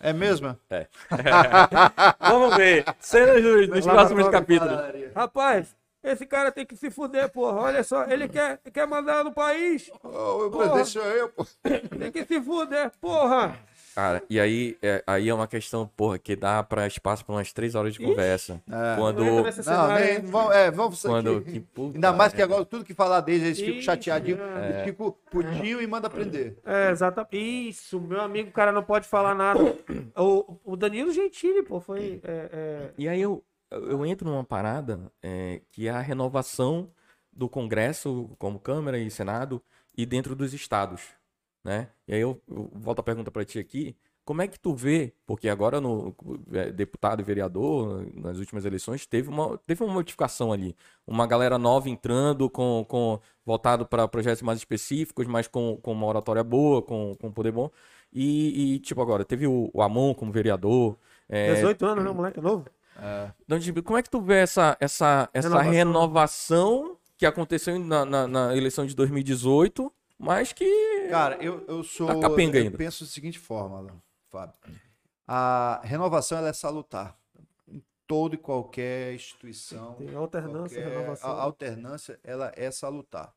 [0.00, 0.56] é mesmo?
[2.20, 2.84] Vamos ver.
[3.00, 4.74] Cenas dos, próximos capítulos.
[5.14, 7.60] Rapaz, esse cara tem que se fuder, porra.
[7.60, 9.90] Olha só, ele quer, quer mandar no país.
[10.02, 10.70] Ô, o Porra.
[10.70, 11.46] presidente sou eu, pô.
[11.62, 13.56] Tem que se fuder, porra.
[13.94, 17.52] Cara, e aí é, aí é uma questão, porra, que dá pra espaço pra umas
[17.52, 18.60] três horas de conversa.
[18.68, 18.96] É.
[18.96, 19.24] Quando.
[19.24, 21.36] Não nem, vamos, é, vamos Quando.
[21.36, 21.52] aqui.
[21.52, 24.68] Que puta Ainda mais que agora tudo que falar deles, eles ficam Ixi, chateadinhos, é.
[24.70, 26.58] eles ficam putinho e manda prender.
[26.64, 27.68] É, exatamente.
[27.68, 29.60] Isso, meu amigo, o cara não pode falar nada.
[30.16, 32.20] O, o Danilo Gentili, pô, foi.
[32.24, 36.90] é, é, E aí eu, eu entro numa parada é, que é a renovação
[37.32, 39.62] do Congresso, como Câmara e Senado,
[39.96, 41.02] e dentro dos estados,
[41.64, 41.88] né?
[42.06, 45.12] E aí eu, eu volto a pergunta para ti aqui, como é que tu vê,
[45.26, 46.14] porque agora no
[46.52, 50.74] é, deputado e vereador, nas últimas eleições, teve uma, teve uma modificação ali,
[51.06, 56.06] uma galera nova entrando, com, com voltado para projetos mais específicos, mas com, com uma
[56.06, 57.70] oratória boa, com, com poder bom,
[58.12, 60.96] e, e, tipo agora, teve o, o Amon como vereador,
[61.28, 62.40] é, 18 anos, né, moleque?
[62.40, 62.64] Novo?
[62.96, 63.32] É.
[63.44, 65.72] então, tipo, como é que tu vê essa, essa, essa Renovação.
[65.72, 69.92] renovação, que aconteceu na, na, na eleição de 2018,
[70.24, 71.08] mas que.
[71.10, 72.06] Cara, eu, eu sou.
[72.08, 72.76] Tá capenga eu ainda.
[72.78, 74.54] penso da seguinte forma, Alan, Fábio.
[75.26, 77.16] A renovação ela é salutar.
[77.68, 79.94] Em toda e qualquer instituição.
[79.94, 81.30] Tem alternância, qualquer- renovação.
[81.30, 83.32] A alternância, ela é salutar.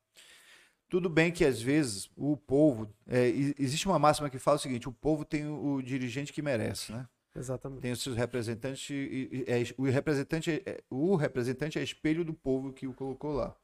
[0.90, 2.90] Tudo bem que às vezes o povo.
[3.08, 3.28] é,
[3.60, 6.92] existe uma máxima que fala o seguinte: o povo tem o, o dirigente que merece,
[6.94, 7.08] né?
[7.36, 7.82] Exatamente.
[7.82, 8.90] Tem os seus representantes.
[8.90, 8.94] E,
[9.32, 13.56] e- é, o, representante, é- o representante é espelho do povo que o colocou lá.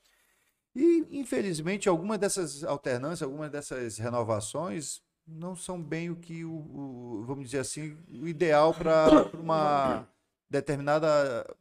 [0.76, 7.24] E, infelizmente, algumas dessas alternâncias, algumas dessas renovações não são bem o que, o, o-
[7.26, 9.06] vamos dizer assim, o ideal para
[9.40, 10.08] uma
[10.50, 11.08] determinada.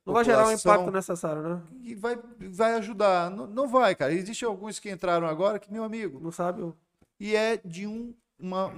[0.05, 1.63] Não vai gerar população impacto necessário, né?
[1.83, 2.19] que vai,
[2.51, 3.31] vai ajudar.
[3.31, 4.13] Não, não vai, cara.
[4.13, 6.73] Existem alguns que entraram agora que, meu amigo, Não sabe
[7.21, 8.73] e é de um, uma,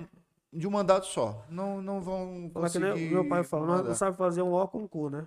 [0.54, 1.44] de um mandato só.
[1.50, 2.92] Não, não vão conseguir.
[2.92, 5.26] o meu pai fala, não, sabe fazer um ó com cu, né?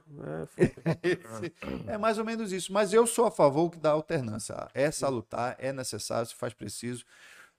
[1.87, 2.71] É, é mais ou menos isso.
[2.71, 4.67] Mas eu sou a favor que da alternância.
[4.73, 7.05] É salutar, é necessário, se faz preciso.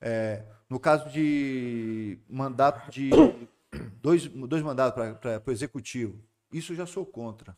[0.01, 3.09] É, no caso de mandato de
[4.01, 6.19] dois, dois mandatos para o executivo,
[6.51, 7.55] isso eu já sou contra.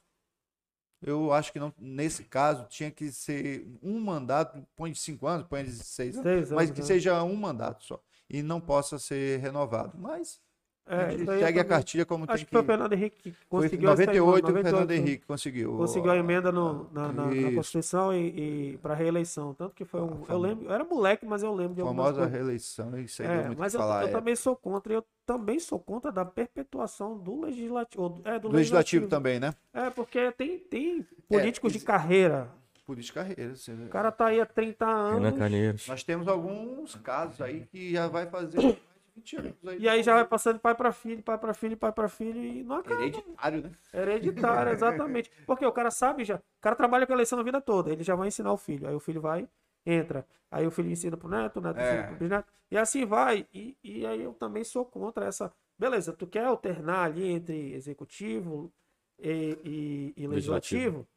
[1.02, 5.48] Eu acho que não, nesse caso tinha que ser um mandato, põe de cinco anos,
[5.48, 6.86] põe de seis anos, Seis mas anos, que né?
[6.86, 8.04] seja um mandato só.
[8.32, 9.92] E não possa ser renovado.
[9.98, 10.40] Mas
[10.88, 12.56] É, segue a cartilha como tem Acho que que.
[12.56, 15.78] foi o Fernando Henrique que conseguiu essa 98 o 98, Fernando Henrique conseguiu.
[15.78, 17.52] Conseguiu a emenda no- na, na- na.
[17.54, 19.54] Constituição e, e para reeleição.
[19.54, 20.24] Tanto que foi um.
[20.28, 22.34] Eu lembro, eu era moleque, mas eu lembro de algumas famosa coisas.
[22.34, 24.02] reeleição, isso aí É, muito mas que eu, falar.
[24.04, 24.12] eu é.
[24.12, 24.92] também sou contra.
[24.94, 28.20] Eu também sou contra da perpetuação do legislativo.
[28.26, 29.54] É, do Do legislativo também, né?
[29.74, 32.50] É, porque tem, tem políticos de carreira.
[32.92, 33.54] Política carreira.
[33.54, 33.86] assim, né?
[33.86, 35.24] O cara tá aí há 30 anos.
[35.24, 35.88] Renan Calheiros.
[35.88, 38.82] Nós temos alguns casos aí que já vai fazer mais de
[39.16, 39.54] 20 anos.
[39.66, 42.10] Aí E aí já vai passando de pai para filho, pai para filho, pai para
[42.10, 43.02] filho e não acaba.
[43.02, 43.72] Hereditário, né?
[43.94, 45.32] Hereditário, exatamente.
[45.46, 46.36] Porque o cara sabe já.
[46.36, 47.92] O cara trabalha com a eleição a vida toda.
[47.92, 48.86] Ele já vai ensinar o filho.
[48.88, 49.48] Aí o filho vai,
[49.86, 50.28] entra.
[50.52, 51.84] Aí o filho ensina pro neto, o neto É.
[51.88, 52.52] ensina pro bisneto.
[52.70, 53.48] E assim vai.
[53.54, 55.54] E, e aí eu também sou contra essa.
[55.80, 58.70] Beleza, tu quer alternar ali entre executivo
[59.18, 61.08] e, e- e legislativo?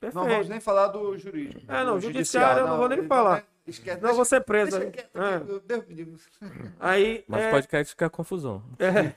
[0.00, 0.14] Perfeito.
[0.14, 1.60] Não vamos nem falar do jurídico.
[1.72, 3.44] É, não, judiciário eu não vou nem ele falar.
[3.66, 4.00] Esquece.
[4.02, 4.78] Não, vou ser preso.
[4.78, 5.86] deixa É.
[5.88, 6.22] me livre.
[6.78, 8.62] Aí, Mas é, pode cair ficar confusão.
[8.78, 9.14] é.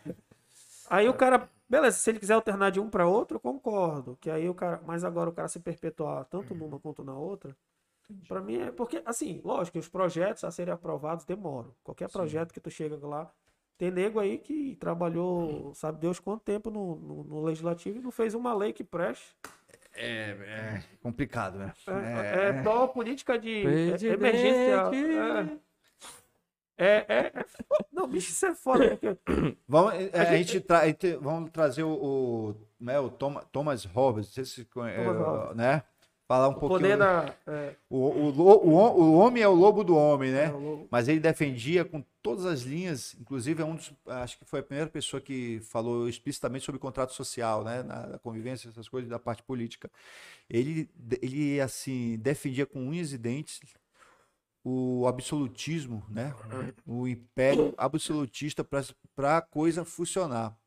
[0.90, 4.17] Aí o cara, beleza, se ele quiser alternar de um para outro, eu concordo.
[4.19, 7.56] Que aí o cara, mas agora o cara se perpetuar tanto numa quanto na outra,
[8.27, 11.75] para mim é porque assim, lógico, que os projetos a serem aprovados demoram.
[11.83, 13.32] Qualquer projeto que tu chega lá,
[13.77, 18.09] tem nego aí que trabalhou, sabe Deus quanto tempo no, no- no legislativo e não
[18.11, 19.35] fez uma lei que preste.
[20.02, 21.74] É, é complicado, né?
[21.88, 24.06] É, é só política de é, Presidente.
[24.06, 25.60] emergência.
[26.78, 27.45] É, é, é, é.
[27.92, 28.98] Não, bicho, isso é foda.
[28.98, 33.10] Porque Vamos, é, a, A gente tra- a gente- vamos trazer o, o, né, o
[33.10, 35.58] Toma- Thomas Hobbes, não sei se conhece, Thomas Hobbes.
[35.58, 35.84] né?
[36.28, 36.80] Falar um o pouquinho.
[36.80, 37.34] poder da.
[37.48, 38.69] É, O, o, o,
[39.02, 40.45] o homem é o lobo do homem, né?
[40.45, 44.59] é, Mas ele defendia com todas as linhas, inclusive é um dos, acho que foi
[44.59, 49.19] a primeira pessoa que falou explicitamente sobre contrato social, né, na, convivência, essas coisas da
[49.19, 49.89] parte política.
[50.49, 50.89] Ele,
[51.22, 53.61] ele assim defendia com unhas e dentes
[54.64, 56.35] o absolutismo, né,
[56.85, 60.57] o império absolutista para a coisa funcionar,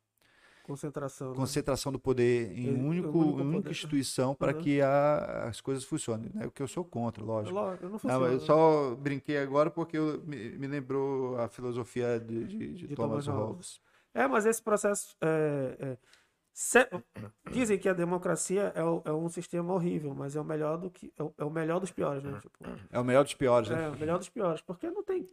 [0.72, 1.30] concentração.
[1.30, 1.36] né?
[1.36, 3.70] concentração do poder em um único, único única poder.
[3.70, 4.58] instituição para Uhum.
[4.62, 6.46] que a- as coisas funcionem, né?
[6.46, 7.54] O que eu sou contra, lógico.
[7.54, 8.26] Lógico, não Não, funciona.
[8.32, 12.94] eu só brinquei agora porque eu, me, me lembrou a filosofia de, de- de De
[12.96, 13.80] Thomas Thomas Hobbes.
[14.14, 15.16] É, mas esse processo.
[15.20, 15.98] é, é,
[17.50, 20.90] Dizem que a democracia é, o- é um sistema horrível, mas é o melhor do
[20.90, 21.12] que.
[21.18, 22.38] É o, é o melhor dos piores, né?
[22.40, 23.84] Tipo, É o melhor dos piores, né?
[23.84, 24.60] é o melhor dos piores.
[24.60, 25.26] Porque não tem.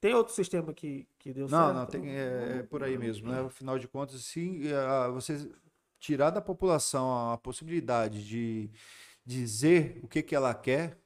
[0.00, 1.74] Tem outro sistema que, que deu Não, certo?
[1.74, 3.40] não, tem, é, é por aí mesmo, né?
[3.40, 5.50] Afinal de contas, se ah, você
[5.98, 8.70] tirar da população a possibilidade de
[9.26, 10.96] dizer o que, que ela quer,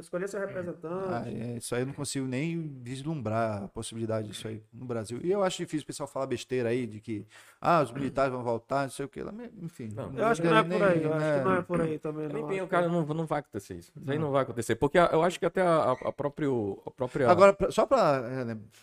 [0.00, 1.28] Escolher seu ah, representante.
[1.28, 5.20] é, isso aí eu não consigo nem vislumbrar a possibilidade disso aí no Brasil.
[5.22, 7.24] E eu acho difícil o pessoal falar besteira aí de que
[7.60, 9.20] ah, os militares vão voltar, não sei o que.
[9.62, 9.90] Enfim.
[9.94, 10.12] Não.
[10.12, 11.02] Eu acho que não é por aí.
[11.04, 12.28] Eu acho que não é por aí também.
[12.28, 13.92] Nem bem, o cara que- não, não vai acontecer isso.
[13.96, 14.74] Isso aí não vai acontecer.
[14.74, 17.30] Porque eu acho que até a, a, próprio, a própria.
[17.30, 18.24] Agora, só para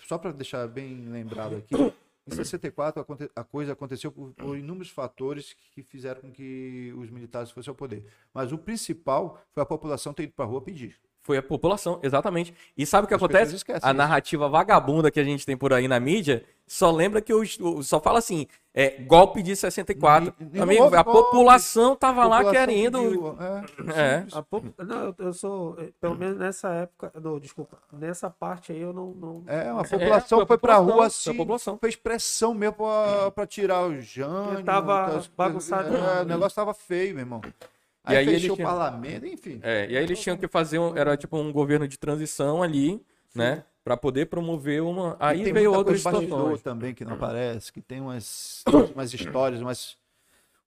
[0.05, 1.75] só para deixar bem lembrado aqui,
[2.27, 7.51] em 64 aconte- a coisa aconteceu por inúmeros fatores que fizeram com que os militares
[7.51, 8.05] fossem ao poder.
[8.33, 10.99] Mas o principal foi a população ter ido para a rua pedir.
[11.27, 12.53] Foi a população, exatamente.
[12.77, 13.53] E sabe o que As acontece?
[13.53, 13.97] esquecem A isso.
[13.97, 17.81] narrativa vagabunda que a gente tem por aí na mídia só lembra que os, o-
[17.83, 20.33] só fala assim, é golpe de 64.
[20.39, 21.21] E- e Amigo, a golpe.
[21.21, 22.99] população tava lá População querendo.
[23.01, 24.25] pediu, é, É.
[24.33, 25.75] A pop- Não, eu, sou.
[25.79, 27.11] eh, Pelo menos nessa época.
[27.21, 27.77] Não, desculpa.
[27.93, 29.11] Nessa parte aí eu não.
[29.13, 29.43] não...
[29.47, 31.77] É, uma É, população foi a foi pra rua foi assim, a população.
[31.77, 34.63] fez pressão mesmo pra, pra tirar o Jânio.
[34.63, 35.27] tava coisas.
[35.27, 35.95] bagunçado.
[35.95, 37.41] É, o negócio tava feio, meu irmão.
[38.07, 39.59] Aí, aí fechou o parlamento, enfim.
[39.61, 43.05] É, e aí eles tinham que fazer, um, era tipo um governo de transição ali,
[43.35, 43.65] né?
[43.83, 45.17] Pra poder promover uma.
[45.19, 48.63] Aí E tem veio de bastidor também que não aparece, que tem umas,
[48.93, 49.97] umas histórias, umas,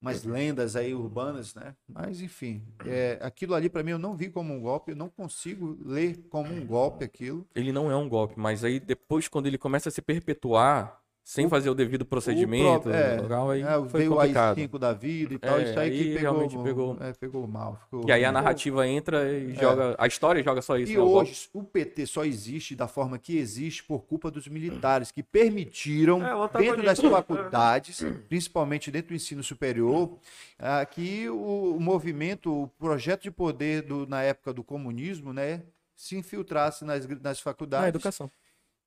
[0.01, 1.75] umas lendas aí urbanas, né?
[1.89, 5.09] Mas enfim, é, aquilo ali pra mim eu não vi como um golpe, eu não
[5.09, 7.47] consigo ler como um golpe aquilo.
[7.55, 11.47] Ele não é um golpe, mas aí depois, quando ele começa a se perpetuar, sem
[11.47, 14.59] O- fazer o devido O procedimento, pró- é, legal, aí é, foi veio o complicado.
[14.59, 17.47] AI-5 da vida e tal, É, isso aí, aí que pegou, realmente pegou- é, pegou
[17.47, 17.77] mal.
[17.85, 19.95] ficou E aí a narrativa entra e joga.
[19.99, 20.93] A história joga só isso.
[20.93, 24.49] E né, o hoje o PT só existe da forma que existe por culpa dos
[24.49, 30.19] militares que permitiram É, o dentro das faculdades, principalmente dentro do ensino superior,
[30.59, 35.63] ah, que o, o movimento, o projeto de poder do- na época do comunismo, né,
[35.95, 37.89] se infiltrasse nas, nas Na faculdades.
[37.91, 38.31] educação.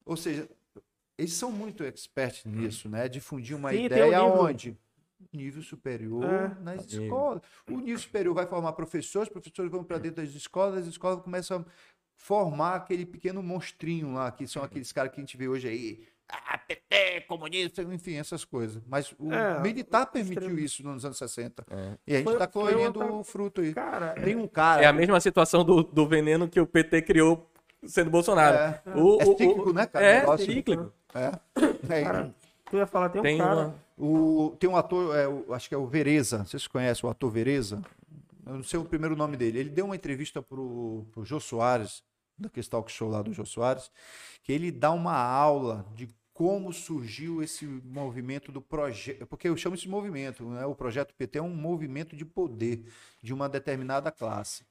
[0.05, 0.49] Ou seja,
[1.17, 3.07] eles são muito experts nisso, né?
[3.07, 4.77] Difundir uma Sim, ideia um nível- onde?
[5.31, 6.47] Nível superior É.
[6.61, 7.03] nas Nível.
[7.03, 7.41] escolas.
[7.69, 11.21] O nível superior vai formar professores, os professores vão para dentro das escolas, as escolas
[11.23, 11.65] começam a
[12.15, 16.03] formar aquele pequeno monstrinho lá, que são aqueles caras que a gente vê hoje aí.
[16.29, 18.81] Ah, PT, comunista, enfim, essas coisas.
[18.87, 21.63] Mas o É, militar permitiu isso nos anos 60.
[21.69, 21.97] É.
[22.07, 23.73] E a gente está colhendo o fruto aí.
[23.73, 24.81] Cara, Tem um cara.
[24.81, 27.49] É a mesma situação do, do veneno que o PT criou
[27.85, 28.55] sendo Bolsonaro.
[28.57, 30.05] É, O, é o- o- cíclico, né, cara?
[30.05, 30.93] É, cíclico.
[31.15, 31.39] É.
[31.89, 32.35] É, Cara,
[32.69, 33.67] tu ia falar, tem um Tem cara.
[33.67, 33.75] uma.
[33.97, 37.29] O, tem um ator, é, o- acho que é o Vereza, vocês conhecem o ator
[37.29, 37.81] Vereza?
[38.45, 39.59] Eu não sei o primeiro nome dele.
[39.59, 42.03] Ele deu uma entrevista pro, pro Jô Soares,
[42.37, 43.91] daquele talk show lá do Jô Soares,
[44.43, 49.75] que ele dá uma aula de como surgiu esse movimento do projeto, porque eu chamo
[49.75, 50.65] esse movimento, né?
[50.65, 52.83] o projeto PT é um movimento de poder
[53.21, 54.65] de uma determinada classe.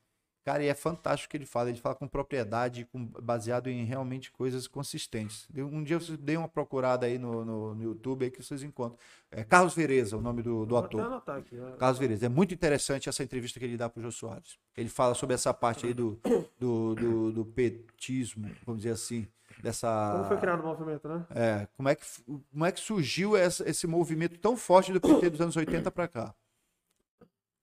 [0.44, 1.68] Cara, e é fantástico o que ele fala.
[1.70, 5.46] Ele fala com propriedade, com- baseado em realmente coisas consistentes.
[5.56, 8.98] Um dia vocês deem uma procurada aí no, no, no YouTube aí que vocês encontram.
[9.30, 11.22] É Carlos Vereza, o nome do, do ator.
[11.28, 11.56] aqui.
[11.78, 12.26] Carlos Vereza.
[12.26, 14.58] É muito interessante essa entrevista que ele dá para o Jô Soares.
[14.76, 16.18] Ele fala sobre essa parte aí do,
[16.58, 19.28] do, do, do petismo, vamos dizer assim.
[19.62, 21.24] Dessa, Como foi criado o movimento, né?
[21.30, 22.04] é, como, é que,
[22.50, 26.08] como é que surgiu essa- esse movimento tão forte do PT dos anos 80 para
[26.08, 26.34] cá?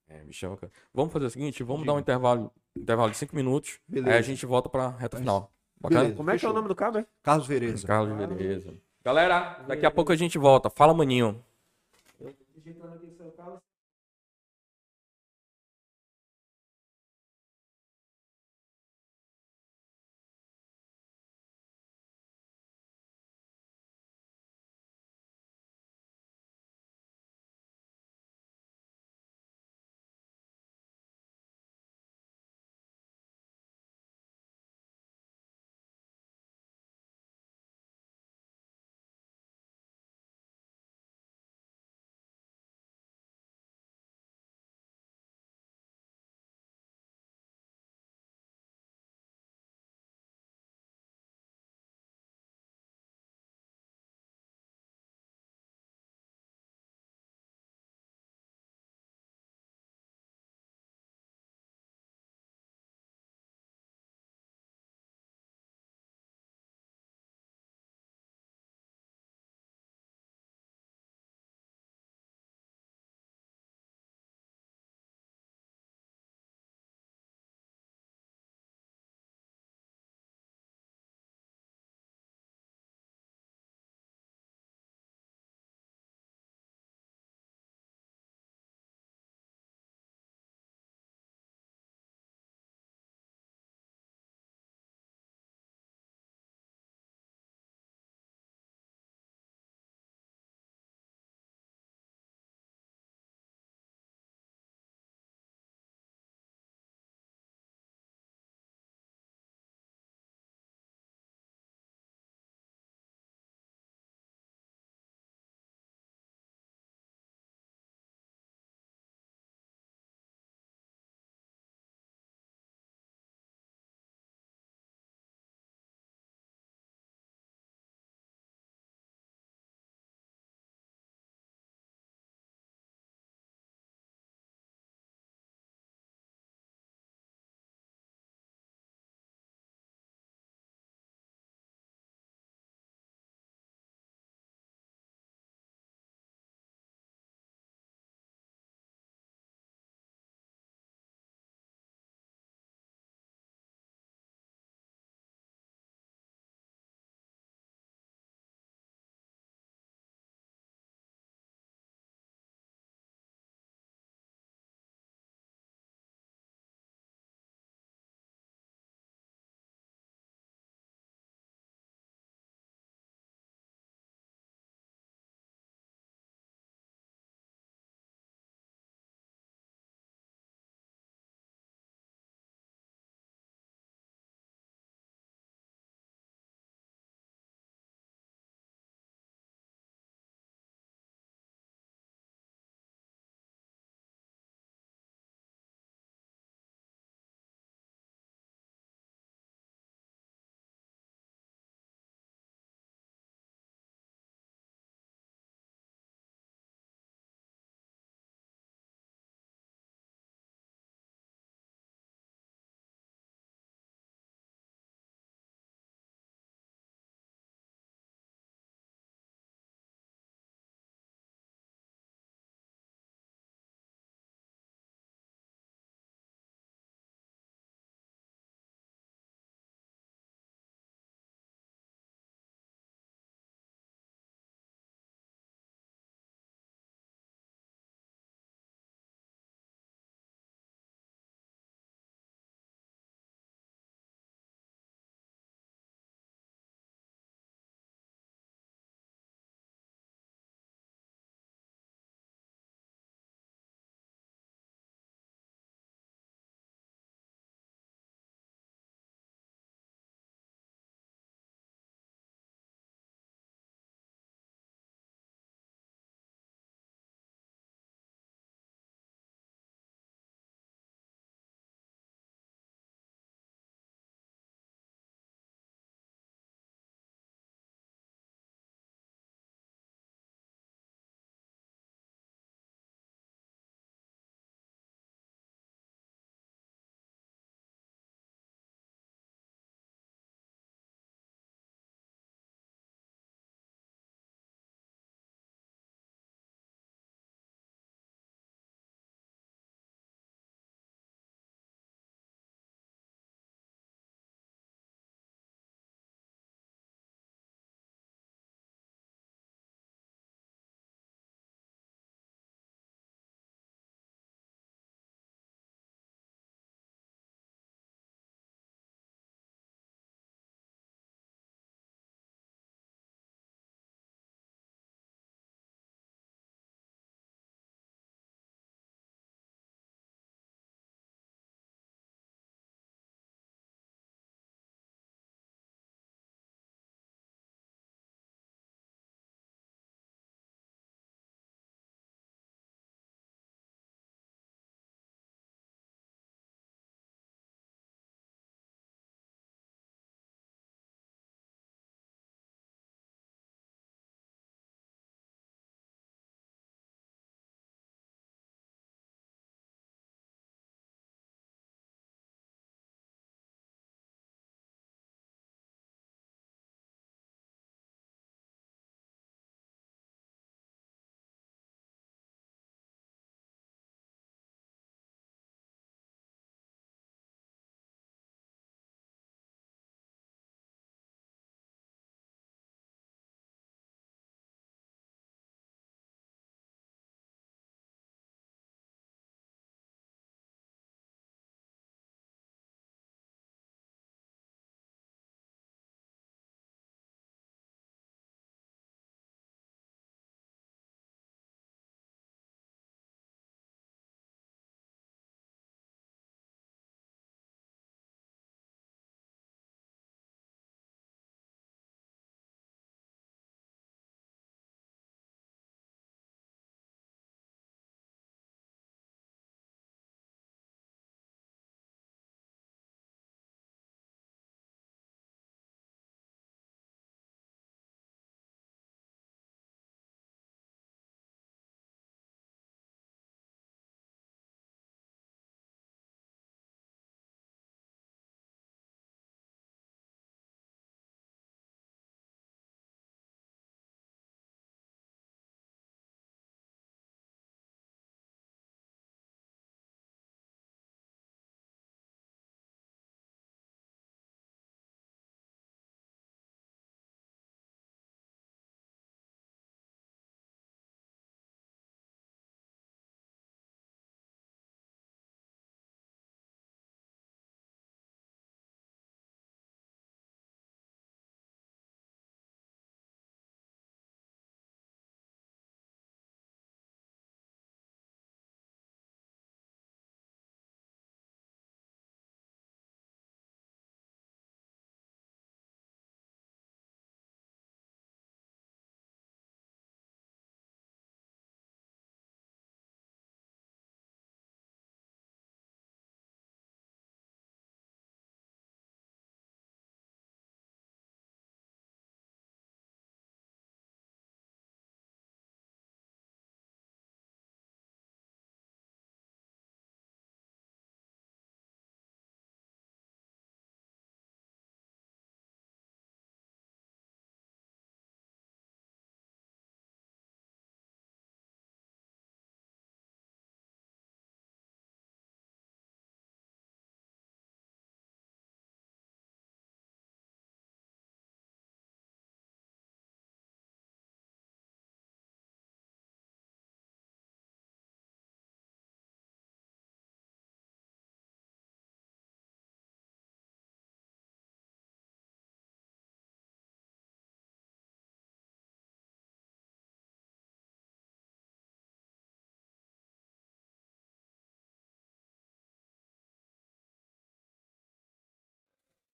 [0.07, 0.71] É, me chama, cara.
[0.93, 3.79] Vamos fazer o seguinte, vamos dar um intervalo, intervalo de cinco minutos.
[3.87, 4.11] Beleza.
[4.11, 5.51] Aí a gente volta pra reta final.
[5.79, 6.01] Bacana?
[6.01, 6.17] Beleza.
[6.17, 7.05] Como é que é o nome do cabo, hein?
[7.23, 7.87] Carlos Vereza.
[7.87, 8.73] Carlos, beleza.
[9.03, 10.69] Galera, daqui a pouco a gente volta.
[10.69, 11.43] Fala, maninho.
[12.55, 13.59] Digitando aqui seu Carlos.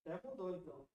[0.06, 0.86] É mudou, então.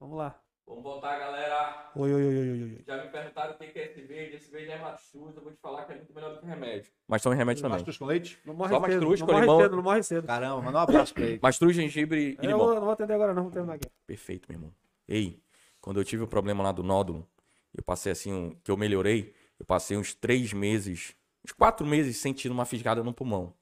[0.00, 0.40] Vamos lá.
[0.66, 1.92] Vamos botar, galera.
[1.94, 2.84] Oi, oi, oi, oi, oi.
[2.86, 4.36] Já me perguntaram o que que é esse verde.
[4.36, 5.36] Esse verde é mastruz.
[5.36, 6.90] Eu vou te falar que é muito melhor do que remédio.
[7.06, 7.74] Mas toma remédio também.
[7.76, 8.38] Mastruz com leite?
[8.46, 9.60] Não morre Só cedo, mastruz não com morre limão.
[9.60, 10.26] cedo, não morre cedo.
[10.26, 11.38] Caramba, manda um abraço pra ele.
[11.42, 12.74] Mastruz, gengibre e Eu limão.
[12.74, 13.86] não vou atender agora, não, vou terminar aqui.
[14.06, 14.74] Perfeito, meu irmão.
[15.06, 15.42] Ei,
[15.82, 17.28] quando eu tive o problema lá do nódulo,
[17.76, 22.16] eu passei assim, um- que eu melhorei, eu passei uns três meses, uns quatro meses
[22.16, 23.52] sentindo uma fisgada no pulmão.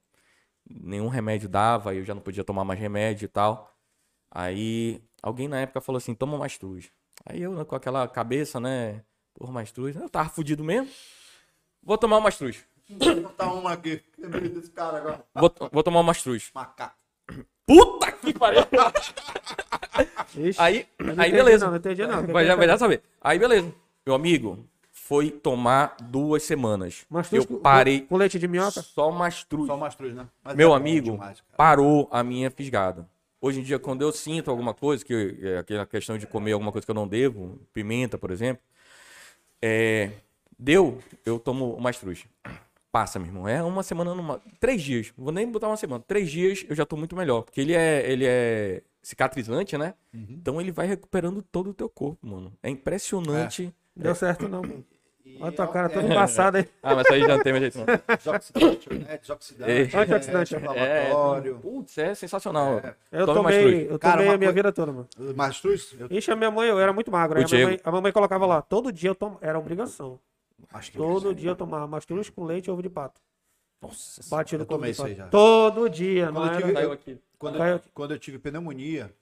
[0.65, 3.72] Nenhum remédio dava, eu já não podia tomar mais remédio e tal.
[4.35, 6.91] Aí alguém na época falou assim, toma mastruz.
[7.27, 9.03] Aí eu, né, com aquela cabeça, né,
[9.35, 10.91] porra, mastruz, eu tava fudido mesmo.
[11.83, 12.65] Vou tomar o mastruz.
[12.89, 14.03] Vou botar uma aqui.
[14.19, 15.25] Lembrei desse cara agora.
[15.35, 16.51] Vou, vou tomar o mastruz.
[16.55, 16.97] Macaco.
[17.67, 18.63] Puta que pariu!
[20.37, 21.65] Ixi, Aí, aí entendi beleza.
[21.67, 22.27] Não, não entendi não.
[22.27, 23.03] Vai já, vai já saber.
[23.21, 23.73] Aí, beleza.
[24.05, 27.05] Meu amigo, foi tomar duas semanas.
[27.09, 28.83] Mastruz eu parei Com leite de minhoca?
[28.83, 29.67] só mastruz.
[29.67, 30.27] Só mastruz, né?
[30.43, 33.09] Mas Meu é amigo, demais, parou a minha fisgada.
[33.45, 36.71] Hoje em dia, quando eu sinto alguma coisa, que é aquela questão de comer alguma
[36.71, 38.63] coisa que eu não devo, pimenta, por exemplo,
[39.61, 40.13] é,
[40.57, 42.25] deu, eu tomo mastruz.
[42.93, 43.49] Passa, meu irmão.
[43.49, 45.13] É uma semana, numa, três dias.
[45.19, 46.05] Vou nem botar uma semana.
[46.07, 47.43] Três dias eu já tô muito melhor.
[47.43, 49.95] Porque ele é, ele é cicatrizante, né?
[50.35, 52.53] Então ele vai recuperando todo o teu corpo, mano.
[52.63, 53.75] É impressionante.
[53.97, 54.63] Deu certo não,
[55.41, 56.69] Olha tua é- cara toda é embaçada aí.
[56.83, 57.87] Ah, mas isso aí já não tem mais jeito, não.
[58.17, 59.19] Desoxidante, né?
[59.19, 59.71] Desoxidante.
[59.71, 60.01] É.
[60.01, 60.55] Antioxidante.
[60.55, 61.59] É, inflamatório.
[61.61, 62.81] Putz, é sensacional.
[63.11, 65.09] Eu Tome tomei, eu Cara, tomei uma a minha vida toda, mano.
[65.37, 65.95] Mastruz?
[65.99, 66.07] Eu...
[66.11, 67.39] Ixi, a minha mãe, eu era muito magro.
[67.39, 67.83] Aí O a, mamãe, Diego.
[67.85, 70.19] a mamãe colocava lá, todo dia eu tomava, era obrigação.
[70.73, 70.97] Mastruz.
[70.97, 73.21] Todo dia eu tomava mastruz com leite e ovo de pato.
[73.81, 75.25] Nossa Batido eu com ovo tomei de isso aí pato.
[75.25, 75.31] já.
[75.31, 76.67] Todo dia, não Quando eu era...
[76.67, 77.19] tive- aqui.
[77.37, 79.13] Quando, eu, quando eu tive pneumonia,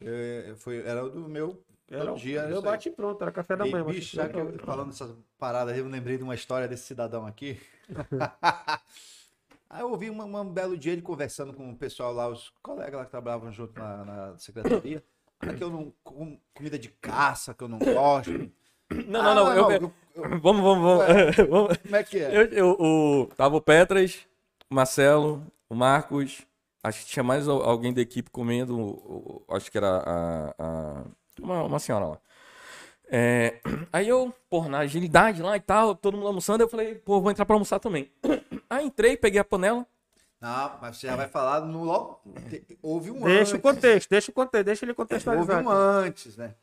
[0.00, 2.40] é, foi, era o do meu Era, dia.
[2.42, 3.84] eu bate pronto, era café da manhã.
[3.84, 7.26] bicho, já que eu, falando essas paradas, aí, eu lembrei de uma história desse cidadão
[7.26, 7.58] aqui.
[9.70, 12.94] aí eu ouvi uma- um belo dia ele conversando com o pessoal lá, os colegas
[12.98, 15.02] lá que trabalhavam junto na, na secretaria.
[15.40, 18.30] Ah, que eu não como comida de caça, que eu não gosto.
[19.06, 19.54] Não, Ah, não, não.
[19.54, 21.04] eu- eu- eu- Vamos, vamos,
[21.50, 21.76] vamos.
[21.76, 22.48] como é que é?
[22.58, 24.26] Eu, o, tava o Petras,
[24.70, 26.40] o Marcelo, o Marcos.
[26.82, 29.44] Acho que tinha mais al- alguém da equipe comendo.
[29.50, 31.04] acho que era a, a-
[31.40, 32.18] uma, uma senhora lá.
[33.10, 33.60] É,
[33.92, 37.30] aí eu, porra, na agilidade lá e tal, todo mundo almoçando, eu falei, pô, vou
[37.30, 38.10] entrar pra almoçar também.
[38.70, 39.86] Aí entrei, peguei a panela.
[40.38, 42.20] Não, mas você já vai falar no logo.
[42.82, 43.62] Houve um Deixa o antes.
[43.62, 45.64] contexto, deixa o contexto, deixa ele Houve contextualizar.
[45.64, 45.78] um aqui.
[46.08, 46.54] antes, né?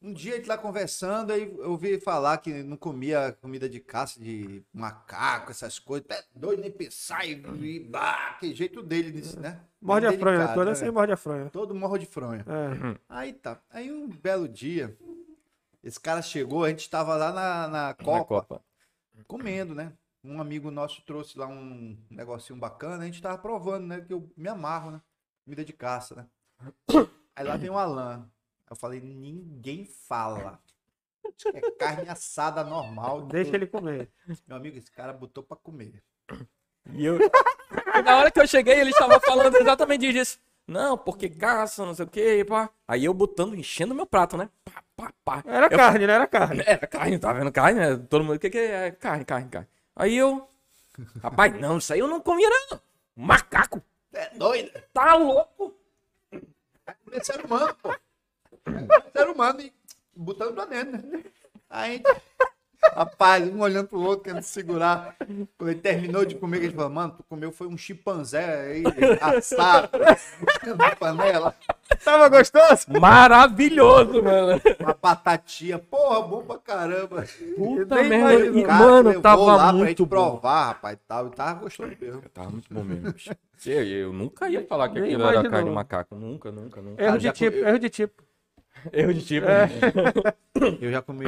[0.00, 3.80] Um dia a gente lá conversando, aí eu ouvi falar que não comia comida de
[3.80, 6.06] caça de macaco, essas coisas.
[6.08, 9.60] É doido nem pensar e, e bah, que jeito dele, nisso, né?
[9.80, 10.74] Morde a fronha, né?
[10.76, 11.50] sem morde a fronha.
[11.50, 12.44] Todo morro de fronha.
[12.46, 12.98] É.
[13.08, 13.60] Aí tá.
[13.70, 14.96] Aí um belo dia,
[15.82, 18.62] esse cara chegou, a gente tava lá na, na Na Copa, Copa.
[19.26, 19.92] comendo, né?
[20.22, 24.00] Um amigo nosso trouxe lá um negocinho bacana, a gente tava provando, né?
[24.00, 25.00] Que eu me amarro, né?
[25.44, 26.26] Comida de caça, né?
[27.34, 28.30] Aí lá vem o Alan.
[28.70, 30.60] Eu falei, ninguém fala.
[31.54, 33.22] É carne assada normal.
[33.28, 34.10] Deixa ele comer.
[34.46, 36.02] Meu amigo, esse cara botou pra comer.
[36.92, 37.18] E eu.
[37.18, 40.38] E na hora que eu cheguei, ele estava falando exatamente disso.
[40.66, 42.68] Não, porque caça, não sei o quê, pá.
[42.86, 44.50] Aí eu botando, enchendo meu prato, né?
[44.64, 45.42] Pá, pá, pá.
[45.46, 46.12] Era Eu carne, né?
[46.12, 46.62] Era carne.
[46.66, 47.96] Era carne, tá vendo carne, né?
[48.08, 48.90] Todo mundo, o que que é?
[48.90, 49.68] Carne, carne, carne.
[49.96, 50.46] Aí eu,
[51.22, 52.80] rapaz, não, isso aí eu não comia não.
[53.16, 53.82] Macaco,
[54.12, 54.70] É doido?
[54.92, 55.74] tá louco?
[57.12, 57.94] É ser humano, pô.
[59.16, 59.72] Ser humano e
[60.14, 61.24] botando pra dentro, né?
[61.70, 62.02] Aí,
[62.94, 65.14] rapaz, um olhando pro outro, querendo segurar.
[65.56, 68.82] Quando ele terminou de comer, ele falou, mano, tu comeu foi um chimpanzé aí,
[69.20, 69.90] assado,
[70.76, 71.54] na panela,
[72.04, 72.86] Tava gostoso?
[73.00, 74.60] Maravilhoso, mano.
[74.78, 75.78] uma batatinha.
[75.78, 77.24] Porra, bom pra caramba.
[77.56, 78.58] Puta merda.
[78.58, 80.06] E, Cara, mano, levou tava lá pra muito gente bom.
[80.06, 81.26] provar, rapaz, tal.
[81.28, 82.22] E tava gostoso mesmo.
[82.32, 83.14] Tava muito bom mesmo.
[83.64, 86.14] Eu, eu nunca ia falar que aquilo era carne de macaco.
[86.14, 87.02] Nunca, nunca, nunca.
[87.02, 88.22] Erro de tipo, erro de tipo.
[88.92, 89.46] Erro de tipo.
[89.46, 89.68] É.
[90.80, 91.24] Eu já comi,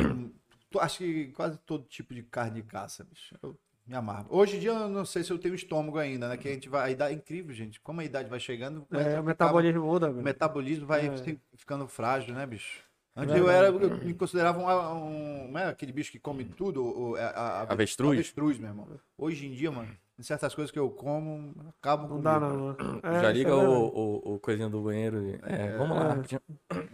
[0.78, 3.36] acho que quase todo tipo de carne de caça, bicho.
[3.42, 3.56] Eu
[3.86, 4.26] me amarro.
[4.30, 6.36] Hoje em dia eu não sei se eu tenho estômago ainda, né?
[6.36, 6.88] Que a gente vai.
[6.88, 7.80] A idade é incrível, gente.
[7.80, 11.14] Como a idade vai chegando, É, o metabolismo muda, o metabolismo vai É.
[11.56, 12.84] ficando frágil, né, bicho?
[13.20, 17.16] Antes eu era, eu me considerava um, um é aquele bicho que come tudo, o,
[17.16, 18.12] a, a- a- Avestruz?
[18.18, 18.88] avestruz, meu irmão.
[19.18, 22.22] Hoje em dia, mano, em certas coisas que eu como, acabam Não comigo.
[22.22, 22.76] dá, não.
[23.02, 23.86] É, Já liga é o,
[24.24, 25.18] o, o coisinho do banheiro.
[25.42, 26.22] É, vamos lá,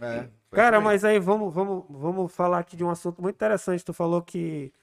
[0.01, 0.15] É.
[0.19, 3.85] É, Cara, mas aí vamos, vamos, vamos falar aqui de um assunto muito interessante.
[3.85, 4.73] Tu falou que,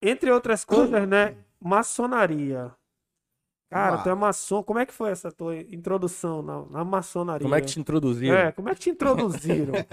[0.00, 1.36] entre outras coisas, né?
[1.60, 2.72] Maçonaria.
[3.70, 4.62] Cara, tu é maçom.
[4.64, 7.44] Como é que foi essa tua introdução na, na maçonaria?
[7.44, 8.36] Como é que te introduziram?
[8.36, 9.74] É, como é que te introduziram?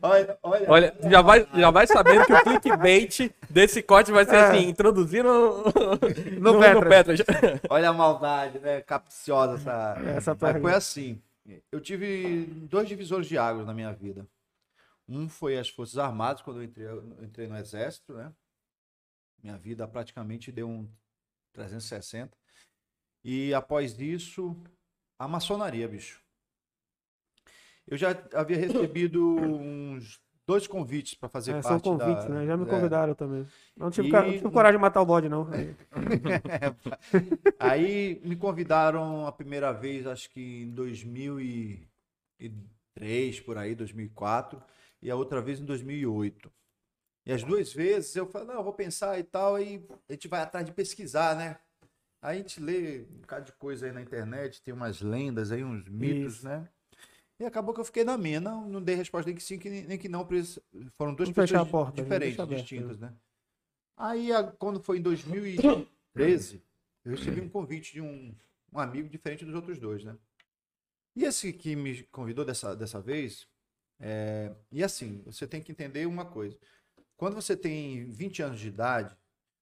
[0.00, 4.36] Olha, olha, Olha, já vai, já vai sabendo que o clickbait desse corte vai ser
[4.36, 4.40] É.
[4.48, 5.28] assim, introduzindo
[6.40, 7.20] No no Petras.
[7.20, 7.60] Petras.
[7.68, 8.80] olha a maldade, né?
[8.80, 9.98] Capciosa essa.
[10.16, 11.22] Essa Mas foi assim.
[11.70, 14.26] eu tive dois divisores de águas na minha vida.
[15.06, 18.32] Um foi as Forças Armadas, quando eu entrei, eu entrei no Exército, né?
[19.42, 20.88] Minha vida praticamente deu um
[21.52, 22.36] 360.
[23.24, 24.56] E após isso,
[25.18, 26.20] a maçonaria, bicho.
[27.86, 32.30] Eu já havia recebido uns dois convites para fazer É, parte são convites, da...
[32.30, 32.46] né?
[32.46, 32.68] Já me é.
[32.68, 33.46] convidaram também.
[33.76, 35.48] Não tive, E- não tive coragem de matar o bode, não.
[35.52, 35.76] Aí-
[37.58, 44.62] Aí me convidaram a primeira vez, acho que em 2003, por aí, 2004,
[45.02, 46.50] e a outra vez em 2008.
[47.26, 50.28] E as duas vezes eu falei, não, eu vou pensar e tal, aí a gente
[50.28, 51.58] vai atrás de pesquisar, né?
[52.22, 55.64] Aí a gente lê um bocado de coisa aí na internet, tem umas lendas aí,
[55.64, 56.44] uns mitos, Isso.
[56.46, 56.68] né?
[57.38, 59.70] E acabou que eu fiquei na minha, não, não dei resposta nem que sim, que
[59.70, 60.28] nem que não,
[60.98, 63.14] foram duas pessoas porta, diferentes, distintas, né?
[63.96, 66.62] Aí, quando foi em 2013,
[67.04, 68.34] eu recebi um convite de um,
[68.70, 70.14] um amigo diferente dos outros dois, né?
[71.16, 73.48] E esse que me convidou dessa, dessa vez,
[73.98, 76.58] é, e assim, você tem que entender uma coisa.
[77.20, 79.14] Quando você tem 20 anos de idade,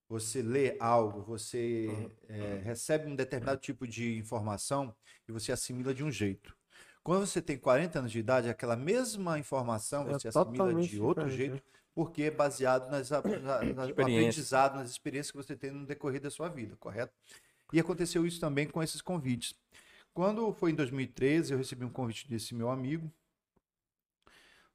[0.08, 4.94] você lê algo, você é, recebe um determinado tipo de informação
[5.28, 6.56] e você assimila de um jeito.
[7.02, 11.00] Quando você tem 40 anos de idade, aquela mesma informação É você assimila totalmente de
[11.00, 11.62] outro diferente, jeito,
[11.92, 16.20] porque é baseado nas, na- na- no aprendizado, nas experiências que você tem no decorrer
[16.20, 17.12] da sua vida, correto?
[17.72, 19.52] E aconteceu isso também com esses convites.
[20.14, 23.12] Quando foi em 2013, eu recebi um convite desse meu amigo,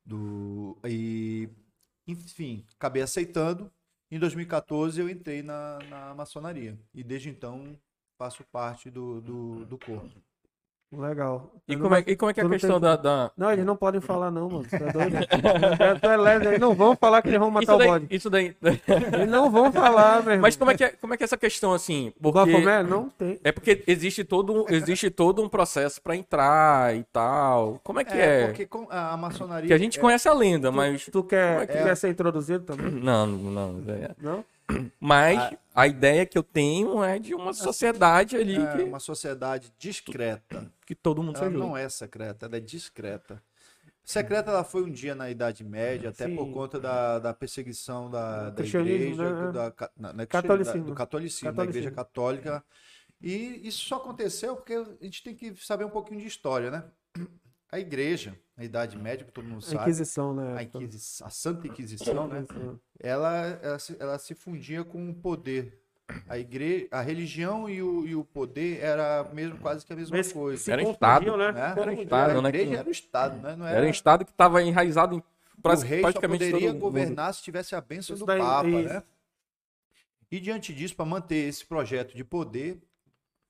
[0.06, 1.50] do, e,
[2.08, 3.72] enfim, acabei aceitando.
[4.12, 6.80] Em 2014, eu entrei na, na maçonaria.
[6.94, 7.78] E desde então,
[8.18, 10.22] faço parte do, do, do corpo.
[10.98, 11.50] Legal.
[11.68, 12.96] E como, não- é, e como é que é a tu questão tem- da.
[12.98, 14.66] da- Não, eles não podem falar, não, mano.
[14.70, 15.18] Tu é doido?
[15.28, 17.88] Tu- tu é leve, eles não vão falar que eles vão matar Isso o daí,
[17.88, 18.08] bode.
[18.12, 18.56] isso daí.
[19.14, 20.42] Eles não vão falar, meu irmão.
[20.42, 22.12] Mas como é, que é, como é que é essa questão assim?
[22.22, 22.52] Porque...
[22.52, 22.84] Bafomé?
[22.84, 23.40] Não tem.
[23.44, 27.80] É porque existe todo, um- existe todo um processo pra entrar e tal.
[27.84, 28.48] Como é que é?
[28.48, 29.68] porque com- a, maçonaria.
[29.68, 31.06] Que a gente é- conhece a lenda, mas.
[31.06, 32.92] Tu quer, é tu que quer ser introduzido também?
[32.92, 33.82] Não, não.
[33.88, 34.12] é.
[34.22, 34.44] Não?
[35.00, 39.72] Mas a ideia que eu tenho é de uma sociedade ali é que, uma sociedade
[39.78, 40.72] discreta.
[40.86, 41.66] que todo mundo se Ela ajuda.
[41.66, 43.42] não é secreta, ela é discreta.
[44.06, 46.36] Secreta ela foi um dia na Idade Média, até Sim.
[46.36, 49.52] por conta da, da perseguição da, da igreja, né?
[49.52, 49.74] da,
[50.14, 50.82] na- é Catolicismo.
[50.84, 52.64] da- do catolicismo, da igreja católica.
[53.22, 56.84] E isso só aconteceu porque a gente tem que saber um pouquinho de história, né?
[57.74, 60.56] A igreja, na Idade Média, que todo mundo A sabe, Inquisição, né?
[60.58, 62.46] a, Inquisi- a Santa Inquisição, né?
[63.00, 65.82] Ela, ela, se, ela se fundia com o poder.
[66.30, 70.16] A igreja, a religião e o, e o poder era mesmo quase que a mesma
[70.18, 70.72] Mas coisa.
[70.72, 71.52] Era um estado, né?
[71.52, 71.74] né?
[71.76, 72.50] Era um A estado, né?
[72.50, 73.56] igreja que- era o estado, né?
[73.56, 75.24] Não Era um estado que estava enraizado em o
[75.62, 76.82] pra- rei só praticamente poderia todo mundo.
[76.84, 78.94] governar se tivesse a bênção Isso do Papa, isso.
[78.94, 79.04] né?
[80.30, 82.80] E diante disso, para manter esse projeto de poder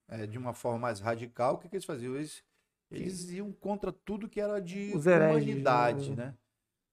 [0.07, 2.15] é, de uma forma mais radical, o que, que eles faziam?
[2.15, 2.41] Eles,
[2.93, 6.25] eles iam contra tudo que era de hereges, humanidade, né?
[6.27, 6.33] né?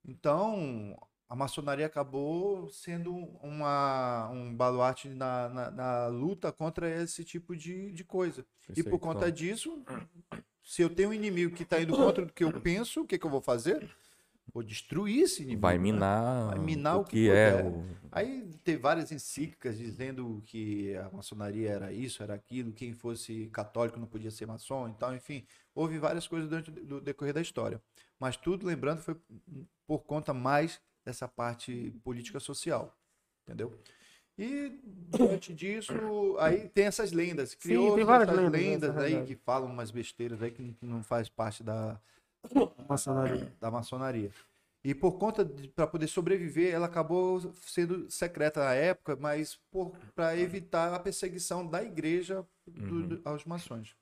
[0.05, 0.97] Então,
[1.29, 7.93] a maçonaria acabou sendo uma, um baluarte na, na, na luta contra esse tipo de,
[7.93, 8.45] de coisa.
[8.77, 9.85] E por conta disso,
[10.63, 13.19] se eu tenho um inimigo que está indo contra o que eu penso, o que,
[13.19, 13.89] que eu vou fazer?
[14.53, 15.63] Vou destruir esse inimigo.
[15.63, 15.83] Vai né?
[15.83, 17.63] minar, Vai minar o o que que é.
[17.63, 17.67] puder.
[17.73, 23.47] o- Aí teve várias encíclicas dizendo que a maçonaria era isso, era aquilo, quem fosse
[23.53, 25.45] católico não podia ser maçom e tal, enfim.
[25.75, 27.81] Houve várias coisas durante o decorrer da história.
[28.19, 29.17] Mas tudo, lembrando, foi
[29.87, 32.97] por conta mais dessa parte política social.
[33.47, 33.79] Entendeu?
[34.37, 34.77] E
[35.17, 35.93] diante disso,
[36.41, 37.55] aí tem essas lendas.
[37.55, 41.29] Criou tem várias essas lendas, lendas aí que falam umas besteiras aí que não faz
[41.29, 42.01] parte da,
[42.91, 43.53] Maçonaria.
[43.61, 44.31] da maçonaria.
[44.83, 45.45] E por conta
[45.75, 49.61] para poder sobreviver, ela acabou sendo secreta na época, mas
[50.15, 53.09] para evitar a perseguição da igreja do- Uhum.
[53.09, 53.95] do- aos maçons.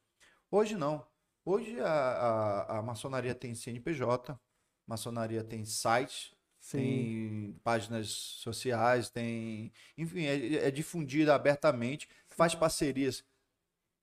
[0.51, 1.05] Hoje não.
[1.45, 4.39] Hoje a, a, a maçonaria tem CNPJ,
[4.87, 6.79] maçonaria tem site, Sim.
[6.79, 9.73] tem páginas sociais, tem.
[9.97, 13.25] Enfim, é, é difundida abertamente, faz parcerias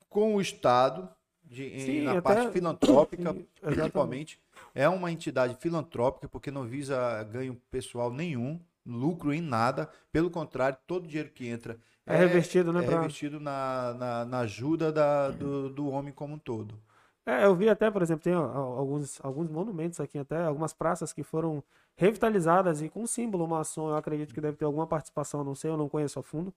[0.10, 1.10] com o Estado,
[1.44, 4.42] de, em- Sim, na até- parte filantrópica, Sim, principalmente.
[4.76, 9.90] É uma entidade filantrópica, porque não visa ganho pessoal nenhum, lucro em nada.
[10.12, 12.82] Pelo contrário, todo o dinheiro que entra É revertido, né?
[12.82, 16.80] é pra- revestido na, na, na ajuda da- do, do homem como um todo.
[17.26, 21.24] É, eu vi até, por exemplo, tem alguns, alguns monumentos aqui até, algumas praças que
[21.24, 21.64] foram
[21.98, 25.78] revitalizadas e com símbolo maçom, eu acredito que deve ter alguma participação, não sei, eu
[25.78, 26.54] não conheço a fundo.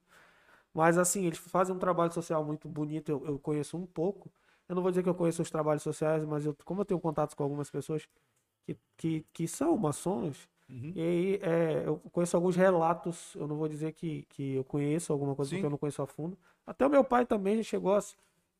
[0.73, 4.31] Mas assim, eles fazem um trabalho social muito bonito, eu, eu conheço um pouco.
[4.69, 6.99] Eu não vou dizer que eu conheço os trabalhos sociais, mas eu, como eu tenho
[6.99, 8.07] contatos com algumas pessoas
[8.65, 10.91] que, que, que são maçons, Uhum.
[10.95, 15.11] e aí é, eu conheço alguns relatos, eu não vou dizer que, que eu conheço
[15.11, 16.37] alguma coisa porque eu não conheço a fundo.
[16.67, 17.99] Até o meu pai também já chegou a,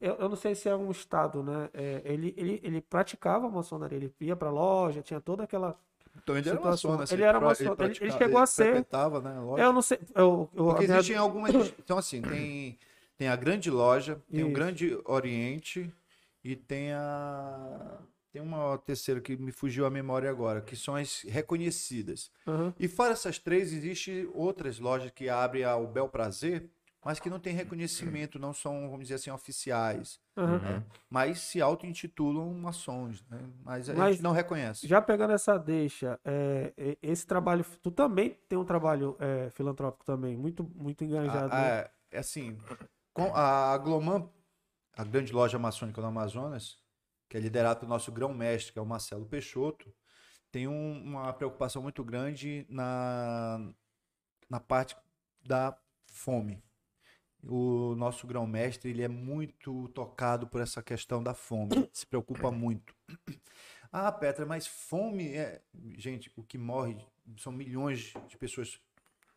[0.02, 1.70] eu, eu não sei se é um estado, né?
[1.72, 5.78] É, ele, ele, ele praticava maçonaria, ele ia pra loja, tinha toda aquela.
[6.18, 7.06] Então ele era maçom, né?
[7.12, 9.64] Ele era pra- maçom, ele- ele chegou a ser- né?
[9.64, 10.00] Eu não sei.
[10.16, 11.54] Eu, eu, Porque minha- existem algumas.
[11.78, 12.80] Então, assim, tem,
[13.18, 15.94] tem a grande loja, tem o grande Oriente
[16.44, 18.00] e tem a.
[18.32, 22.32] Tem uma terceira que me fugiu a memória agora, que são as reconhecidas.
[22.48, 22.74] Aham.
[22.80, 26.70] E fora essas três, existem outras lojas que abrem ao bel prazer,
[27.04, 30.20] mas que não têm reconhecimento, não são, vamos dizer assim, oficiais.
[30.38, 30.60] aham.
[30.60, 30.84] né?
[31.10, 33.40] Mas se auto-intitulam maçons, né?
[33.66, 34.88] Mas a Mas- gente não reconhece.
[34.88, 37.66] Já pegando essa deixa, é, esse trabalho.
[37.82, 41.52] Tu também tem um trabalho é, filantrópico também, muito, muito engajado.
[41.52, 41.72] A- né?
[41.82, 42.56] a- é assim,
[43.12, 44.30] com a Gloman,
[45.00, 46.78] a grande loja maçônica no Amazonas,
[47.30, 49.94] que é liderada pelo nosso grão-mestre, que é o Marcelo Peixoto,
[50.52, 53.72] tem um- uma preocupação muito grande na,
[54.50, 54.98] na parte
[55.42, 55.78] da
[56.12, 56.62] fome.
[57.42, 62.94] O nosso grão-mestre ele é muito tocado por essa questão da fome, se preocupa muito.
[63.92, 65.62] Ah, Petra, mas fome é.
[65.98, 66.98] Gente, o que morre
[67.38, 68.82] são milhões de pessoas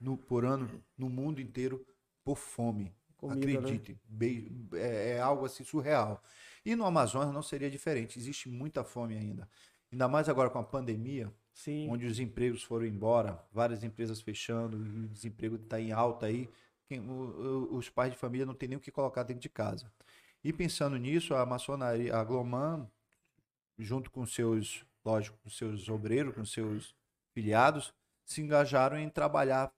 [0.01, 1.87] no- por ano no mundo inteiro
[2.25, 2.93] por fome.
[3.29, 3.59] Comida, né?
[3.59, 6.23] Acredite, bem- é, é algo assim surreal.
[6.65, 9.49] E no Amazonas não seria diferente, existe muita fome ainda.
[9.91, 11.89] Ainda mais agora com a pandemia, Sim.
[11.91, 16.49] onde os empregos foram embora, várias empresas fechando, o desemprego está em alta aí.
[16.87, 19.91] Quem- o- os pais de família não tem nem o que colocar dentro de casa.
[20.43, 22.89] E pensando nisso, a maçonaria, a Gloman,
[23.79, 26.95] junto com seus, lógico, com seus obreiros, com seus
[27.33, 27.95] filiados,
[28.25, 29.73] se engajaram em trabalhar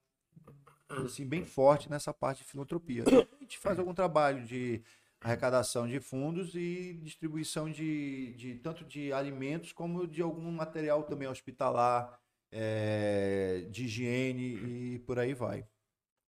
[0.88, 3.04] assim bem forte nessa parte de filantropia.
[3.38, 4.82] A gente faz algum trabalho de
[5.20, 11.26] arrecadação de fundos e distribuição de, de tanto de alimentos como de algum material também
[11.28, 12.18] hospitalar,
[12.52, 15.66] eh, de higiene e por aí vai.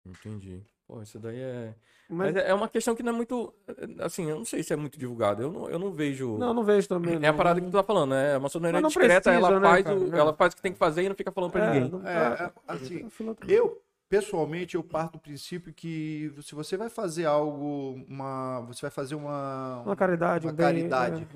[0.05, 0.63] Entendi.
[0.87, 1.75] Pô, isso daí é.
[2.09, 3.53] Mas, Mas é uma questão que não é muito.
[3.99, 5.43] Assim, eu não sei se é muito divulgado.
[5.43, 6.39] Eu não, eu não vejo.
[6.39, 7.15] não, não vejo também.
[7.15, 7.37] É a não.
[7.37, 8.37] parada que tu tá falando, né?
[8.37, 9.99] A maçonaria Mas não discreta, ela, precisa, né, faz cara?
[9.99, 10.19] o, É.
[10.21, 11.91] ela faz o que tem que fazer e não fica falando pra É, ninguém.
[11.91, 13.09] não É, tá- é, assim.
[13.49, 18.91] Eu, pessoalmente, eu parto do princípio que se você vai fazer algo, uma, você vai
[18.91, 21.27] fazer uma, Uma caridade, uma um bem, caridade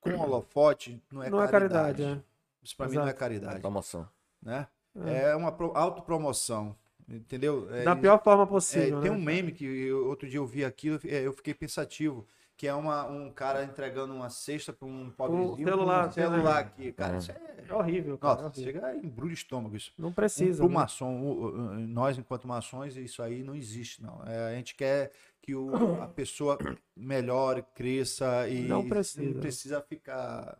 [0.00, 0.14] com é.
[0.16, 2.20] holofote, não é Não é caridade, caridade.
[2.20, 2.22] é.
[2.62, 4.08] Isso pra mim não é caridade, Promoção.
[4.42, 4.66] né?
[5.06, 5.30] É.
[5.30, 6.76] É uma pro- autopromoção,
[7.08, 7.68] entendeu?
[7.72, 9.16] É, Da pior forma é, possível, tem né?
[9.16, 12.26] um meme que eu- outro dia eu vi aquilo, é, eu fiquei pensativo,
[12.58, 16.34] que é uma, um cara entregando uma cesta para um pobrezinho com celular, um celular
[16.34, 16.58] celular.
[16.58, 17.18] aqui, cara, É.
[17.18, 17.48] isso é...
[17.68, 18.40] É horrível, cara.
[18.40, 18.72] é Nossa, horrível.
[18.82, 19.92] chega a embrulho o estômago isso.
[19.96, 20.58] Não Um, precisa.
[20.62, 20.74] pro né?
[20.74, 24.20] maçom, o- o- nós enquanto maçons, isso aí não existe, não.
[24.26, 26.58] É, a gente quer que o- a pessoa
[26.96, 29.22] melhore, cresça e Não precisa.
[29.34, 30.58] não precisa ficar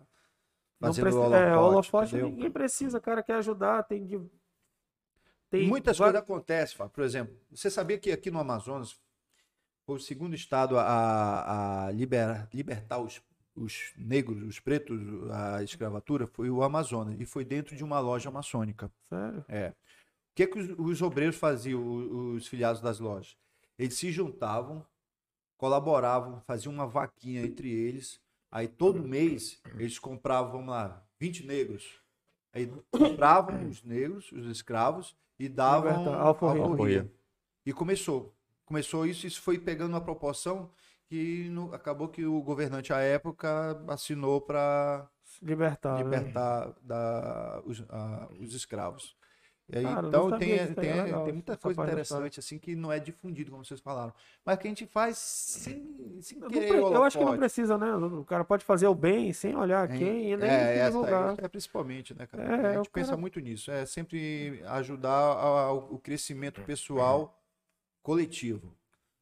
[0.80, 4.20] Não fazendo precisa, holofote, é, holofote ninguém precisa, cara quer ajudar, tem de...
[5.50, 6.92] Tem Muitas coisas acontecem, Fábio.
[6.92, 8.96] por exemplo, você sabia que aqui no Amazonas
[9.88, 13.22] foi o segundo estado a, a liberar, libertar os,
[13.56, 15.00] os negros, os pretos,
[15.30, 18.92] a escravatura, foi o Amazonas, e foi dentro de uma loja maçônica.
[19.08, 19.42] Sério?
[19.48, 19.68] É.
[19.70, 19.74] O
[20.34, 23.34] que, que os, os obreiros faziam, o- os, filiados das lojas?
[23.78, 24.84] Eles se juntavam,
[25.56, 28.20] colaboravam, faziam uma vaquinha entre eles.
[28.50, 31.98] Aí todo mês eles compravam, vamos lá, 20 negros.
[32.52, 36.62] Aí compravam os negros, os escravos, e davam alforria.
[36.62, 37.12] alforria.
[37.64, 38.37] E começou.
[38.68, 40.70] Começou isso, isso foi pegando uma proporção
[41.06, 45.08] que no- acabou que o governante à época assinou para
[45.40, 45.94] Libertar.
[45.96, 46.02] né?
[46.04, 49.16] libertar da, os, a- os escravos.
[49.70, 52.74] Aí, Cara, eu então tem, tem, é legal, tem muita essa coisa interessante assim que
[52.74, 54.14] não é difundido, como vocês falaram.
[54.44, 57.76] Mas que a gente faz sem, sem Não querer pre- eu acho que não precisa,
[57.76, 57.94] né?
[57.94, 59.98] O cara pode fazer o bem sem olhar Hein?
[59.98, 61.38] quem e nem é, essa divulgar.
[61.38, 62.42] é, é principalmente, né, cara?
[62.44, 63.70] É, a o gente pensa cara- muito nisso.
[63.70, 67.37] É sempre ajudar ao, o crescimento pessoal
[68.08, 68.74] coletivo.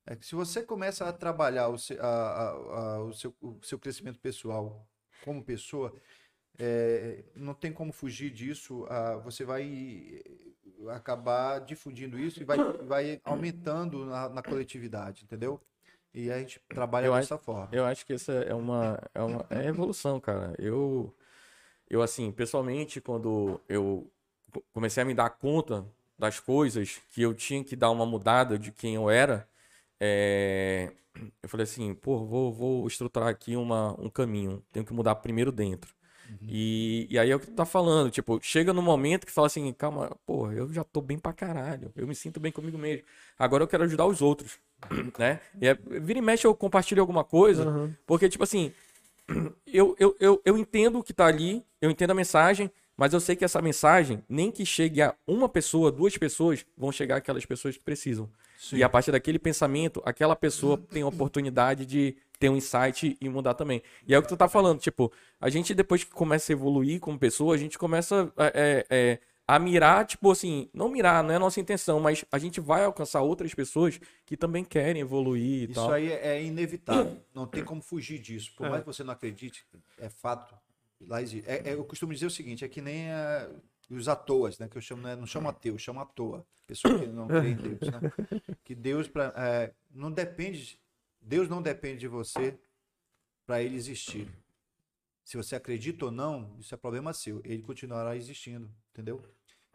[0.06, 3.58] É que se você começa a trabalhar o seu, a- a- a- o seu, o
[3.62, 4.86] seu crescimento pessoal
[5.24, 5.92] como pessoa,
[6.56, 8.86] é, não tem como fugir disso.
[9.24, 10.22] você vai
[10.94, 15.60] acabar difundindo isso e vai, vai aumentando na, na coletividade, entendeu?
[16.14, 17.68] E a gente trabalha Eu acho- dessa forma.
[17.72, 20.54] Eu acho que essa é uma, é uma é evolução, cara.
[20.58, 21.12] Eu,
[21.90, 24.08] eu, assim, pessoalmente, quando eu
[24.52, 25.84] co- comecei a me dar conta
[26.18, 29.48] das coisas, que eu tinha que dar uma mudada de quem eu era,
[30.00, 30.92] é,
[31.42, 34.62] eu falei assim, pô, vou, vou estruturar aqui uma, um caminho.
[34.72, 35.94] Tenho que mudar primeiro dentro.
[36.48, 39.48] E, e aí é o que tu tá falando, tipo, chega no momento que fala
[39.48, 43.04] assim, calma, pô, eu já tô bem pra caralho, eu me sinto bem comigo mesmo.
[43.38, 44.58] Agora eu quero ajudar os outros,
[45.18, 45.40] né?
[45.60, 47.96] E é, vira e mexe eu compartilho alguma coisa, Aham.
[48.06, 48.72] porque, tipo assim,
[49.66, 53.20] eu, eu, eu, eu entendo o que tá ali, eu entendo a mensagem, mas eu
[53.20, 57.44] sei que essa mensagem, nem que chegue a uma pessoa, duas pessoas, vão chegar aquelas
[57.44, 58.28] pessoas que precisam.
[58.72, 63.28] E a partir daquele pensamento, aquela pessoa tem a oportunidade de ter um insight e
[63.28, 63.82] mudar também.
[64.06, 67.00] E é o que tu tá falando, tipo, a gente depois que começa a evoluir
[67.00, 71.32] como pessoa, a gente começa é, é, é, a mirar, tipo assim, não mirar, não
[71.32, 75.68] é a nossa intenção, mas a gente vai alcançar outras pessoas que também querem evoluir
[75.68, 75.92] e Isso tal.
[75.92, 77.18] aí é inevitável.
[77.34, 78.52] Não tem como fugir disso.
[78.56, 78.70] Por É.
[78.70, 79.64] mais que você não acredite,
[79.98, 80.54] é fato.
[81.00, 81.48] Lá existe.
[81.48, 83.50] É- é- eu costumo dizer o seguinte: é que nem ah,
[83.90, 84.68] os atoas, né?
[84.68, 86.46] Que eu chamo, né, não chamo ateu, eu chamo à toa.
[86.66, 88.12] Pessoa que não crê em Deus, né?
[88.64, 90.80] Que Deus pra, é, não depende.
[91.20, 92.58] Deus não depende de você
[93.46, 94.28] para ele existir.
[95.24, 97.40] Se você acredita ou não, isso é problema seu.
[97.44, 99.22] Ele continuará existindo, entendeu?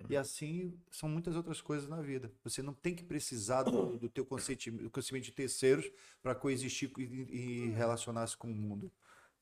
[0.09, 2.32] E assim são muitas outras coisas na vida.
[2.43, 5.90] Você não tem que precisar do, do teu consentimento, do conhecimento de terceiros
[6.22, 8.91] para coexistir e, e relacionar-se com o mundo.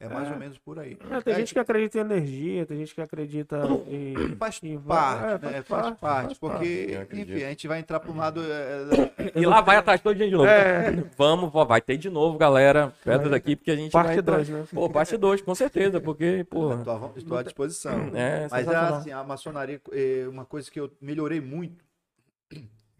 [0.01, 0.31] É mais É.
[0.31, 0.97] ou menos por aí.
[1.11, 3.57] É, tem É, gente que acredita em energia, tem gente que acredita
[3.89, 4.33] em.
[4.37, 5.61] Faz E vai- parte, é, né?
[5.61, 7.31] faz Faz parte, parte, faz porque, acredito.
[7.35, 8.41] enfim, a gente vai entrar para um lado.
[8.41, 10.45] é, E lá vai atrás todo dia de novo.
[10.47, 10.91] É.
[11.17, 12.93] Vamos, vai ter de novo, galera.
[13.03, 13.37] Pedras Vai.
[13.39, 14.65] aqui, porque a gente vai Parte entrar- 2, né?
[14.73, 16.75] Pô, parte 2, com certeza, porque, porra.
[16.75, 17.91] estou, à- estou à disposição.
[18.15, 18.93] É, Mas é sensacional.
[18.95, 21.83] assim, a maçonaria é uma coisa que eu melhorei muito,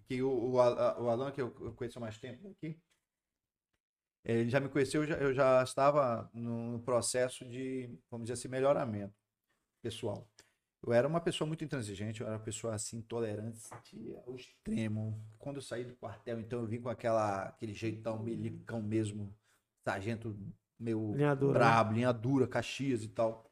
[0.06, 0.60] que o, o, o
[1.10, 2.76] Alan, que eu eu conheço há mais tempo aqui,
[4.24, 9.14] ele já me conheceu, eu já, estava no, processo de, vamos dizer assim, melhoramento
[9.82, 10.28] pessoal.
[10.86, 13.62] Eu era uma pessoa muito intransigente, eu era uma pessoa assim, intolerante
[14.26, 15.22] ao extremo.
[15.38, 19.34] Quando eu saí do quartel, então eu vim com aquela, aquele jeitão milicão mesmo,
[19.84, 20.38] sargento
[20.80, 21.60] meu Linha dura, né?
[21.60, 23.52] brabo, linha dura, Caxias e tal.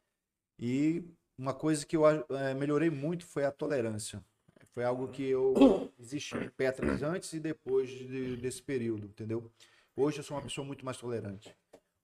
[0.58, 1.04] E
[1.36, 4.24] uma coisa que eu eh, melhorei muito foi a tolerância.
[4.72, 5.54] Foi algo que eu
[5.98, 9.50] existi em Petras antes e depois de- desse período, entendeu?
[9.98, 11.52] Hoje eu sou uma pessoa muito mais tolerante.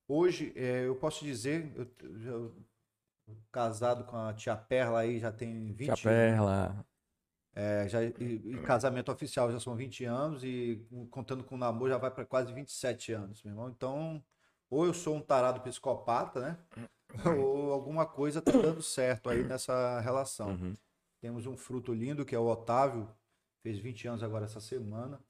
[0.08, 1.86] Hoje eh, eu posso dizer, eu,
[2.26, 2.64] eu-
[3.52, 6.84] casado com a tia Perla aí já tem 20 Tia Perla.
[7.55, 11.89] é, já, e, e casamento oficial já são 20 anos e contando com o namoro
[11.89, 13.68] já vai para quase 27 anos, meu irmão.
[13.68, 14.23] Então,
[14.68, 16.58] ou eu sou um tarado psicopata, né?
[17.39, 20.48] ou alguma coisa tá dando certo aí nessa relação.
[20.50, 20.74] Uhum.
[21.20, 23.08] Temos um fruto lindo que é o Otávio,
[23.62, 25.23] fez 20 anos agora essa semana.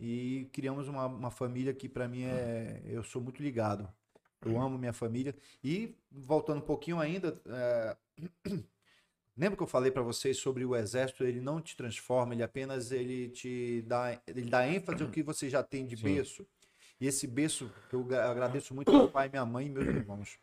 [0.00, 2.82] E criamos uma, uma família que para mim é.
[2.86, 3.86] Eu sou muito ligado.
[4.42, 5.34] Eu amo minha família.
[5.62, 7.96] E voltando um pouquinho ainda, é,
[9.36, 11.24] lembra que eu falei para vocês sobre o exército?
[11.24, 15.50] Ele não te transforma, ele apenas ele te dá, ele dá ênfase ao que você
[15.50, 16.04] já tem de Sim.
[16.04, 16.46] berço.
[16.98, 20.38] E esse berço, eu gra- agradeço muito meu pai, minha mãe e meus irmãos.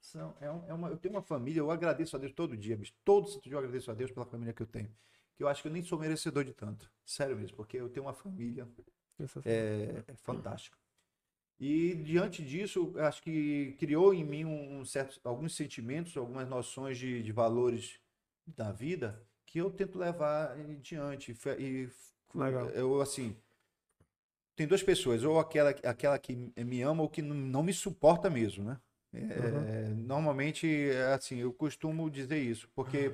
[0.00, 2.76] São, é, um- é uma, eu tenho uma família, eu agradeço a Deus todo dia,
[2.76, 2.92] bicho.
[3.04, 4.90] Todo santo dia eu agradeço a Deus pela família que eu tenho.
[5.36, 6.90] Que eu acho que eu nem sou merecedor de tanto.
[7.04, 8.66] Sério mesmo, porque eu tenho uma família
[9.44, 10.76] é, é fantástica.
[11.58, 17.22] E diante disso, acho que criou em mim um certo, alguns sentimentos, algumas noções de,
[17.22, 17.98] de valores
[18.46, 20.80] da vida que eu tento levar em
[21.34, 21.88] Fe- E
[22.34, 22.68] Legal.
[22.70, 23.34] eu assim,
[24.54, 28.30] tem duas pessoas, ou aquela, aquela que me ama ou que não, não me suporta
[28.30, 28.80] mesmo, né?
[29.16, 33.12] É, Normalmente, é assim, eu costumo dizer isso, porque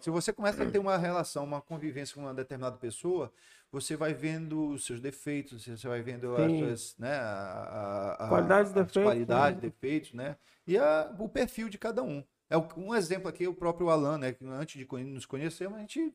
[0.00, 3.32] se você começa a ter uma relação, uma convivência com uma determinada pessoa,
[3.70, 6.58] você vai vendo os seus defeitos, você vai vendo as Sim.
[6.58, 9.68] suas, né, a, a- Qualidades, as defeitos, qualidades, né?
[9.70, 10.36] defeitos, né?
[10.66, 12.22] E a- o perfil de cada um.
[12.50, 14.32] É um exemplo aqui, o próprio Alan, né?
[14.32, 16.12] Que antes de nos conhecermos, a gente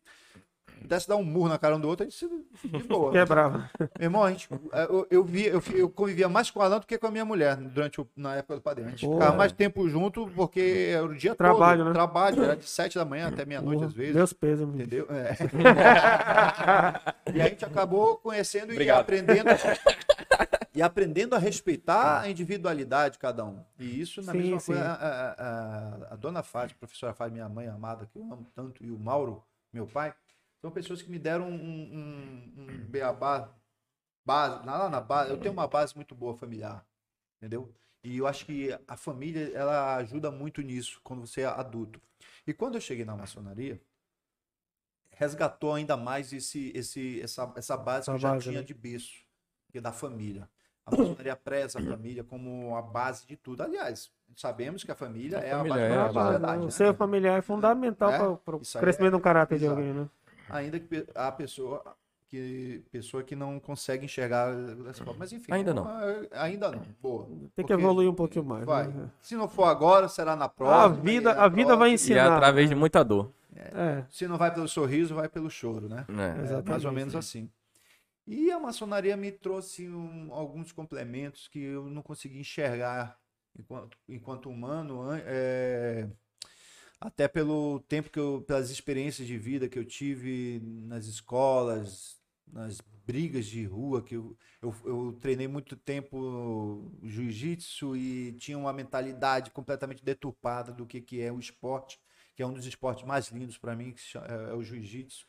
[0.82, 2.28] pudesse dar um murro na cara um do outro, a gente se
[2.68, 3.12] de boa.
[3.12, 3.70] Quebrava.
[3.80, 4.48] Meu irmão, a gente,
[4.90, 7.26] eu, eu, vi, eu, eu convivia mais com o Alan do que com a minha
[7.26, 8.88] mulher durante o, na época do padrinho.
[8.88, 9.14] A gente Pô.
[9.14, 11.88] ficava mais tempo junto porque era o dia Trabalho, todo.
[11.90, 11.94] né?
[11.94, 14.16] Trabalho, era de sete da manhã até meia-noite às vezes.
[14.16, 14.76] Meus pesos, meu.
[14.76, 15.08] Entendeu?
[15.10, 15.36] É.
[17.34, 19.02] e a gente acabou conhecendo e Obrigado.
[19.02, 19.50] aprendendo.
[20.72, 23.60] E aprendendo a respeitar a individualidade de cada um.
[23.80, 24.66] E isso na Sim, mesma sim.
[24.74, 24.88] coisa.
[24.88, 25.34] A, a-
[26.12, 28.90] a- a dona Fátima, a professora Fátima, minha mãe amada, que eu amo tanto, e
[28.92, 30.14] o Mauro, meu pai,
[30.62, 33.50] são pessoas que me deram um, um, um beabá
[34.26, 35.32] base, lá na base.
[35.32, 36.86] Eu tenho uma base muito boa familiar,
[37.38, 37.74] entendeu?
[38.04, 42.02] E eu acho que a família ela ajuda muito nisso quando você é adulto.
[42.48, 43.80] E quando eu cheguei na maçonaria,
[45.12, 48.66] resgatou ainda mais esse, esse, essa, essa base Essa que eu já base, tinha né?
[48.66, 49.18] de berço,
[49.72, 50.50] que é da família.
[50.86, 53.62] A maçonaria preza a família como a base de tudo.
[53.62, 56.14] Aliás, sabemos que a família é a família base é da a base.
[56.32, 56.62] sociedade.
[56.62, 56.72] o né?
[56.72, 59.80] seio familiar é fundamental É, para o crescimento é- do caráter de exato.
[59.80, 60.10] alguém, né?
[60.50, 61.84] Ainda que a pessoa
[62.28, 65.20] que pessoa que não consegue enxergar dessa forma.
[65.20, 65.52] Mas enfim.
[65.52, 65.82] Ainda é não.
[65.84, 66.82] uma- ainda não.
[67.02, 67.26] Boa.
[67.26, 68.66] Tem que Porque evoluir um pouquinho mais.
[68.66, 68.88] Vai.
[68.88, 69.10] né?
[69.22, 71.02] Se não for agora, será na A próxima.
[71.04, 71.90] vida, e a vida vai.
[71.90, 72.36] E é ensinar.
[72.36, 73.32] através de muita dor.
[73.56, 76.06] É, Se não vai pelo sorriso, vai pelo choro, né?
[76.08, 76.36] né?
[76.66, 77.50] É mais ou menos assim.
[78.28, 83.18] E a maçonaria me trouxe um- alguns complementos que eu não consegui enxergar
[83.58, 86.08] enquanto, enquanto humano, an- é,
[87.00, 92.20] até pelo tempo que eu, pelas experiências de vida que eu tive nas escolas,
[92.52, 98.74] nas brigas de rua, que eu, eu, eu treinei muito tempo jiu-jitsu e tinha uma
[98.74, 102.00] mentalidade completamente deturpada do que, que é o esporte,
[102.36, 105.26] que é um dos esportes mais lindos para mim, que é, é o jiu-jitsu.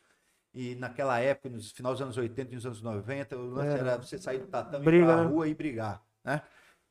[0.53, 3.79] E naquela época, nos final dos anos 80 e nos anos 90, o lance É.
[3.79, 6.41] era você sair do tatame Briga, ir pra rua e brigar, né?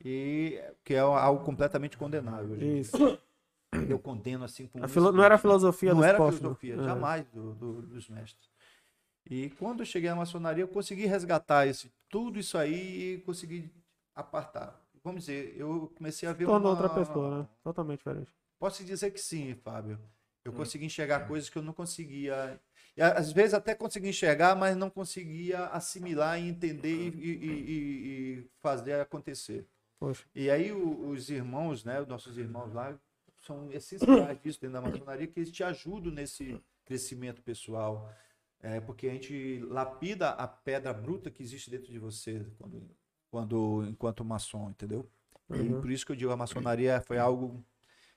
[0.03, 2.59] E que é algo completamente condenável.
[2.59, 2.97] Isso.
[3.89, 6.31] Eu condeno assim com A filo- Não era a filosofia não do era né?
[6.31, 6.83] filosofia, É.
[6.83, 8.49] jamais do- do- dos mestres.
[9.29, 13.71] E quando eu cheguei à maçonaria, eu consegui resgatar esse, tudo isso aí e consegui
[14.15, 14.79] apartar.
[15.03, 16.81] Vamos dizer, eu comecei a ver Tornou uma...
[16.81, 17.47] outra pessoa, né?
[17.63, 18.31] Totalmente diferente.
[18.59, 19.95] Posso dizer que sim, Fábio.
[20.01, 20.07] Hum.
[20.43, 22.59] Eu consegui enxergar coisas que eu não conseguia.
[22.97, 28.39] E, às vezes até conseguia enxergar, mas não conseguia assimilar e entender e, e- e-
[28.39, 29.65] e fazer acontecer.
[29.99, 30.25] Poxa.
[30.35, 32.97] E aí os irmãos, né, os nossos irmãos lá,
[33.41, 38.09] são essenciais disso dentro da maçonaria, que eles te ajudam nesse crescimento pessoal.
[38.63, 42.87] É, porque a gente lapida a pedra bruta que existe dentro de você quando,
[43.31, 45.09] quando enquanto maçom, entendeu?
[45.49, 45.81] E Uhum.
[45.81, 47.63] por isso que eu digo a maçonaria foi algo.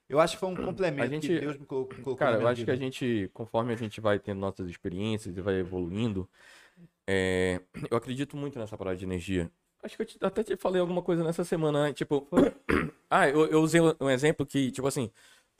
[0.06, 2.14] Eu acho que foi um complemento gente- que Deus me colocou.
[2.14, 2.84] Cara, eu acho que a vida.
[2.84, 6.28] gente, conforme a gente vai tendo nossas experiências e vai evoluindo,
[7.06, 9.50] é, eu acredito muito nessa parada de energia.
[9.84, 11.92] Acho que eu te- até te falei alguma coisa nessa semana, né?
[11.92, 12.26] Tipo,
[13.10, 15.10] ah, eu, eu usei um exemplo que, tipo assim,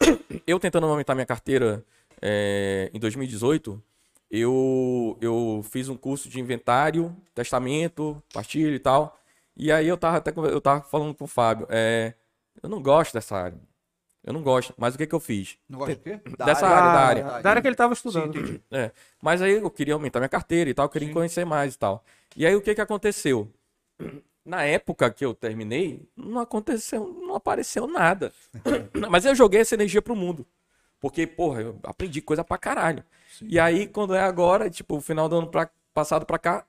[0.47, 1.85] eu tentando aumentar minha carteira
[2.23, 3.83] é, em 2018,
[4.31, 9.21] eu, eu fiz um curso de inventário, testamento, partilha e tal.
[9.57, 12.15] E aí eu tava até eu tava falando com o Fábio, é,
[12.63, 13.59] eu não gosto dessa área.
[14.25, 14.73] Eu não gosto.
[14.79, 15.59] Mas o que que eu fiz?
[15.69, 16.19] Não gosta do quê?
[16.39, 17.43] Da Dessa área, área, da Ah, área.
[17.43, 18.39] Da área que ele estava Sim, estudando.
[18.39, 18.61] entendi.
[18.71, 21.15] É, mas aí eu queria aumentar minha carteira e tal, queria Sim.
[21.15, 22.03] conhecer mais e tal.
[22.35, 23.53] E aí o que que aconteceu?
[24.45, 28.33] Na época que eu terminei, não aconteceu, não apareceu nada.
[29.11, 30.47] mas eu joguei essa energia pro mundo.
[31.01, 33.03] Porque, porra, eu aprendi coisa pra caralho.
[33.43, 36.67] E aí, quando é agora, tipo, final do ano pra- passado pra cá,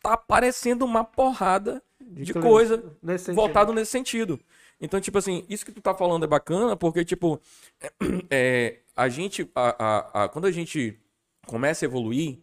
[0.00, 2.46] tá aparecendo uma porrada de, cliente.
[2.48, 3.36] coisa Nesse sentido.
[3.40, 4.38] voltado nesse sentido.
[4.80, 7.40] Então, tipo assim, isso que tu tá falando é bacana, porque, tipo,
[8.30, 10.98] é, a gente, a, a- a- quando a gente
[11.46, 12.38] começa a evoluir,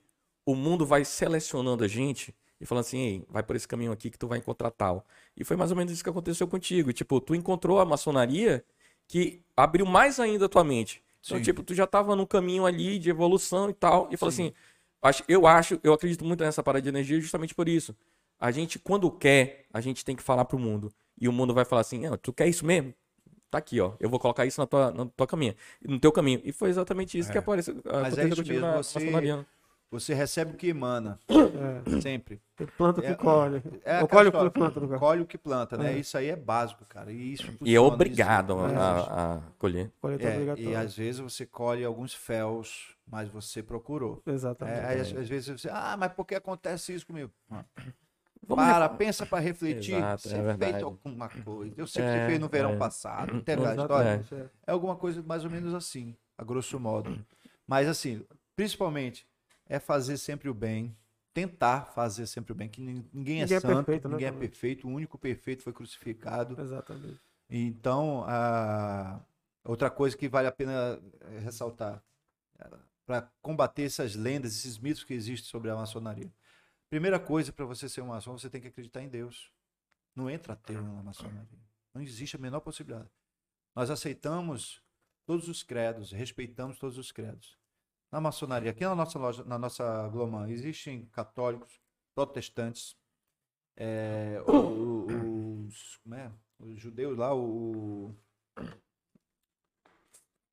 [0.46, 4.10] o mundo vai selecionando a gente e falando assim, Ei, vai por esse caminho aqui
[4.12, 5.04] que tu vai encontrar tal.
[5.36, 6.94] E foi mais ou menos isso que aconteceu contigo.
[6.94, 8.64] Tipo, tu encontrou a maçonaria
[9.08, 11.04] que abriu mais ainda a tua mente.
[11.26, 11.44] Então, Sim.
[11.44, 14.08] tipo, tu já tava num caminho ali de evolução e tal.
[14.12, 14.54] E falou assim,
[15.02, 17.96] acho, eu acho, eu acredito muito nessa parada de energia justamente por isso.
[18.40, 20.92] A gente, quando quer, a gente tem que falar pro mundo.
[21.20, 22.94] E o mundo vai falar assim, "Ah, tu quer isso mesmo?
[23.52, 23.94] Tá aqui, ó.
[24.00, 25.54] Eu vou colocar isso na tua, na tua caminho,
[25.86, 26.42] no teu caminho.
[26.44, 29.46] E foi exatamente isso que apareceu, é aconteceu isso contigo mesmo, na você- maçonaria.
[29.92, 32.42] Você recebe o que emana, É, sempre.
[32.56, 33.62] tem planta que É- colhe.
[33.84, 35.94] É aquela colhe o que planta no colhe o que planta, né?
[35.94, 35.98] É.
[35.98, 37.12] Isso aí é básico, cara.
[37.12, 39.92] E, isso E é obrigado isso- a, a colher.
[40.00, 40.70] Colheita É, obrigatória.
[40.70, 44.22] e às vezes você colhe alguns féus, mas você procurou.
[44.26, 44.80] Exatamente.
[44.80, 47.30] É, aí, às, às vezes você, ah, mas por que acontece isso comigo?
[47.52, 47.66] Ah,
[48.48, 49.94] Vamos Para, pensa para refletir.
[49.96, 51.74] Exato, você é fez alguma coisa.
[51.78, 52.78] Eu sei que É, você fez no verão é.
[52.78, 53.34] passado.
[53.34, 54.26] Não teve a história?
[54.32, 54.46] É.
[54.68, 57.24] É alguma coisa mais ou menos assim, a grosso modo.
[57.68, 59.28] Mas assim, principalmente,
[59.72, 60.96] é fazer sempre o bem,
[61.34, 64.28] tentar fazer sempre o bem, que nin- ninguém é Ninguém é santo, perfeito, né, ninguém
[64.28, 64.50] é também.
[64.50, 66.60] perfeito, o único perfeito foi crucificado.
[66.62, 67.20] Exatamente.
[67.50, 69.22] Então, a...
[69.64, 72.04] outra coisa que vale a pena eh, ressaltar,
[73.06, 76.32] para combater essas lendas, esses mitos que existem sobre a maçonaria.
[76.90, 79.52] Primeira coisa, para você ser um maçom, você tem que acreditar em Deus.
[80.14, 81.60] Não entra ateu na maçonaria.
[81.94, 83.10] Não existe a menor possibilidade.
[83.74, 84.82] Nós aceitamos
[85.26, 87.58] todos os credos, respeitamos todos os credos.
[88.12, 91.80] Na maçonaria, aqui na nossa loja, na nossa Gloman, existem católicos,
[92.14, 92.96] protestantes,
[93.78, 96.32] é, o- o- os, como é?
[96.60, 98.14] os judeus lá, o,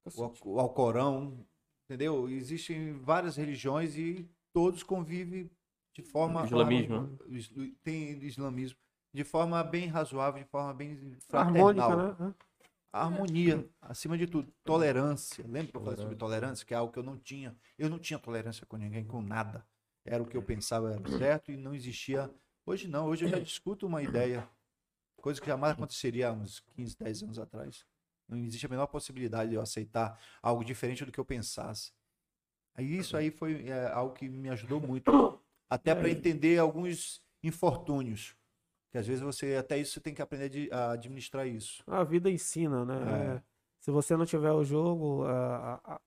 [0.04, 1.44] o, o Alcorão,
[1.84, 2.28] entendeu?
[2.28, 5.50] Existem várias religiões e todos convivem
[5.94, 8.78] de forma Islamismo, isl- tem islamismo
[9.12, 12.16] de forma bem razoável, de forma bem Harmônica, fraternal.
[12.28, 12.34] né?
[12.92, 14.52] A harmonia, acima de tudo.
[14.64, 15.44] Tolerância.
[15.46, 16.64] Lembra que eu falei sobre tolerância?
[16.64, 17.54] Que é algo que eu não tinha.
[17.78, 19.66] Eu não tinha tolerância com ninguém, com nada.
[20.04, 22.30] Era o que eu pensava era certo e não existia.
[22.64, 24.48] Hoje não, hoje eu já discuto uma ideia.
[25.16, 27.84] Coisa que jamais aconteceria há uns 15, 10 anos atrás.
[28.26, 31.92] Não existe a menor possibilidade de eu aceitar algo diferente do que eu pensasse.
[32.74, 35.40] Aí isso aí foi é, algo que me ajudou muito.
[35.68, 38.34] Até para entender alguns infortúnios.
[38.98, 41.84] Que às vezes você, até isso, você tem que aprender de- a administrar isso.
[41.86, 42.94] A vida ensina, né?
[42.96, 43.36] É.
[43.36, 43.42] É,
[43.78, 46.00] Se você não tiver o jogo, a, a,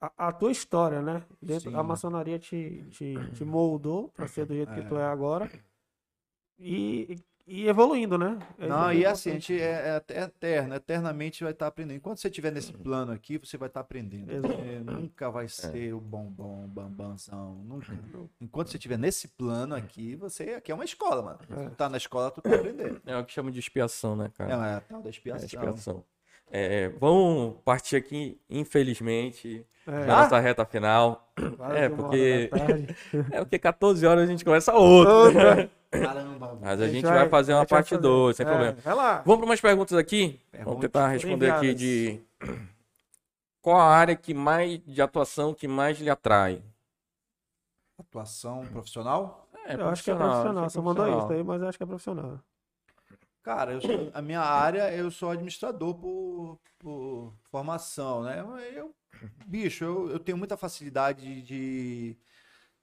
[0.00, 1.24] a- a- tua história, né?
[1.42, 5.50] Dentro, a maçonaria te, te, te moldou para ser do jeito que tu é agora.
[6.58, 7.16] E,
[7.46, 8.38] e evoluindo, né?
[8.58, 11.96] É Não, e é assim, a gente é, é eterno, eternamente vai estar aprendendo.
[11.96, 14.32] Enquanto você estiver nesse plano aqui, você vai estar aprendendo.
[14.32, 14.54] Exato.
[14.54, 17.92] Você nunca vai ser o bombom, bambanzão, nunca.
[18.40, 21.38] Enquanto você estiver nesse plano aqui, você aqui é uma escola, mano.
[21.50, 21.68] É.
[21.68, 23.00] Tu tá na escola, tu tá aprendendo.
[23.04, 24.52] É o que chama de expiação, né, cara?
[24.52, 25.44] É uma tal da É, expiação.
[25.46, 26.04] expiação.
[26.50, 31.28] É, vamos partir aqui, infelizmente, É, na nossa reta final.
[31.56, 32.50] quase é, porque-.
[33.32, 35.68] É porque 14 horas a gente começa outra.
[35.90, 38.02] Caramba, Mas a gente vai fazer a uma gente vai parte fazer.
[38.02, 38.72] 2, sem É, problema.
[38.82, 39.22] Vai lá.
[39.24, 40.40] Vamos para umas perguntas aqui.
[40.64, 42.20] Vamos tentar responder aqui de
[43.62, 46.62] qual a área que mais de atuação que mais lhe atrai?
[47.98, 49.48] Atuação profissional?
[49.68, 50.68] eu acho que é profissional.
[50.68, 51.38] Você é mandou isso profissional.
[51.38, 52.40] aí, mas eu acho que é profissional.
[53.44, 58.40] Cara, sou- a minha área, eu sou administrador por, por formação, né?
[58.74, 58.94] Eu,
[59.46, 62.16] bicho, eu, eu tenho muita facilidade de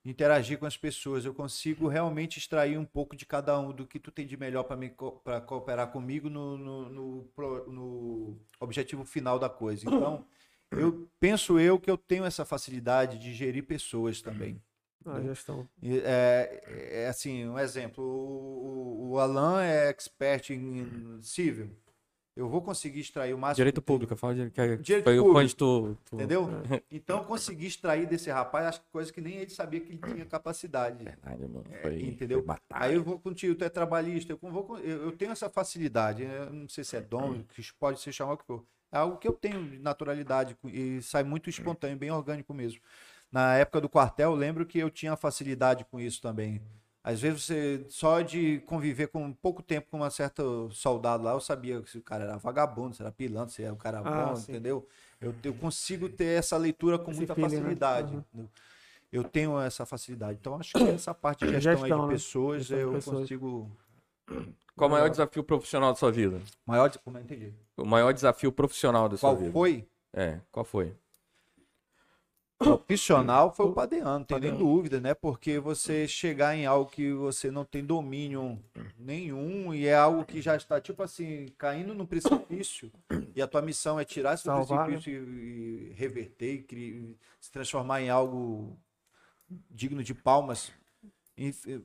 [0.04, 1.24] interagir com as pessoas.
[1.24, 4.64] Eu consigo realmente extrair um pouco de cada um do que tu tem de melhor
[4.64, 7.32] para cooperar comigo no, no, no
[7.68, 9.86] no objetivo final da coisa.
[9.86, 10.26] Então,
[10.74, 14.62] eu penso eu que eu tenho essa facilidade de gerir pessoas também.
[15.06, 15.68] A gestão.
[15.82, 21.70] E, É, é assim, um exemplo, o, o- o Alan é expert em civil.
[22.34, 23.56] Eu vou conseguir extrair o máximo.
[23.56, 25.38] Direito que público, fala de, que é- Direito foi público.
[25.38, 26.48] onde tu, tu- Entendeu?
[26.90, 30.24] Então eu consegui extrair desse rapaz as coisas que nem ele sabia que ele tinha
[30.24, 31.04] capacidade.
[31.04, 31.64] Verdade, mano.
[31.82, 32.38] Foi, entendeu?
[32.38, 32.84] foi batalha.
[32.86, 36.22] Aí eu vou contigo, tu é trabalhista, eu, vou com- eu, eu tenho essa facilidade.
[36.22, 38.64] Eu não sei se é dom, que pode ser chamado o que for.
[38.90, 42.80] É algo que eu tenho de naturalidade e sai muito espontâneo, bem orgânico mesmo.
[43.32, 46.60] Na época do quartel, eu lembro que eu tinha facilidade com isso também.
[47.02, 51.40] Às vezes você, só de conviver com pouco tempo com uma certa soldado lá, eu
[51.40, 54.36] sabia se o cara era vagabundo, se era pilantra, se era um cara Ah, bom,
[54.36, 54.52] sim.
[54.52, 54.86] entendeu?
[55.20, 57.58] Eu, eu consigo ter essa leitura com Esse muita feeling, né?
[57.60, 58.12] facilidade.
[58.12, 58.18] Uhum.
[58.20, 58.50] entendeu?
[59.10, 60.38] Eu tenho essa facilidade.
[60.40, 62.14] Então, acho que essa parte de gestão, aí Gestão, de né?
[62.14, 63.20] pessoas, Gestão de eu pessoas.
[63.20, 63.70] consigo.
[64.76, 66.40] Qual o maior desafio profissional da sua vida?
[66.66, 67.52] Maior, de- como eu entendi.
[67.76, 69.52] O maior desafio profissional da sua Qual vida?
[69.52, 69.88] foi?
[70.14, 70.94] É, qual foi?
[72.62, 75.14] Profissional foi o padeano, não tem nem dúvida, né?
[75.14, 78.58] Porque você chegar em algo que você não tem domínio
[78.98, 82.90] nenhum e é algo que já está, tipo assim, caindo no precipício
[83.34, 84.96] e a tua missão é tirar esse Salvar, né?
[84.96, 88.78] precipício e, e reverter e se transformar em algo
[89.70, 90.72] digno de palmas.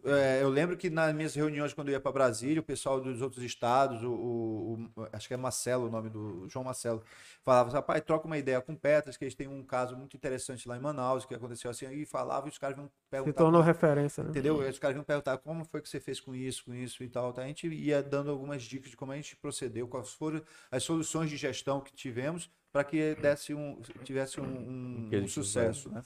[0.06, 3.22] É, eu lembro que nas minhas reuniões, quando eu ia para Brasília, o pessoal dos
[3.22, 7.04] outros estados, o, o- o- acho que é Marcelo o nome do João Marcelo,
[7.44, 10.78] falava, rapaz, troca uma ideia com Petras, que eles têm um caso muito interessante lá
[10.78, 13.44] em Manaus, que aconteceu assim, e falava e os caras vinham Se perguntar.
[13.44, 14.30] tornou referência, né?
[14.30, 14.60] Entendeu?
[14.62, 17.10] Aí Os caras vinham perguntar como foi que você fez com isso, com isso e
[17.10, 17.30] tal.
[17.32, 20.84] Então, A gente ia dando algumas dicas de como a gente procedeu, quais foram as
[20.84, 25.90] soluções de gestão que tivemos para que desse um, tivesse um, um- um sucesso.
[25.90, 26.02] Né?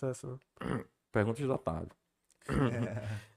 [0.62, 0.86] Né?
[1.12, 1.90] Perguntas do Otávio.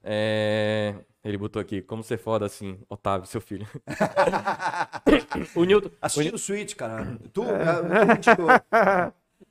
[0.03, 0.95] É,
[1.25, 3.67] ele botou aqui, como ser foda assim, Otávio, seu filho.
[5.57, 7.19] o Newton, o Assistindo o Switch, cara.
[7.33, 7.47] Tu, É.
[8.13, 8.47] é, tu,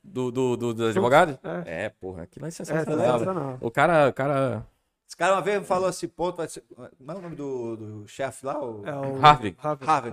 [0.02, 1.36] do, do, do, dos advogados?
[1.66, 1.84] É.
[1.86, 3.18] É, porra, aquilo é É, sensacional.
[3.18, 3.58] sensacional.
[3.60, 4.66] o cara, o cara.
[5.06, 6.62] Esse cara uma vez me falou assim, tu vai ser.
[6.62, 8.58] Como é o nome do, do chefe lá?
[8.58, 8.82] O...
[8.86, 9.54] É o Harvey.
[9.58, 9.88] Harvey.
[9.88, 10.12] Harvey.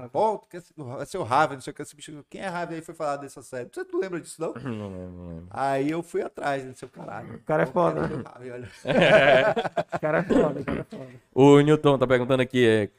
[0.50, 1.82] Quer ser- vai ser o Harvey, não sei o que.
[1.82, 2.26] Esse bicho...
[2.30, 3.70] Quem é Harvey aí foi falar dessa série?
[3.72, 4.54] Você não lembra disso, não?
[4.62, 5.48] Não lembro, não lembro.
[5.50, 6.74] Aí eu fui atrás, né?
[6.76, 7.36] Seu caralho.
[7.36, 8.08] O cara é foda, né?
[8.10, 8.70] ser o Harvey, olha.
[9.96, 11.08] O cara é foda, o cara é foda.
[11.34, 12.90] O Newton tá perguntando aqui, é,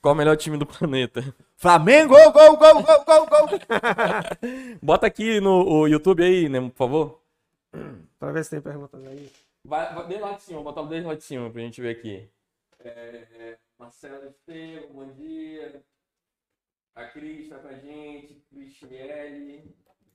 [0.00, 1.22] qual o melhor time do planeta?
[1.56, 3.60] Flamengo, gol, gol, gol, gol, gol, gol.
[4.82, 7.20] Bota aqui no o YouTube aí, né, por favor.
[8.18, 9.30] Pra ver se tem perguntas aí.
[9.64, 11.96] Vai, vai desde lá de cima, vou botar desde lá de cima pra gente ver
[11.96, 12.28] aqui.
[12.80, 15.84] É, é, Marcelo Estevam, bom dia.
[16.94, 19.74] A Cris tá com a gente, Cristiele,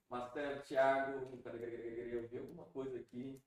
[0.10, 2.10] Marcelo, Thiago, cadê?
[2.14, 3.42] eu vi alguma coisa aqui.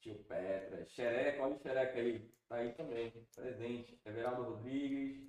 [0.00, 4.00] Tio Petra, Xereca, olha o Xereca aí, tá aí também, presente.
[4.06, 5.28] Everaldo Rodrigues,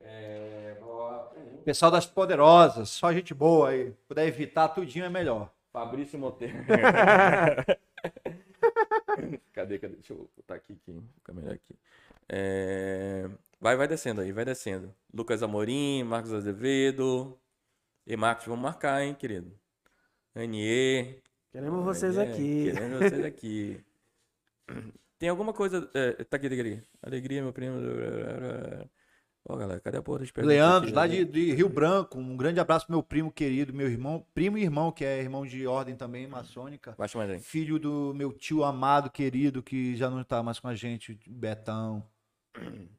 [0.00, 0.76] é,
[1.64, 3.92] Pessoal das poderosas, só gente boa aí.
[4.06, 5.50] Puder evitar tudinho é melhor.
[5.72, 6.54] Fabrício Monteiro.
[9.52, 9.94] cadê, cadê?
[9.96, 11.02] Deixa eu botar aqui, aqui.
[11.16, 11.74] Fica melhor aqui.
[12.28, 13.28] É,
[13.60, 14.94] Vai, vai descendo aí, vai descendo.
[15.12, 17.38] Lucas Amorim, Marcos Azevedo.
[18.06, 19.58] E Marcos, vamos marcar, hein, querido?
[20.34, 21.22] Anier.
[21.52, 22.72] Queremos vocês É, aqui.
[22.72, 23.84] Querendo vocês aqui.
[25.18, 25.90] Tem alguma coisa.
[25.94, 26.82] é, tá aqui, tá aqui, tá aqui.
[27.02, 27.76] Alegria, meu primo.
[29.46, 30.96] Ó, galera, cadê a porra das perguntas Leandro, aqui?
[30.96, 34.56] lá de, de Rio Branco, um grande abraço pro meu primo querido, meu irmão, primo
[34.56, 36.94] e irmão, que é irmão de ordem também, maçônica.
[36.96, 37.40] Baixa mais aí.
[37.40, 42.02] Filho do meu tio amado, querido, que já não tá mais com a gente, Betão.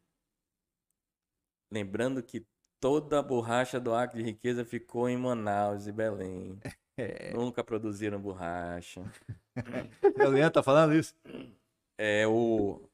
[1.72, 2.46] Lembrando que
[2.80, 6.60] toda a borracha do Acre de Riqueza ficou em Manaus e Belém.
[6.98, 7.34] É.
[7.34, 9.04] Nunca produziram borracha.
[10.26, 11.14] O Leandro tá falando isso?
[11.98, 12.90] É o.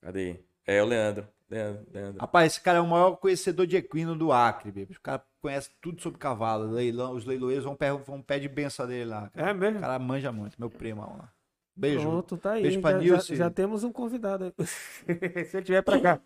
[0.00, 0.40] Cadê?
[0.66, 1.28] É o Leandro.
[1.50, 2.20] Leandro, Leandro.
[2.20, 4.98] Rapaz, esse cara é o maior conhecedor de equino do Acre, bicho.
[4.98, 6.70] O cara conhece tudo sobre cavalo.
[6.70, 9.28] Leilão, os leiloeiros vão, vão pedir benção dele lá.
[9.30, 9.50] cara.
[9.50, 9.78] É mesmo?
[9.78, 11.32] O cara manja muito, meu primo lá.
[11.76, 12.02] Beijo.
[12.02, 12.62] Pronto, tá aí.
[12.62, 13.36] Beijo pra já, já, Nilce.
[13.36, 14.52] já temos um convidado aí.
[15.46, 16.20] Se ele tiver pra cá.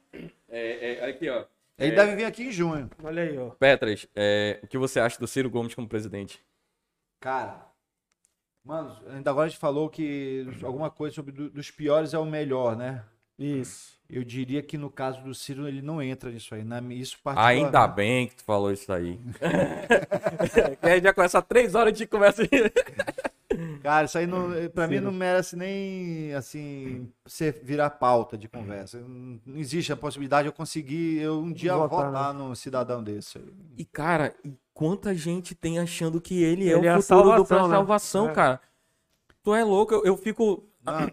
[0.49, 1.45] É, é, aqui, ó.
[1.79, 1.95] Ele É.
[1.97, 2.91] deve vir aqui em junho.
[3.03, 3.51] Olha aí, ó.
[3.51, 6.45] Petras, é, o que você acha do Ciro Gomes como presidente?
[7.21, 7.67] Cara,
[8.65, 12.25] mano, ainda agora a gente falou que alguma coisa sobre do- dos piores é o
[12.27, 13.05] melhor, né?
[13.39, 13.94] Isso.
[14.09, 16.63] Eu diria que no caso do Ciro ele não entra nisso aí.
[16.63, 19.19] Na, isso Ainda particularmente- bem que tu falou isso aí.
[20.81, 22.43] que aí já começa três horas de conversa.
[23.83, 28.99] Cara, isso aí não, pra mim não merece nem assim você virar pauta de conversa.
[29.01, 33.39] Não existe a possibilidade de eu conseguir eu um dia Votar, votar, num cidadão desse.
[33.39, 33.45] aí.
[33.79, 37.29] E, cara, e quanta gente tem achando que ele é Ele é o futuro do
[37.29, 37.77] salvação, plano de né?
[37.77, 38.33] salvação, É.
[38.33, 38.61] cara.
[39.43, 40.65] Tu é louco, eu, eu fico.
[40.85, 41.11] Não,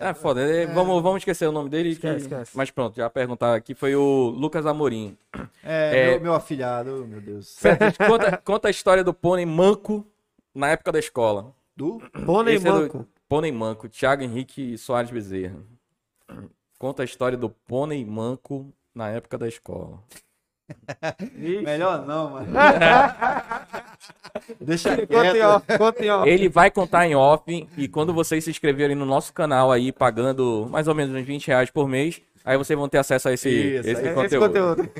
[0.00, 1.90] É foda, é, Vamos, vamos esquecer o nome dele.
[1.90, 2.56] que- Esquece, esquece.
[2.56, 5.16] Mas pronto, já perguntar aqui foi o Lucas Amorim.
[5.64, 6.10] é, É.
[6.12, 7.56] Meu, meu afilhado, meu Deus.
[7.60, 10.06] Petras, conta, conta a história do pônei manco
[10.54, 11.54] na época da escola.
[11.76, 12.00] Do?
[12.26, 13.06] Pônei Esse é do- manco.
[13.28, 15.56] Pônei manco, Thiago Henrique Soares Bezerra.
[16.78, 20.02] Conta a história do pônei manco na época da escola.
[21.36, 21.62] Ixi.
[21.62, 22.46] Melhor não, mano.
[24.60, 25.42] Deixa Conta em quieto.
[25.44, 26.28] off, conta em off.
[26.28, 30.66] Ele vai contar em off e quando vocês se inscreverem no nosso canal aí, pagando
[30.70, 33.48] mais ou menos uns 20 reais por mês, aí vocês vão ter acesso a esse,
[33.50, 34.24] Isso, esse, aí- conteúdo.
[34.26, 34.90] Esse conteúdo.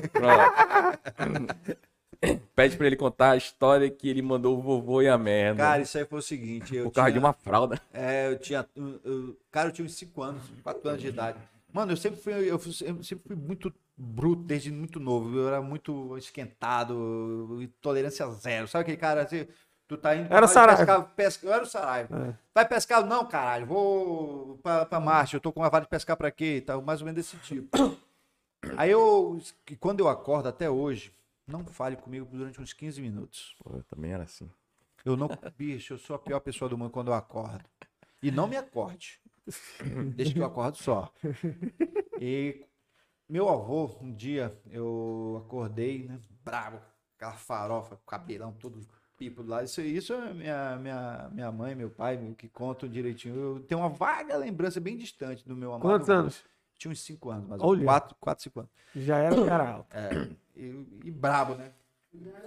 [2.53, 5.63] Pede pra ele contar a história que ele mandou o vovô e a merda.
[5.63, 6.75] Cara, isso aí foi o seguinte.
[6.75, 7.79] Eu por causa tinha, de uma fralda.
[7.93, 8.65] É, eu tinha.
[8.75, 11.37] eu- eu- cara, eu tinha uns 5 anos, 4 anos de idade.
[11.71, 15.37] Mano, eu sempre fui, eu, fui- eu sempre fui muito bruto desde muito novo.
[15.37, 18.67] Eu era muito esquentado, tolerância zero.
[18.67, 19.47] Sabe aquele cara assim?
[19.87, 20.77] Tu tá indo Era Saraiva.
[20.85, 22.27] pescar, pesca, eu era o Saraiva.
[22.29, 22.37] É.
[22.53, 23.03] Vai pescar?
[23.05, 26.61] Não, caralho, vou pra, pra marcha, eu tô com uma vara de pescar pra quê?
[26.65, 27.69] tal, mais ou menos desse tipo.
[28.77, 29.41] Aí eu,
[29.79, 31.11] quando eu acordo até hoje,
[31.47, 33.55] não fale comigo durante uns 15 minutos.
[33.63, 34.49] Pô, eu também era assim.
[35.05, 37.63] Eu não, bicho, eu sou a pior pessoa do mundo quando eu acordo.
[38.21, 39.19] E não me acorde.
[40.15, 41.11] Deixa que eu acordo só.
[42.19, 42.65] E
[43.27, 46.19] meu avô, um dia, eu acordei, né?
[46.43, 46.79] Bravo,
[47.15, 48.79] aquela farofa, cabelão todo
[49.17, 49.65] pipo do lado.
[49.65, 53.35] Isso, isso é minha, minha, minha mãe, meu pai que contam direitinho.
[53.35, 55.81] Eu tenho uma vaga lembrança bem distante do meu amado.
[55.81, 56.21] Quantos avô.
[56.21, 56.43] anos?
[56.77, 57.83] Tinha uns 5 anos, mas Olha.
[57.83, 58.71] 4, 4, 5 anos.
[58.95, 59.95] Já era cara alto.
[59.95, 61.73] É, e, e brabo, né?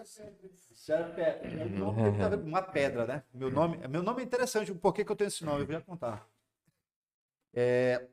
[0.04, 1.48] Sério, pedra.
[1.48, 3.22] Meu nome tem que ter uma pedra, né?
[3.32, 5.60] Meu nome, meu nome é interessante, por que, que eu tenho esse nome?
[5.60, 6.26] Eu vou já contar.
[7.54, 8.08] É,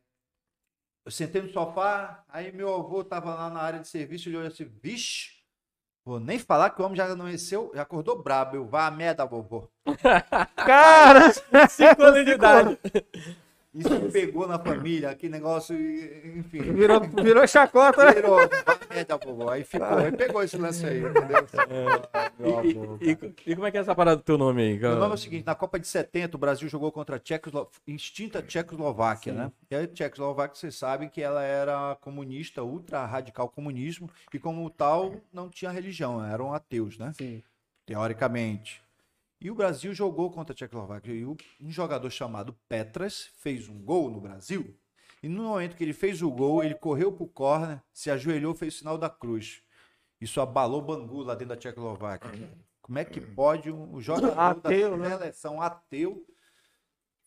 [1.06, 4.48] eu sentei no sofá, aí meu avô tava lá na área de serviço, ele olhou
[4.48, 5.32] assim, vixe,
[6.06, 8.58] vou nem falar que o homem já amanheceu, já acordou brabo.
[8.58, 9.70] Eu, vá a merda, vovô.
[10.56, 11.32] Cara!
[11.70, 12.80] Cinco anos de idade.
[13.72, 15.76] Isso pegou na família, que negócio,
[16.38, 16.60] enfim.
[16.74, 18.14] Virou, virou chacota, né?
[18.14, 19.48] Virou, a merda, vovô.
[19.48, 21.48] Aí ficou, aí pegou esse lance aí, entendeu?
[22.40, 24.78] Meu avô, E, e- e como é que é essa parada do teu nome aí?
[24.84, 27.70] O nome é o seguinte, na Copa de 70, o Brasil jogou contra a Tchecoslo...
[27.86, 29.52] extinta Tchecoslováquia, né?
[29.70, 35.14] E a Tchecoslováquia, vocês sabem que ela era comunista, ultra radical comunismo, e como tal,
[35.32, 37.12] não tinha religião, eram ateus, né?
[37.16, 37.44] Sim.
[37.86, 38.82] Teoricamente.
[39.42, 41.14] E o Brasil jogou contra a Tchecoslováquia.
[41.14, 41.36] E um
[41.70, 44.76] jogador chamado Petras fez um gol no Brasil.
[45.24, 48.76] E no momento que ele fez o gol, ele correu pro corner, se ajoelhou, fez
[48.76, 49.62] o sinal da cruz.
[50.20, 52.32] Isso abalou Bangu lá dentro da Tchecoslováquia.
[52.82, 55.10] Como é que pode um jogador Ateu, da né?
[55.18, 56.26] seleção ateu,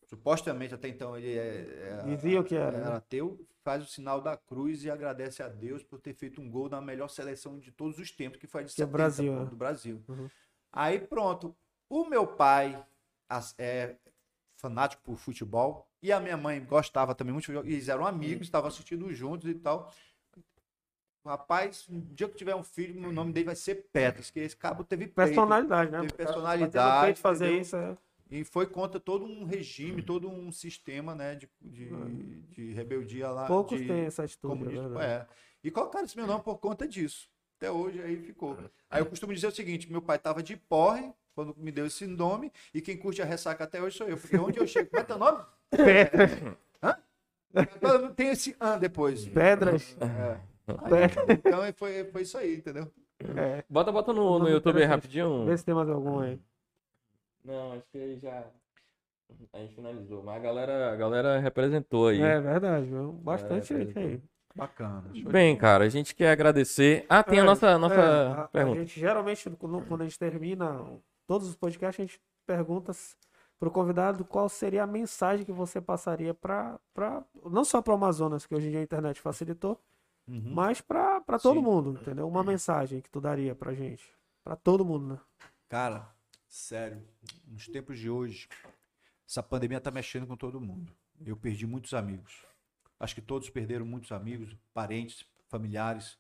[0.07, 2.97] supostamente até então ele é, é- Dizia que era, né?
[2.97, 6.69] ateu, faz o sinal da cruz e agradece a Deus por ter feito um gol
[6.69, 8.93] na melhor seleção de todos os tempos, que foi a de Que é o 70,
[8.99, 9.45] Brasil, pô, é.
[9.47, 10.05] do Brasil.
[10.09, 10.29] Uhum.
[10.73, 11.55] Aí pronto,
[11.93, 12.83] o meu pai
[13.59, 13.97] é
[14.57, 18.69] fanático por futebol e a minha mãe gostava também muito e eles eram amigos, estavam
[18.69, 19.93] assistindo juntos e tal.
[21.23, 24.57] Rapaz, um dia que tiver um filho, o nome dele vai ser Petras, que esse
[24.57, 26.01] cabo teve peito, Personalidade, né?
[26.01, 27.63] Teve personalidade, peito fazer entendeu?
[27.63, 27.97] isso, é.
[28.31, 31.91] e foi contra todo um regime, todo um sistema, né, de, de,
[32.49, 33.47] de rebeldia lá.
[33.47, 35.05] Poucos de têm essa atitude, é.
[35.05, 35.27] É.
[35.63, 37.31] E colocaram esse meu nome por conta disso.
[37.59, 38.59] Até hoje aí ficou.
[38.91, 42.07] Aí eu costumo dizer o seguinte: meu pai tava de porre quando me deu esse
[42.07, 44.17] nome, e quem curte a ressaca até hoje sou eu.
[44.17, 45.45] Porque onde eu chego, como é teu nome?
[46.83, 46.97] Hã?
[48.17, 49.27] Tem esse an depois.
[49.29, 49.97] Pedras.
[50.01, 50.41] É.
[50.89, 51.39] Pedras.
[51.45, 52.91] Então foi, foi isso aí, entendeu?
[53.37, 53.63] É.
[53.69, 55.45] Bota, bota no, no YouTube aí rapidinho.
[55.47, 56.39] Vê se tem mais algum aí.
[57.45, 58.45] Não, acho que aí já.
[59.53, 60.23] A gente finalizou.
[60.23, 62.21] Mas a galera, a galera representou aí.
[62.21, 63.13] É verdade, viu?
[63.13, 64.21] Bastante É, gente aí.
[64.55, 65.05] Bacana.
[65.31, 67.07] Bem, cara, a gente quer agradecer.
[67.09, 68.81] Ah, tem a É, nossa, nossa é, a- a, pergunta.
[68.81, 70.85] gente geralmente, quando, quando a gente termina
[71.27, 72.93] todos os podcasts, a gente pergunta
[73.59, 76.79] para o convidado qual seria a mensagem que você passaria para.
[77.51, 79.81] Não só para o Amazonas, que hoje em dia a internet facilitou,
[80.27, 80.53] Uhum.
[80.55, 81.65] mas pra, pra todo Sim.
[81.65, 82.29] mundo, entendeu?
[82.29, 84.05] Uma mensagem que tu daria pra gente.
[84.45, 85.21] Pra todo mundo, né?
[85.69, 86.09] Cara,
[86.49, 87.03] sério,
[87.47, 88.49] nos tempos de hoje,
[89.29, 90.93] essa pandemia tá mexendo com todo mundo.
[91.25, 92.45] Eu perdi muitos amigos.
[93.01, 96.19] Acho que todos perderam muitos amigos, parentes, familiares.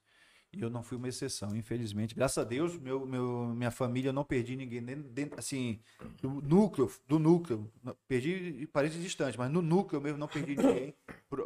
[0.54, 2.14] E eu não fui uma exceção, infelizmente.
[2.14, 5.80] Graças a Deus, meu, meu, minha família eu não perdi ninguém dentro, assim,
[6.20, 7.72] do núcleo, do núcleo.
[8.06, 10.94] Perdi parentes distantes, mas no núcleo mesmo não perdi ninguém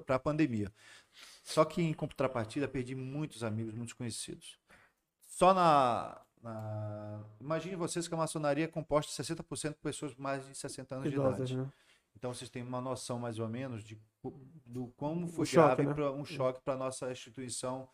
[0.05, 0.73] para a pandemia.
[1.45, 4.59] Só que em contrapartida perdi muitos amigos, muitos conhecidos.
[5.29, 10.45] Só na, na- imagine vocês que a maçonaria é composta de 60% por pessoas mais
[10.49, 11.57] de 60 anos de Idosas, idade.
[11.57, 11.73] né?
[12.17, 13.97] Então vocês têm uma noção mais ou menos de
[14.65, 15.95] do como foi Um choque, grave né?
[15.95, 17.89] pra- um choque para nossa instituição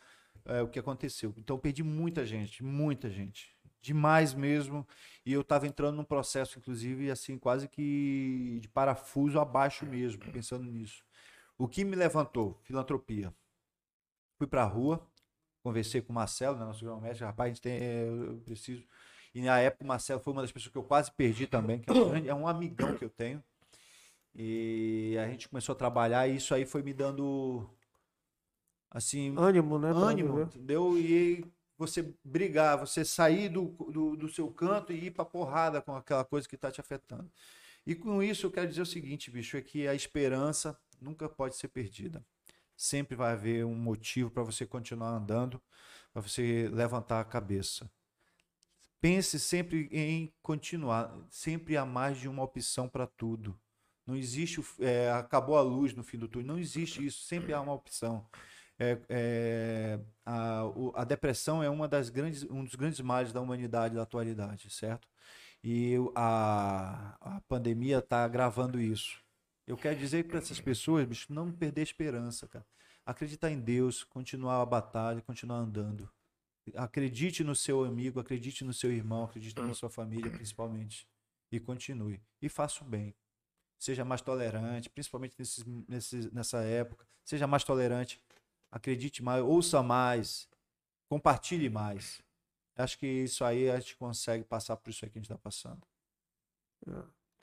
[0.44, 1.34] é, o que aconteceu.
[1.36, 4.86] Então eu perdi muita gente, muita gente, demais mesmo.
[5.24, 10.64] E eu estava entrando num processo, inclusive, assim quase que de parafuso abaixo mesmo, pensando
[10.64, 11.04] nisso.
[11.58, 12.58] O que me levantou?
[12.64, 13.32] Filantropia.
[14.38, 15.06] Fui para a rua,
[15.62, 18.84] conversei com o Marcelo, né, nosso grão-mestre, rapaz, a gente tem, é, eu preciso.
[19.34, 21.90] E na época o Marcelo foi uma das pessoas que eu quase perdi também, que
[21.90, 23.42] é um, grande- é um amigão que eu tenho.
[24.34, 27.68] E a gente começou a trabalhar e isso aí foi me dando
[28.92, 29.90] assim Ânimo, né?
[29.90, 30.98] ânimo, entendeu?
[30.98, 31.44] E
[31.78, 36.24] você brigar, você sair do, do, do seu canto e ir pra porrada com aquela
[36.24, 37.30] coisa que tá te afetando.
[37.84, 41.56] E com isso eu quero dizer o seguinte, bicho, é que a esperança nunca pode
[41.56, 42.24] ser perdida.
[42.76, 45.60] Sempre vai haver um motivo para você continuar andando,
[46.12, 47.90] para você levantar a cabeça.
[49.00, 51.12] Pense sempre em continuar.
[51.28, 53.58] Sempre há mais de uma opção para tudo.
[54.06, 56.46] Não existe, é, acabou a luz no fim do túnel.
[56.46, 57.24] Não existe isso.
[57.24, 58.24] Sempre há uma opção.
[58.82, 60.62] É, é, a,
[60.96, 65.06] a depressão é uma das grandes, um dos grandes males da humanidade da atualidade, certo?
[65.62, 69.22] E a, a pandemia está agravando isso.
[69.68, 72.66] Eu quero dizer para essas pessoas, bicho, não perder a esperança, cara.
[73.06, 76.10] Acreditar em Deus, continuar a batalha, continuar andando.
[76.74, 81.06] Acredite no seu amigo, acredite no seu irmão, acredite na sua família, principalmente.
[81.52, 82.20] E continue.
[82.40, 83.14] E faça o bem.
[83.78, 85.36] Seja mais tolerante, principalmente
[86.32, 87.06] nessa época.
[87.24, 88.20] Seja mais tolerante.
[88.72, 90.48] Acredite mais, ouça mais,
[91.06, 92.22] compartilhe mais.
[92.74, 95.38] Acho que isso aí a gente consegue passar por isso aí que a gente está
[95.38, 95.86] passando.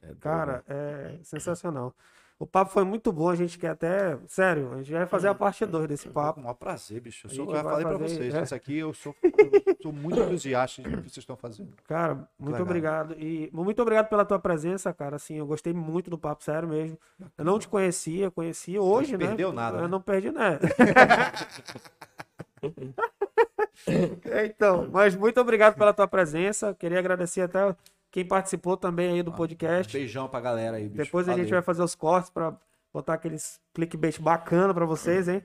[0.01, 1.95] É, Cara, é sensacional.
[2.39, 4.17] O papo foi muito bom, a gente quer até.
[4.25, 6.39] Sério, a gente vai fazer a parte 2 desse papo.
[6.39, 7.27] o maior prazer, bicho.
[7.27, 8.33] Eu, sou, eu falei pra fazer, vocês.
[8.33, 8.43] é.
[8.43, 11.73] Isso aqui eu sou, eu sou muito entusiasta do que vocês estão fazendo.
[11.85, 12.61] Cara, muito legal.
[12.61, 13.15] obrigado.
[13.19, 15.17] E muito obrigado pela tua presença, cara.
[15.17, 16.97] Assim, eu gostei muito do papo, sério mesmo.
[17.37, 19.27] Eu não te conhecia, conheci hoje, né?
[19.27, 19.87] perdeu nada, Eu né?
[19.89, 20.59] não perdi nada.
[24.45, 26.73] então, mas muito obrigado pela tua presença.
[26.73, 27.75] Queria agradecer até
[28.11, 29.91] quem participou também aí do podcast.
[29.91, 31.03] Beijão pra galera aí, bicho.
[31.03, 31.63] Depois a gente vai Valeu.
[31.63, 32.57] fazer os cortes pra
[32.93, 35.43] botar aqueles clickbait bacana pra vocês, hein?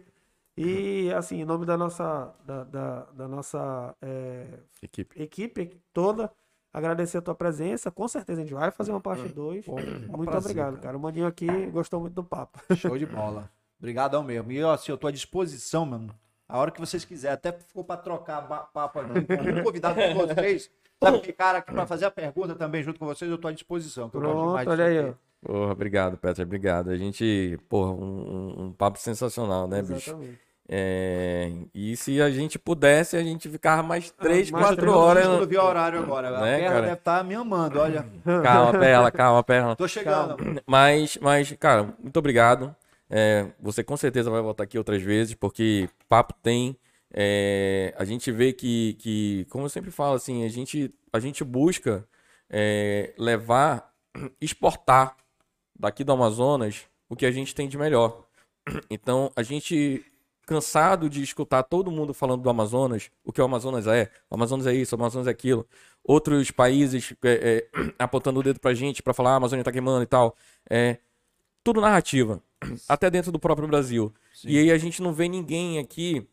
[0.56, 4.46] E assim, em nome da nossa, da, da, da nossa é,
[4.80, 5.20] Equipe.
[5.20, 6.30] equipe toda,
[6.72, 7.90] agradecer a tua presença.
[7.90, 9.66] Com certeza a gente vai fazer uma parte 2.
[9.66, 10.82] Muito prazer, obrigado, cara.
[10.82, 10.96] cara.
[10.96, 12.60] O Maninho aqui gostou muito do papo.
[12.76, 13.50] Show de bola.
[13.78, 14.52] Obrigadão mesmo.
[14.52, 16.14] E assim, eu tô à disposição, mano.
[16.48, 17.34] A hora que vocês quiserem.
[17.34, 20.70] Até ficou pra trocar papo aqui com um convidado com vocês.
[21.02, 23.52] Sabe que cara aqui pra fazer a pergunta também junto com vocês, eu tô à
[23.52, 24.08] disposição.
[24.08, 25.12] Pronto, olha aí.
[25.44, 26.90] Porra, obrigado, Petra, obrigado.
[26.90, 30.10] A gente, porra, um, um- papo sensacional, né, bicho?
[30.10, 30.38] Exatamente.
[30.66, 35.24] É, e se a gente pudesse, a gente ficava mais três, mais quatro três horas.
[35.26, 36.28] Eu não vi o horário agora.
[36.28, 36.80] A Né, perna cara?
[36.86, 38.06] deve estar me amando, olha.
[38.42, 39.76] Calma, perla, calma, perla.
[39.76, 40.36] Tô chegando.
[40.66, 42.74] Mas, mas, cara, muito obrigado.
[43.10, 46.74] É, você com certeza vai voltar aqui outras vezes, porque papo tem.
[47.16, 51.44] É, a gente vê que, que, como eu sempre falo, assim, a gente, a gente
[51.44, 52.04] busca
[52.50, 53.94] é, levar,
[54.40, 55.16] exportar
[55.78, 58.24] daqui do Amazonas o que a gente tem de melhor.
[58.90, 60.04] Então, a gente,
[60.46, 64.66] cansado de escutar todo mundo falando do Amazonas, o que o Amazonas é, o Amazonas
[64.66, 65.68] é isso, o Amazonas é aquilo,
[66.02, 69.70] outros países é, é, apontando o dedo pra gente pra falar, ah, a Amazônia tá
[69.70, 70.34] queimando e tal.
[70.68, 70.98] É,
[71.62, 72.42] tudo narrativa,
[72.88, 74.12] até dentro do próprio Brasil.
[74.44, 76.26] E aí a gente não vê ninguém aqui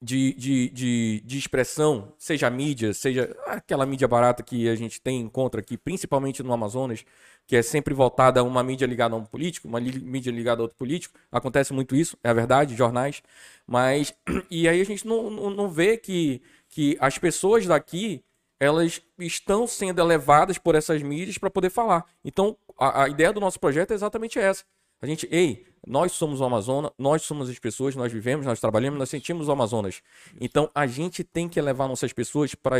[0.00, 5.20] de, de, de, de expressão, seja mídia, seja aquela mídia barata que a gente tem
[5.20, 7.04] encontra aqui, principalmente no Amazonas,
[7.46, 10.64] que é sempre voltada a uma mídia ligada a um político, uma mídia ligada a
[10.64, 11.18] outro político.
[11.30, 13.22] Acontece muito isso, é a verdade, jornais.
[13.66, 14.12] Mas,
[14.50, 18.22] e aí a gente não, não, não vê que, que as pessoas daqui,
[18.58, 22.04] elas estão sendo elevadas por essas mídias para poder falar.
[22.24, 24.64] Então, a, a ideia do nosso projeto é exatamente essa.
[25.00, 28.98] A gente, ei, nós somos o Amazonas, nós somos as pessoas, nós vivemos, nós trabalhamos,
[28.98, 30.02] nós sentimos o Amazonas.
[30.40, 32.76] Então a gente tem que levar nossas pessoas para.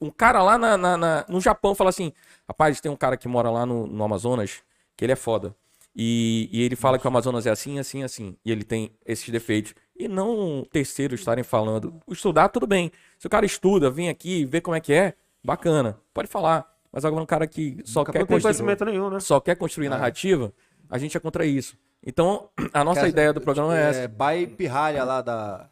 [0.00, 2.12] Um cara lá na, na- na- no Japão fala assim:
[2.48, 4.60] rapaz, tem um cara que mora lá no, no Amazonas,
[4.96, 5.54] que ele é foda.
[5.96, 8.36] E, e ele fala que o Amazonas é assim, assim, assim.
[8.44, 9.74] E ele tem esses defeitos.
[9.98, 12.00] e não terceiros estarem falando.
[12.08, 12.92] Estudar, tudo bem.
[13.18, 16.72] Se o cara estuda, vem aqui, vê como é que é, bacana, pode falar.
[16.92, 19.20] Mas agora um cara que só Nunca quer construir, nenhum, né?
[19.20, 20.52] só quer construir narrativa,
[20.90, 21.76] a gente é contra isso.
[22.04, 24.00] Então, a nossa Essa- ideia do programa é essa.
[24.00, 25.68] É, Bai Pirralha lá da.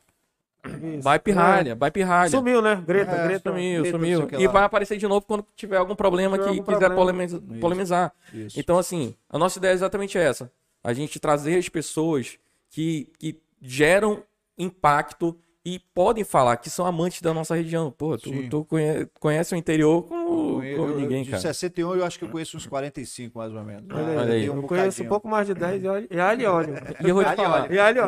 [0.67, 1.03] Isso.
[1.03, 2.29] Vai pirralha, vai pirralha.
[2.29, 2.83] Sumiu, né?
[2.85, 3.51] Greta, É, Greta.
[3.51, 4.29] Sumiu, Greta, sumiu.
[4.41, 6.97] E vai aparecer de novo quando tiver algum problema Tiver que algum quiser problema.
[6.97, 8.13] polemiza- polemizar.
[8.35, 8.59] Isso.
[8.59, 10.51] Então, assim, a nossa ideia é exatamente essa.
[10.83, 12.37] A gente trazer as pessoas
[12.69, 14.25] que, que geram
[14.59, 15.39] impacto
[15.69, 17.91] e podem falar que são amantes da nossa região.
[17.91, 18.49] Pô, tu, Sim.
[18.49, 21.43] tu conhe- conhece o interior como, Eu- como eu- ninguém, de cara.
[21.43, 23.83] 61 eu acho que eu conheço uns 45, mais ou menos.
[23.93, 24.41] Olha Olha aí.
[24.43, 27.05] Tem Eu um conheço um pouco mais de 10 e olha- e alho e.
[27.05, 27.75] E eu vou te Ali, falar, olha.
[27.75, 28.01] E alho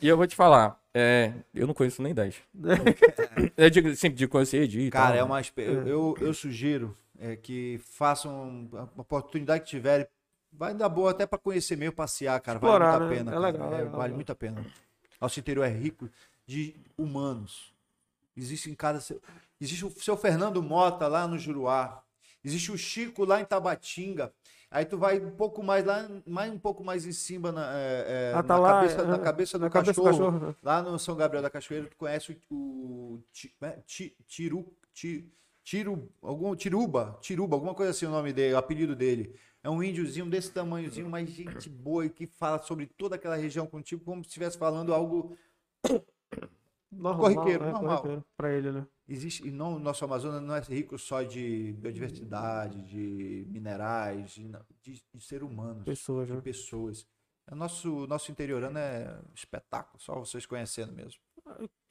[0.00, 2.34] e e eu vou te falar, é, eu não conheço nem 10.
[3.56, 5.16] Eu digo, sempre digo conhecer Edi e Cara, tal.
[5.18, 10.04] é uma expe- eu, eu, eu sugiro é, que façam a oportunidade que tiverem.
[10.52, 12.56] Vai dar boa até para conhecer meio, passear, cara.
[12.58, 13.16] Explorar, vale muito a né?
[13.18, 13.30] pena.
[13.30, 13.46] É cara.
[13.52, 14.16] legal, É, legal, vale legal.
[14.16, 14.66] muito a pena.
[15.20, 16.08] Nosso interior é rico
[16.46, 17.72] de humanos.
[18.36, 19.00] Existe em cada.
[19.60, 22.02] Existe o seu Fernando Mota lá no Juruá.
[22.44, 24.32] Existe o Chico lá em Tabatinga.
[24.70, 28.32] Aí tu vai um pouco mais lá, mais um pouco mais em cima na, é,
[28.32, 30.10] é, Ah, tá na lá, cabeça, é, na cabeça do cabeça cachorro.
[30.10, 30.54] cachorro, né?
[30.62, 33.20] Lá no São Gabriel da Cachoeira, tu conhece o,
[33.62, 35.24] é, ti- tiru, ti-
[35.62, 39.34] tiru, algum, Tiruba, Tiruba, alguma coisa assim o nome dele, o apelido dele.
[39.62, 43.66] É um índiozinho desse tamanhozinho, mas gente boa e que fala sobre toda aquela região
[43.66, 45.36] contigo como se estivesse falando algo.
[46.92, 48.24] Normal, Corriqueiro, é, normal.
[48.36, 48.86] Pra ele, né?
[49.08, 54.48] Existe, e não, o nosso Amazonas não é rico só de biodiversidade, de minerais, de,
[54.82, 56.40] de, de ser humanos, Pessoas, de né?
[56.40, 57.06] pessoas.
[57.50, 61.20] O nosso, nosso interiorano é um espetáculo, só vocês conhecendo mesmo.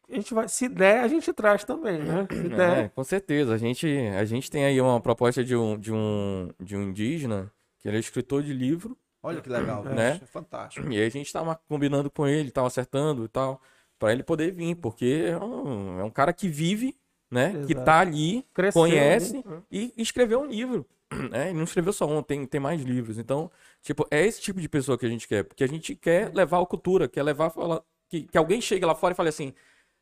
[0.09, 2.25] A gente vai, se der, a gente traz também, né?
[2.31, 2.89] Se É, der.
[2.91, 3.53] com certeza.
[3.53, 7.51] A gente, a gente tem aí uma proposta de um, de um, de um indígena,
[7.79, 10.19] que ele é escritor de livro, Olha que legal, Né?
[10.21, 10.85] é fantástico.
[10.91, 13.61] e aí a gente tava combinando com ele, tava acertando e tal,
[14.03, 16.93] pra ele poder vir, porque é um, é um cara que vive,
[17.31, 17.53] né?
[17.65, 17.85] Que Exato.
[17.85, 19.63] tá ali, Cresceu, conhece né?
[19.71, 20.85] e escreveu um livro.
[21.31, 21.49] Né?
[21.49, 23.19] Ele não escreveu só um, tem, tem mais livros.
[23.19, 23.49] Então,
[23.81, 26.59] tipo, é esse tipo de pessoa que a gente quer, porque a gente quer levar
[26.59, 29.53] a cultura, quer levar falar, que, que alguém chegue lá fora e fale assim.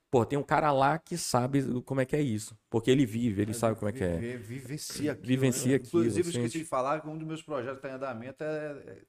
[0.09, 2.57] Pô, tem um cara lá que sabe como é que é isso.
[2.69, 4.17] Porque ele vive, ele sabe como é que é.
[4.37, 5.27] Vivencia aquilo.
[5.27, 5.75] Vivencia né?
[5.75, 6.45] aquilo, Inclusive, eu sente.
[6.45, 9.01] esqueci de falar que um dos meus projetos que está em andamento é é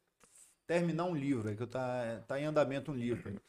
[0.67, 3.41] terminar um livro, é que tá, tá em andamento um livro.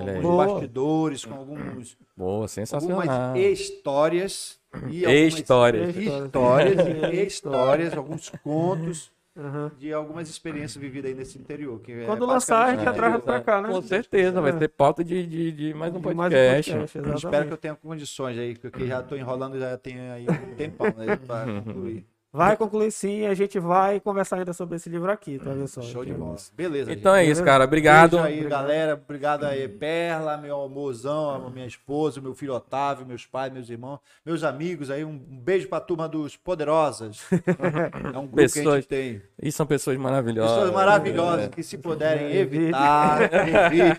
[0.00, 0.16] Olha aí.
[0.16, 0.46] alguns Boa.
[0.46, 3.00] bastidores, com alguns, Boa, sensacional.
[3.00, 4.58] algumas histórias
[4.90, 5.96] e algumas Histórias.
[5.96, 9.70] histórias e histórias, alguns contos Aham.
[9.78, 11.78] de algumas experiências vividas aí nesse interior.
[11.80, 13.20] Que é Quando lançar, a gente interior.
[13.20, 13.68] pra cá, né?
[13.68, 14.56] Com certeza, vai É.
[14.56, 16.70] ter pauta de, de, de mais um De mais podcast.
[16.72, 17.16] exatamente.
[17.24, 20.86] Espero que eu tenha condições aí, porque já estou enrolando, já tem aí um tempão
[20.96, 22.06] né, para concluir.
[22.36, 25.80] Vai concluir sim, a gente vai conversar ainda sobre esse livro aqui, tá vendo só?
[25.80, 26.36] Show de bola.
[26.54, 26.92] Beleza.
[26.92, 27.32] Então é gente.
[27.32, 27.64] isso, cara.
[27.64, 28.20] Obrigado.
[28.20, 28.92] Beijo aí, galera.
[28.92, 34.00] Obrigado aí, Perla, meu almorzão, a minha esposa, meu filho Otávio, meus pais, meus irmãos,
[34.22, 35.02] meus amigos aí.
[35.02, 37.24] Um beijo pra turma dos Poderosas.
[38.12, 39.22] É um grupo que a Pessoas gente tem.
[39.40, 40.52] E são pessoas maravilhosas.
[40.52, 43.98] Pessoas maravilhosas que se puderem evitar, evite.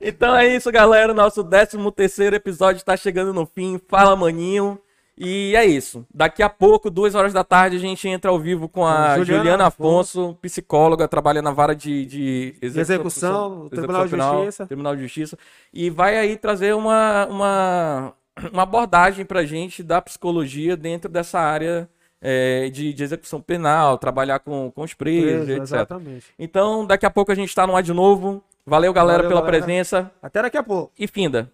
[0.00, 1.12] Então é isso, galera.
[1.12, 3.80] Nosso 13 terceiro episódio está chegando no fim.
[3.88, 4.78] Fala, maninho.
[5.18, 6.06] E é isso.
[6.12, 9.38] Daqui a pouco, duas horas da tarde, a gente entra ao vivo com a Juliana,
[9.38, 14.66] Juliana Afonso, psicóloga, trabalha na vara de, de execução, no Tribunal de Penal, Justiça.
[14.66, 15.38] Tribunal de Justiça.
[15.72, 18.12] E vai aí trazer uma, uma,
[18.52, 21.88] uma abordagem pra gente da psicologia dentro dessa área
[22.20, 25.62] é, de, de execução penal, trabalhar com, com os presos, Preso, etc.
[25.62, 26.26] exatamente.
[26.38, 28.44] Então, daqui a pouco a gente tá no ar de novo.
[28.66, 29.64] Valeu, galera, Valeu, pela galera.
[29.64, 30.10] presença.
[30.22, 30.92] Até daqui a pouco.
[30.98, 31.50] E finda.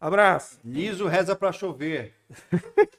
[0.00, 0.58] Abraço.
[0.64, 2.12] Liso reza pra chover.